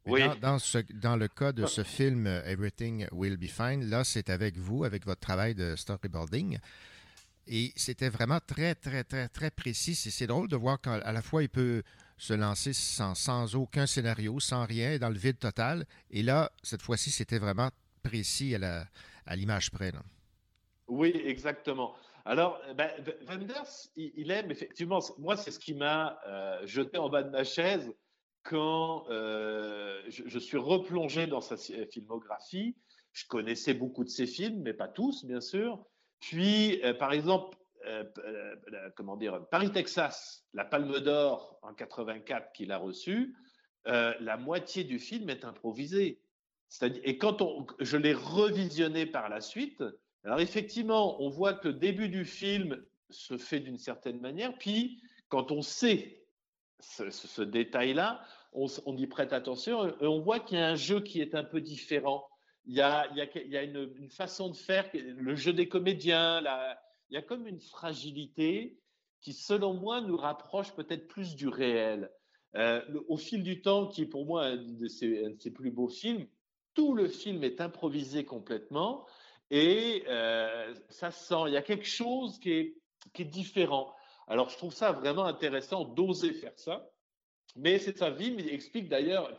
Oui. 0.06 0.22
Dans, 0.22 0.36
dans 0.36 0.60
ce, 0.60 0.78
dans 0.94 1.16
le 1.18 1.28
cas 1.28 1.52
de 1.52 1.66
ce 1.66 1.84
film 1.84 2.28
Everything 2.28 3.08
Will 3.12 3.38
Be 3.38 3.48
Fine, 3.48 3.90
là, 3.90 4.04
c'est 4.04 4.30
avec 4.30 4.58
vous, 4.58 4.84
avec 4.86 5.06
votre 5.06 5.22
travail 5.22 5.56
de 5.56 5.76
storyboarding. 5.76 6.60
Et 7.48 7.74
c'était 7.76 8.10
vraiment 8.10 8.40
très, 8.46 8.76
très, 8.76 9.04
très, 9.04 9.28
très 9.28 9.52
précis. 9.52 9.96
C'est 9.96 10.12
c'est 10.12 10.28
drôle 10.28 10.48
de 10.48 10.56
voir 10.56 10.80
qu'à 10.80 11.12
la 11.12 11.22
fois, 11.22 11.44
il 11.44 11.50
peut 11.50 11.84
se 12.18 12.34
lancer 12.34 12.74
sans, 12.74 13.56
aucun 13.56 13.86
scénario, 13.86 14.40
sans 14.40 14.66
rien, 14.66 14.98
dans 14.98 15.10
le 15.10 15.18
vide 15.18 15.40
total. 15.40 15.86
Et 16.12 16.24
là, 16.24 16.52
cette 16.62 16.82
fois-ci, 16.82 17.12
c'était 17.12 17.40
vraiment 17.40 17.70
précis 18.04 18.56
à 18.56 19.36
l'image 19.36 19.72
près. 19.72 19.92
Oui, 20.88 21.14
exactement. 21.26 21.96
Alors, 22.26 22.60
euh, 22.68 22.74
ben, 22.74 22.90
Wenders, 23.28 23.90
il, 23.96 24.32
aime 24.32 24.52
effectivement, 24.52 25.00
moi, 25.18 25.36
c'est 25.36 25.52
ce 25.52 25.60
qui 25.60 25.74
m'a 25.74 26.18
euh, 26.28 26.66
jeté 26.66 26.98
en 26.98 27.10
bas 27.10 27.24
de 27.24 27.30
ma 27.30 27.44
chaise 27.44 27.94
quand 28.44 29.06
euh, 29.10 30.02
je, 30.08 30.40
suis 30.40 30.58
replongé 30.58 31.28
dans 31.28 31.42
sa 31.42 31.56
filmographie. 31.58 32.76
Je 33.14 33.26
connaissais 33.28 33.74
beaucoup 33.74 34.04
de 34.04 34.10
ses 34.10 34.28
films, 34.28 34.62
mais 34.62 34.74
pas 34.74 34.88
tous, 34.88 35.26
bien 35.26 35.42
sûr. 35.42 35.86
Puis, 36.20 36.82
euh, 36.84 36.94
par 36.94 37.14
exemple, 37.14 37.58
euh, 37.86 38.04
euh, 38.20 38.90
comment 38.96 39.18
dire, 39.18 39.46
Paris, 39.50 39.72
Texas, 39.72 40.46
la 40.54 40.66
Palme 40.66 41.00
d'Or 41.00 41.60
en 41.62 41.74
84 41.74 42.52
qu'il 42.54 42.72
a 42.72 42.78
reçue, 42.78 43.36
euh, 43.88 44.14
la 44.20 44.38
moitié 44.38 44.84
du 44.84 45.00
film 45.00 45.30
est 45.30 45.44
improvisée. 45.44 46.22
Et 47.04 47.18
quand 47.18 47.42
on, 47.42 47.68
je 47.80 47.98
l'ai 47.98 48.14
revisionné 48.14 49.06
par 49.06 49.30
la 49.30 49.42
suite, 49.42 49.84
alors 50.24 50.40
effectivement, 50.40 51.22
on 51.22 51.30
voit 51.30 51.54
que 51.54 51.68
le 51.68 51.74
début 51.74 52.10
du 52.10 52.26
film 52.26 52.84
se 53.10 53.38
fait 53.38 53.60
d'une 53.60 53.78
certaine 53.78 54.20
manière, 54.20 54.58
puis 54.58 55.02
quand 55.30 55.52
on 55.52 55.62
sait 55.62 56.24
ce, 56.80 57.42
détail-là, 57.42 58.24
on, 58.54 58.98
y 58.98 59.08
prête 59.08 59.34
attention 59.34 59.88
et 59.88 60.08
on 60.08 60.20
voit 60.20 60.40
qu'il 60.40 60.58
y 60.58 60.62
a 60.62 60.70
un 60.70 60.76
jeu 60.76 61.02
qui 61.02 61.22
est 61.22 61.36
un 61.36 61.44
peu 61.44 61.62
différent. 61.62 62.28
Il 62.66 62.74
y 62.74 62.82
a 62.82 63.08
une, 63.64 63.94
une 63.98 64.10
façon 64.10 64.50
de 64.50 64.56
faire, 64.56 64.90
le 64.94 65.36
jeu 65.36 65.54
des 65.54 65.68
comédiens, 65.68 66.42
la- 66.42 66.80
il 67.10 67.16
y 67.16 67.18
a 67.18 67.22
comme 67.22 67.48
une 67.48 67.60
fragilité 67.60 68.78
qui, 69.22 69.34
selon 69.34 69.74
moi, 69.74 70.02
nous 70.02 70.18
rapproche 70.18 70.74
peut-être 70.74 71.08
plus 71.08 71.36
du 71.36 71.48
réel. 71.48 72.12
Euh, 72.56 72.82
au 73.08 73.18
fil 73.18 73.42
du 73.42 73.62
temps, 73.62 73.88
qui 73.88 74.04
est 74.04 74.08
pour 74.08 74.26
moi 74.26 74.46
un 74.46 74.58
de 74.58 74.88
ses, 74.88 75.52
plus 75.54 75.72
beaux 75.72 75.88
films, 75.88 76.28
tout 76.76 76.94
le 76.94 77.08
film 77.08 77.44
est 77.44 77.62
improvisé 77.62 78.26
complètement 78.26 79.06
et 79.50 80.04
euh, 80.08 80.74
ça 80.90 81.12
se 81.12 81.26
sent. 81.26 81.44
Il 81.48 81.54
y 81.54 81.58
a 81.58 81.62
quelque 81.62 81.88
chose 81.88 82.40
qui 82.40 82.52
est, 82.52 82.76
différent. 83.26 83.94
Alors, 84.28 84.50
je 84.50 84.58
trouve 84.58 84.74
ça 84.74 84.92
vraiment 84.92 85.26
intéressant 85.26 85.84
d'oser 85.84 86.34
faire 86.34 86.58
ça. 86.58 86.90
Mais 87.56 87.78
c'est 87.78 87.98
sa 87.98 88.10
vie, 88.10 88.32
mais 88.32 88.44
il 88.44 88.54
explique 88.54 88.90
d'ailleurs, 88.90 89.36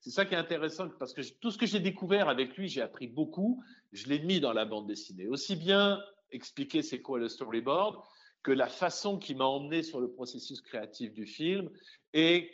c'est 0.00 0.10
ça 0.10 0.24
qui 0.24 0.34
est 0.34 0.38
intéressant, 0.38 0.88
parce 0.98 1.12
que 1.12 1.20
tout 1.40 1.50
ce 1.50 1.58
que 1.58 1.66
j'ai 1.66 1.80
découvert 1.80 2.28
avec 2.28 2.56
lui, 2.56 2.68
j'ai 2.68 2.80
appris 2.80 3.06
beaucoup, 3.06 3.62
je 3.92 4.06
l'ai 4.08 4.20
mis 4.20 4.40
dans 4.40 4.52
la 4.52 4.64
bande 4.64 4.86
dessinée. 4.86 5.26
Aussi 5.26 5.56
bien 5.56 6.00
expliquer 6.34 6.82
c'est 6.82 7.00
quoi 7.00 7.18
le 7.18 7.28
storyboard, 7.28 8.02
que 8.42 8.52
la 8.52 8.68
façon 8.68 9.18
qui 9.18 9.34
m'a 9.34 9.46
emmené 9.46 9.82
sur 9.82 10.00
le 10.00 10.10
processus 10.12 10.60
créatif 10.60 11.12
du 11.14 11.26
film, 11.26 11.70
et 12.12 12.50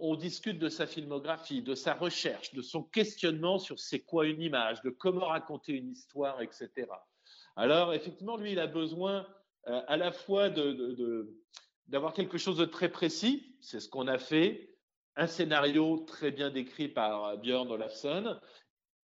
on 0.00 0.14
discute 0.14 0.58
de 0.58 0.68
sa 0.68 0.86
filmographie, 0.86 1.62
de 1.62 1.74
sa 1.74 1.94
recherche, 1.94 2.52
de 2.52 2.62
son 2.62 2.82
questionnement 2.82 3.58
sur 3.58 3.78
c'est 3.80 4.00
quoi 4.00 4.26
une 4.26 4.42
image, 4.42 4.82
de 4.82 4.90
comment 4.90 5.26
raconter 5.26 5.72
une 5.72 5.90
histoire, 5.90 6.40
etc. 6.42 6.68
Alors, 7.56 7.94
effectivement, 7.94 8.36
lui, 8.36 8.52
il 8.52 8.60
a 8.60 8.66
besoin 8.66 9.26
euh, 9.66 9.80
à 9.88 9.96
la 9.96 10.12
fois 10.12 10.48
de- 10.48 11.34
d'avoir 11.86 12.12
quelque 12.12 12.38
chose 12.38 12.56
de 12.56 12.64
très 12.64 12.88
précis, 12.90 13.56
c'est 13.60 13.80
ce 13.80 13.88
qu'on 13.88 14.06
a 14.06 14.18
fait, 14.18 14.76
un 15.16 15.26
scénario 15.26 16.04
très 16.06 16.30
bien 16.30 16.50
décrit 16.50 16.88
par 16.88 17.36
Björn 17.38 17.70
Olafsson, 17.70 18.38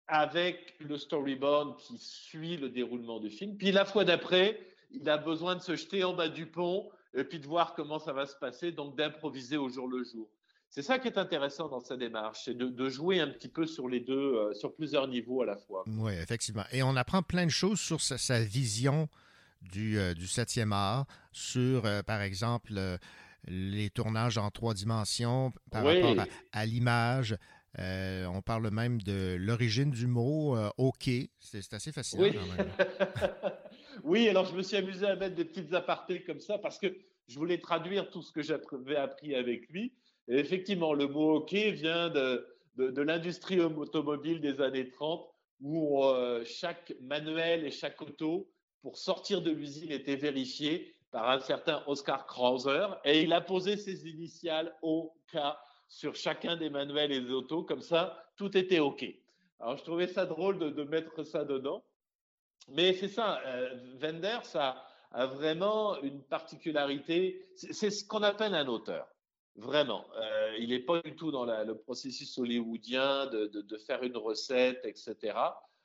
avec 0.09 0.74
le 0.81 0.97
storyboard 0.99 1.77
qui 1.78 1.99
suit 1.99 2.57
le 2.57 2.69
déroulement 2.69 3.19
du 3.20 3.31
film. 3.31 3.57
Puis 3.57 3.73
la 3.73 3.85
fois 3.85 4.05
d'après, 4.05 4.61
il 4.93 5.09
a 5.09 5.19
besoin 5.19 5.57
de 5.57 5.61
se 5.61 5.74
jeter 5.77 6.05
en 6.05 6.15
bas 6.15 6.28
du 6.28 6.47
pont 6.47 6.89
et 7.15 7.24
puis 7.24 7.41
de 7.41 7.47
voir 7.47 7.74
comment 7.74 7.99
ça 7.99 8.12
va 8.12 8.27
se 8.27 8.37
passer, 8.37 8.73
donc 8.73 8.97
d'improviser 8.97 9.57
au 9.57 9.69
jour 9.69 9.89
le 9.89 10.05
jour. 10.05 10.28
C'est 10.69 10.83
ça 10.83 10.99
qui 10.99 11.09
est 11.09 11.16
intéressant 11.19 11.69
dans 11.69 11.81
sa 11.81 11.97
démarche, 11.97 12.43
c'est 12.45 12.55
de, 12.57 12.66
de 12.66 12.89
jouer 12.89 13.20
un 13.20 13.28
petit 13.28 13.49
peu 13.49 13.66
sur 13.66 13.89
les 13.89 14.01
deux, 14.01 14.35
euh, 14.35 14.53
sur 14.53 14.74
plusieurs 14.74 15.09
niveaux 15.09 15.43
à 15.43 15.47
la 15.47 15.57
fois. 15.57 15.85
Oui, 15.87 16.12
effectivement. 16.15 16.65
Et 16.73 16.83
on 16.83 16.97
apprend 16.97 17.23
plein 17.23 17.47
de 17.47 17.51
choses 17.51 17.81
sur 17.81 18.01
sa, 18.01 18.19
sa 18.19 18.41
vision 18.43 19.09
du, 19.62 19.99
euh, 19.99 20.12
du 20.12 20.27
7e 20.27 20.73
art, 20.73 21.07
sur, 21.33 21.87
euh, 21.87 22.03
par 22.03 22.20
exemple, 22.20 22.73
euh, 22.77 22.99
les 23.47 23.91
tournages 23.91 24.39
en 24.39 24.51
trois 24.51 24.74
dimensions 24.74 25.53
par 25.70 25.85
Oui. 25.85 26.03
rapport 26.03 26.24
à, 26.53 26.59
à 26.61 26.66
l'image. 26.66 27.37
Euh, 27.78 28.24
on 28.27 28.40
parle 28.40 28.70
même 28.70 29.03
de 29.03 29.36
l'origine 29.39 29.90
du 29.90 30.07
mot 30.07 30.57
euh, 30.57 30.70
OK. 30.78 31.11
C'est 31.40 31.73
assez 31.74 31.93
fascinant 31.93 32.23
Oui. 32.23 32.32
quand 32.35 32.57
même. 32.57 32.73
oui, 34.03 34.28
alors 34.28 34.47
je 34.47 34.55
me 34.55 34.62
suis 34.62 34.77
amusé 34.77 35.07
à 35.07 35.16
mettre 35.16 35.35
des 35.35 35.44
petites 35.44 35.73
apartés 35.74 36.23
comme 36.23 36.40
ça 36.40 36.59
parce 36.59 36.78
que 36.78 36.86
je 37.28 37.39
voulais 37.39 37.59
traduire 37.59 38.09
tout 38.11 38.23
ce 38.23 38.32
que 38.32 38.43
j'avais 38.43 38.97
appris 38.97 39.35
avec 39.35 39.69
lui. 39.69 39.93
Et 40.28 40.39
effectivement, 40.39 40.94
le 40.94 41.07
mot 41.07 41.36
OK 41.36 41.53
vient 41.53 42.09
de, 42.09 42.47
de, 42.77 42.90
de 42.90 43.03
l'industrie 43.03 43.61
automobile 43.61 44.40
des 44.40 44.61
années 44.61 44.89
30 44.89 45.27
où 45.61 46.03
euh, 46.05 46.44
chaque 46.44 46.94
manuel 47.01 47.65
et 47.65 47.70
chaque 47.70 48.01
auto, 48.03 48.51
pour 48.82 48.97
sortir 48.98 49.43
de 49.43 49.51
l'usine, 49.51 49.90
était 49.90 50.16
vérifié 50.16 50.94
par 51.11 51.31
un 51.31 51.40
certain 51.40 51.82
Oscar 51.86 52.27
Krauser 52.27 52.86
et 53.05 53.23
il 53.23 53.32
a 53.32 53.40
posé 53.40 53.77
ses 53.77 54.07
initiales 54.09 54.74
OK 54.82 55.36
sur 55.88 56.14
chacun 56.14 56.56
des 56.56 56.70
manuels 56.70 57.12
et 57.12 57.20
des 57.20 57.30
autos. 57.30 57.62
Comme 57.62 57.82
ça, 57.82 58.30
tout 58.36 58.56
était 58.56 58.80
OK. 58.80 59.04
Alors, 59.60 59.76
je 59.76 59.84
trouvais 59.84 60.06
ça 60.06 60.26
drôle 60.26 60.58
de, 60.58 60.82
mettre 60.84 61.22
ça 61.24 61.44
dedans. 61.44 61.84
Mais 62.68 62.92
c'est 62.94 63.08
ça, 63.08 63.40
euh, 63.46 63.96
Wenders 64.00 64.54
a, 64.54 64.82
vraiment 65.26 66.00
une 66.02 66.22
particularité. 66.22 67.48
C'est 67.54 67.90
ce 67.90 68.04
qu'on 68.04 68.22
appelle 68.22 68.54
un 68.54 68.66
auteur. 68.66 69.08
Vraiment. 69.54 70.04
Euh, 70.16 70.56
il 70.58 70.68
n'est 70.68 70.80
pas 70.80 71.00
du 71.00 71.16
tout 71.16 71.30
dans 71.30 71.46
le 71.46 71.74
processus 71.78 72.36
hollywoodien 72.36 73.26
de, 73.26 73.78
faire 73.86 74.02
une 74.02 74.16
recette, 74.16 74.84
etc. 74.84 75.38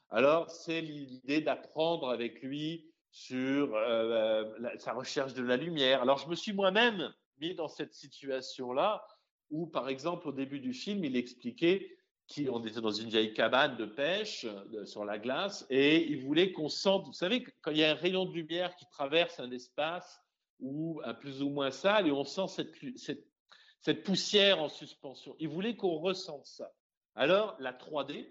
Alors, 0.09 0.49
c'est 0.49 0.81
l'idée 0.81 1.39
d'apprendre 1.39 2.09
avec 2.09 2.41
lui 2.41 2.91
sur 3.11 3.73
euh, 3.75 4.51
la- 4.59 4.77
sa 4.79 4.91
recherche 4.93 5.33
de 5.33 5.43
la 5.43 5.55
lumière. 5.55 6.01
Alors, 6.01 6.17
je 6.17 6.27
me 6.27 6.35
suis 6.35 6.51
moi-même 6.51 7.13
mis 7.39 7.55
dans 7.55 7.69
cette 7.69 7.93
situation-là 7.93 9.05
où, 9.51 9.67
par 9.67 9.89
exemple, 9.89 10.27
au 10.27 10.31
début 10.31 10.59
du 10.59 10.73
film, 10.73 11.03
il 11.03 11.15
expliquait 11.15 11.97
qu'on 12.33 12.63
était 12.65 12.81
dans 12.81 12.91
une 12.91 13.09
vieille 13.09 13.33
cabane 13.33 13.75
de 13.75 13.85
pêche 13.85 14.45
sur 14.85 15.05
la 15.05 15.19
glace 15.19 15.65
et 15.69 16.07
il 16.07 16.21
voulait 16.21 16.51
qu'on 16.51 16.69
sente, 16.69 17.05
vous 17.05 17.13
savez, 17.13 17.43
quand 17.61 17.71
il 17.71 17.77
y 17.77 17.83
a 17.83 17.91
un 17.91 17.95
rayon 17.95 18.25
de 18.25 18.33
lumière 18.33 18.75
qui 18.75 18.85
traverse 18.89 19.39
un 19.39 19.51
espace 19.51 20.21
ou 20.59 21.01
un 21.03 21.13
plus 21.13 21.41
ou 21.41 21.49
moins 21.49 21.71
sale 21.71 22.07
et 22.07 22.11
on 22.11 22.23
sent 22.23 22.63
cette, 22.95 24.03
poussière 24.03 24.61
en 24.61 24.69
suspension. 24.69 25.35
Il 25.39 25.49
voulait 25.49 25.75
qu'on 25.75 25.97
ressente 25.97 26.45
ça. 26.45 26.71
Alors, 27.15 27.55
la 27.59 27.73
3D, 27.73 28.29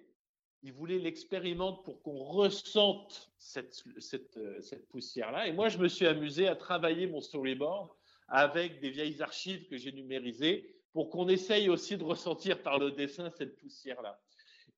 il 0.63 0.73
voulait 0.73 0.99
l'expérimenter 0.99 1.83
pour 1.85 2.03
qu'on 2.03 2.19
ressente 2.19 3.33
cette, 3.39 3.83
cette 3.99 4.89
poussière-là. 4.89 5.49
Et 5.49 5.53
moi, 5.53 5.69
je 5.69 5.79
me 5.79 5.89
suis 5.89 6.07
amusé 6.07 6.49
à 6.49 6.57
travailler 6.57 7.07
mon 7.07 7.21
storyboard 7.21 7.91
avec 8.29 8.81
des 8.81 8.91
vieilles 8.91 9.21
archives 9.21 9.67
que 9.69 9.77
j'ai 9.77 9.93
numérisées 9.93 10.80
pour 10.93 11.11
qu'on 11.11 11.29
essaye 11.29 11.69
aussi 11.69 11.97
de 11.97 12.05
ressentir 12.05 12.63
par 12.63 12.79
le 12.79 12.91
dessin 12.91 13.31
cette 13.31 13.57
poussière-là. 13.57 14.19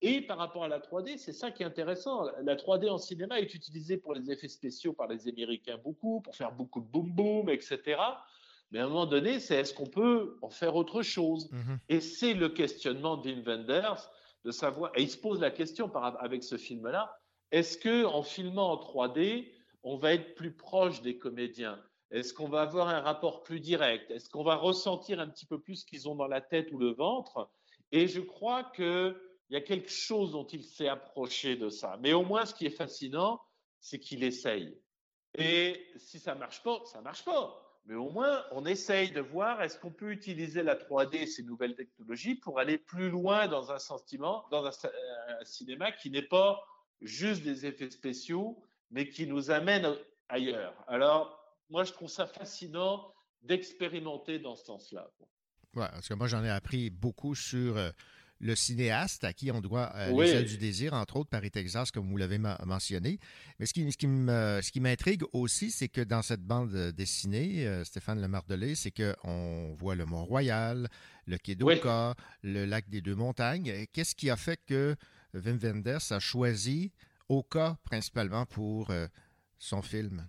Et 0.04 0.20
par 0.20 0.38
rapport 0.38 0.64
à 0.64 0.68
la 0.68 0.80
3D, 0.80 1.16
c'est 1.16 1.32
ça 1.32 1.52
qui 1.52 1.62
est 1.62 1.66
intéressant. 1.66 2.24
La 2.42 2.56
3D 2.56 2.90
en 2.90 2.98
cinéma 2.98 3.38
est 3.38 3.54
utilisée 3.54 3.96
pour 3.96 4.14
les 4.14 4.30
effets 4.32 4.48
spéciaux 4.48 4.92
par 4.92 5.06
les 5.06 5.28
Américains 5.28 5.78
beaucoup, 5.78 6.20
pour 6.20 6.34
faire 6.34 6.52
beaucoup 6.52 6.80
de 6.80 6.86
boom 6.86 7.12
boom, 7.12 7.48
etc. 7.48 8.00
Mais 8.72 8.80
à 8.80 8.86
un 8.86 8.88
moment 8.88 9.06
donné, 9.06 9.38
c'est 9.38 9.56
est-ce 9.56 9.72
qu'on 9.72 9.86
peut 9.86 10.38
en 10.42 10.50
faire 10.50 10.74
autre 10.74 11.02
chose? 11.02 11.50
Et 11.88 12.00
c'est 12.00 12.34
le 12.34 12.48
questionnement 12.48 13.16
de 13.16 13.30
Wim 13.30 13.42
Wenders 13.42 14.10
de 14.44 14.50
savoir, 14.50 14.90
et 14.96 15.02
il 15.02 15.10
se 15.10 15.18
pose 15.18 15.40
la 15.40 15.52
question 15.52 15.88
par, 15.88 16.20
avec 16.20 16.42
ce 16.42 16.56
film-là, 16.56 17.16
est-ce 17.52 17.78
que 17.78 18.04
en 18.04 18.22
filmant 18.22 18.72
en 18.72 18.76
3D, 18.76 19.52
on 19.84 19.98
va 19.98 20.14
être 20.14 20.34
plus 20.34 20.52
proche 20.52 21.00
des 21.02 21.16
comédiens? 21.16 21.80
Est-ce 22.12 22.34
qu'on 22.34 22.48
va 22.48 22.60
avoir 22.60 22.88
un 22.88 23.00
rapport 23.00 23.42
plus 23.42 23.58
direct? 23.58 24.10
Est-ce 24.10 24.28
qu'on 24.28 24.44
va 24.44 24.56
ressentir 24.56 25.18
un 25.18 25.28
petit 25.28 25.46
peu 25.46 25.58
plus 25.58 25.76
ce 25.76 25.86
qu'ils 25.86 26.08
ont 26.10 26.14
dans 26.14 26.28
la 26.28 26.42
tête 26.42 26.70
ou 26.70 26.78
le 26.78 26.92
ventre? 26.92 27.50
Et 27.90 28.06
je 28.06 28.20
crois 28.20 28.64
qu'il 28.64 29.16
y 29.48 29.56
a 29.56 29.62
quelque 29.62 29.90
chose 29.90 30.32
dont 30.32 30.46
il 30.46 30.62
s'est 30.62 30.88
approché 30.88 31.56
de 31.56 31.70
ça. 31.70 31.98
Mais 32.00 32.12
au 32.12 32.22
moins, 32.22 32.44
ce 32.44 32.52
qui 32.52 32.66
est 32.66 32.70
fascinant, 32.70 33.40
c'est 33.80 33.98
qu'il 33.98 34.24
essaye. 34.24 34.78
Et 35.38 35.86
si 35.96 36.18
ça 36.18 36.34
marche 36.34 36.62
pas, 36.62 36.82
ça 36.84 37.00
marche 37.00 37.24
pas. 37.24 37.80
Mais 37.86 37.94
au 37.94 38.10
moins, 38.10 38.44
on 38.52 38.66
essaye 38.66 39.10
de 39.10 39.22
voir 39.22 39.62
est-ce 39.62 39.78
qu'on 39.78 39.90
peut 39.90 40.12
utiliser 40.12 40.62
la 40.62 40.76
3D 40.76 41.16
et 41.16 41.26
ces 41.26 41.42
nouvelles 41.42 41.74
technologies 41.74 42.34
pour 42.34 42.58
aller 42.58 42.76
plus 42.76 43.08
loin 43.08 43.48
dans 43.48 43.72
un 43.72 43.78
sentiment, 43.78 44.44
dans 44.50 44.66
un, 44.66 44.70
un 44.70 45.44
cinéma 45.44 45.90
qui 45.90 46.10
n'est 46.10 46.22
pas 46.22 46.62
juste 47.00 47.42
des 47.42 47.64
effets 47.64 47.90
spéciaux, 47.90 48.62
mais 48.90 49.08
qui 49.08 49.26
nous 49.26 49.50
amène 49.50 49.96
ailleurs? 50.28 50.74
Alors, 50.86 51.41
moi, 51.72 51.84
je 51.84 51.92
trouve 51.92 52.10
ça 52.10 52.26
fascinant 52.26 53.12
d'expérimenter 53.42 54.38
dans 54.38 54.54
ce 54.54 54.66
sens-là. 54.66 55.10
Ouais, 55.74 55.88
parce 55.90 56.06
que 56.06 56.14
moi, 56.14 56.28
j'en 56.28 56.44
ai 56.44 56.50
appris 56.50 56.90
beaucoup 56.90 57.34
sur 57.34 57.78
euh, 57.78 57.90
le 58.40 58.54
cinéaste 58.54 59.24
à 59.24 59.32
qui 59.32 59.50
on 59.50 59.62
doit 59.62 59.90
euh, 59.96 60.10
Oui. 60.12 60.26
Les 60.26 60.32
ailes 60.32 60.44
du 60.44 60.58
désir, 60.58 60.92
entre 60.92 61.16
autres, 61.16 61.30
Paris, 61.30 61.50
Texas, 61.50 61.90
comme 61.90 62.10
vous 62.10 62.18
l'avez 62.18 62.38
mentionné. 62.38 63.18
Mais 63.58 63.64
ce 63.64 63.72
qui, 63.72 63.90
ce 63.90 64.80
m'intrigue 64.80 65.22
aussi, 65.32 65.70
c'est 65.70 65.88
que 65.88 66.02
dans 66.02 66.20
cette 66.20 66.42
bande 66.42 66.74
dessinée, 66.92 67.66
euh, 67.66 67.84
Stéphane 67.84 68.20
Lemardelet, 68.20 68.74
c'est 68.74 68.90
qu'on 68.92 69.74
voit 69.74 69.94
le 69.94 70.04
Mont-Royal, 70.04 70.88
le 71.26 71.38
quai 71.38 71.54
d'Oka, 71.54 72.14
le 72.42 72.66
lac 72.66 72.90
des 72.90 73.00
Deux-Montagnes. 73.00 73.86
Qu'est-ce 73.94 74.14
qui 74.14 74.28
a 74.28 74.36
fait 74.36 74.60
que 74.66 74.94
Wim 75.32 75.56
Wenders 75.56 76.12
a 76.12 76.20
choisi 76.20 76.92
Oka 77.30 77.78
principalement 77.84 78.44
pour 78.44 78.90
euh, 78.90 79.08
son 79.58 79.80
film? 79.80 80.28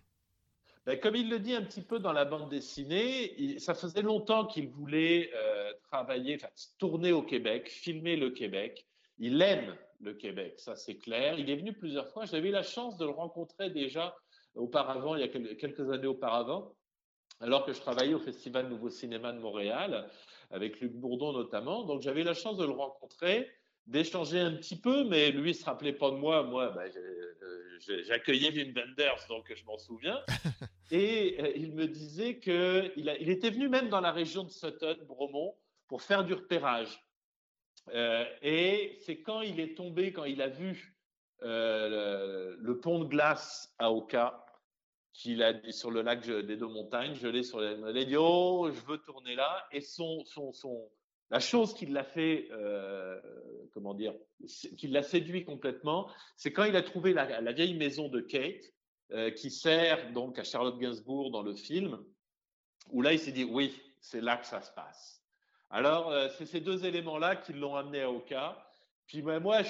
Ben, 0.86 1.00
comme 1.00 1.16
il 1.16 1.30
le 1.30 1.40
dit 1.40 1.54
un 1.54 1.62
petit 1.62 1.82
peu 1.82 2.00
dans 2.00 2.12
la 2.12 2.26
bande 2.26 2.50
dessinée, 2.50 3.58
ça 3.60 3.74
faisait 3.74 4.02
longtemps 4.02 4.46
qu'il 4.46 4.68
voulait 4.68 5.32
euh, 5.34 5.72
travailler, 5.84 6.38
tourner 6.78 7.14
au 7.14 7.22
Québec, 7.22 7.70
filmer 7.70 8.18
le 8.18 8.32
Québec. 8.32 8.86
Il 9.18 9.42
aime 9.42 9.78
le 10.02 10.14
Québec, 10.14 10.56
ça 10.58 10.76
c'est 10.76 10.98
clair. 10.98 11.40
Il 11.40 11.50
est 11.50 11.56
venu 11.56 11.72
plusieurs 11.72 12.10
fois. 12.10 12.26
J'avais 12.26 12.52
la 12.52 12.64
chance 12.64 12.98
de 12.98 13.06
le 13.06 13.12
rencontrer 13.12 13.70
déjà 13.70 14.14
auparavant, 14.56 15.16
il 15.16 15.22
y 15.22 15.24
a 15.24 15.30
quel- 15.30 15.56
quelques 15.56 15.90
années 15.90 16.08
auparavant, 16.08 16.76
alors 17.40 17.66
que 17.66 17.72
je 17.74 17.80
travaillais 17.80 18.14
au 18.14 18.20
Festival 18.20 18.68
Nouveau 18.68 18.90
Cinéma 18.90 19.32
de 19.32 19.40
Montréal, 19.40 20.10
avec 20.52 20.80
Luc 20.82 20.94
Bourdon 20.94 21.32
notamment. 21.32 21.86
Donc 21.86 22.02
j'avais 22.02 22.24
la 22.24 22.34
chance 22.34 22.58
de 22.58 22.66
le 22.66 22.72
rencontrer, 22.72 23.50
d'échanger 23.86 24.40
un 24.40 24.54
petit 24.54 24.80
peu, 24.80 25.04
mais 25.04 25.32
lui 25.32 25.52
il 25.52 25.56
se 25.56 25.66
rappelait 25.66 25.94
pas 25.94 26.12
de 26.12 26.16
moi. 26.16 26.44
Moi, 26.44 26.74
j'ai- 26.94 27.00
euh, 27.00 28.02
j'accueillais 28.04 28.50
Wim 28.52 28.74
Wenders, 28.76 29.26
donc 29.30 29.54
je 29.54 29.64
m'en 29.66 29.78
souviens. 29.78 30.22
Et 30.92 31.38
euh, 31.42 31.52
il 31.56 31.74
me 31.74 31.88
disait 31.88 32.40
qu'il 32.40 32.94
il 33.20 33.30
était 33.30 33.50
venu 33.50 33.68
même 33.70 33.90
dans 33.90 34.02
la 34.02 34.12
région 34.12 34.44
de 34.44 34.50
Sutton, 34.50 34.98
Bromont, 35.08 35.56
pour 35.88 36.02
faire 36.02 36.24
du 36.24 36.34
repérage. 36.34 37.00
Euh, 37.90 38.26
et 38.42 38.98
c'est 39.02 39.22
quand 39.22 39.42
il 39.42 39.60
est 39.60 39.76
tombé, 39.76 40.14
quand 40.14 40.24
il 40.24 40.42
a 40.42 40.48
vu 40.48 40.98
euh, 41.42 42.56
le, 42.56 42.58
le 42.62 42.80
pont 42.80 43.00
de 43.00 43.06
glace 43.06 43.74
à 43.80 43.92
Oka, 43.92 44.46
qu'il 45.14 45.44
a 45.44 45.54
dit 45.54 45.74
sur 45.74 45.92
le 45.92 46.02
lac 46.02 46.26
des 46.26 46.58
deux 46.58 46.68
montagnes, 46.68 47.16
gelé 47.16 47.44
sur 47.44 47.60
les. 47.60 47.76
Il 47.78 47.98
a 47.98 48.06
dit 48.06 48.16
Oh, 48.18 48.70
je 48.74 48.80
veux 48.86 48.98
tourner 49.00 49.36
là. 49.36 49.68
Et 49.72 49.82
son, 49.82 50.24
son, 50.26 50.52
son, 50.54 50.90
la 51.34 51.40
chose 51.40 51.74
qui 51.74 51.88
l'a 51.88 52.04
fait, 52.04 52.48
euh, 52.52 53.20
comment 53.74 53.96
dire, 53.96 54.14
qui 54.78 54.88
l'a 54.88 55.02
séduit 55.02 55.44
complètement, 55.44 56.08
c'est 56.38 56.54
quand 56.54 56.66
il 56.66 56.76
a 56.76 56.84
trouvé 56.84 57.12
la, 57.12 57.52
vieille 57.54 57.74
maison 57.74 58.08
de 58.08 58.22
Kate, 58.22 58.72
euh, 59.14 59.32
qui 59.32 59.50
sert 59.50 60.12
donc 60.14 60.38
à 60.38 60.44
Charlotte 60.44 60.78
Gainsbourg 60.78 61.32
dans 61.32 61.42
le 61.42 61.56
film, 61.56 62.06
où 62.92 63.02
là 63.02 63.14
il 63.14 63.20
s'est 63.20 63.32
dit 63.32 63.46
Oui, 63.46 63.82
c'est 64.00 64.22
là 64.22 64.38
que 64.38 64.46
ça 64.46 64.62
se 64.62 64.72
passe. 64.74 65.24
Alors, 65.72 66.12
euh, 66.12 66.30
c'est 66.38 66.46
ces 66.46 66.60
deux 66.60 66.86
éléments-là 66.86 67.36
qui 67.38 67.54
l'ont 67.54 67.76
amené 67.76 68.02
à 68.02 68.12
Oka. 68.12 68.64
Puis 69.08 69.24
moi, 69.24 69.64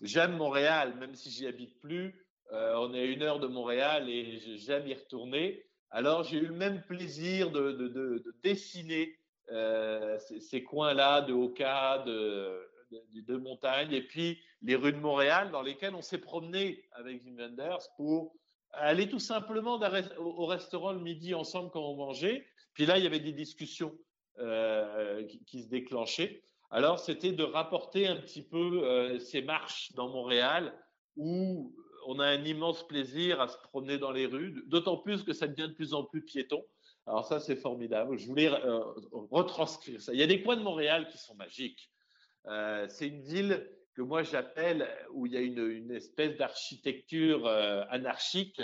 j'aime 0.00 0.36
Montréal, 0.36 0.96
même 0.98 1.14
si 1.14 1.30
j'y 1.30 1.46
habite 1.46 1.78
plus. 1.78 2.26
On 2.50 2.92
est 2.92 3.02
à 3.02 3.04
une 3.04 3.22
heure 3.22 3.38
de 3.38 3.46
Montréal 3.46 4.10
et 4.10 4.40
j'aime 4.56 4.88
y 4.88 4.94
retourner. 4.94 5.64
Alors, 5.90 6.24
j'ai 6.24 6.38
eu 6.38 6.46
le 6.46 6.54
même 6.54 6.82
plaisir 6.82 7.52
de 7.52 8.34
dessiner 8.42 9.16
euh, 9.50 10.18
ces, 10.18 10.62
coins-là 10.64 11.22
de 11.22 11.32
Oka, 11.32 12.02
de, 12.06 12.68
de, 12.90 13.20
de 13.20 13.36
montagne, 13.36 13.92
et 13.92 14.02
puis 14.02 14.38
les 14.62 14.76
rues 14.76 14.92
de 14.92 14.98
Montréal 14.98 15.50
dans 15.50 15.62
lesquelles 15.62 15.94
on 15.94 16.02
s'est 16.02 16.20
promené 16.20 16.84
avec 16.92 17.24
Wim 17.24 17.36
Wenders 17.36 17.86
pour 17.96 18.34
aller 18.72 19.08
tout 19.08 19.18
simplement 19.18 19.78
au 19.78 20.24
au 20.24 20.46
restaurant 20.46 20.92
le 20.92 21.00
midi 21.00 21.34
ensemble 21.34 21.70
quand 21.70 21.82
on 21.82 21.96
mangeait. 21.96 22.46
Puis 22.74 22.86
là, 22.86 22.98
il 22.98 23.04
y 23.04 23.06
avait 23.06 23.20
des 23.20 23.32
discussions 23.32 23.96
euh, 24.38 25.24
qui, 25.24 25.44
qui 25.44 25.62
se 25.62 25.68
déclenchaient. 25.68 26.42
Alors, 26.70 26.98
c'était 26.98 27.32
de 27.32 27.44
rapporter 27.44 28.06
un 28.06 28.16
petit 28.16 28.42
peu 28.42 28.84
euh, 28.84 29.18
ces 29.18 29.42
marches 29.42 29.92
dans 29.92 30.08
Montréal 30.08 30.74
où 31.16 31.74
on 32.06 32.18
a 32.18 32.26
un 32.26 32.44
immense 32.44 32.86
plaisir 32.86 33.40
à 33.40 33.48
se 33.48 33.56
promener 33.58 33.98
dans 33.98 34.10
les 34.10 34.26
rues, 34.26 34.62
d'autant 34.66 34.96
plus 34.96 35.22
que 35.22 35.32
ça 35.32 35.46
devient 35.46 35.68
de 35.68 35.74
plus 35.74 35.94
en 35.94 36.04
plus 36.04 36.22
piéton. 36.22 36.62
Alors 37.06 37.24
ça, 37.24 37.38
c'est 37.38 37.56
formidable. 37.56 38.18
Je 38.18 38.26
voulais 38.26 38.50
euh, 38.50 38.80
retranscrire 39.30 40.00
ça. 40.00 40.12
Il 40.12 40.18
y 40.18 40.22
a 40.22 40.26
des 40.26 40.42
coins 40.42 40.56
de 40.56 40.62
Montréal 40.62 41.08
qui 41.08 41.18
sont 41.18 41.36
magiques. 41.36 41.90
Euh, 42.46 42.86
c'est 42.88 43.06
une 43.06 43.22
ville 43.22 43.70
que 43.94 44.02
moi 44.02 44.22
j'appelle 44.22 44.88
où 45.12 45.26
il 45.26 45.32
y 45.32 45.36
a 45.36 45.40
une, 45.40 45.90
espèce 45.92 46.36
d'architecture 46.36 47.46
euh, 47.46 47.84
anarchique. 47.90 48.60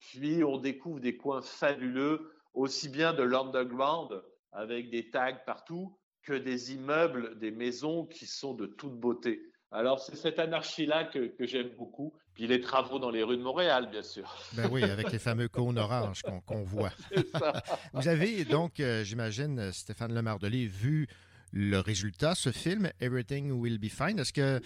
Puis 0.00 0.42
on 0.42 0.58
découvre 0.58 1.00
des 1.00 1.16
coins 1.16 1.42
fabuleux, 1.42 2.32
aussi 2.54 2.88
bien 2.88 3.12
de 3.12 3.22
l'underground 3.22 4.22
avec 4.52 4.90
des 4.90 5.10
tags 5.10 5.40
partout 5.46 5.96
que 6.22 6.32
des 6.32 6.72
immeubles, 6.74 7.38
des 7.38 7.52
maisons 7.52 8.06
qui 8.06 8.26
sont 8.26 8.54
de 8.54 8.66
toute 8.66 8.98
beauté. 8.98 9.40
Alors 9.70 10.00
c'est 10.00 10.16
cette 10.16 10.38
anarchie-là 10.38 11.04
que 11.04 11.46
j'aime 11.46 11.70
beaucoup. 11.76 12.14
Puis 12.36 12.46
les 12.46 12.60
travaux 12.60 12.98
dans 13.00 13.10
les 13.10 13.22
rues 13.24 13.38
de 13.38 13.42
Montréal, 13.42 13.88
bien 13.90 14.02
sûr. 14.02 14.24
Ben 14.52 14.68
oui, 14.70 14.84
avec 14.84 15.10
les 15.10 15.18
fameux 15.18 15.48
cônes 15.48 15.78
oranges 15.78 16.22
qu'on 16.46 16.62
voit. 16.64 16.92
Ça. 17.32 17.62
Vous 17.94 18.06
avez 18.08 18.44
donc, 18.44 18.78
euh, 18.78 19.02
j'imagine, 19.02 19.72
Stéphane 19.72 20.14
Lemardelier, 20.14 20.66
vu 20.66 21.08
le 21.52 21.78
résultat, 21.80 22.34
ce 22.34 22.52
film, 22.52 22.90
Everything 23.00 23.50
Will 23.52 23.78
Be 23.78 23.88
Fine. 23.88 24.18
Est-ce 24.18 24.34
que, 24.34 24.60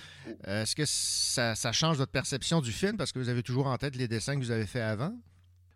euh, 0.49 0.63
est-ce 0.63 0.75
que 0.75 0.83
ça, 0.85 1.55
ça 1.55 1.71
change 1.71 1.97
votre 1.97 2.11
perception 2.11 2.61
du 2.61 2.73
film? 2.73 2.97
Parce 2.97 3.13
que 3.13 3.19
vous 3.21 3.29
avez 3.29 3.45
toujours 3.45 3.69
en 3.69 3.79
tête 3.79 3.95
les 3.95 4.09
dessins 4.09 4.35
que 4.35 4.41
vous 4.41 4.51
avez 4.51 4.67
faits 4.67 4.83
avant? 4.83 5.13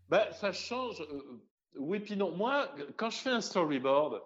Ben, 0.08 0.24
ça 0.32 0.50
change. 0.52 1.00
euh, 1.00 1.40
oui, 1.78 2.00
puis 2.00 2.16
non. 2.16 2.32
Moi, 2.34 2.74
quand 2.96 3.10
je 3.10 3.18
fais 3.18 3.30
un 3.30 3.40
storyboard, 3.40 4.20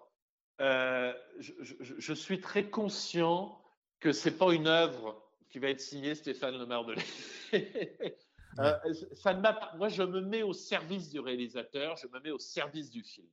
euh, 0.61 1.13
je, 1.39 1.51
je- 1.81 1.93
je 1.99 2.13
suis 2.13 2.39
très 2.41 2.63
conscient 2.69 3.61
que 3.99 4.11
c'est 4.11 4.37
pas 4.37 4.53
une 4.53 4.67
œuvre 4.67 5.21
qui 5.49 5.59
va 5.59 5.69
être 5.69 5.81
signée 5.81 6.15
Stéphane 6.15 6.57
Lemardelier. 6.57 7.03
Euh, 8.57 8.73
ça 9.13 9.33
ne 9.35 9.41
m'a 9.41 9.53
pas- 9.53 9.73
Moi, 9.77 9.87
je 9.89 10.01
me 10.01 10.21
mets 10.21 10.41
au 10.41 10.53
service 10.53 11.07
du 11.09 11.19
réalisateur, 11.19 11.95
je 11.97 12.07
me 12.07 12.19
mets 12.19 12.31
au 12.31 12.39
service 12.39 12.89
du 12.89 13.03
film. 13.03 13.27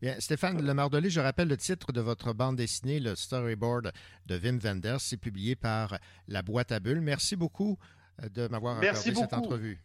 Bien, 0.00 0.20
Stéphane 0.20 0.64
Lemardelier, 0.64 1.08
je 1.10 1.20
rappelle 1.20 1.48
le 1.48 1.56
titre 1.56 1.90
de 1.90 2.00
votre 2.02 2.32
bande 2.34 2.54
dessinée, 2.56 3.00
le 3.00 3.16
storyboard 3.16 3.90
de 4.26 4.38
Wim 4.38 4.58
Wenders. 4.62 5.00
C'est 5.00 5.16
publié 5.16 5.56
par 5.56 5.98
La 6.28 6.42
Boîte 6.42 6.70
à 6.70 6.78
Bulles. 6.80 7.00
Merci 7.00 7.34
beaucoup 7.34 7.78
euh, 8.22 8.28
de 8.28 8.46
m'avoir 8.48 8.76
accordé 8.78 9.00
cette 9.00 9.14
beaucoup. 9.14 9.34
entrevue. 9.34 9.82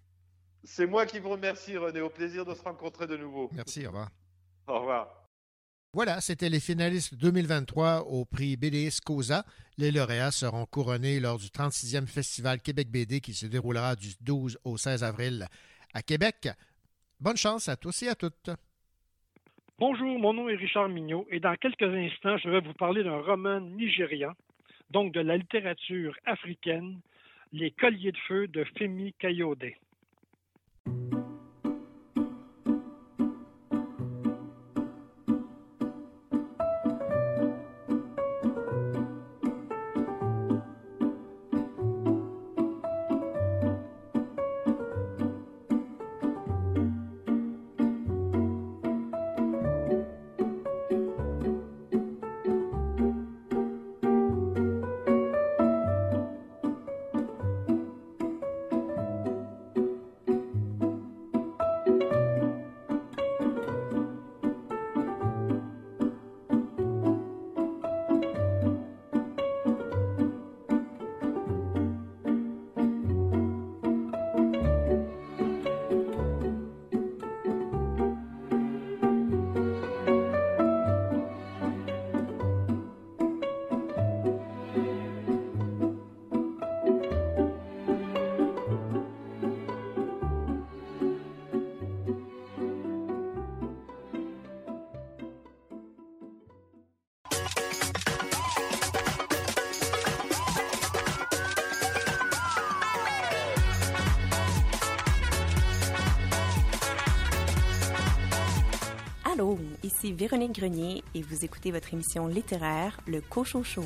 C'est 0.63 0.85
moi 0.85 1.05
qui 1.05 1.19
vous 1.19 1.29
remercie, 1.29 1.77
René. 1.77 2.01
Au 2.01 2.09
plaisir 2.09 2.45
de 2.45 2.53
se 2.53 2.61
rencontrer 2.61 3.07
de 3.07 3.15
nouveau. 3.17 3.49
Merci, 3.53 3.85
au 3.85 3.89
revoir. 3.89 4.11
Au 4.67 4.79
revoir. 4.79 5.24
Voilà, 5.95 6.19
c'était 6.19 6.49
les 6.49 6.59
finalistes 6.59 7.15
2023 7.15 8.07
au 8.09 8.25
prix 8.25 8.57
BDS 8.57 8.99
Cosa. 9.01 9.45
Les 9.77 9.91
lauréats 9.91 10.31
seront 10.31 10.65
couronnés 10.65 11.21
lors 11.21 11.37
du 11.37 11.45
36e 11.45 12.05
Festival 12.05 12.59
Québec 12.59 12.89
BD 12.91 13.21
qui 13.21 13.33
se 13.33 13.45
déroulera 13.45 13.95
du 13.95 14.09
12 14.19 14.59
au 14.65 14.75
16 14.75 15.05
avril 15.05 15.45
à 15.93 16.01
Québec. 16.01 16.49
Bonne 17.21 17.37
chance 17.37 17.69
à 17.69 17.77
tous 17.77 18.03
et 18.03 18.09
à 18.09 18.15
toutes. 18.15 18.49
Bonjour, 19.79 20.19
mon 20.19 20.33
nom 20.33 20.49
est 20.49 20.57
Richard 20.57 20.89
Mignot 20.89 21.27
et 21.31 21.39
dans 21.39 21.55
quelques 21.55 21.83
instants, 21.83 22.37
je 22.39 22.49
vais 22.49 22.59
vous 22.59 22.73
parler 22.73 23.01
d'un 23.01 23.21
roman 23.21 23.61
nigérian, 23.61 24.33
donc 24.89 25.13
de 25.13 25.21
la 25.21 25.37
littérature 25.37 26.13
africaine, 26.25 26.99
Les 27.53 27.71
Colliers 27.71 28.11
de 28.11 28.17
Feu 28.27 28.47
de 28.49 28.65
Femi 28.77 29.13
Kayode. 29.13 29.71
Véronique 110.13 110.59
Grenier 110.59 111.03
et 111.13 111.21
vous 111.21 111.45
écoutez 111.45 111.71
votre 111.71 111.93
émission 111.93 112.27
littéraire 112.27 112.99
Le 113.07 113.21
Cochon 113.21 113.63
Show. 113.63 113.83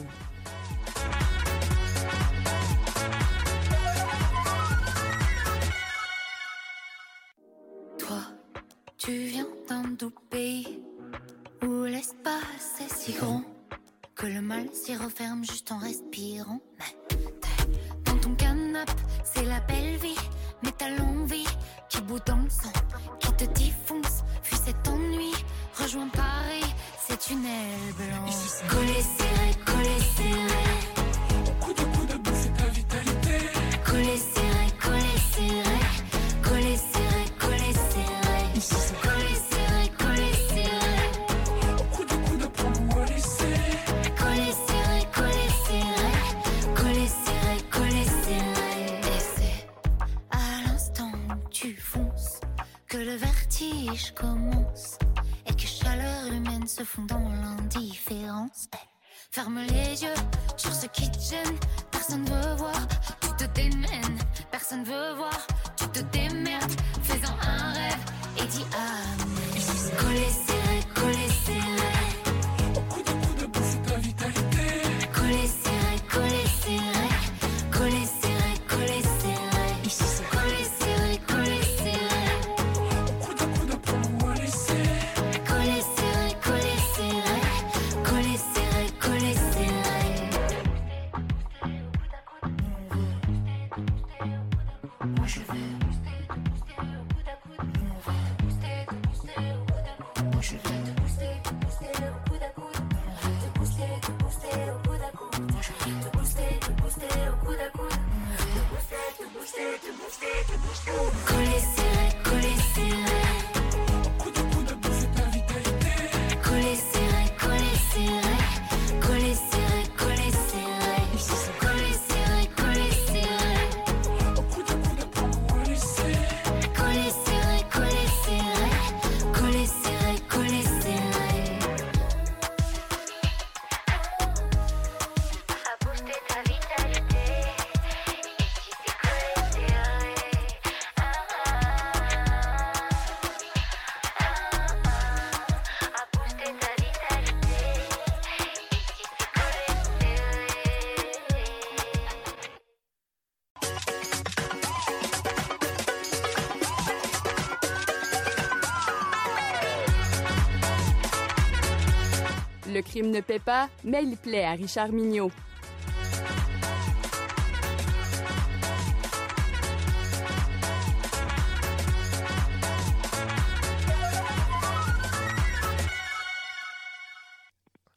Ne 163.20 163.24
paie 163.24 163.40
pas, 163.40 163.70
mais 163.84 164.04
il 164.04 164.16
plaît 164.16 164.46
à 164.46 164.52
Richard 164.52 164.90
Mignot. 164.90 165.32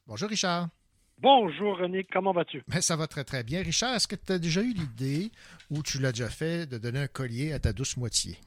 Bonjour 0.06 0.28
Richard. 0.28 0.68
Bonjour 1.18 1.78
René, 1.78 2.04
comment 2.12 2.32
vas-tu? 2.32 2.62
Ben, 2.66 2.80
ça 2.80 2.96
va 2.96 3.06
très 3.06 3.22
très 3.22 3.44
bien. 3.44 3.62
Richard, 3.62 3.94
est-ce 3.94 4.08
que 4.08 4.16
tu 4.16 4.32
as 4.32 4.38
déjà 4.40 4.60
eu 4.60 4.72
l'idée, 4.72 5.30
ou 5.70 5.82
tu 5.82 6.00
l'as 6.00 6.10
déjà 6.10 6.28
fait, 6.28 6.66
de 6.66 6.78
donner 6.78 6.98
un 6.98 7.06
collier 7.06 7.52
à 7.52 7.60
ta 7.60 7.72
douce 7.72 7.96
moitié? 7.96 8.38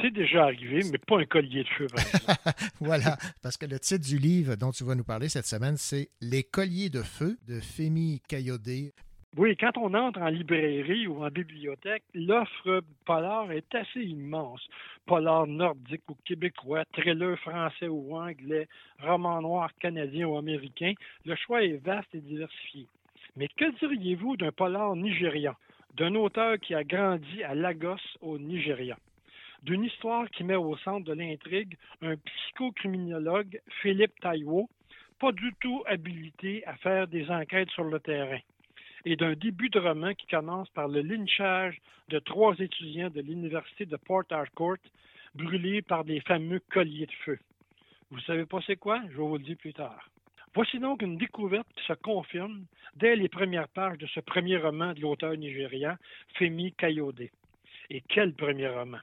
C'est 0.00 0.10
déjà 0.12 0.44
arrivé, 0.44 0.82
mais 0.92 0.98
pas 0.98 1.18
un 1.18 1.24
collier 1.24 1.64
de 1.64 1.68
feu. 1.68 1.86
par 1.88 2.54
voilà, 2.80 3.16
parce 3.42 3.56
que 3.56 3.66
le 3.66 3.78
titre 3.80 4.06
du 4.06 4.18
livre 4.18 4.54
dont 4.56 4.70
tu 4.70 4.84
vas 4.84 4.94
nous 4.94 5.04
parler 5.04 5.28
cette 5.28 5.46
semaine, 5.46 5.76
c'est 5.76 6.08
Les 6.20 6.44
colliers 6.44 6.90
de 6.90 7.02
feu 7.02 7.36
de 7.46 7.58
Fémi 7.60 8.20
Caillaudet. 8.28 8.92
Oui, 9.36 9.56
quand 9.56 9.76
on 9.76 9.92
entre 9.94 10.20
en 10.20 10.28
librairie 10.28 11.06
ou 11.06 11.24
en 11.24 11.28
bibliothèque, 11.28 12.02
l'offre 12.14 12.82
polar 13.04 13.52
est 13.52 13.74
assez 13.74 14.00
immense. 14.00 14.66
Polar 15.06 15.46
nordique 15.46 16.02
ou 16.08 16.16
québécois, 16.24 16.84
thriller 16.92 17.38
français 17.40 17.88
ou 17.88 18.16
anglais, 18.16 18.68
roman 19.00 19.42
noir 19.42 19.70
canadien 19.80 20.26
ou 20.26 20.38
américain, 20.38 20.94
le 21.24 21.36
choix 21.36 21.62
est 21.62 21.84
vaste 21.84 22.14
et 22.14 22.20
diversifié. 22.20 22.86
Mais 23.36 23.48
que 23.48 23.78
diriez-vous 23.78 24.36
d'un 24.36 24.52
polar 24.52 24.96
nigérian, 24.96 25.54
d'un 25.96 26.14
auteur 26.14 26.58
qui 26.58 26.74
a 26.74 26.82
grandi 26.82 27.42
à 27.44 27.54
Lagos 27.54 27.96
au 28.20 28.38
Nigeria? 28.38 28.96
D'une 29.62 29.84
histoire 29.84 30.30
qui 30.30 30.44
met 30.44 30.56
au 30.56 30.76
centre 30.78 31.04
de 31.04 31.12
l'intrigue 31.12 31.76
un 32.00 32.16
psychocriminologue, 32.16 33.60
Philippe 33.82 34.18
Taïwo, 34.20 34.68
pas 35.18 35.32
du 35.32 35.52
tout 35.60 35.82
habilité 35.86 36.64
à 36.66 36.76
faire 36.76 37.08
des 37.08 37.28
enquêtes 37.30 37.70
sur 37.70 37.84
le 37.84 37.98
terrain 37.98 38.38
et 39.04 39.16
d'un 39.16 39.34
début 39.34 39.68
de 39.68 39.78
roman 39.78 40.14
qui 40.14 40.26
commence 40.26 40.68
par 40.70 40.88
le 40.88 41.00
lynchage 41.00 41.80
de 42.08 42.18
trois 42.18 42.54
étudiants 42.58 43.10
de 43.10 43.20
l'université 43.20 43.86
de 43.86 43.96
Port 43.96 44.24
Harcourt 44.30 44.76
brûlés 45.34 45.82
par 45.82 46.04
des 46.04 46.20
fameux 46.20 46.60
colliers 46.70 47.06
de 47.06 47.12
feu. 47.24 47.38
Vous 48.10 48.20
savez 48.20 48.46
pas 48.46 48.60
c'est 48.66 48.76
quoi? 48.76 49.00
Je 49.10 49.16
vous 49.16 49.36
le 49.36 49.42
dire 49.42 49.56
plus 49.56 49.74
tard. 49.74 50.08
Voici 50.54 50.78
donc 50.78 51.02
une 51.02 51.18
découverte 51.18 51.68
qui 51.76 51.84
se 51.84 51.92
confirme 51.92 52.64
dès 52.96 53.16
les 53.16 53.28
premières 53.28 53.68
pages 53.68 53.98
de 53.98 54.06
ce 54.06 54.20
premier 54.20 54.56
roman 54.56 54.92
de 54.92 55.00
l'auteur 55.00 55.36
nigérian, 55.36 55.96
Femi 56.34 56.72
Kayode. 56.72 57.28
Et 57.90 58.02
quel 58.08 58.34
premier 58.34 58.68
roman! 58.68 58.98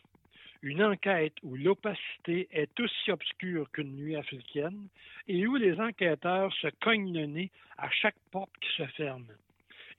Une 0.66 0.84
enquête 0.84 1.36
où 1.44 1.56
l'opacité 1.56 2.50
est 2.52 2.78
aussi 2.82 3.12
obscure 3.12 3.72
qu'une 3.72 3.96
nuit 3.96 4.18
africaine 4.18 4.90
et 5.30 5.48
où 5.48 5.56
les 5.56 5.80
enquêteurs 5.80 6.54
se 6.56 6.68
cognent 6.82 7.14
le 7.14 7.26
nez 7.26 7.52
à 7.78 7.90
chaque 7.90 8.20
porte 8.32 8.52
qui 8.60 8.70
se 8.76 8.86
ferme 8.88 9.28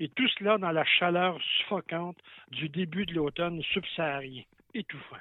et 0.01 0.09
tout 0.09 0.29
cela 0.29 0.59
dans 0.59 0.71
la 0.71 0.85
chaleur 0.85 1.41
suffocante 1.41 2.19
du 2.51 2.69
début 2.69 3.07
de 3.07 3.15
l'automne 3.15 3.63
subsaharien, 3.63 4.43
étouffant. 4.75 5.17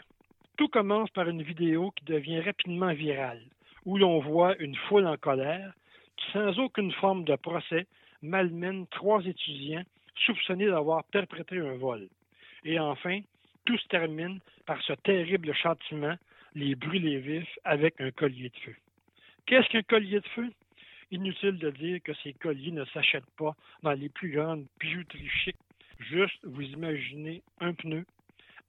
Tout 0.58 0.68
commence 0.68 1.10
par 1.12 1.30
une 1.30 1.44
vidéo 1.44 1.92
qui 1.92 2.06
devient 2.06 2.42
rapidement 2.42 2.94
virale, 2.94 3.42
où 3.86 3.98
l'on 3.98 4.20
voit 4.20 4.58
une 4.58 4.76
foule 4.76 5.08
en 5.08 5.18
colère 5.18 5.74
qui, 6.18 6.32
sans 6.32 6.58
aucune 6.60 6.92
forme 6.94 7.24
de 7.24 7.36
procès, 7.36 7.88
malmène 8.22 8.88
trois 8.88 9.24
étudiants 9.26 9.84
soupçonnés 10.26 10.68
d'avoir 10.68 11.04
perpétré 11.06 11.60
un 11.60 11.76
vol. 11.76 12.08
Et 12.64 12.80
enfin, 12.80 13.20
tout 13.66 13.78
se 13.78 13.88
termine 13.88 14.40
par 14.66 14.82
ce 14.84 14.94
terrible 14.94 15.54
châtiment, 15.54 16.16
les 16.54 16.76
brûlés 16.76 17.20
vifs 17.20 17.60
avec 17.64 18.00
un 18.00 18.12
collier 18.12 18.50
de 18.50 18.58
feu. 18.58 18.76
Qu'est-ce 19.46 19.68
qu'un 19.70 19.84
collier 19.84 20.20
de 20.20 20.28
feu? 20.30 20.50
Inutile 21.12 21.60
de 21.60 21.70
dire 21.70 22.00
que 22.04 22.14
ces 22.24 22.34
colliers 22.34 22.72
ne 22.72 22.86
s'achètent 22.86 23.30
pas 23.38 23.56
dans 23.84 23.92
les 23.92 24.10
plus 24.10 24.32
grandes 24.32 24.66
bijouteries 24.80 25.30
chics. 25.30 25.56
Juste, 26.00 26.44
vous 26.44 26.64
imaginez 26.64 27.42
un 27.60 27.74
pneu 27.74 28.06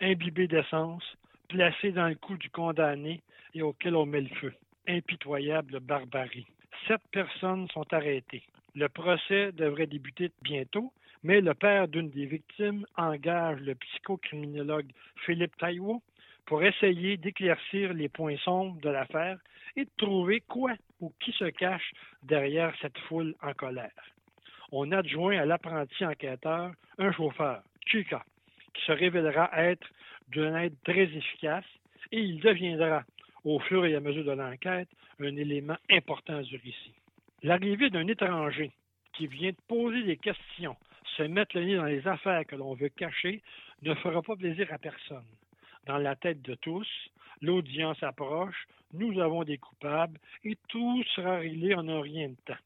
imbibé 0.01 0.47
d'essence, 0.47 1.05
placé 1.49 1.93
dans 1.93 2.09
le 2.09 2.15
cou 2.15 2.37
du 2.37 2.51
condamné 2.51 3.23
et 3.55 3.63
auquel 3.63 3.97
on 3.97 4.07
met 4.07 4.21
le 4.21 4.35
feu. 4.37 4.53
Impitoyable 4.87 5.81
barbarie. 5.81 6.47
Sept 6.87 7.01
personnes 7.11 7.69
sont 7.71 7.93
arrêtées. 7.93 8.43
Le 8.75 8.89
procès 8.89 9.53
devrait 9.53 9.87
débuter 9.87 10.31
bientôt, 10.43 10.93
mais 11.27 11.41
le 11.41 11.55
père 11.55 11.89
d'une 11.89 12.09
des 12.09 12.27
victimes 12.27 12.87
engage 12.97 13.59
le 13.59 13.75
psychocriminologue 13.75 14.93
Philippe 15.25 15.57
Taïwo 15.57 16.01
pour 16.45 16.63
essayer 16.63 17.17
d'éclaircir 17.17 17.93
les 17.95 18.09
points 18.09 18.37
sombres 18.45 18.81
de 18.81 18.91
l'affaire 18.91 19.37
et 19.75 19.87
de 19.87 19.91
trouver 19.97 20.41
quoi 20.47 20.75
ou 21.01 21.13
qui 21.19 21.33
se 21.33 21.47
cache 21.47 21.91
derrière 22.23 22.73
cette 22.81 22.97
foule 23.09 23.35
en 23.43 23.55
colère. 23.55 24.05
On 24.71 24.93
adjoint 24.93 25.37
à 25.37 25.45
l'apprenti 25.45 26.07
enquêteur 26.07 26.71
un 26.99 27.11
chauffeur, 27.11 27.61
Chica, 27.85 28.25
qui 28.73 28.85
se 28.85 28.93
révélera 28.93 29.51
être 29.57 29.89
d'une 30.29 30.55
aide 30.55 30.77
très 30.85 31.11
efficace 31.13 31.65
et 32.13 32.21
il 32.21 32.39
deviendra, 32.39 33.03
au 33.43 33.59
fur 33.59 33.85
et 33.85 33.97
à 33.97 34.01
mesure 34.01 34.25
de 34.25 34.31
l'enquête, 34.31 34.89
un 35.19 35.35
élément 35.37 35.79
important 35.91 36.41
du 36.43 36.55
récit. 36.55 36.95
L'arrivée 37.43 37.91
d'un 37.91 38.07
étranger 38.07 38.71
qui 39.15 39.27
vient 39.27 39.51
de 39.51 39.57
poser 39.67 40.05
des 40.05 40.19
questions, 40.19 40.77
se 41.17 41.23
mettre 41.23 41.57
le 41.57 41.65
nez 41.65 41.77
dans 41.77 41.85
les 41.85 42.07
affaires 42.07 42.47
que 42.47 42.57
l'on 42.57 42.75
veut 42.75 42.89
cacher, 42.89 43.43
ne 43.83 43.95
fera 43.95 44.23
pas 44.23 44.37
plaisir 44.37 44.73
à 44.73 44.79
personne. 44.79 45.25
Dans 45.87 45.99
la 45.99 46.17
tête 46.17 46.43
de 46.43 46.55
tous, 46.55 46.89
l'audience 47.43 48.03
approche, 48.03 48.67
nous 48.93 49.21
avons 49.21 49.45
des 49.45 49.59
coupables 49.59 50.19
et 50.45 50.57
tout 50.69 51.03
sera 51.15 51.39
réglé 51.39 51.75
en 51.75 51.89
un 51.89 52.01
rien 52.01 52.29
de 52.29 52.37
temps. 52.45 52.61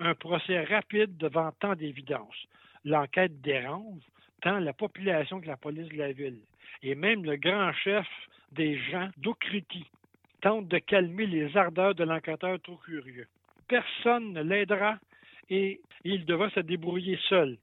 Un 0.00 0.14
procès 0.14 0.64
rapide 0.64 1.16
devant 1.16 1.52
tant 1.52 1.74
d'évidence. 1.74 2.36
L'enquête 2.84 3.40
dérange 3.40 4.02
tant 4.42 4.58
la 4.58 4.72
population 4.72 5.40
que 5.40 5.46
la 5.46 5.56
police 5.56 5.88
de 5.88 5.96
la 5.96 6.12
ville. 6.12 6.40
Et 6.82 6.94
même 6.94 7.24
le 7.24 7.36
grand 7.36 7.72
chef 7.72 8.06
des 8.52 8.76
gens 8.90 9.08
d'Okriti 9.18 9.86
tente 10.40 10.68
de 10.68 10.78
calmer 10.78 11.26
les 11.26 11.56
ardeurs 11.56 11.94
de 11.94 12.04
l'enquêteur 12.04 12.60
trop 12.60 12.76
curieux. 12.76 13.26
Personne 13.68 14.32
ne 14.32 14.42
l'aidera 14.42 14.98
et 15.48 15.80
il 16.04 16.24
devra 16.26 16.50
se 16.50 16.60
débrouiller 16.60 17.18
seul. 17.28 17.56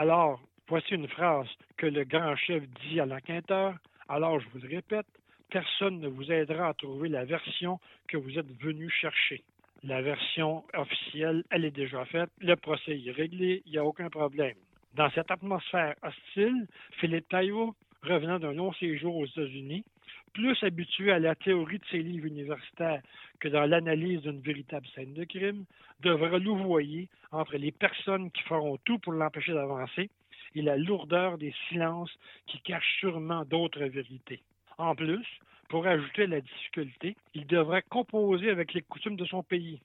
Alors, 0.00 0.40
voici 0.68 0.94
une 0.94 1.08
phrase 1.08 1.48
que 1.76 1.86
le 1.86 2.04
grand 2.04 2.36
chef 2.36 2.62
dit 2.82 3.00
à 3.00 3.04
l'enquêteur. 3.04 3.74
Alors, 4.08 4.38
je 4.38 4.48
vous 4.50 4.60
le 4.60 4.76
répète, 4.76 5.08
personne 5.50 5.98
ne 5.98 6.06
vous 6.06 6.30
aidera 6.30 6.68
à 6.68 6.74
trouver 6.74 7.08
la 7.08 7.24
version 7.24 7.80
que 8.06 8.16
vous 8.16 8.38
êtes 8.38 8.46
venu 8.62 8.88
chercher. 8.88 9.42
La 9.82 10.00
version 10.00 10.62
officielle, 10.74 11.42
elle 11.50 11.64
est 11.64 11.72
déjà 11.72 12.04
faite, 12.04 12.30
le 12.38 12.54
procès 12.54 12.96
est 12.96 13.10
réglé, 13.10 13.64
il 13.66 13.72
n'y 13.72 13.78
a 13.78 13.84
aucun 13.84 14.08
problème. 14.08 14.54
Dans 14.94 15.10
cette 15.10 15.32
atmosphère 15.32 15.96
hostile, 16.04 16.68
Philippe 17.00 17.28
Taillot, 17.28 17.74
revenant 18.08 18.38
d'un 18.38 18.52
long 18.52 18.72
séjour 18.74 19.16
aux 19.16 19.26
États-Unis, 19.26 19.84
plus 20.32 20.56
habitué 20.62 21.12
à 21.12 21.18
la 21.18 21.34
théorie 21.34 21.78
de 21.78 21.84
ses 21.90 22.02
livres 22.02 22.26
universitaires 22.26 23.02
que 23.40 23.48
dans 23.48 23.66
l'analyse 23.66 24.22
d'une 24.22 24.40
véritable 24.40 24.86
scène 24.94 25.14
de 25.14 25.24
crime, 25.24 25.64
devra 26.00 26.38
louvoyer 26.38 27.08
entre 27.32 27.56
les 27.56 27.72
personnes 27.72 28.30
qui 28.30 28.42
feront 28.42 28.78
tout 28.84 28.98
pour 28.98 29.12
l'empêcher 29.12 29.52
d'avancer 29.52 30.10
et 30.54 30.62
la 30.62 30.76
lourdeur 30.76 31.38
des 31.38 31.54
silences 31.68 32.12
qui 32.46 32.60
cachent 32.60 32.98
sûrement 33.00 33.44
d'autres 33.44 33.84
vérités. 33.84 34.42
En 34.78 34.94
plus, 34.94 35.26
pour 35.68 35.86
ajouter 35.86 36.26
la 36.26 36.40
difficulté, 36.40 37.16
il 37.34 37.46
devra 37.46 37.82
composer 37.82 38.50
avec 38.50 38.72
les 38.74 38.82
coutumes 38.82 39.16
de 39.16 39.26
son 39.26 39.42
pays, 39.42 39.80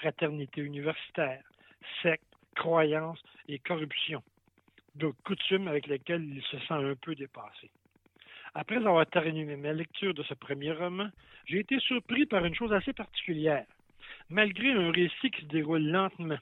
fraternité 0.00 0.60
universitaire, 0.62 1.42
secte, 2.02 2.24
croyance 2.56 3.22
et 3.48 3.58
corruption, 3.58 4.22
de 4.94 5.12
coutumes 5.24 5.68
avec 5.68 5.86
lesquelles 5.86 6.24
il 6.24 6.42
se 6.42 6.58
sent 6.66 6.74
un 6.74 6.94
peu 6.94 7.14
dépassé. 7.14 7.70
Après 8.54 8.76
avoir 8.76 9.06
terminé 9.06 9.56
ma 9.56 9.72
lecture 9.72 10.12
de 10.12 10.22
ce 10.22 10.34
premier 10.34 10.72
roman, 10.72 11.08
j'ai 11.46 11.60
été 11.60 11.78
surpris 11.80 12.26
par 12.26 12.44
une 12.44 12.54
chose 12.54 12.72
assez 12.72 12.92
particulière. 12.92 13.64
Malgré 14.28 14.72
un 14.72 14.90
récit 14.90 15.30
qui 15.30 15.42
se 15.42 15.46
déroule 15.46 15.84
lentement, 15.84 16.38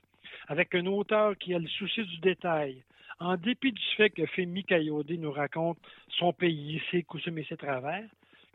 avec 0.48 0.74
un 0.74 0.86
auteur 0.86 1.36
qui 1.38 1.54
a 1.54 1.58
le 1.58 1.68
souci 1.68 2.02
du 2.02 2.18
détail, 2.18 2.82
en 3.20 3.36
dépit 3.36 3.72
du 3.72 3.82
fait 3.96 4.10
que 4.10 4.26
Fémi 4.26 4.64
Kayodé 4.64 5.18
nous 5.18 5.30
raconte 5.30 5.78
son 6.08 6.32
pays, 6.32 6.82
ses 6.90 7.02
coutumes 7.02 7.38
et 7.38 7.44
ses 7.44 7.56
travers, 7.56 8.08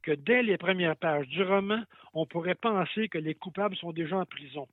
que 0.04 0.12
dès 0.12 0.44
les 0.44 0.58
premières 0.58 0.98
pages 0.98 1.28
du 1.28 1.42
roman, 1.42 1.82
on 2.14 2.26
pourrait 2.26 2.56
penser 2.56 3.08
que 3.08 3.18
les 3.18 3.36
coupables 3.36 3.76
sont 3.78 3.92
déjà 3.92 4.18
en 4.18 4.26
prison. 4.26 4.68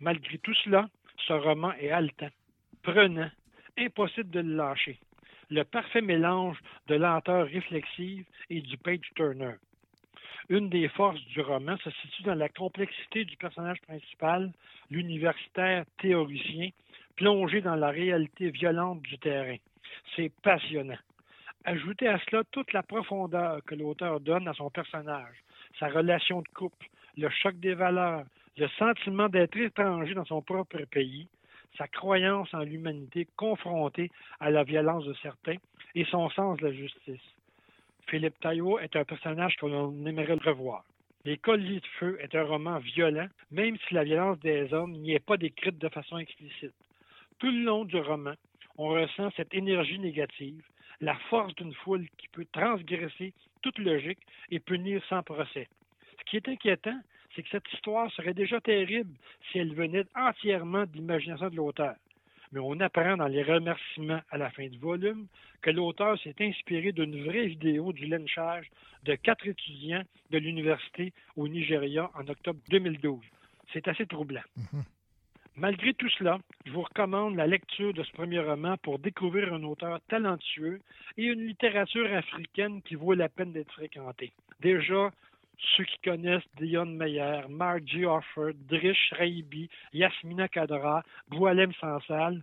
Malgré 0.00 0.38
tout 0.38 0.54
cela, 0.64 0.88
ce 1.26 1.32
roman 1.32 1.72
est 1.74 1.90
haletant, 1.90 2.30
prenant, 2.82 3.30
impossible 3.78 4.30
de 4.30 4.40
le 4.40 4.56
lâcher. 4.56 4.98
Le 5.50 5.62
parfait 5.62 6.00
mélange 6.00 6.58
de 6.88 6.96
lenteur 6.96 7.46
réflexive 7.46 8.24
et 8.50 8.60
du 8.60 8.76
page 8.76 9.10
turner. 9.14 9.54
Une 10.48 10.68
des 10.68 10.88
forces 10.88 11.24
du 11.26 11.40
roman 11.40 11.76
se 11.78 11.90
situe 11.90 12.22
dans 12.22 12.34
la 12.34 12.48
complexité 12.48 13.24
du 13.24 13.36
personnage 13.36 13.80
principal, 13.82 14.52
l'universitaire 14.90 15.84
théoricien, 15.98 16.70
plongé 17.16 17.60
dans 17.60 17.74
la 17.74 17.90
réalité 17.90 18.50
violente 18.50 19.02
du 19.02 19.18
terrain. 19.18 19.56
C'est 20.14 20.32
passionnant. 20.42 20.98
Ajoutez 21.64 22.06
à 22.06 22.20
cela 22.20 22.44
toute 22.52 22.72
la 22.72 22.84
profondeur 22.84 23.60
que 23.64 23.74
l'auteur 23.74 24.20
donne 24.20 24.46
à 24.46 24.54
son 24.54 24.70
personnage, 24.70 25.34
sa 25.80 25.88
relation 25.88 26.42
de 26.42 26.48
couple, 26.48 26.86
le 27.16 27.28
choc 27.28 27.56
des 27.56 27.74
valeurs, 27.74 28.24
le 28.56 28.68
sentiment 28.78 29.28
d'être 29.28 29.56
étranger 29.56 30.14
dans 30.14 30.24
son 30.24 30.42
propre 30.42 30.78
pays, 30.84 31.28
sa 31.76 31.88
croyance 31.88 32.52
en 32.54 32.60
l'humanité 32.60 33.26
confrontée 33.36 34.10
à 34.40 34.50
la 34.50 34.64
violence 34.64 35.04
de 35.04 35.14
certains 35.22 35.56
et 35.94 36.04
son 36.04 36.28
sens 36.30 36.58
de 36.58 36.66
la 36.66 36.72
justice. 36.72 37.20
Philippe 38.08 38.38
Taillot 38.40 38.78
est 38.78 38.94
un 38.96 39.04
personnage 39.04 39.56
que 39.56 39.66
l'on 39.66 40.06
aimerait 40.06 40.34
revoir. 40.34 40.84
Les 41.24 41.38
Colliers 41.38 41.80
de 41.80 41.86
feu 41.98 42.18
est 42.20 42.34
un 42.36 42.44
roman 42.44 42.78
violent, 42.78 43.26
même 43.50 43.76
si 43.88 43.94
la 43.94 44.04
violence 44.04 44.38
des 44.40 44.72
hommes 44.72 44.92
n'y 44.92 45.12
est 45.12 45.24
pas 45.24 45.36
décrite 45.36 45.78
de 45.78 45.88
façon 45.88 46.18
explicite. 46.18 46.72
Tout 47.38 47.50
le 47.50 47.64
long 47.64 47.84
du 47.84 47.98
roman, 47.98 48.34
on 48.78 48.88
ressent 48.88 49.30
cette 49.36 49.52
énergie 49.52 49.98
négative, 49.98 50.62
la 51.00 51.16
force 51.28 51.54
d'une 51.56 51.74
foule 51.74 52.06
qui 52.16 52.28
peut 52.28 52.46
transgresser 52.52 53.32
toute 53.62 53.78
logique 53.78 54.20
et 54.50 54.60
punir 54.60 55.02
sans 55.08 55.22
procès. 55.22 55.68
Ce 56.18 56.24
qui 56.24 56.36
est 56.36 56.48
inquiétant, 56.48 57.00
c'est 57.36 57.42
que 57.42 57.50
cette 57.50 57.70
histoire 57.72 58.10
serait 58.12 58.34
déjà 58.34 58.60
terrible 58.60 59.14
si 59.50 59.58
elle 59.58 59.74
venait 59.74 60.06
entièrement 60.16 60.86
de 60.86 60.92
l'imagination 60.94 61.50
de 61.50 61.56
l'auteur. 61.56 61.94
Mais 62.52 62.60
on 62.60 62.80
apprend 62.80 63.16
dans 63.16 63.26
les 63.26 63.42
remerciements 63.42 64.20
à 64.30 64.38
la 64.38 64.50
fin 64.50 64.66
du 64.66 64.78
volume 64.78 65.26
que 65.60 65.70
l'auteur 65.70 66.18
s'est 66.20 66.34
inspiré 66.40 66.92
d'une 66.92 67.24
vraie 67.24 67.46
vidéo 67.46 67.92
du 67.92 68.06
lynchage 68.06 68.70
de 69.04 69.14
quatre 69.16 69.46
étudiants 69.46 70.02
de 70.30 70.38
l'université 70.38 71.12
au 71.36 71.48
Nigeria 71.48 72.10
en 72.14 72.26
octobre 72.28 72.60
2012. 72.70 73.20
C'est 73.72 73.88
assez 73.88 74.06
troublant. 74.06 74.42
Malgré 75.56 75.94
tout 75.94 76.08
cela, 76.10 76.38
je 76.66 76.72
vous 76.72 76.82
recommande 76.82 77.34
la 77.34 77.46
lecture 77.46 77.94
de 77.94 78.02
ce 78.02 78.12
premier 78.12 78.40
roman 78.40 78.76
pour 78.76 78.98
découvrir 78.98 79.54
un 79.54 79.62
auteur 79.64 80.00
talentueux 80.08 80.80
et 81.16 81.24
une 81.24 81.46
littérature 81.46 82.14
africaine 82.14 82.82
qui 82.82 82.94
vaut 82.94 83.14
la 83.14 83.28
peine 83.28 83.52
d'être 83.52 83.72
fréquentée. 83.72 84.32
Déjà, 84.60 85.10
ceux 85.76 85.84
qui 85.84 85.98
connaissent 86.04 86.42
Dion 86.58 86.86
Meyer, 86.86 87.42
Margie 87.48 88.04
Offord, 88.04 88.54
Drish 88.68 89.12
Raibi, 89.12 89.68
Yasmina 89.92 90.48
Kadra, 90.48 91.02
Boualem 91.28 91.72
Sansal, 91.80 92.42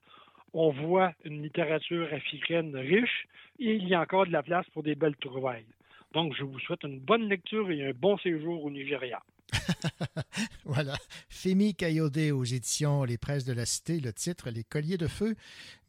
on 0.53 0.72
voit 0.72 1.14
une 1.23 1.41
littérature 1.41 2.07
africaine 2.14 2.76
riche 2.76 3.27
et 3.60 3.76
il 3.76 3.88
y 3.88 3.95
a 3.95 4.02
encore 4.02 4.26
de 4.27 4.31
la 4.31 4.44
place 4.44 4.65
pour 4.72 4.84
des 4.84 4.95
belles 4.95 5.15
trouvailles. 5.18 5.65
Donc, 6.14 6.35
je 6.38 6.44
vous 6.44 6.60
souhaite 6.60 6.84
une 6.84 6.99
bonne 6.99 7.27
lecture 7.27 7.72
et 7.72 7.90
un 7.90 7.91
bon 7.91 8.18
séjour 8.18 8.64
au 8.64 8.69
Nigeria. 8.69 9.22
Voilà. 10.65 10.94
Fémi 11.30 11.76
Kayodé 11.76 12.31
aux 12.31 12.44
éditions 12.44 13.03
Les 13.03 13.18
Presses 13.18 13.45
de 13.45 13.53
la 13.53 13.65
Cité, 13.65 13.99
le 13.99 14.14
titre 14.14 14.49
Les 14.49 14.64
Colliers 14.64 14.98
de 14.98 15.07
Feu. 15.07 15.35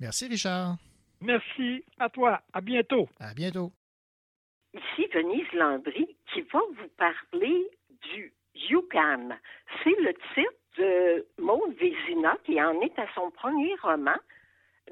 Merci, 0.00 0.26
Richard. 0.28 0.76
Merci 1.20 1.84
à 1.98 2.08
toi. 2.08 2.42
À 2.52 2.60
bientôt. 2.60 3.08
À 3.20 3.32
bientôt. 3.34 3.72
Ici 4.74 5.06
Venise 5.14 5.52
Landry 5.52 6.13
va 6.54 6.60
vous 6.70 6.88
parler 6.96 7.68
du 8.12 8.32
Yukon. 8.54 9.30
C'est 9.82 10.00
le 10.00 10.14
titre 10.34 10.52
de 10.78 11.26
Maud 11.38 11.74
Vézina 11.74 12.36
qui 12.44 12.62
en 12.62 12.80
est 12.80 12.96
à 12.98 13.06
son 13.14 13.30
premier 13.32 13.74
roman, 13.82 14.16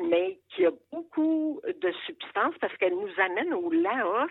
mais 0.00 0.40
qui 0.48 0.66
a 0.66 0.72
beaucoup 0.90 1.60
de 1.64 1.92
substance 2.06 2.54
parce 2.60 2.76
qu'elle 2.78 2.94
nous 2.94 3.20
amène 3.20 3.54
au 3.54 3.70
Laos 3.70 4.30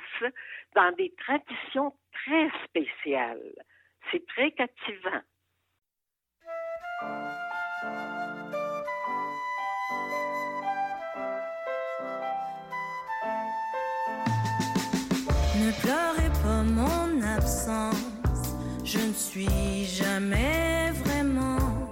dans 0.75 0.91
des 0.95 1.13
traditions 1.17 1.93
très 2.11 2.49
spéciales. 2.65 3.53
C'est 4.11 4.25
très 4.27 4.51
captivant. 4.51 5.21
Je 18.91 18.99
ne 18.99 19.13
suis 19.13 19.85
jamais 19.85 20.91
vraiment 21.05 21.89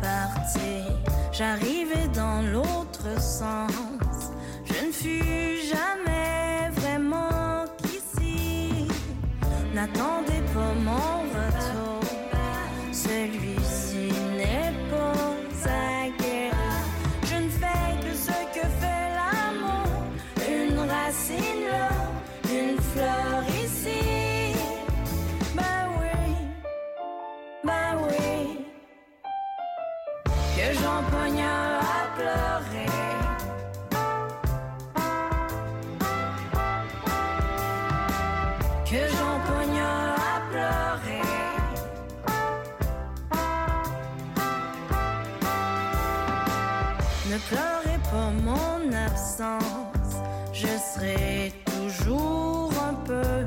partie. 0.00 0.88
J'arrivais 1.30 2.08
dans 2.14 2.40
l'autre 2.52 3.20
sens, 3.20 4.30
je 4.64 4.86
ne 4.86 4.92
fus 4.92 5.66
jamais 5.68 6.70
vraiment 6.76 7.64
qu'ici. 7.76 8.88
N'attendez 9.74 10.31
Ne 47.32 47.38
pleurez 47.38 47.98
pas 48.10 48.30
mon 48.44 48.92
absence, 48.92 50.16
je 50.52 50.66
serai 50.66 51.50
toujours 51.64 52.70
un 52.86 52.92
peu 53.06 53.46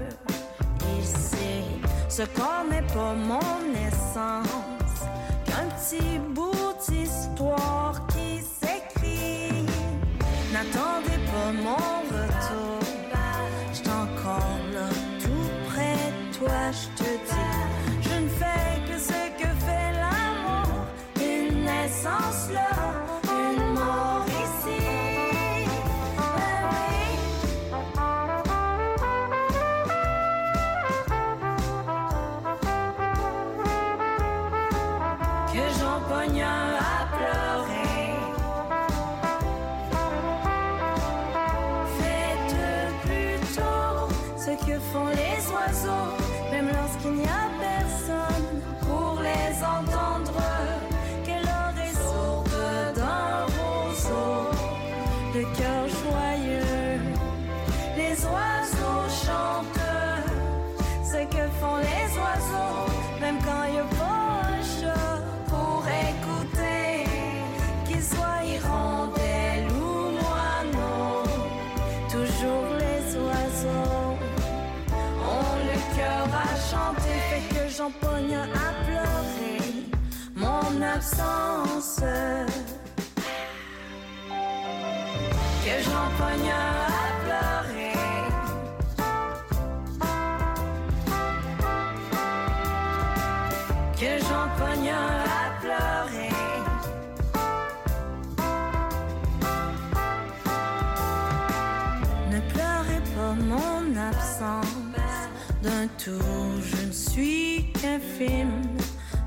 ici. 0.99 1.61
Ce 2.09 2.23
corps 2.23 2.65
n'est 2.67 2.81
pas 2.81 3.13
mon 3.13 3.61
essence, 3.87 5.05
qu'un 5.45 5.67
petit 5.75 6.17
bout 6.33 6.73
d'histoire 6.89 8.07
à 78.33 78.73
pleurer 78.85 79.61
mon 80.35 80.81
absence. 80.81 82.01
Que 85.63 85.75
un 85.89 86.09
à 86.49 87.04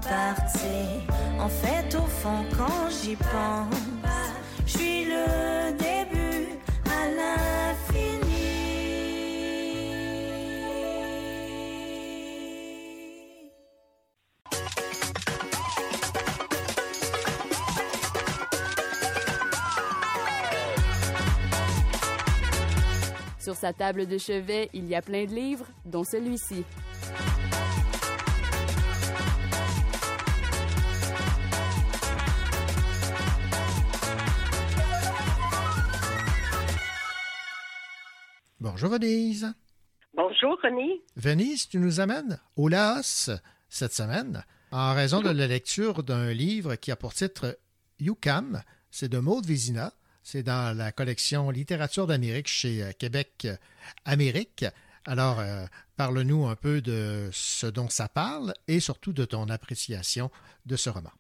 parti. 0.03 1.07
En 1.41 1.49
fait, 1.49 1.95
au 1.95 2.07
fond, 2.07 2.45
quand 2.57 2.89
j'y 2.91 3.17
pense, 3.17 3.75
je 4.67 4.73
suis 4.79 5.05
le 5.05 5.73
début 5.73 6.49
à 6.87 7.09
l'infini. 7.09 8.29
Sur 23.41 23.57
sa 23.57 23.73
table 23.73 24.07
de 24.07 24.19
chevet, 24.19 24.69
il 24.75 24.87
y 24.89 24.95
a 24.95 25.01
plein 25.01 25.25
de 25.25 25.35
livres, 25.35 25.67
dont 25.87 26.05
celui-ci. 26.05 26.65
Bonjour 38.81 38.97
Venise. 38.97 39.53
Bonjour, 40.15 40.57
René. 40.63 41.03
Venise, 41.17 41.69
tu 41.69 41.81
nous 41.81 41.99
amènes 41.99 42.39
au 42.55 42.69
Laos 42.69 43.29
cette 43.69 43.93
semaine 43.93 44.45
en 44.71 44.95
raison 44.95 45.21
de 45.21 45.31
la 45.31 45.49
lecture 45.49 46.05
d'un 46.05 46.33
livre 46.33 46.77
qui 46.77 46.93
a 46.93 46.97
pour 46.97 47.13
titre 47.13 47.59
Yukam. 47.99 48.63
C'est 48.93 49.09
de 49.09 49.19
Maud 49.19 49.45
Vézina. 49.45 49.95
C'est 50.23 50.45
dans 50.45 50.77
la 50.77 50.93
collection 50.93 51.51
Littérature 51.51 52.07
d'Amérique 52.07 52.47
chez 52.47 52.85
euh, 52.85 52.93
Québec 52.97 53.47
euh, 53.47 53.57
Amérique. 54.05 54.65
Alors, 55.07 55.41
euh, 55.41 55.67
parle-nous 55.97 56.47
un 56.47 56.55
peu 56.55 56.81
de 56.81 57.31
ce 57.33 57.67
dont 57.67 57.89
ça 57.89 58.09
parle 58.09 58.55
et 58.69 58.79
surtout 58.79 59.13
de 59.13 59.25
ton 59.25 59.49
appréciation 59.49 60.31
de 60.67 60.77
ce 60.77 60.89
roman. 60.89 61.11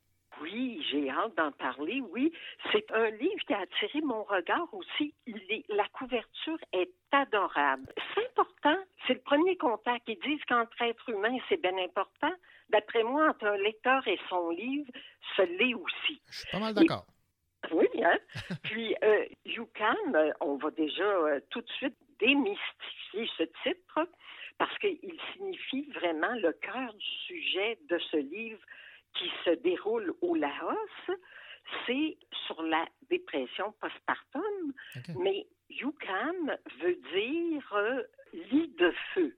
Hâte 1.19 1.35
d'en 1.36 1.53
parler, 1.53 2.01
oui. 2.11 2.32
C'est 2.73 2.90
un 2.93 3.11
livre 3.11 3.43
qui 3.47 3.55
a 3.55 3.61
attiré 3.61 4.01
mon 4.01 4.23
regard 4.24 4.73
aussi. 4.73 5.15
Il 5.27 5.40
est- 5.51 5.65
la 5.69 5.86
couverture 5.89 6.59
est 6.73 6.90
adorable. 7.12 7.93
C'est 8.15 8.27
important, 8.31 8.77
c'est 9.07 9.15
le 9.15 9.20
premier 9.20 9.57
contact. 9.57 10.03
Ils 10.09 10.19
disent 10.20 10.45
qu'entre 10.47 10.81
êtres 10.82 11.09
humains, 11.11 11.36
c'est 11.49 11.61
bien 11.61 11.77
important. 11.78 12.32
D'après 12.70 13.03
moi, 13.03 13.28
entre 13.31 13.47
un 13.47 13.57
lecteur 13.57 14.07
et 14.07 14.19
son 14.28 14.51
livre, 14.51 14.90
ce 15.36 15.43
l'est 15.43 15.74
aussi. 15.74 16.20
Je 16.31 16.39
suis 16.39 16.51
pas 16.51 16.59
mal 16.61 16.74
d'accord. 16.74 17.07
Oui, 17.73 17.89
hein? 18.03 18.19
Puis, 18.62 18.95
euh, 19.03 19.24
Yukam, 19.45 19.97
euh, 20.15 20.32
on 20.40 20.57
va 20.57 20.70
déjà 20.70 21.03
euh, 21.03 21.40
tout 21.51 21.61
de 21.61 21.69
suite 21.70 21.97
démystifier 22.20 23.28
ce 23.36 23.43
titre 23.62 24.09
parce 24.59 24.77
qu'il 24.78 25.19
signifie 25.32 25.89
vraiment 25.95 26.35
le 26.35 26.53
cœur 26.53 26.93
du 26.95 27.07
sujet 27.27 27.78
de 27.89 27.99
ce 27.99 28.16
livre 28.16 28.61
qui 29.19 29.31
se 29.45 29.51
déroule 29.51 30.15
au 30.23 30.35
Laos. 30.35 31.11
C'est 31.86 32.16
sur 32.47 32.62
la 32.62 32.86
dépression 33.11 33.74
postpartum, 33.81 34.73
mais 35.19 35.47
Yukam 35.69 36.57
veut 36.81 36.99
dire 37.12 37.73
euh, 37.74 38.03
lit 38.32 38.69
de 38.78 38.93
feu. 39.12 39.36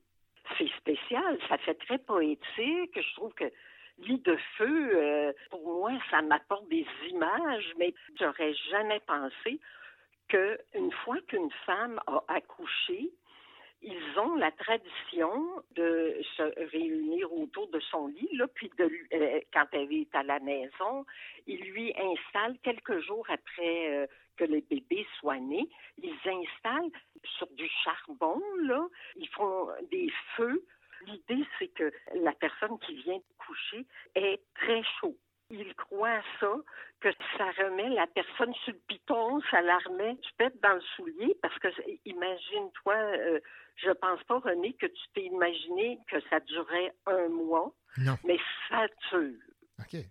C'est 0.56 0.70
spécial, 0.78 1.38
ça 1.48 1.58
fait 1.58 1.74
très 1.74 1.98
poétique. 1.98 2.94
Je 2.94 3.14
trouve 3.14 3.32
que 3.34 3.50
lit 3.98 4.18
de 4.20 4.36
feu, 4.56 4.90
euh, 4.94 5.32
pour 5.50 5.64
moi, 5.64 5.92
ça 6.10 6.22
m'apporte 6.22 6.68
des 6.68 6.86
images, 7.08 7.72
mais 7.78 7.94
j'aurais 8.18 8.54
jamais 8.70 9.00
pensé 9.00 9.60
qu'une 10.28 10.92
fois 11.04 11.16
qu'une 11.26 11.50
femme 11.66 12.00
a 12.06 12.22
accouché, 12.28 13.10
ils 13.82 14.18
ont 14.18 14.34
la 14.36 14.50
tradition 14.52 15.62
de 15.74 16.20
se 16.36 16.42
réunir 16.70 17.32
autour 17.32 17.68
de 17.68 17.80
son 17.80 18.08
lit, 18.08 18.28
là, 18.32 18.46
puis 18.48 18.70
de 18.78 18.90
euh, 19.14 19.40
quand 19.52 19.66
elle 19.72 19.92
est 19.92 20.14
à 20.14 20.22
la 20.22 20.38
maison, 20.40 21.06
ils 21.46 21.60
lui 21.70 21.94
installent 21.96 22.58
quelques 22.62 23.00
jours 23.00 23.26
après 23.28 23.94
euh, 23.94 24.06
que 24.36 24.44
le 24.44 24.60
bébé 24.60 25.06
soit 25.18 25.38
né, 25.38 25.68
ils 25.98 26.16
installent 26.24 26.90
sur 27.38 27.48
du 27.52 27.68
charbon, 27.84 28.40
là, 28.62 28.86
ils 29.16 29.28
font 29.28 29.68
des 29.90 30.10
feux. 30.36 30.64
L'idée, 31.06 31.44
c'est 31.58 31.68
que 31.68 31.90
la 32.14 32.32
personne 32.32 32.78
qui 32.80 32.94
vient 33.02 33.16
de 33.16 33.44
coucher 33.46 33.86
est 34.14 34.40
très 34.54 34.82
chaud. 35.00 35.16
Il 35.50 35.74
croit 35.74 36.10
à 36.10 36.22
ça, 36.38 36.54
que 37.00 37.08
ça 37.36 37.46
remet 37.62 37.88
la 37.88 38.06
personne 38.06 38.54
sur 38.64 38.72
le 38.72 38.78
piton, 38.86 39.40
ça 39.50 39.60
la 39.62 39.78
remet 39.78 40.16
tu 40.22 40.30
peux 40.38 40.44
être 40.44 40.60
dans 40.62 40.74
le 40.74 40.80
soulier, 40.96 41.36
parce 41.42 41.58
que 41.58 41.68
imagine-toi, 42.04 42.94
euh, 42.94 43.40
je 43.76 43.90
pense 43.90 44.22
pas, 44.24 44.38
René, 44.38 44.74
que 44.74 44.86
tu 44.86 45.02
t'es 45.14 45.22
imaginé 45.24 45.98
que 46.10 46.20
ça 46.28 46.40
durait 46.40 46.92
un 47.06 47.28
mois, 47.28 47.72
Non. 47.98 48.16
mais 48.24 48.38
ça 48.68 48.86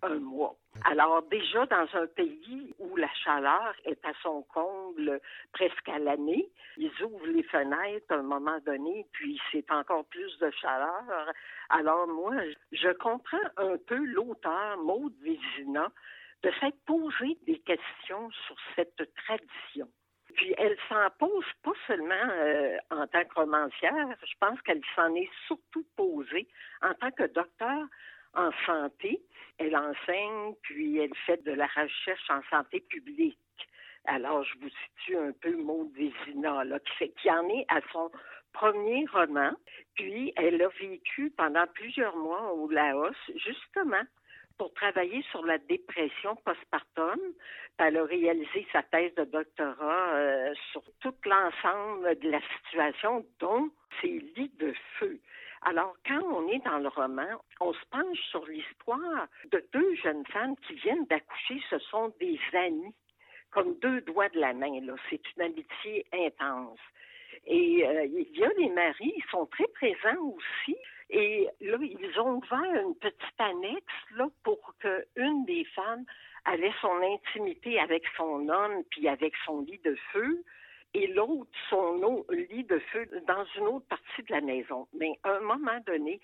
un 0.02 0.18
mois. 0.18 0.56
Alors 0.84 1.22
déjà, 1.24 1.66
dans 1.66 1.86
un 1.94 2.06
pays 2.06 2.74
où 2.78 2.96
la 2.96 3.12
chaleur 3.24 3.74
est 3.84 4.04
à 4.04 4.12
son 4.22 4.42
comble 4.42 5.20
presque 5.52 5.88
à 5.88 5.98
l'année, 5.98 6.48
ils 6.76 6.92
ouvrent 7.02 7.26
les 7.26 7.42
fenêtres 7.42 8.12
à 8.12 8.16
un 8.16 8.22
moment 8.22 8.58
donné, 8.64 9.06
puis 9.12 9.40
c'est 9.50 9.70
encore 9.70 10.04
plus 10.06 10.38
de 10.38 10.50
chaleur. 10.50 11.32
Alors 11.68 12.06
moi, 12.06 12.34
je 12.72 12.92
comprends 12.94 13.38
un 13.56 13.76
peu 13.86 13.96
l'auteur, 13.96 14.78
Maud 14.78 15.12
Vézina, 15.22 15.90
de 16.42 16.50
s'être 16.60 16.78
posé 16.86 17.38
des 17.46 17.58
questions 17.58 18.30
sur 18.46 18.56
cette 18.76 19.14
tradition. 19.26 19.88
Puis 20.34 20.54
elle 20.58 20.76
s'en 20.88 21.10
pose 21.18 21.44
pas 21.62 21.72
seulement 21.86 22.14
euh, 22.14 22.76
en 22.90 23.06
tant 23.08 23.24
que 23.24 23.34
romancière, 23.34 24.16
je 24.22 24.34
pense 24.38 24.60
qu'elle 24.62 24.80
s'en 24.94 25.14
est 25.14 25.28
surtout 25.46 25.84
posée 25.96 26.48
en 26.82 26.94
tant 26.94 27.10
que 27.10 27.24
docteur 27.24 27.86
en 28.34 28.50
santé. 28.66 29.20
Elle 29.58 29.76
enseigne, 29.76 30.54
puis 30.62 30.98
elle 30.98 31.14
fait 31.26 31.42
de 31.44 31.52
la 31.52 31.66
recherche 31.66 32.30
en 32.30 32.40
santé 32.50 32.80
publique. 32.80 33.38
Alors, 34.06 34.42
je 34.44 34.54
vous 34.60 34.70
situe 34.70 35.16
un 35.16 35.32
peu 35.32 35.54
Maud 35.56 35.92
Vézina, 35.94 36.64
là, 36.64 36.78
qui, 36.80 36.92
fait, 36.96 37.08
qui 37.20 37.30
en 37.30 37.46
est 37.48 37.66
à 37.68 37.80
son 37.92 38.10
premier 38.52 39.04
roman. 39.12 39.52
Puis, 39.94 40.32
elle 40.36 40.62
a 40.62 40.68
vécu 40.80 41.30
pendant 41.36 41.66
plusieurs 41.74 42.16
mois 42.16 42.52
au 42.52 42.68
Laos, 42.70 43.14
justement, 43.36 44.02
pour 44.56 44.72
travailler 44.74 45.22
sur 45.30 45.44
la 45.44 45.58
dépression 45.58 46.36
postpartum. 46.36 47.18
Elle 47.78 47.96
a 47.96 48.04
réalisé 48.04 48.66
sa 48.72 48.82
thèse 48.82 49.14
de 49.14 49.24
doctorat 49.24 50.14
euh, 50.14 50.54
sur 50.72 50.82
tout 51.00 51.14
l'ensemble 51.24 52.18
de 52.18 52.30
la 52.30 52.40
situation, 52.56 53.24
dont 53.38 53.70
ses 54.00 54.18
lits 54.36 54.52
de 54.58 54.72
feu. 54.98 55.18
Alors, 55.62 55.94
quand 56.06 56.22
on 56.22 56.48
est 56.48 56.64
dans 56.64 56.78
le 56.78 56.88
roman, 56.88 57.28
on 57.60 57.72
se 57.72 57.84
penche 57.90 58.18
sur 58.30 58.44
l'histoire 58.46 59.26
de 59.52 59.64
deux 59.72 59.94
jeunes 59.96 60.24
femmes 60.26 60.56
qui 60.66 60.74
viennent 60.74 61.04
d'accoucher. 61.06 61.60
Ce 61.68 61.78
sont 61.78 62.12
des 62.18 62.38
amies, 62.54 62.94
comme 63.50 63.78
deux 63.80 64.00
doigts 64.02 64.30
de 64.30 64.40
la 64.40 64.54
main. 64.54 64.70
C'est 65.10 65.20
une 65.36 65.42
amitié 65.42 66.06
intense. 66.12 66.78
Et 67.46 67.86
euh, 67.86 68.06
il 68.06 68.38
y 68.38 68.44
a 68.44 68.50
les 68.58 68.70
maris, 68.70 69.12
ils 69.16 69.30
sont 69.30 69.46
très 69.46 69.66
présents 69.68 70.34
aussi. 70.36 70.76
Et 71.10 71.48
là, 71.60 71.76
ils 71.80 72.20
ont 72.20 72.36
ouvert 72.36 72.82
une 72.82 72.94
petite 72.94 73.40
annexe 73.40 73.84
là, 74.16 74.28
pour 74.44 74.74
qu'une 74.78 75.44
des 75.44 75.64
femmes 75.74 76.04
avait 76.44 76.72
son 76.80 77.02
intimité 77.02 77.78
avec 77.80 78.04
son 78.16 78.48
homme, 78.48 78.82
puis 78.90 79.08
avec 79.08 79.34
son 79.44 79.62
lit 79.62 79.80
de 79.84 79.94
feu, 80.12 80.42
et 80.94 81.06
l'autre 81.08 81.50
son 81.68 82.24
lit 82.30 82.64
de 82.64 82.78
feu 82.92 83.08
dans 83.26 83.44
une 83.56 83.66
autre 83.68 83.86
partie 83.86 84.22
de 84.22 84.32
la 84.32 84.40
maison. 84.40 84.88
Mais 84.92 85.12
à 85.22 85.36
un 85.36 85.40
moment 85.40 85.78
donné, 85.86 86.20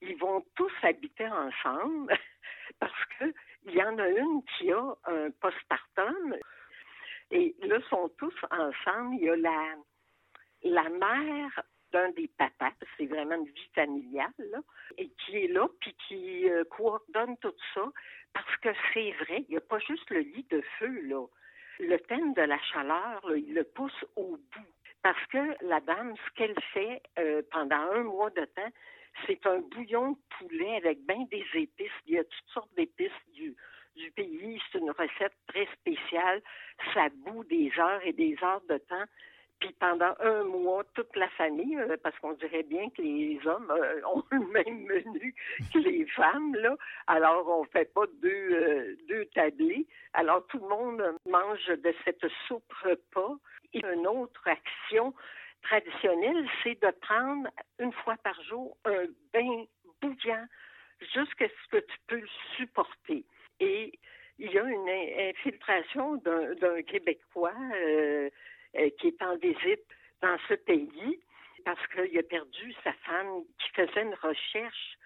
ils 0.00 0.16
vont 0.16 0.44
tous 0.54 0.72
habiter 0.82 1.28
ensemble 1.28 2.16
parce 2.80 3.04
que 3.18 3.32
il 3.66 3.74
y 3.74 3.82
en 3.82 3.98
a 3.98 4.08
une 4.08 4.42
qui 4.56 4.70
a 4.72 4.94
un 5.06 5.30
postpartum 5.40 6.36
et 7.30 7.54
là, 7.62 7.78
ils 7.78 7.88
sont 7.88 8.08
tous 8.18 8.34
ensemble. 8.50 9.16
Il 9.16 9.24
y 9.24 9.30
a 9.30 9.36
la, 9.36 9.74
la 10.62 10.88
mère 10.88 11.62
d'un 11.92 12.10
des 12.10 12.28
papas, 12.36 12.72
c'est 12.96 13.06
vraiment 13.06 13.36
une 13.36 13.46
vie 13.46 13.70
familiale, 13.74 14.32
là, 14.38 14.58
et 14.98 15.08
qui 15.10 15.38
est 15.38 15.48
là, 15.48 15.68
puis 15.80 15.94
qui 16.06 16.50
euh, 16.50 16.64
coordonne 16.64 17.36
tout 17.38 17.54
ça, 17.74 17.84
parce 18.32 18.56
que 18.56 18.68
c'est 18.92 19.12
vrai, 19.12 19.44
il 19.48 19.50
n'y 19.50 19.56
a 19.56 19.60
pas 19.60 19.78
juste 19.78 20.10
le 20.10 20.20
lit 20.20 20.46
de 20.50 20.60
feu, 20.78 21.00
là. 21.02 21.24
Le 21.78 21.98
thème 21.98 22.32
de 22.34 22.42
la 22.42 22.58
chaleur, 22.58 23.22
il 23.36 23.54
le 23.54 23.64
pousse 23.64 24.04
au 24.16 24.36
bout. 24.36 24.72
Parce 25.02 25.26
que 25.26 25.64
la 25.64 25.80
dame, 25.80 26.14
ce 26.16 26.34
qu'elle 26.34 26.60
fait 26.72 27.02
euh, 27.18 27.42
pendant 27.52 27.76
un 27.76 28.02
mois 28.02 28.30
de 28.30 28.44
temps, 28.44 28.72
c'est 29.26 29.46
un 29.46 29.60
bouillon 29.60 30.12
de 30.12 30.18
poulet 30.38 30.76
avec 30.76 31.00
bien 31.06 31.24
des 31.30 31.44
épices. 31.54 31.92
Il 32.06 32.14
y 32.14 32.18
a 32.18 32.24
toutes 32.24 32.48
sortes 32.52 32.74
d'épices 32.76 33.10
du, 33.32 33.54
du 33.94 34.10
pays. 34.12 34.60
C'est 34.72 34.78
une 34.78 34.90
recette 34.90 35.36
très 35.46 35.66
spéciale. 35.66 36.42
Ça 36.92 37.08
bout 37.14 37.44
des 37.44 37.70
heures 37.78 38.04
et 38.04 38.12
des 38.12 38.36
heures 38.42 38.62
de 38.68 38.78
temps. 38.78 39.04
Puis 39.60 39.74
pendant 39.80 40.14
un 40.20 40.44
mois, 40.44 40.84
toute 40.94 41.14
la 41.16 41.28
famille, 41.30 41.76
euh, 41.78 41.96
parce 42.02 42.18
qu'on 42.18 42.34
dirait 42.34 42.62
bien 42.62 42.90
que 42.90 43.00
les 43.00 43.40
hommes 43.46 43.70
euh, 43.70 44.00
ont 44.06 44.22
le 44.30 44.40
même 44.48 44.84
menu 44.84 45.34
que 45.72 45.78
les 45.78 46.04
femmes, 46.06 46.54
là. 46.56 46.76
Alors, 47.06 47.48
on 47.48 47.64
fait 47.64 47.92
pas 47.94 48.04
deux, 48.20 48.28
euh, 48.52 48.96
deux 49.08 49.24
tablés. 49.34 49.86
Alors, 50.12 50.46
tout 50.48 50.58
le 50.58 50.68
monde 50.68 51.02
mange 51.26 51.66
de 51.68 51.94
cette 52.04 52.26
soupe 52.46 52.70
repas. 52.82 53.36
Et 53.72 53.80
une 53.84 54.06
autre 54.06 54.46
action 54.46 55.12
traditionnelle, 55.62 56.46
c'est 56.62 56.80
de 56.80 56.90
prendre 57.00 57.48
une 57.78 57.92
fois 57.92 58.16
par 58.22 58.40
jour 58.42 58.76
un 58.84 59.04
bain 59.32 59.64
bouillant 60.00 60.46
jusqu'à 61.14 61.48
ce 61.48 61.68
que 61.70 61.78
tu 61.84 61.96
peux 62.06 62.20
le 62.20 62.28
supporter. 62.56 63.24
Et 63.60 63.98
il 64.38 64.52
y 64.52 64.58
a 64.58 64.62
une 64.64 64.88
in- 64.88 65.30
infiltration 65.30 66.16
d'un 66.16 66.82
Québécois 66.82 67.52
euh, 68.78 68.90
qui 68.98 69.08
est 69.08 69.22
en 69.22 69.36
visite 69.36 69.84
dans 70.22 70.36
ce 70.48 70.54
pays 70.54 71.20
parce 71.64 71.84
qu'il 71.88 72.18
a 72.18 72.22
perdu 72.22 72.74
sa 72.84 72.92
femme 73.04 73.42
qui 73.58 73.68
faisait 73.74 74.02
une 74.02 74.14
recherche 74.14 74.98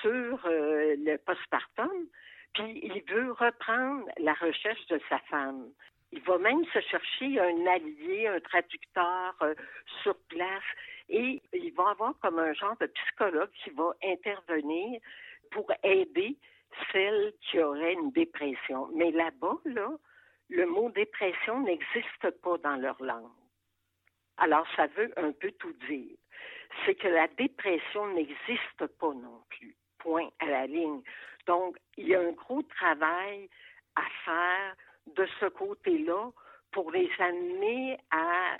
sur 0.00 0.46
euh, 0.46 0.96
le 0.98 1.16
postpartum, 1.18 2.08
puis 2.54 2.80
il 2.82 3.02
veut 3.08 3.32
reprendre 3.32 4.06
la 4.18 4.34
recherche 4.34 4.86
de 4.86 5.00
sa 5.08 5.18
femme. 5.30 5.68
Il 6.12 6.20
va 6.22 6.38
même 6.38 6.64
se 6.66 6.80
chercher 6.80 7.40
un 7.40 7.66
allié, 7.66 8.28
un 8.28 8.40
traducteur 8.40 9.34
euh, 9.42 9.54
sur 10.02 10.16
place, 10.28 10.62
et 11.08 11.42
il 11.52 11.72
va 11.74 11.90
avoir 11.90 12.14
comme 12.20 12.38
un 12.38 12.52
genre 12.54 12.76
de 12.80 12.86
psychologue 12.86 13.50
qui 13.62 13.70
va 13.70 13.92
intervenir 14.02 15.00
pour 15.50 15.70
aider 15.82 16.36
celle 16.92 17.32
qui 17.40 17.60
aurait 17.60 17.94
une 17.94 18.10
dépression. 18.12 18.88
Mais 18.94 19.10
là-bas, 19.10 19.58
là, 19.64 19.90
le 20.50 20.66
mot 20.66 20.90
dépression 20.90 21.60
n'existe 21.60 22.30
pas 22.42 22.58
dans 22.58 22.76
leur 22.76 23.02
langue. 23.02 23.30
Alors, 24.36 24.66
ça 24.76 24.86
veut 24.88 25.12
un 25.16 25.32
peu 25.32 25.50
tout 25.52 25.72
dire. 25.88 26.16
C'est 26.84 26.96
que 26.96 27.08
la 27.08 27.28
dépression 27.28 28.08
n'existe 28.14 28.86
pas 28.98 29.14
non 29.14 29.42
plus. 29.48 29.76
Point 29.98 30.28
à 30.40 30.46
la 30.46 30.66
ligne. 30.66 31.02
Donc, 31.46 31.76
il 31.96 32.08
y 32.08 32.14
a 32.14 32.20
un 32.20 32.32
gros 32.32 32.62
travail 32.62 33.48
à 33.96 34.02
faire 34.24 34.76
de 35.06 35.26
ce 35.40 35.46
côté-là 35.46 36.30
pour 36.72 36.90
les 36.90 37.10
amener 37.18 37.98
à 38.10 38.56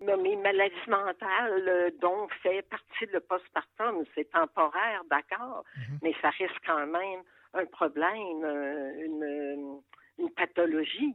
nommer 0.00 0.36
maladie 0.36 0.74
mentale 0.88 1.68
euh, 1.68 1.90
dont 2.00 2.28
fait 2.42 2.62
partie 2.62 3.06
le 3.12 3.20
postpartum. 3.20 4.04
C'est 4.14 4.30
temporaire, 4.30 5.02
d'accord, 5.10 5.64
mais 6.02 6.14
ça 6.20 6.30
reste 6.30 6.58
quand 6.66 6.86
même 6.86 7.22
un 7.52 7.66
problème, 7.66 8.44
euh, 8.44 9.04
une, 9.04 9.80
une 10.18 10.30
pathologie. 10.30 11.14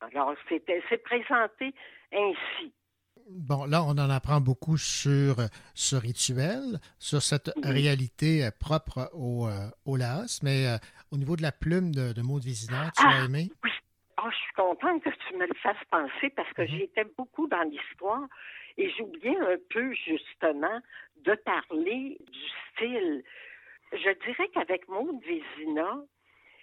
Alors, 0.00 0.34
c'est 0.48 1.02
présenté 1.02 1.74
ainsi. 2.12 2.72
Bon, 3.30 3.66
là, 3.66 3.84
on 3.84 3.90
en 3.90 4.10
apprend 4.10 4.40
beaucoup 4.40 4.76
sur 4.76 5.36
ce 5.74 5.94
rituel, 5.94 6.80
sur 6.98 7.22
cette 7.22 7.52
réalité 7.62 8.44
euh, 8.44 8.50
propre 8.58 9.10
au, 9.12 9.46
euh, 9.46 9.68
au 9.84 9.96
Laos, 9.96 10.42
mais 10.42 10.66
euh, 10.66 10.76
au 11.12 11.16
niveau 11.16 11.36
de 11.36 11.42
la 11.42 11.52
plume 11.52 11.94
de, 11.94 12.12
de 12.12 12.22
Maud 12.22 12.42
Vézina, 12.42 12.90
tu 12.96 13.04
Ah, 13.06 13.20
as 13.22 13.24
aimé? 13.26 13.48
Ah, 14.16 14.28
je 14.30 14.36
suis 14.36 14.52
contente 14.54 15.02
que 15.04 15.10
tu 15.10 15.36
me 15.36 15.46
le 15.46 15.54
fasses 15.62 15.84
penser 15.90 16.30
parce 16.34 16.52
que 16.52 16.66
j'étais 16.66 17.04
beaucoup 17.16 17.46
dans 17.46 17.62
l'histoire 17.62 18.26
et 18.76 18.90
j'oubliais 18.90 19.38
un 19.38 19.56
peu 19.70 19.92
justement 19.94 20.80
de 21.24 21.34
parler 21.44 22.18
du 22.20 22.40
style. 22.72 23.22
Je 23.92 24.24
dirais 24.26 24.48
qu'avec 24.52 24.88
Maud 24.88 25.20
Vézina, 25.22 26.02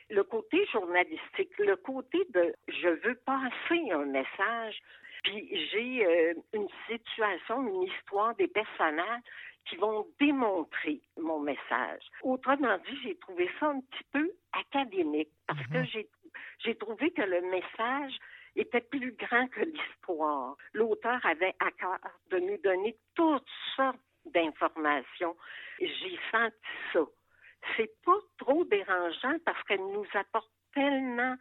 le 0.09 0.23
côté 0.23 0.65
journalistique, 0.71 1.57
le 1.59 1.75
côté 1.75 2.25
de 2.33 2.53
je 2.67 2.89
veux 2.89 3.15
passer 3.25 3.91
un 3.91 4.05
message, 4.05 4.79
puis 5.23 5.67
j'ai 5.71 6.05
euh, 6.05 6.33
une 6.53 6.67
situation, 6.87 7.67
une 7.67 7.83
histoire 7.83 8.35
des 8.35 8.47
personnages 8.47 9.21
qui 9.65 9.75
vont 9.75 10.07
démontrer 10.19 11.01
mon 11.17 11.39
message. 11.39 12.01
Autrement 12.23 12.77
dit, 12.79 12.97
j'ai 13.03 13.15
trouvé 13.17 13.49
ça 13.59 13.67
un 13.67 13.81
petit 13.81 14.03
peu 14.11 14.31
académique 14.53 15.29
parce 15.47 15.65
que 15.67 15.83
j'ai 15.85 16.09
j'ai 16.59 16.75
trouvé 16.75 17.11
que 17.11 17.21
le 17.21 17.41
message 17.41 18.17
était 18.55 18.81
plus 18.81 19.13
grand 19.13 19.47
que 19.47 19.61
l'histoire. 19.61 20.55
L'auteur 20.73 21.23
avait 21.25 21.55
à 21.59 21.71
cœur 21.71 21.99
de 22.29 22.39
nous 22.39 22.57
donner 22.57 22.97
toutes 23.15 23.47
sortes 23.75 23.99
d'informations. 24.25 25.35
J'ai 25.79 26.19
senti 26.31 26.55
ça. 26.93 26.99
C'est 27.75 27.91
pas 28.05 28.19
trop 28.37 28.63
dérangeant 28.65 29.37
parce 29.45 29.61
qu'elle 29.63 29.79
nous 29.79 30.05
apporte 30.13 30.51
tellement 30.73 31.35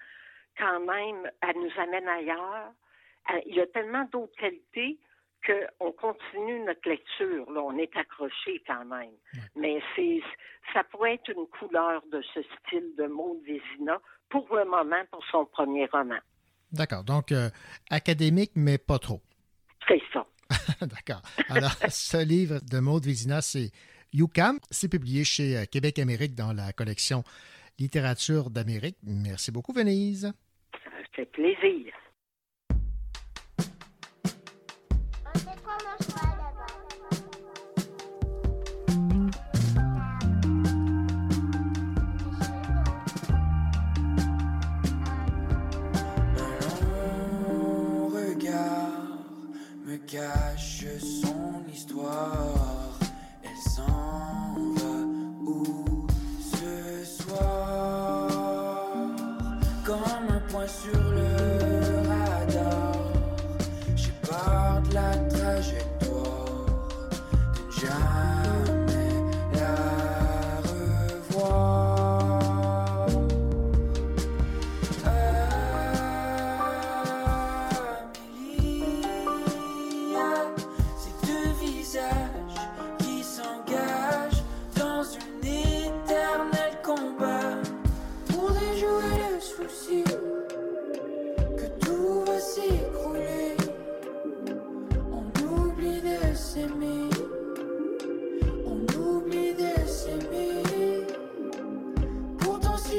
quand 0.59 0.81
même, 0.81 1.31
elle 1.43 1.57
nous 1.57 1.81
amène 1.81 2.09
ailleurs. 2.09 2.73
Il 3.47 3.55
y 3.55 3.61
a 3.61 3.67
tellement 3.67 4.05
d'autres 4.11 4.37
qualités 4.37 4.99
qu'on 5.47 5.93
continue 5.93 6.61
notre 6.65 6.89
lecture. 6.89 7.51
Là, 7.51 7.63
on 7.63 7.77
est 7.79 7.95
accroché 7.97 8.63
quand 8.67 8.85
même. 8.87 9.13
Mais 9.55 9.81
c'est, 9.95 10.21
ça 10.73 10.83
pourrait 10.85 11.15
être 11.15 11.31
une 11.31 11.47
couleur 11.47 12.03
de 12.11 12.23
ce 12.35 12.41
style 12.43 12.95
de 12.97 13.07
Maud 13.07 13.39
Vézina 13.45 14.01
pour 14.29 14.55
le 14.55 14.65
moment, 14.65 15.03
pour 15.11 15.25
son 15.31 15.47
premier 15.47 15.87
roman. 15.87 16.19
D'accord. 16.73 17.05
Donc, 17.05 17.33
euh, 17.33 17.49
académique, 17.91 18.53
mais 18.55 18.79
pas 18.79 18.99
trop. 18.99 19.21
C'est 19.87 20.03
ça. 20.13 20.27
D'accord. 20.81 21.23
Alors, 21.49 21.71
ce 21.89 22.23
livre 22.25 22.59
de 22.71 22.81
Maud 22.81 23.05
Vézina, 23.05 23.41
c'est 23.41 23.71
UCAM. 24.13 24.59
C'est 24.71 24.89
publié 24.89 25.25
chez 25.25 25.57
euh, 25.57 25.65
Québec 25.65 25.99
Amérique 25.99 26.35
dans 26.35 26.53
la 26.53 26.73
collection 26.73 27.25
Littérature 27.79 28.51
d'Amérique. 28.51 28.97
Merci 29.05 29.53
beaucoup, 29.53 29.73
Venise. 29.73 30.33
Ça 30.73 30.91
fait 31.15 31.27
plaisir. 31.27 31.93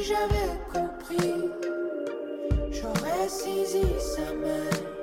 J'avais 0.09 0.57
compris, 0.73 1.51
j'aurais 2.71 3.29
saisi 3.29 3.85
sa 3.99 4.33
main 4.33 4.98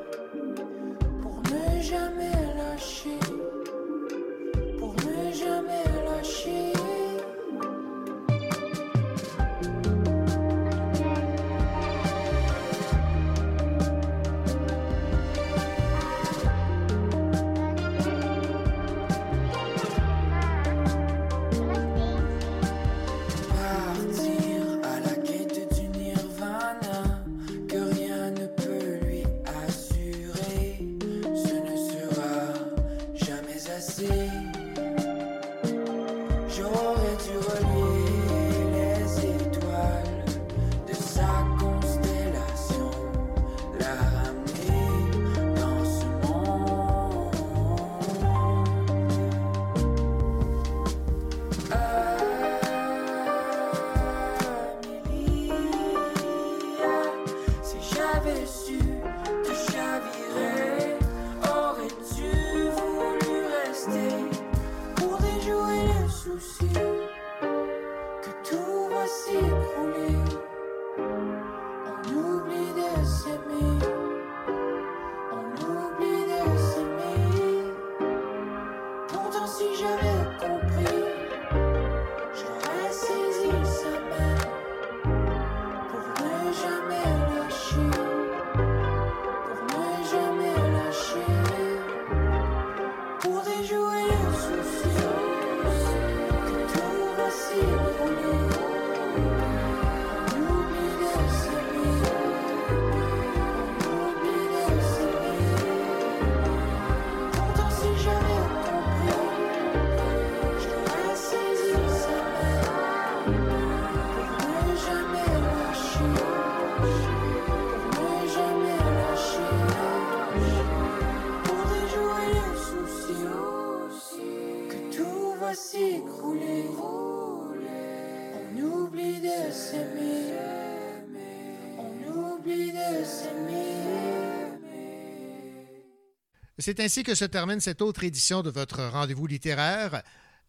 C'est 136.67 136.81
ainsi 136.81 137.05
que 137.05 137.15
se 137.15 137.25
termine 137.25 137.61
cette 137.61 137.81
autre 137.81 138.03
édition 138.03 138.43
de 138.43 138.51
votre 138.51 138.83
rendez-vous 138.87 139.29
littéraire. 139.29 140.03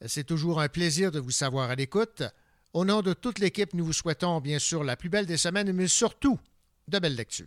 C'est 0.03 0.23
toujours 0.23 0.59
un 0.59 0.67
plaisir 0.67 1.11
de 1.11 1.19
vous 1.19 1.29
savoir 1.29 1.69
à 1.69 1.75
l'écoute. 1.75 2.23
Au 2.73 2.85
nom 2.85 3.03
de 3.03 3.13
toute 3.13 3.37
l'équipe, 3.37 3.75
nous 3.75 3.85
vous 3.85 3.93
souhaitons 3.93 4.41
bien 4.41 4.57
sûr 4.57 4.83
la 4.83 4.95
plus 4.95 5.09
belle 5.09 5.27
des 5.27 5.37
semaines, 5.37 5.71
mais 5.73 5.87
surtout 5.87 6.39
de 6.87 6.97
belles 6.97 7.15
lectures. 7.15 7.45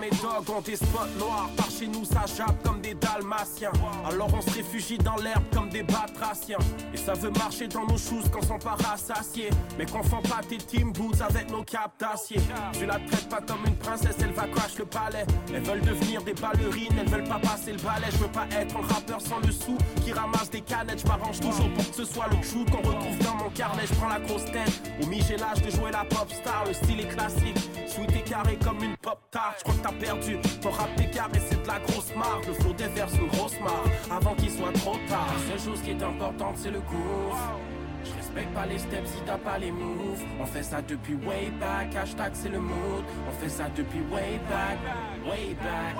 Mes 0.00 0.10
dogs 0.10 0.50
ont 0.56 0.60
des 0.60 0.76
spots 0.76 1.06
noirs. 1.18 1.48
Par 1.56 1.70
chez 1.70 1.86
nous, 1.86 2.04
ça 2.04 2.24
jappe 2.26 2.62
comme 2.64 2.80
des 2.80 2.94
dalmatiens. 2.94 3.70
Alors 4.04 4.28
on 4.34 4.40
se 4.40 4.50
réfugie 4.50 4.98
dans 4.98 5.16
l'herbe 5.16 5.44
comme 5.52 5.68
des 5.68 5.84
batraciens. 5.84 6.58
Et 6.92 6.96
ça 6.96 7.14
veut 7.14 7.30
marcher 7.30 7.68
dans 7.68 7.86
nos 7.86 7.96
shoes 7.96 8.28
quand 8.32 8.50
on 8.52 8.58
part 8.58 8.78
rassasiés. 8.78 9.50
Mais 9.78 9.86
confond 9.86 10.20
pas 10.22 10.40
tes 10.46 10.58
team 10.58 10.92
boots 10.92 11.20
avec 11.20 11.50
nos 11.50 11.62
capes 11.62 11.98
d'acier. 11.98 12.40
Je 12.78 12.84
la 12.84 12.98
traite 12.98 13.28
pas 13.28 13.40
comme 13.40 13.64
une 13.66 13.76
princesse, 13.76 14.16
elle 14.20 14.32
va 14.32 14.48
crash 14.48 14.76
le 14.78 14.86
palais. 14.86 15.24
Elles 15.54 15.62
veulent 15.62 15.80
devenir 15.80 16.22
des 16.22 16.34
ballerines, 16.34 16.98
elles 16.98 17.08
veulent 17.08 17.28
pas 17.28 17.38
passer 17.38 17.72
le 17.72 17.78
balai. 17.78 18.06
Je 18.10 18.18
veux 18.18 18.32
pas 18.32 18.46
être 18.50 18.76
un 18.76 18.94
rappeur 18.94 19.20
sans 19.20 19.38
le 19.38 19.52
sou 19.52 19.78
qui 20.04 20.12
ramasse 20.12 20.50
des 20.50 20.62
canettes. 20.62 21.00
Je 21.00 21.06
m'arrange 21.06 21.40
toujours 21.40 21.72
pour 21.74 21.88
que 21.88 21.96
ce 21.96 22.04
soit 22.04 22.26
le 22.28 22.42
chou 22.42 22.64
qu'on 22.70 22.86
retrouve 22.86 23.18
dans 23.20 23.36
mon 23.36 23.50
carnet. 23.50 23.86
Je 23.86 23.94
prends 23.94 24.08
la 24.08 24.20
grosse 24.20 24.44
tête. 24.46 24.82
Au 25.00 25.06
mi, 25.06 25.22
j'ai 25.22 25.36
l'âge 25.36 25.62
de 25.62 25.70
jouer 25.70 25.92
la 25.92 26.04
pop 26.04 26.28
star. 26.30 26.64
Le 26.66 26.74
style 26.74 27.00
est 27.00 27.08
classique. 27.08 27.56
Sweet 27.96 28.14
et 28.14 28.20
carré 28.20 28.58
comme 28.62 28.82
une 28.84 28.96
pop 28.98 29.18
tart. 29.30 29.54
Je 29.58 29.72
que 29.72 29.76
t'as 29.78 29.92
perdu. 29.92 30.36
Ton 30.60 30.70
rap 30.70 30.90
carré, 31.14 31.40
c'est 31.48 31.62
de 31.62 31.66
la 31.66 31.78
grosse 31.78 32.14
marque. 32.14 32.46
Le 32.46 32.52
flow 32.52 32.74
déverse 32.74 33.14
une 33.14 33.28
grosse 33.28 33.58
marque 33.58 33.88
avant 34.10 34.34
qu'il 34.34 34.50
soit 34.50 34.72
trop 34.72 34.98
tard. 35.08 35.28
La 35.32 35.56
seule 35.56 35.72
chose 35.72 35.82
qui 35.82 35.92
est 35.92 36.02
importante, 36.02 36.56
c'est 36.58 36.70
le 36.70 36.80
groove. 36.80 37.38
Je 38.04 38.12
respecte 38.12 38.52
pas 38.52 38.66
les 38.66 38.78
steps 38.78 39.08
si 39.08 39.18
t'as 39.24 39.38
pas 39.38 39.56
les 39.56 39.72
moves. 39.72 40.22
On 40.38 40.44
fait 40.44 40.62
ça 40.62 40.82
depuis 40.82 41.14
way 41.14 41.50
back. 41.58 41.96
Hashtag 41.96 42.32
c'est 42.34 42.50
le 42.50 42.60
mood. 42.60 43.04
On 43.30 43.32
fait 43.42 43.48
ça 43.48 43.64
depuis 43.74 44.00
way 44.12 44.40
back. 44.50 44.76
Way 45.24 45.54
back. 45.54 45.96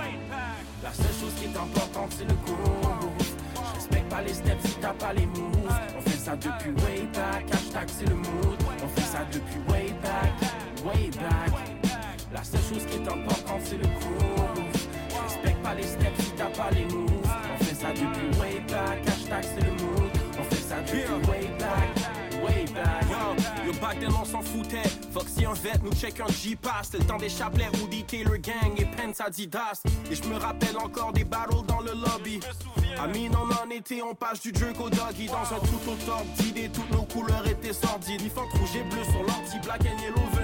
La 0.83 0.93
seule 0.93 1.07
chose 1.19 1.33
qui 1.41 1.47
est 1.47 1.57
importante, 1.57 2.13
c'est 2.13 2.29
le 2.29 2.35
groove. 2.45 3.11
Je 3.55 3.75
respecte 3.75 4.11
pas 4.11 4.21
les 4.21 4.35
steps 4.35 4.67
si 4.67 4.75
t'as 4.83 4.93
pas 4.93 5.15
les 5.15 5.25
moves. 5.25 5.81
On 5.97 6.01
fait 6.03 6.19
ça 6.19 6.37
depuis 6.37 6.73
way 6.73 7.09
back. 7.15 7.47
Hashtag 7.51 7.89
c'est 7.89 8.07
le 8.07 8.17
mood. 8.17 8.59
On 8.85 8.89
fait 8.89 9.01
ça 9.01 9.21
depuis 9.33 9.61
way 9.73 9.95
back. 10.03 10.33
Way 10.85 11.11
back. 11.19 11.76
La 12.37 12.45
seule 12.45 12.61
chose 12.61 12.85
qui 12.85 12.99
est 12.99 13.09
importante, 13.09 13.63
c'est 13.65 13.79
le 13.79 13.85
groove. 13.85 14.65
Je 15.09 15.23
respecte 15.23 15.63
pas 15.63 15.75
les 15.75 15.83
steps 15.85 16.23
si 16.23 16.31
t'as 16.33 16.51
pas 16.51 16.71
les 16.71 16.85
moves. 16.85 17.09
On 17.25 17.65
fait 17.65 17.75
ça 17.75 17.89
depuis 17.93 18.39
way 18.39 18.61
back. 18.69 19.09
Hashtag 19.09 19.43
c'est 19.43 19.65
le 19.65 19.71
mood. 19.71 20.11
On 20.39 20.43
fait 20.43 20.63
ça 20.63 20.77
depuis 20.83 21.31
way 21.31 21.49
back. 21.59 22.45
Way 22.45 22.67
back. 22.75 23.05
Yo, 23.11 23.73
yo, 23.73 23.81
back 23.81 24.01
then 24.01 24.11
on 24.21 24.27
s'en 24.27 24.43
foutait. 24.43 24.87
Foxy 25.15 25.47
un 25.47 25.55
vet, 25.55 25.83
nous 25.83 25.95
check 25.95 26.21
un 26.21 26.31
G-Pass. 26.31 26.89
C'est 26.91 26.99
le 26.99 27.05
temps 27.07 27.17
des 27.17 27.31
chapelets, 27.31 27.71
Woody 27.81 28.05
Taylor 28.05 28.37
Gang 28.37 28.75
et 28.77 28.85
Pence 28.85 29.23
Adidas. 29.23 29.81
Et 30.11 30.15
je 30.15 30.25
me 30.25 30.37
rappelle 30.37 30.77
encore 30.77 31.15
des 31.15 31.25
battles 31.25 31.65
dans 31.67 31.81
le 31.81 31.93
lobby. 31.93 32.41
Amine 32.99 33.35
en 33.35 33.47
un 33.65 33.71
été, 33.71 34.03
on 34.03 34.15
passe 34.15 34.41
du 34.41 34.53
jerk 34.55 34.81
au 34.81 34.89
doggy 34.89 35.27
Dans 35.27 35.55
un 35.55 35.59
tout 35.61 35.91
autre 35.91 36.09
ordre 36.11 36.33
d'idées, 36.39 36.71
toutes 36.73 36.91
nos 36.91 37.03
couleurs 37.03 37.47
étaient 37.47 37.75
sordides 37.75 38.23
Différentes 38.23 38.53
rouge 38.53 38.77
et 38.77 38.83
bleu 38.85 39.05
sur 39.05 39.23
l'ordi, 39.23 39.59
black 39.63 39.83
and 39.83 40.03
yellow 40.03 40.36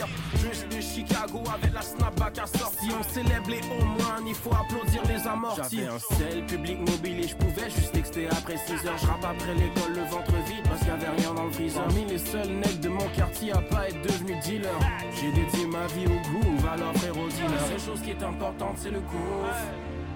sortir 0.00 0.06
Juste 0.40 0.68
de 0.74 0.80
Chicago 0.80 1.42
avec 1.54 1.72
la 1.72 1.82
snapback 1.82 2.38
à 2.38 2.46
sortir 2.46 2.94
On 2.98 3.12
célèbre 3.12 3.50
les 3.50 3.60
au 3.60 3.84
moins, 3.84 4.16
il 4.26 4.34
faut 4.34 4.52
applaudir 4.52 5.02
les 5.08 5.26
amortis. 5.26 5.78
J'avais 5.78 5.88
un 5.88 5.98
sel 5.98 6.46
public 6.46 6.78
mobile 6.78 7.20
et 7.20 7.28
je 7.28 7.36
pouvais 7.36 7.70
juste 7.70 7.92
texter 7.92 8.28
après 8.28 8.56
6 8.56 8.86
heures. 8.86 8.98
Je 8.98 9.06
après 9.06 9.54
l'école, 9.54 9.92
le 9.94 10.04
ventre 10.10 10.32
vide 10.46 10.62
parce 10.64 10.80
qu'il 10.80 10.88
y 10.88 10.92
avait 10.92 11.20
rien 11.20 11.34
dans 11.34 11.44
le 11.44 11.50
freezer. 11.52 11.82
Parmi 11.84 12.04
les 12.06 12.18
seuls 12.18 12.48
necks 12.48 12.80
de 12.80 12.88
mon 12.88 13.08
quartier 13.16 13.52
à 13.52 13.60
pas 13.60 13.88
être 13.88 14.00
devenu 14.02 14.38
dealer. 14.40 14.78
J'ai 15.20 15.32
dédié 15.32 15.66
ma 15.66 15.86
vie 15.88 16.06
au 16.06 16.20
groove, 16.28 16.66
alors 16.72 16.94
frérot 16.94 17.28
dealer 17.28 17.50
La 17.50 17.66
seule 17.66 17.80
chose 17.80 18.00
qui 18.02 18.10
est 18.10 18.22
importante 18.22 18.76
c'est 18.76 18.90
le 18.90 19.00
groove. 19.00 19.50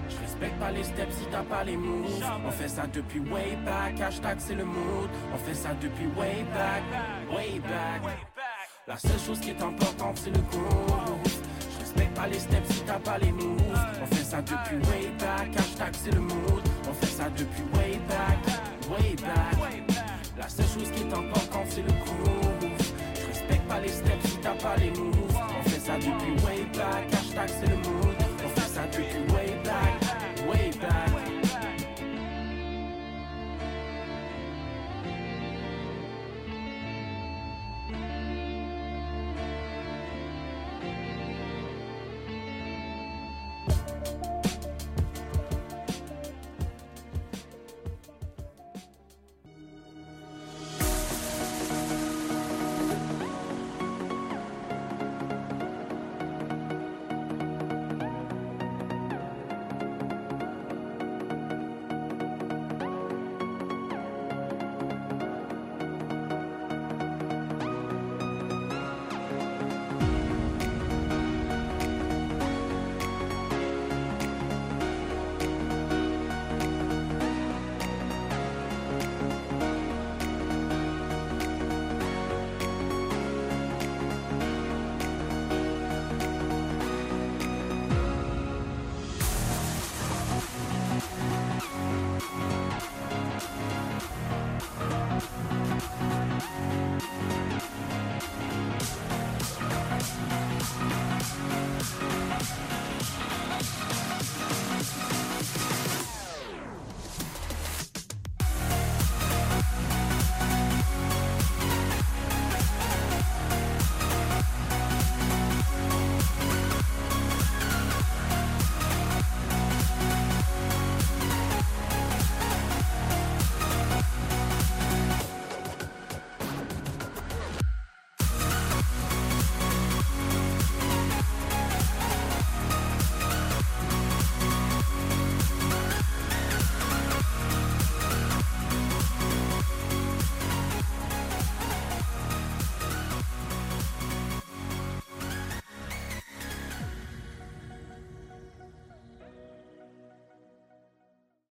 Je 0.07 0.17
respecte 0.17 0.59
pas 0.59 0.71
les 0.71 0.83
steps 0.83 1.15
si 1.15 1.25
t'as 1.31 1.43
pas 1.43 1.63
les 1.63 1.77
moves. 1.77 2.23
On 2.45 2.51
fait 2.51 2.67
ça 2.67 2.83
depuis 2.91 3.19
way 3.19 3.57
back, 3.65 3.99
hashtag 3.99 4.37
c'est 4.39 4.55
le 4.55 4.65
mood. 4.65 5.09
On 5.33 5.37
fait 5.37 5.55
ça 5.55 5.69
depuis 5.81 6.05
way 6.17 6.45
back, 6.53 6.83
way 7.31 7.59
back. 7.59 8.34
La 8.87 8.95
seule 8.99 9.19
chose 9.19 9.39
qui 9.39 9.49
est 9.49 9.63
importante, 9.63 10.15
c'est 10.23 10.29
le 10.29 10.41
groove. 10.51 11.41
Je 11.59 11.79
respecte 11.79 12.15
pas 12.15 12.27
les 12.27 12.37
steps 12.37 12.71
si 12.71 12.81
t'as 12.81 12.99
pas 12.99 13.17
les 13.17 13.31
moves. 13.31 13.59
On 14.03 14.05
fait 14.15 14.23
ça 14.23 14.43
depuis 14.43 14.75
way 14.75 15.09
back, 15.17 15.57
hashtag 15.57 15.95
c'est 16.03 16.13
le 16.13 16.19
mood. 16.19 16.61
On 16.87 16.93
fait 16.93 17.11
ça 17.11 17.27
depuis 17.31 17.63
way 17.73 17.99
back, 18.07 18.37
way 18.91 19.15
back. 19.15 19.57
La 20.37 20.47
seule 20.47 20.67
chose 20.67 20.91
qui 20.91 21.01
est 21.01 21.11
importante, 21.11 21.65
c'est 21.67 21.81
le 21.81 21.93
groove. 21.93 22.69
Je 23.15 23.25
respecte 23.25 23.67
pas 23.67 23.79
les 23.79 23.87
steps 23.87 24.23
si 24.23 24.37
t'as 24.37 24.53
pas 24.53 24.75
les 24.75 24.91
moves. 24.91 25.35
On 25.59 25.63
fait 25.67 25.79
ça 25.79 25.95
depuis 25.95 26.45
way 26.45 26.65
back, 26.77 27.11
hashtag 27.11 27.49
c'est 27.59 27.67
le 27.67 27.77
mood. 27.77 27.84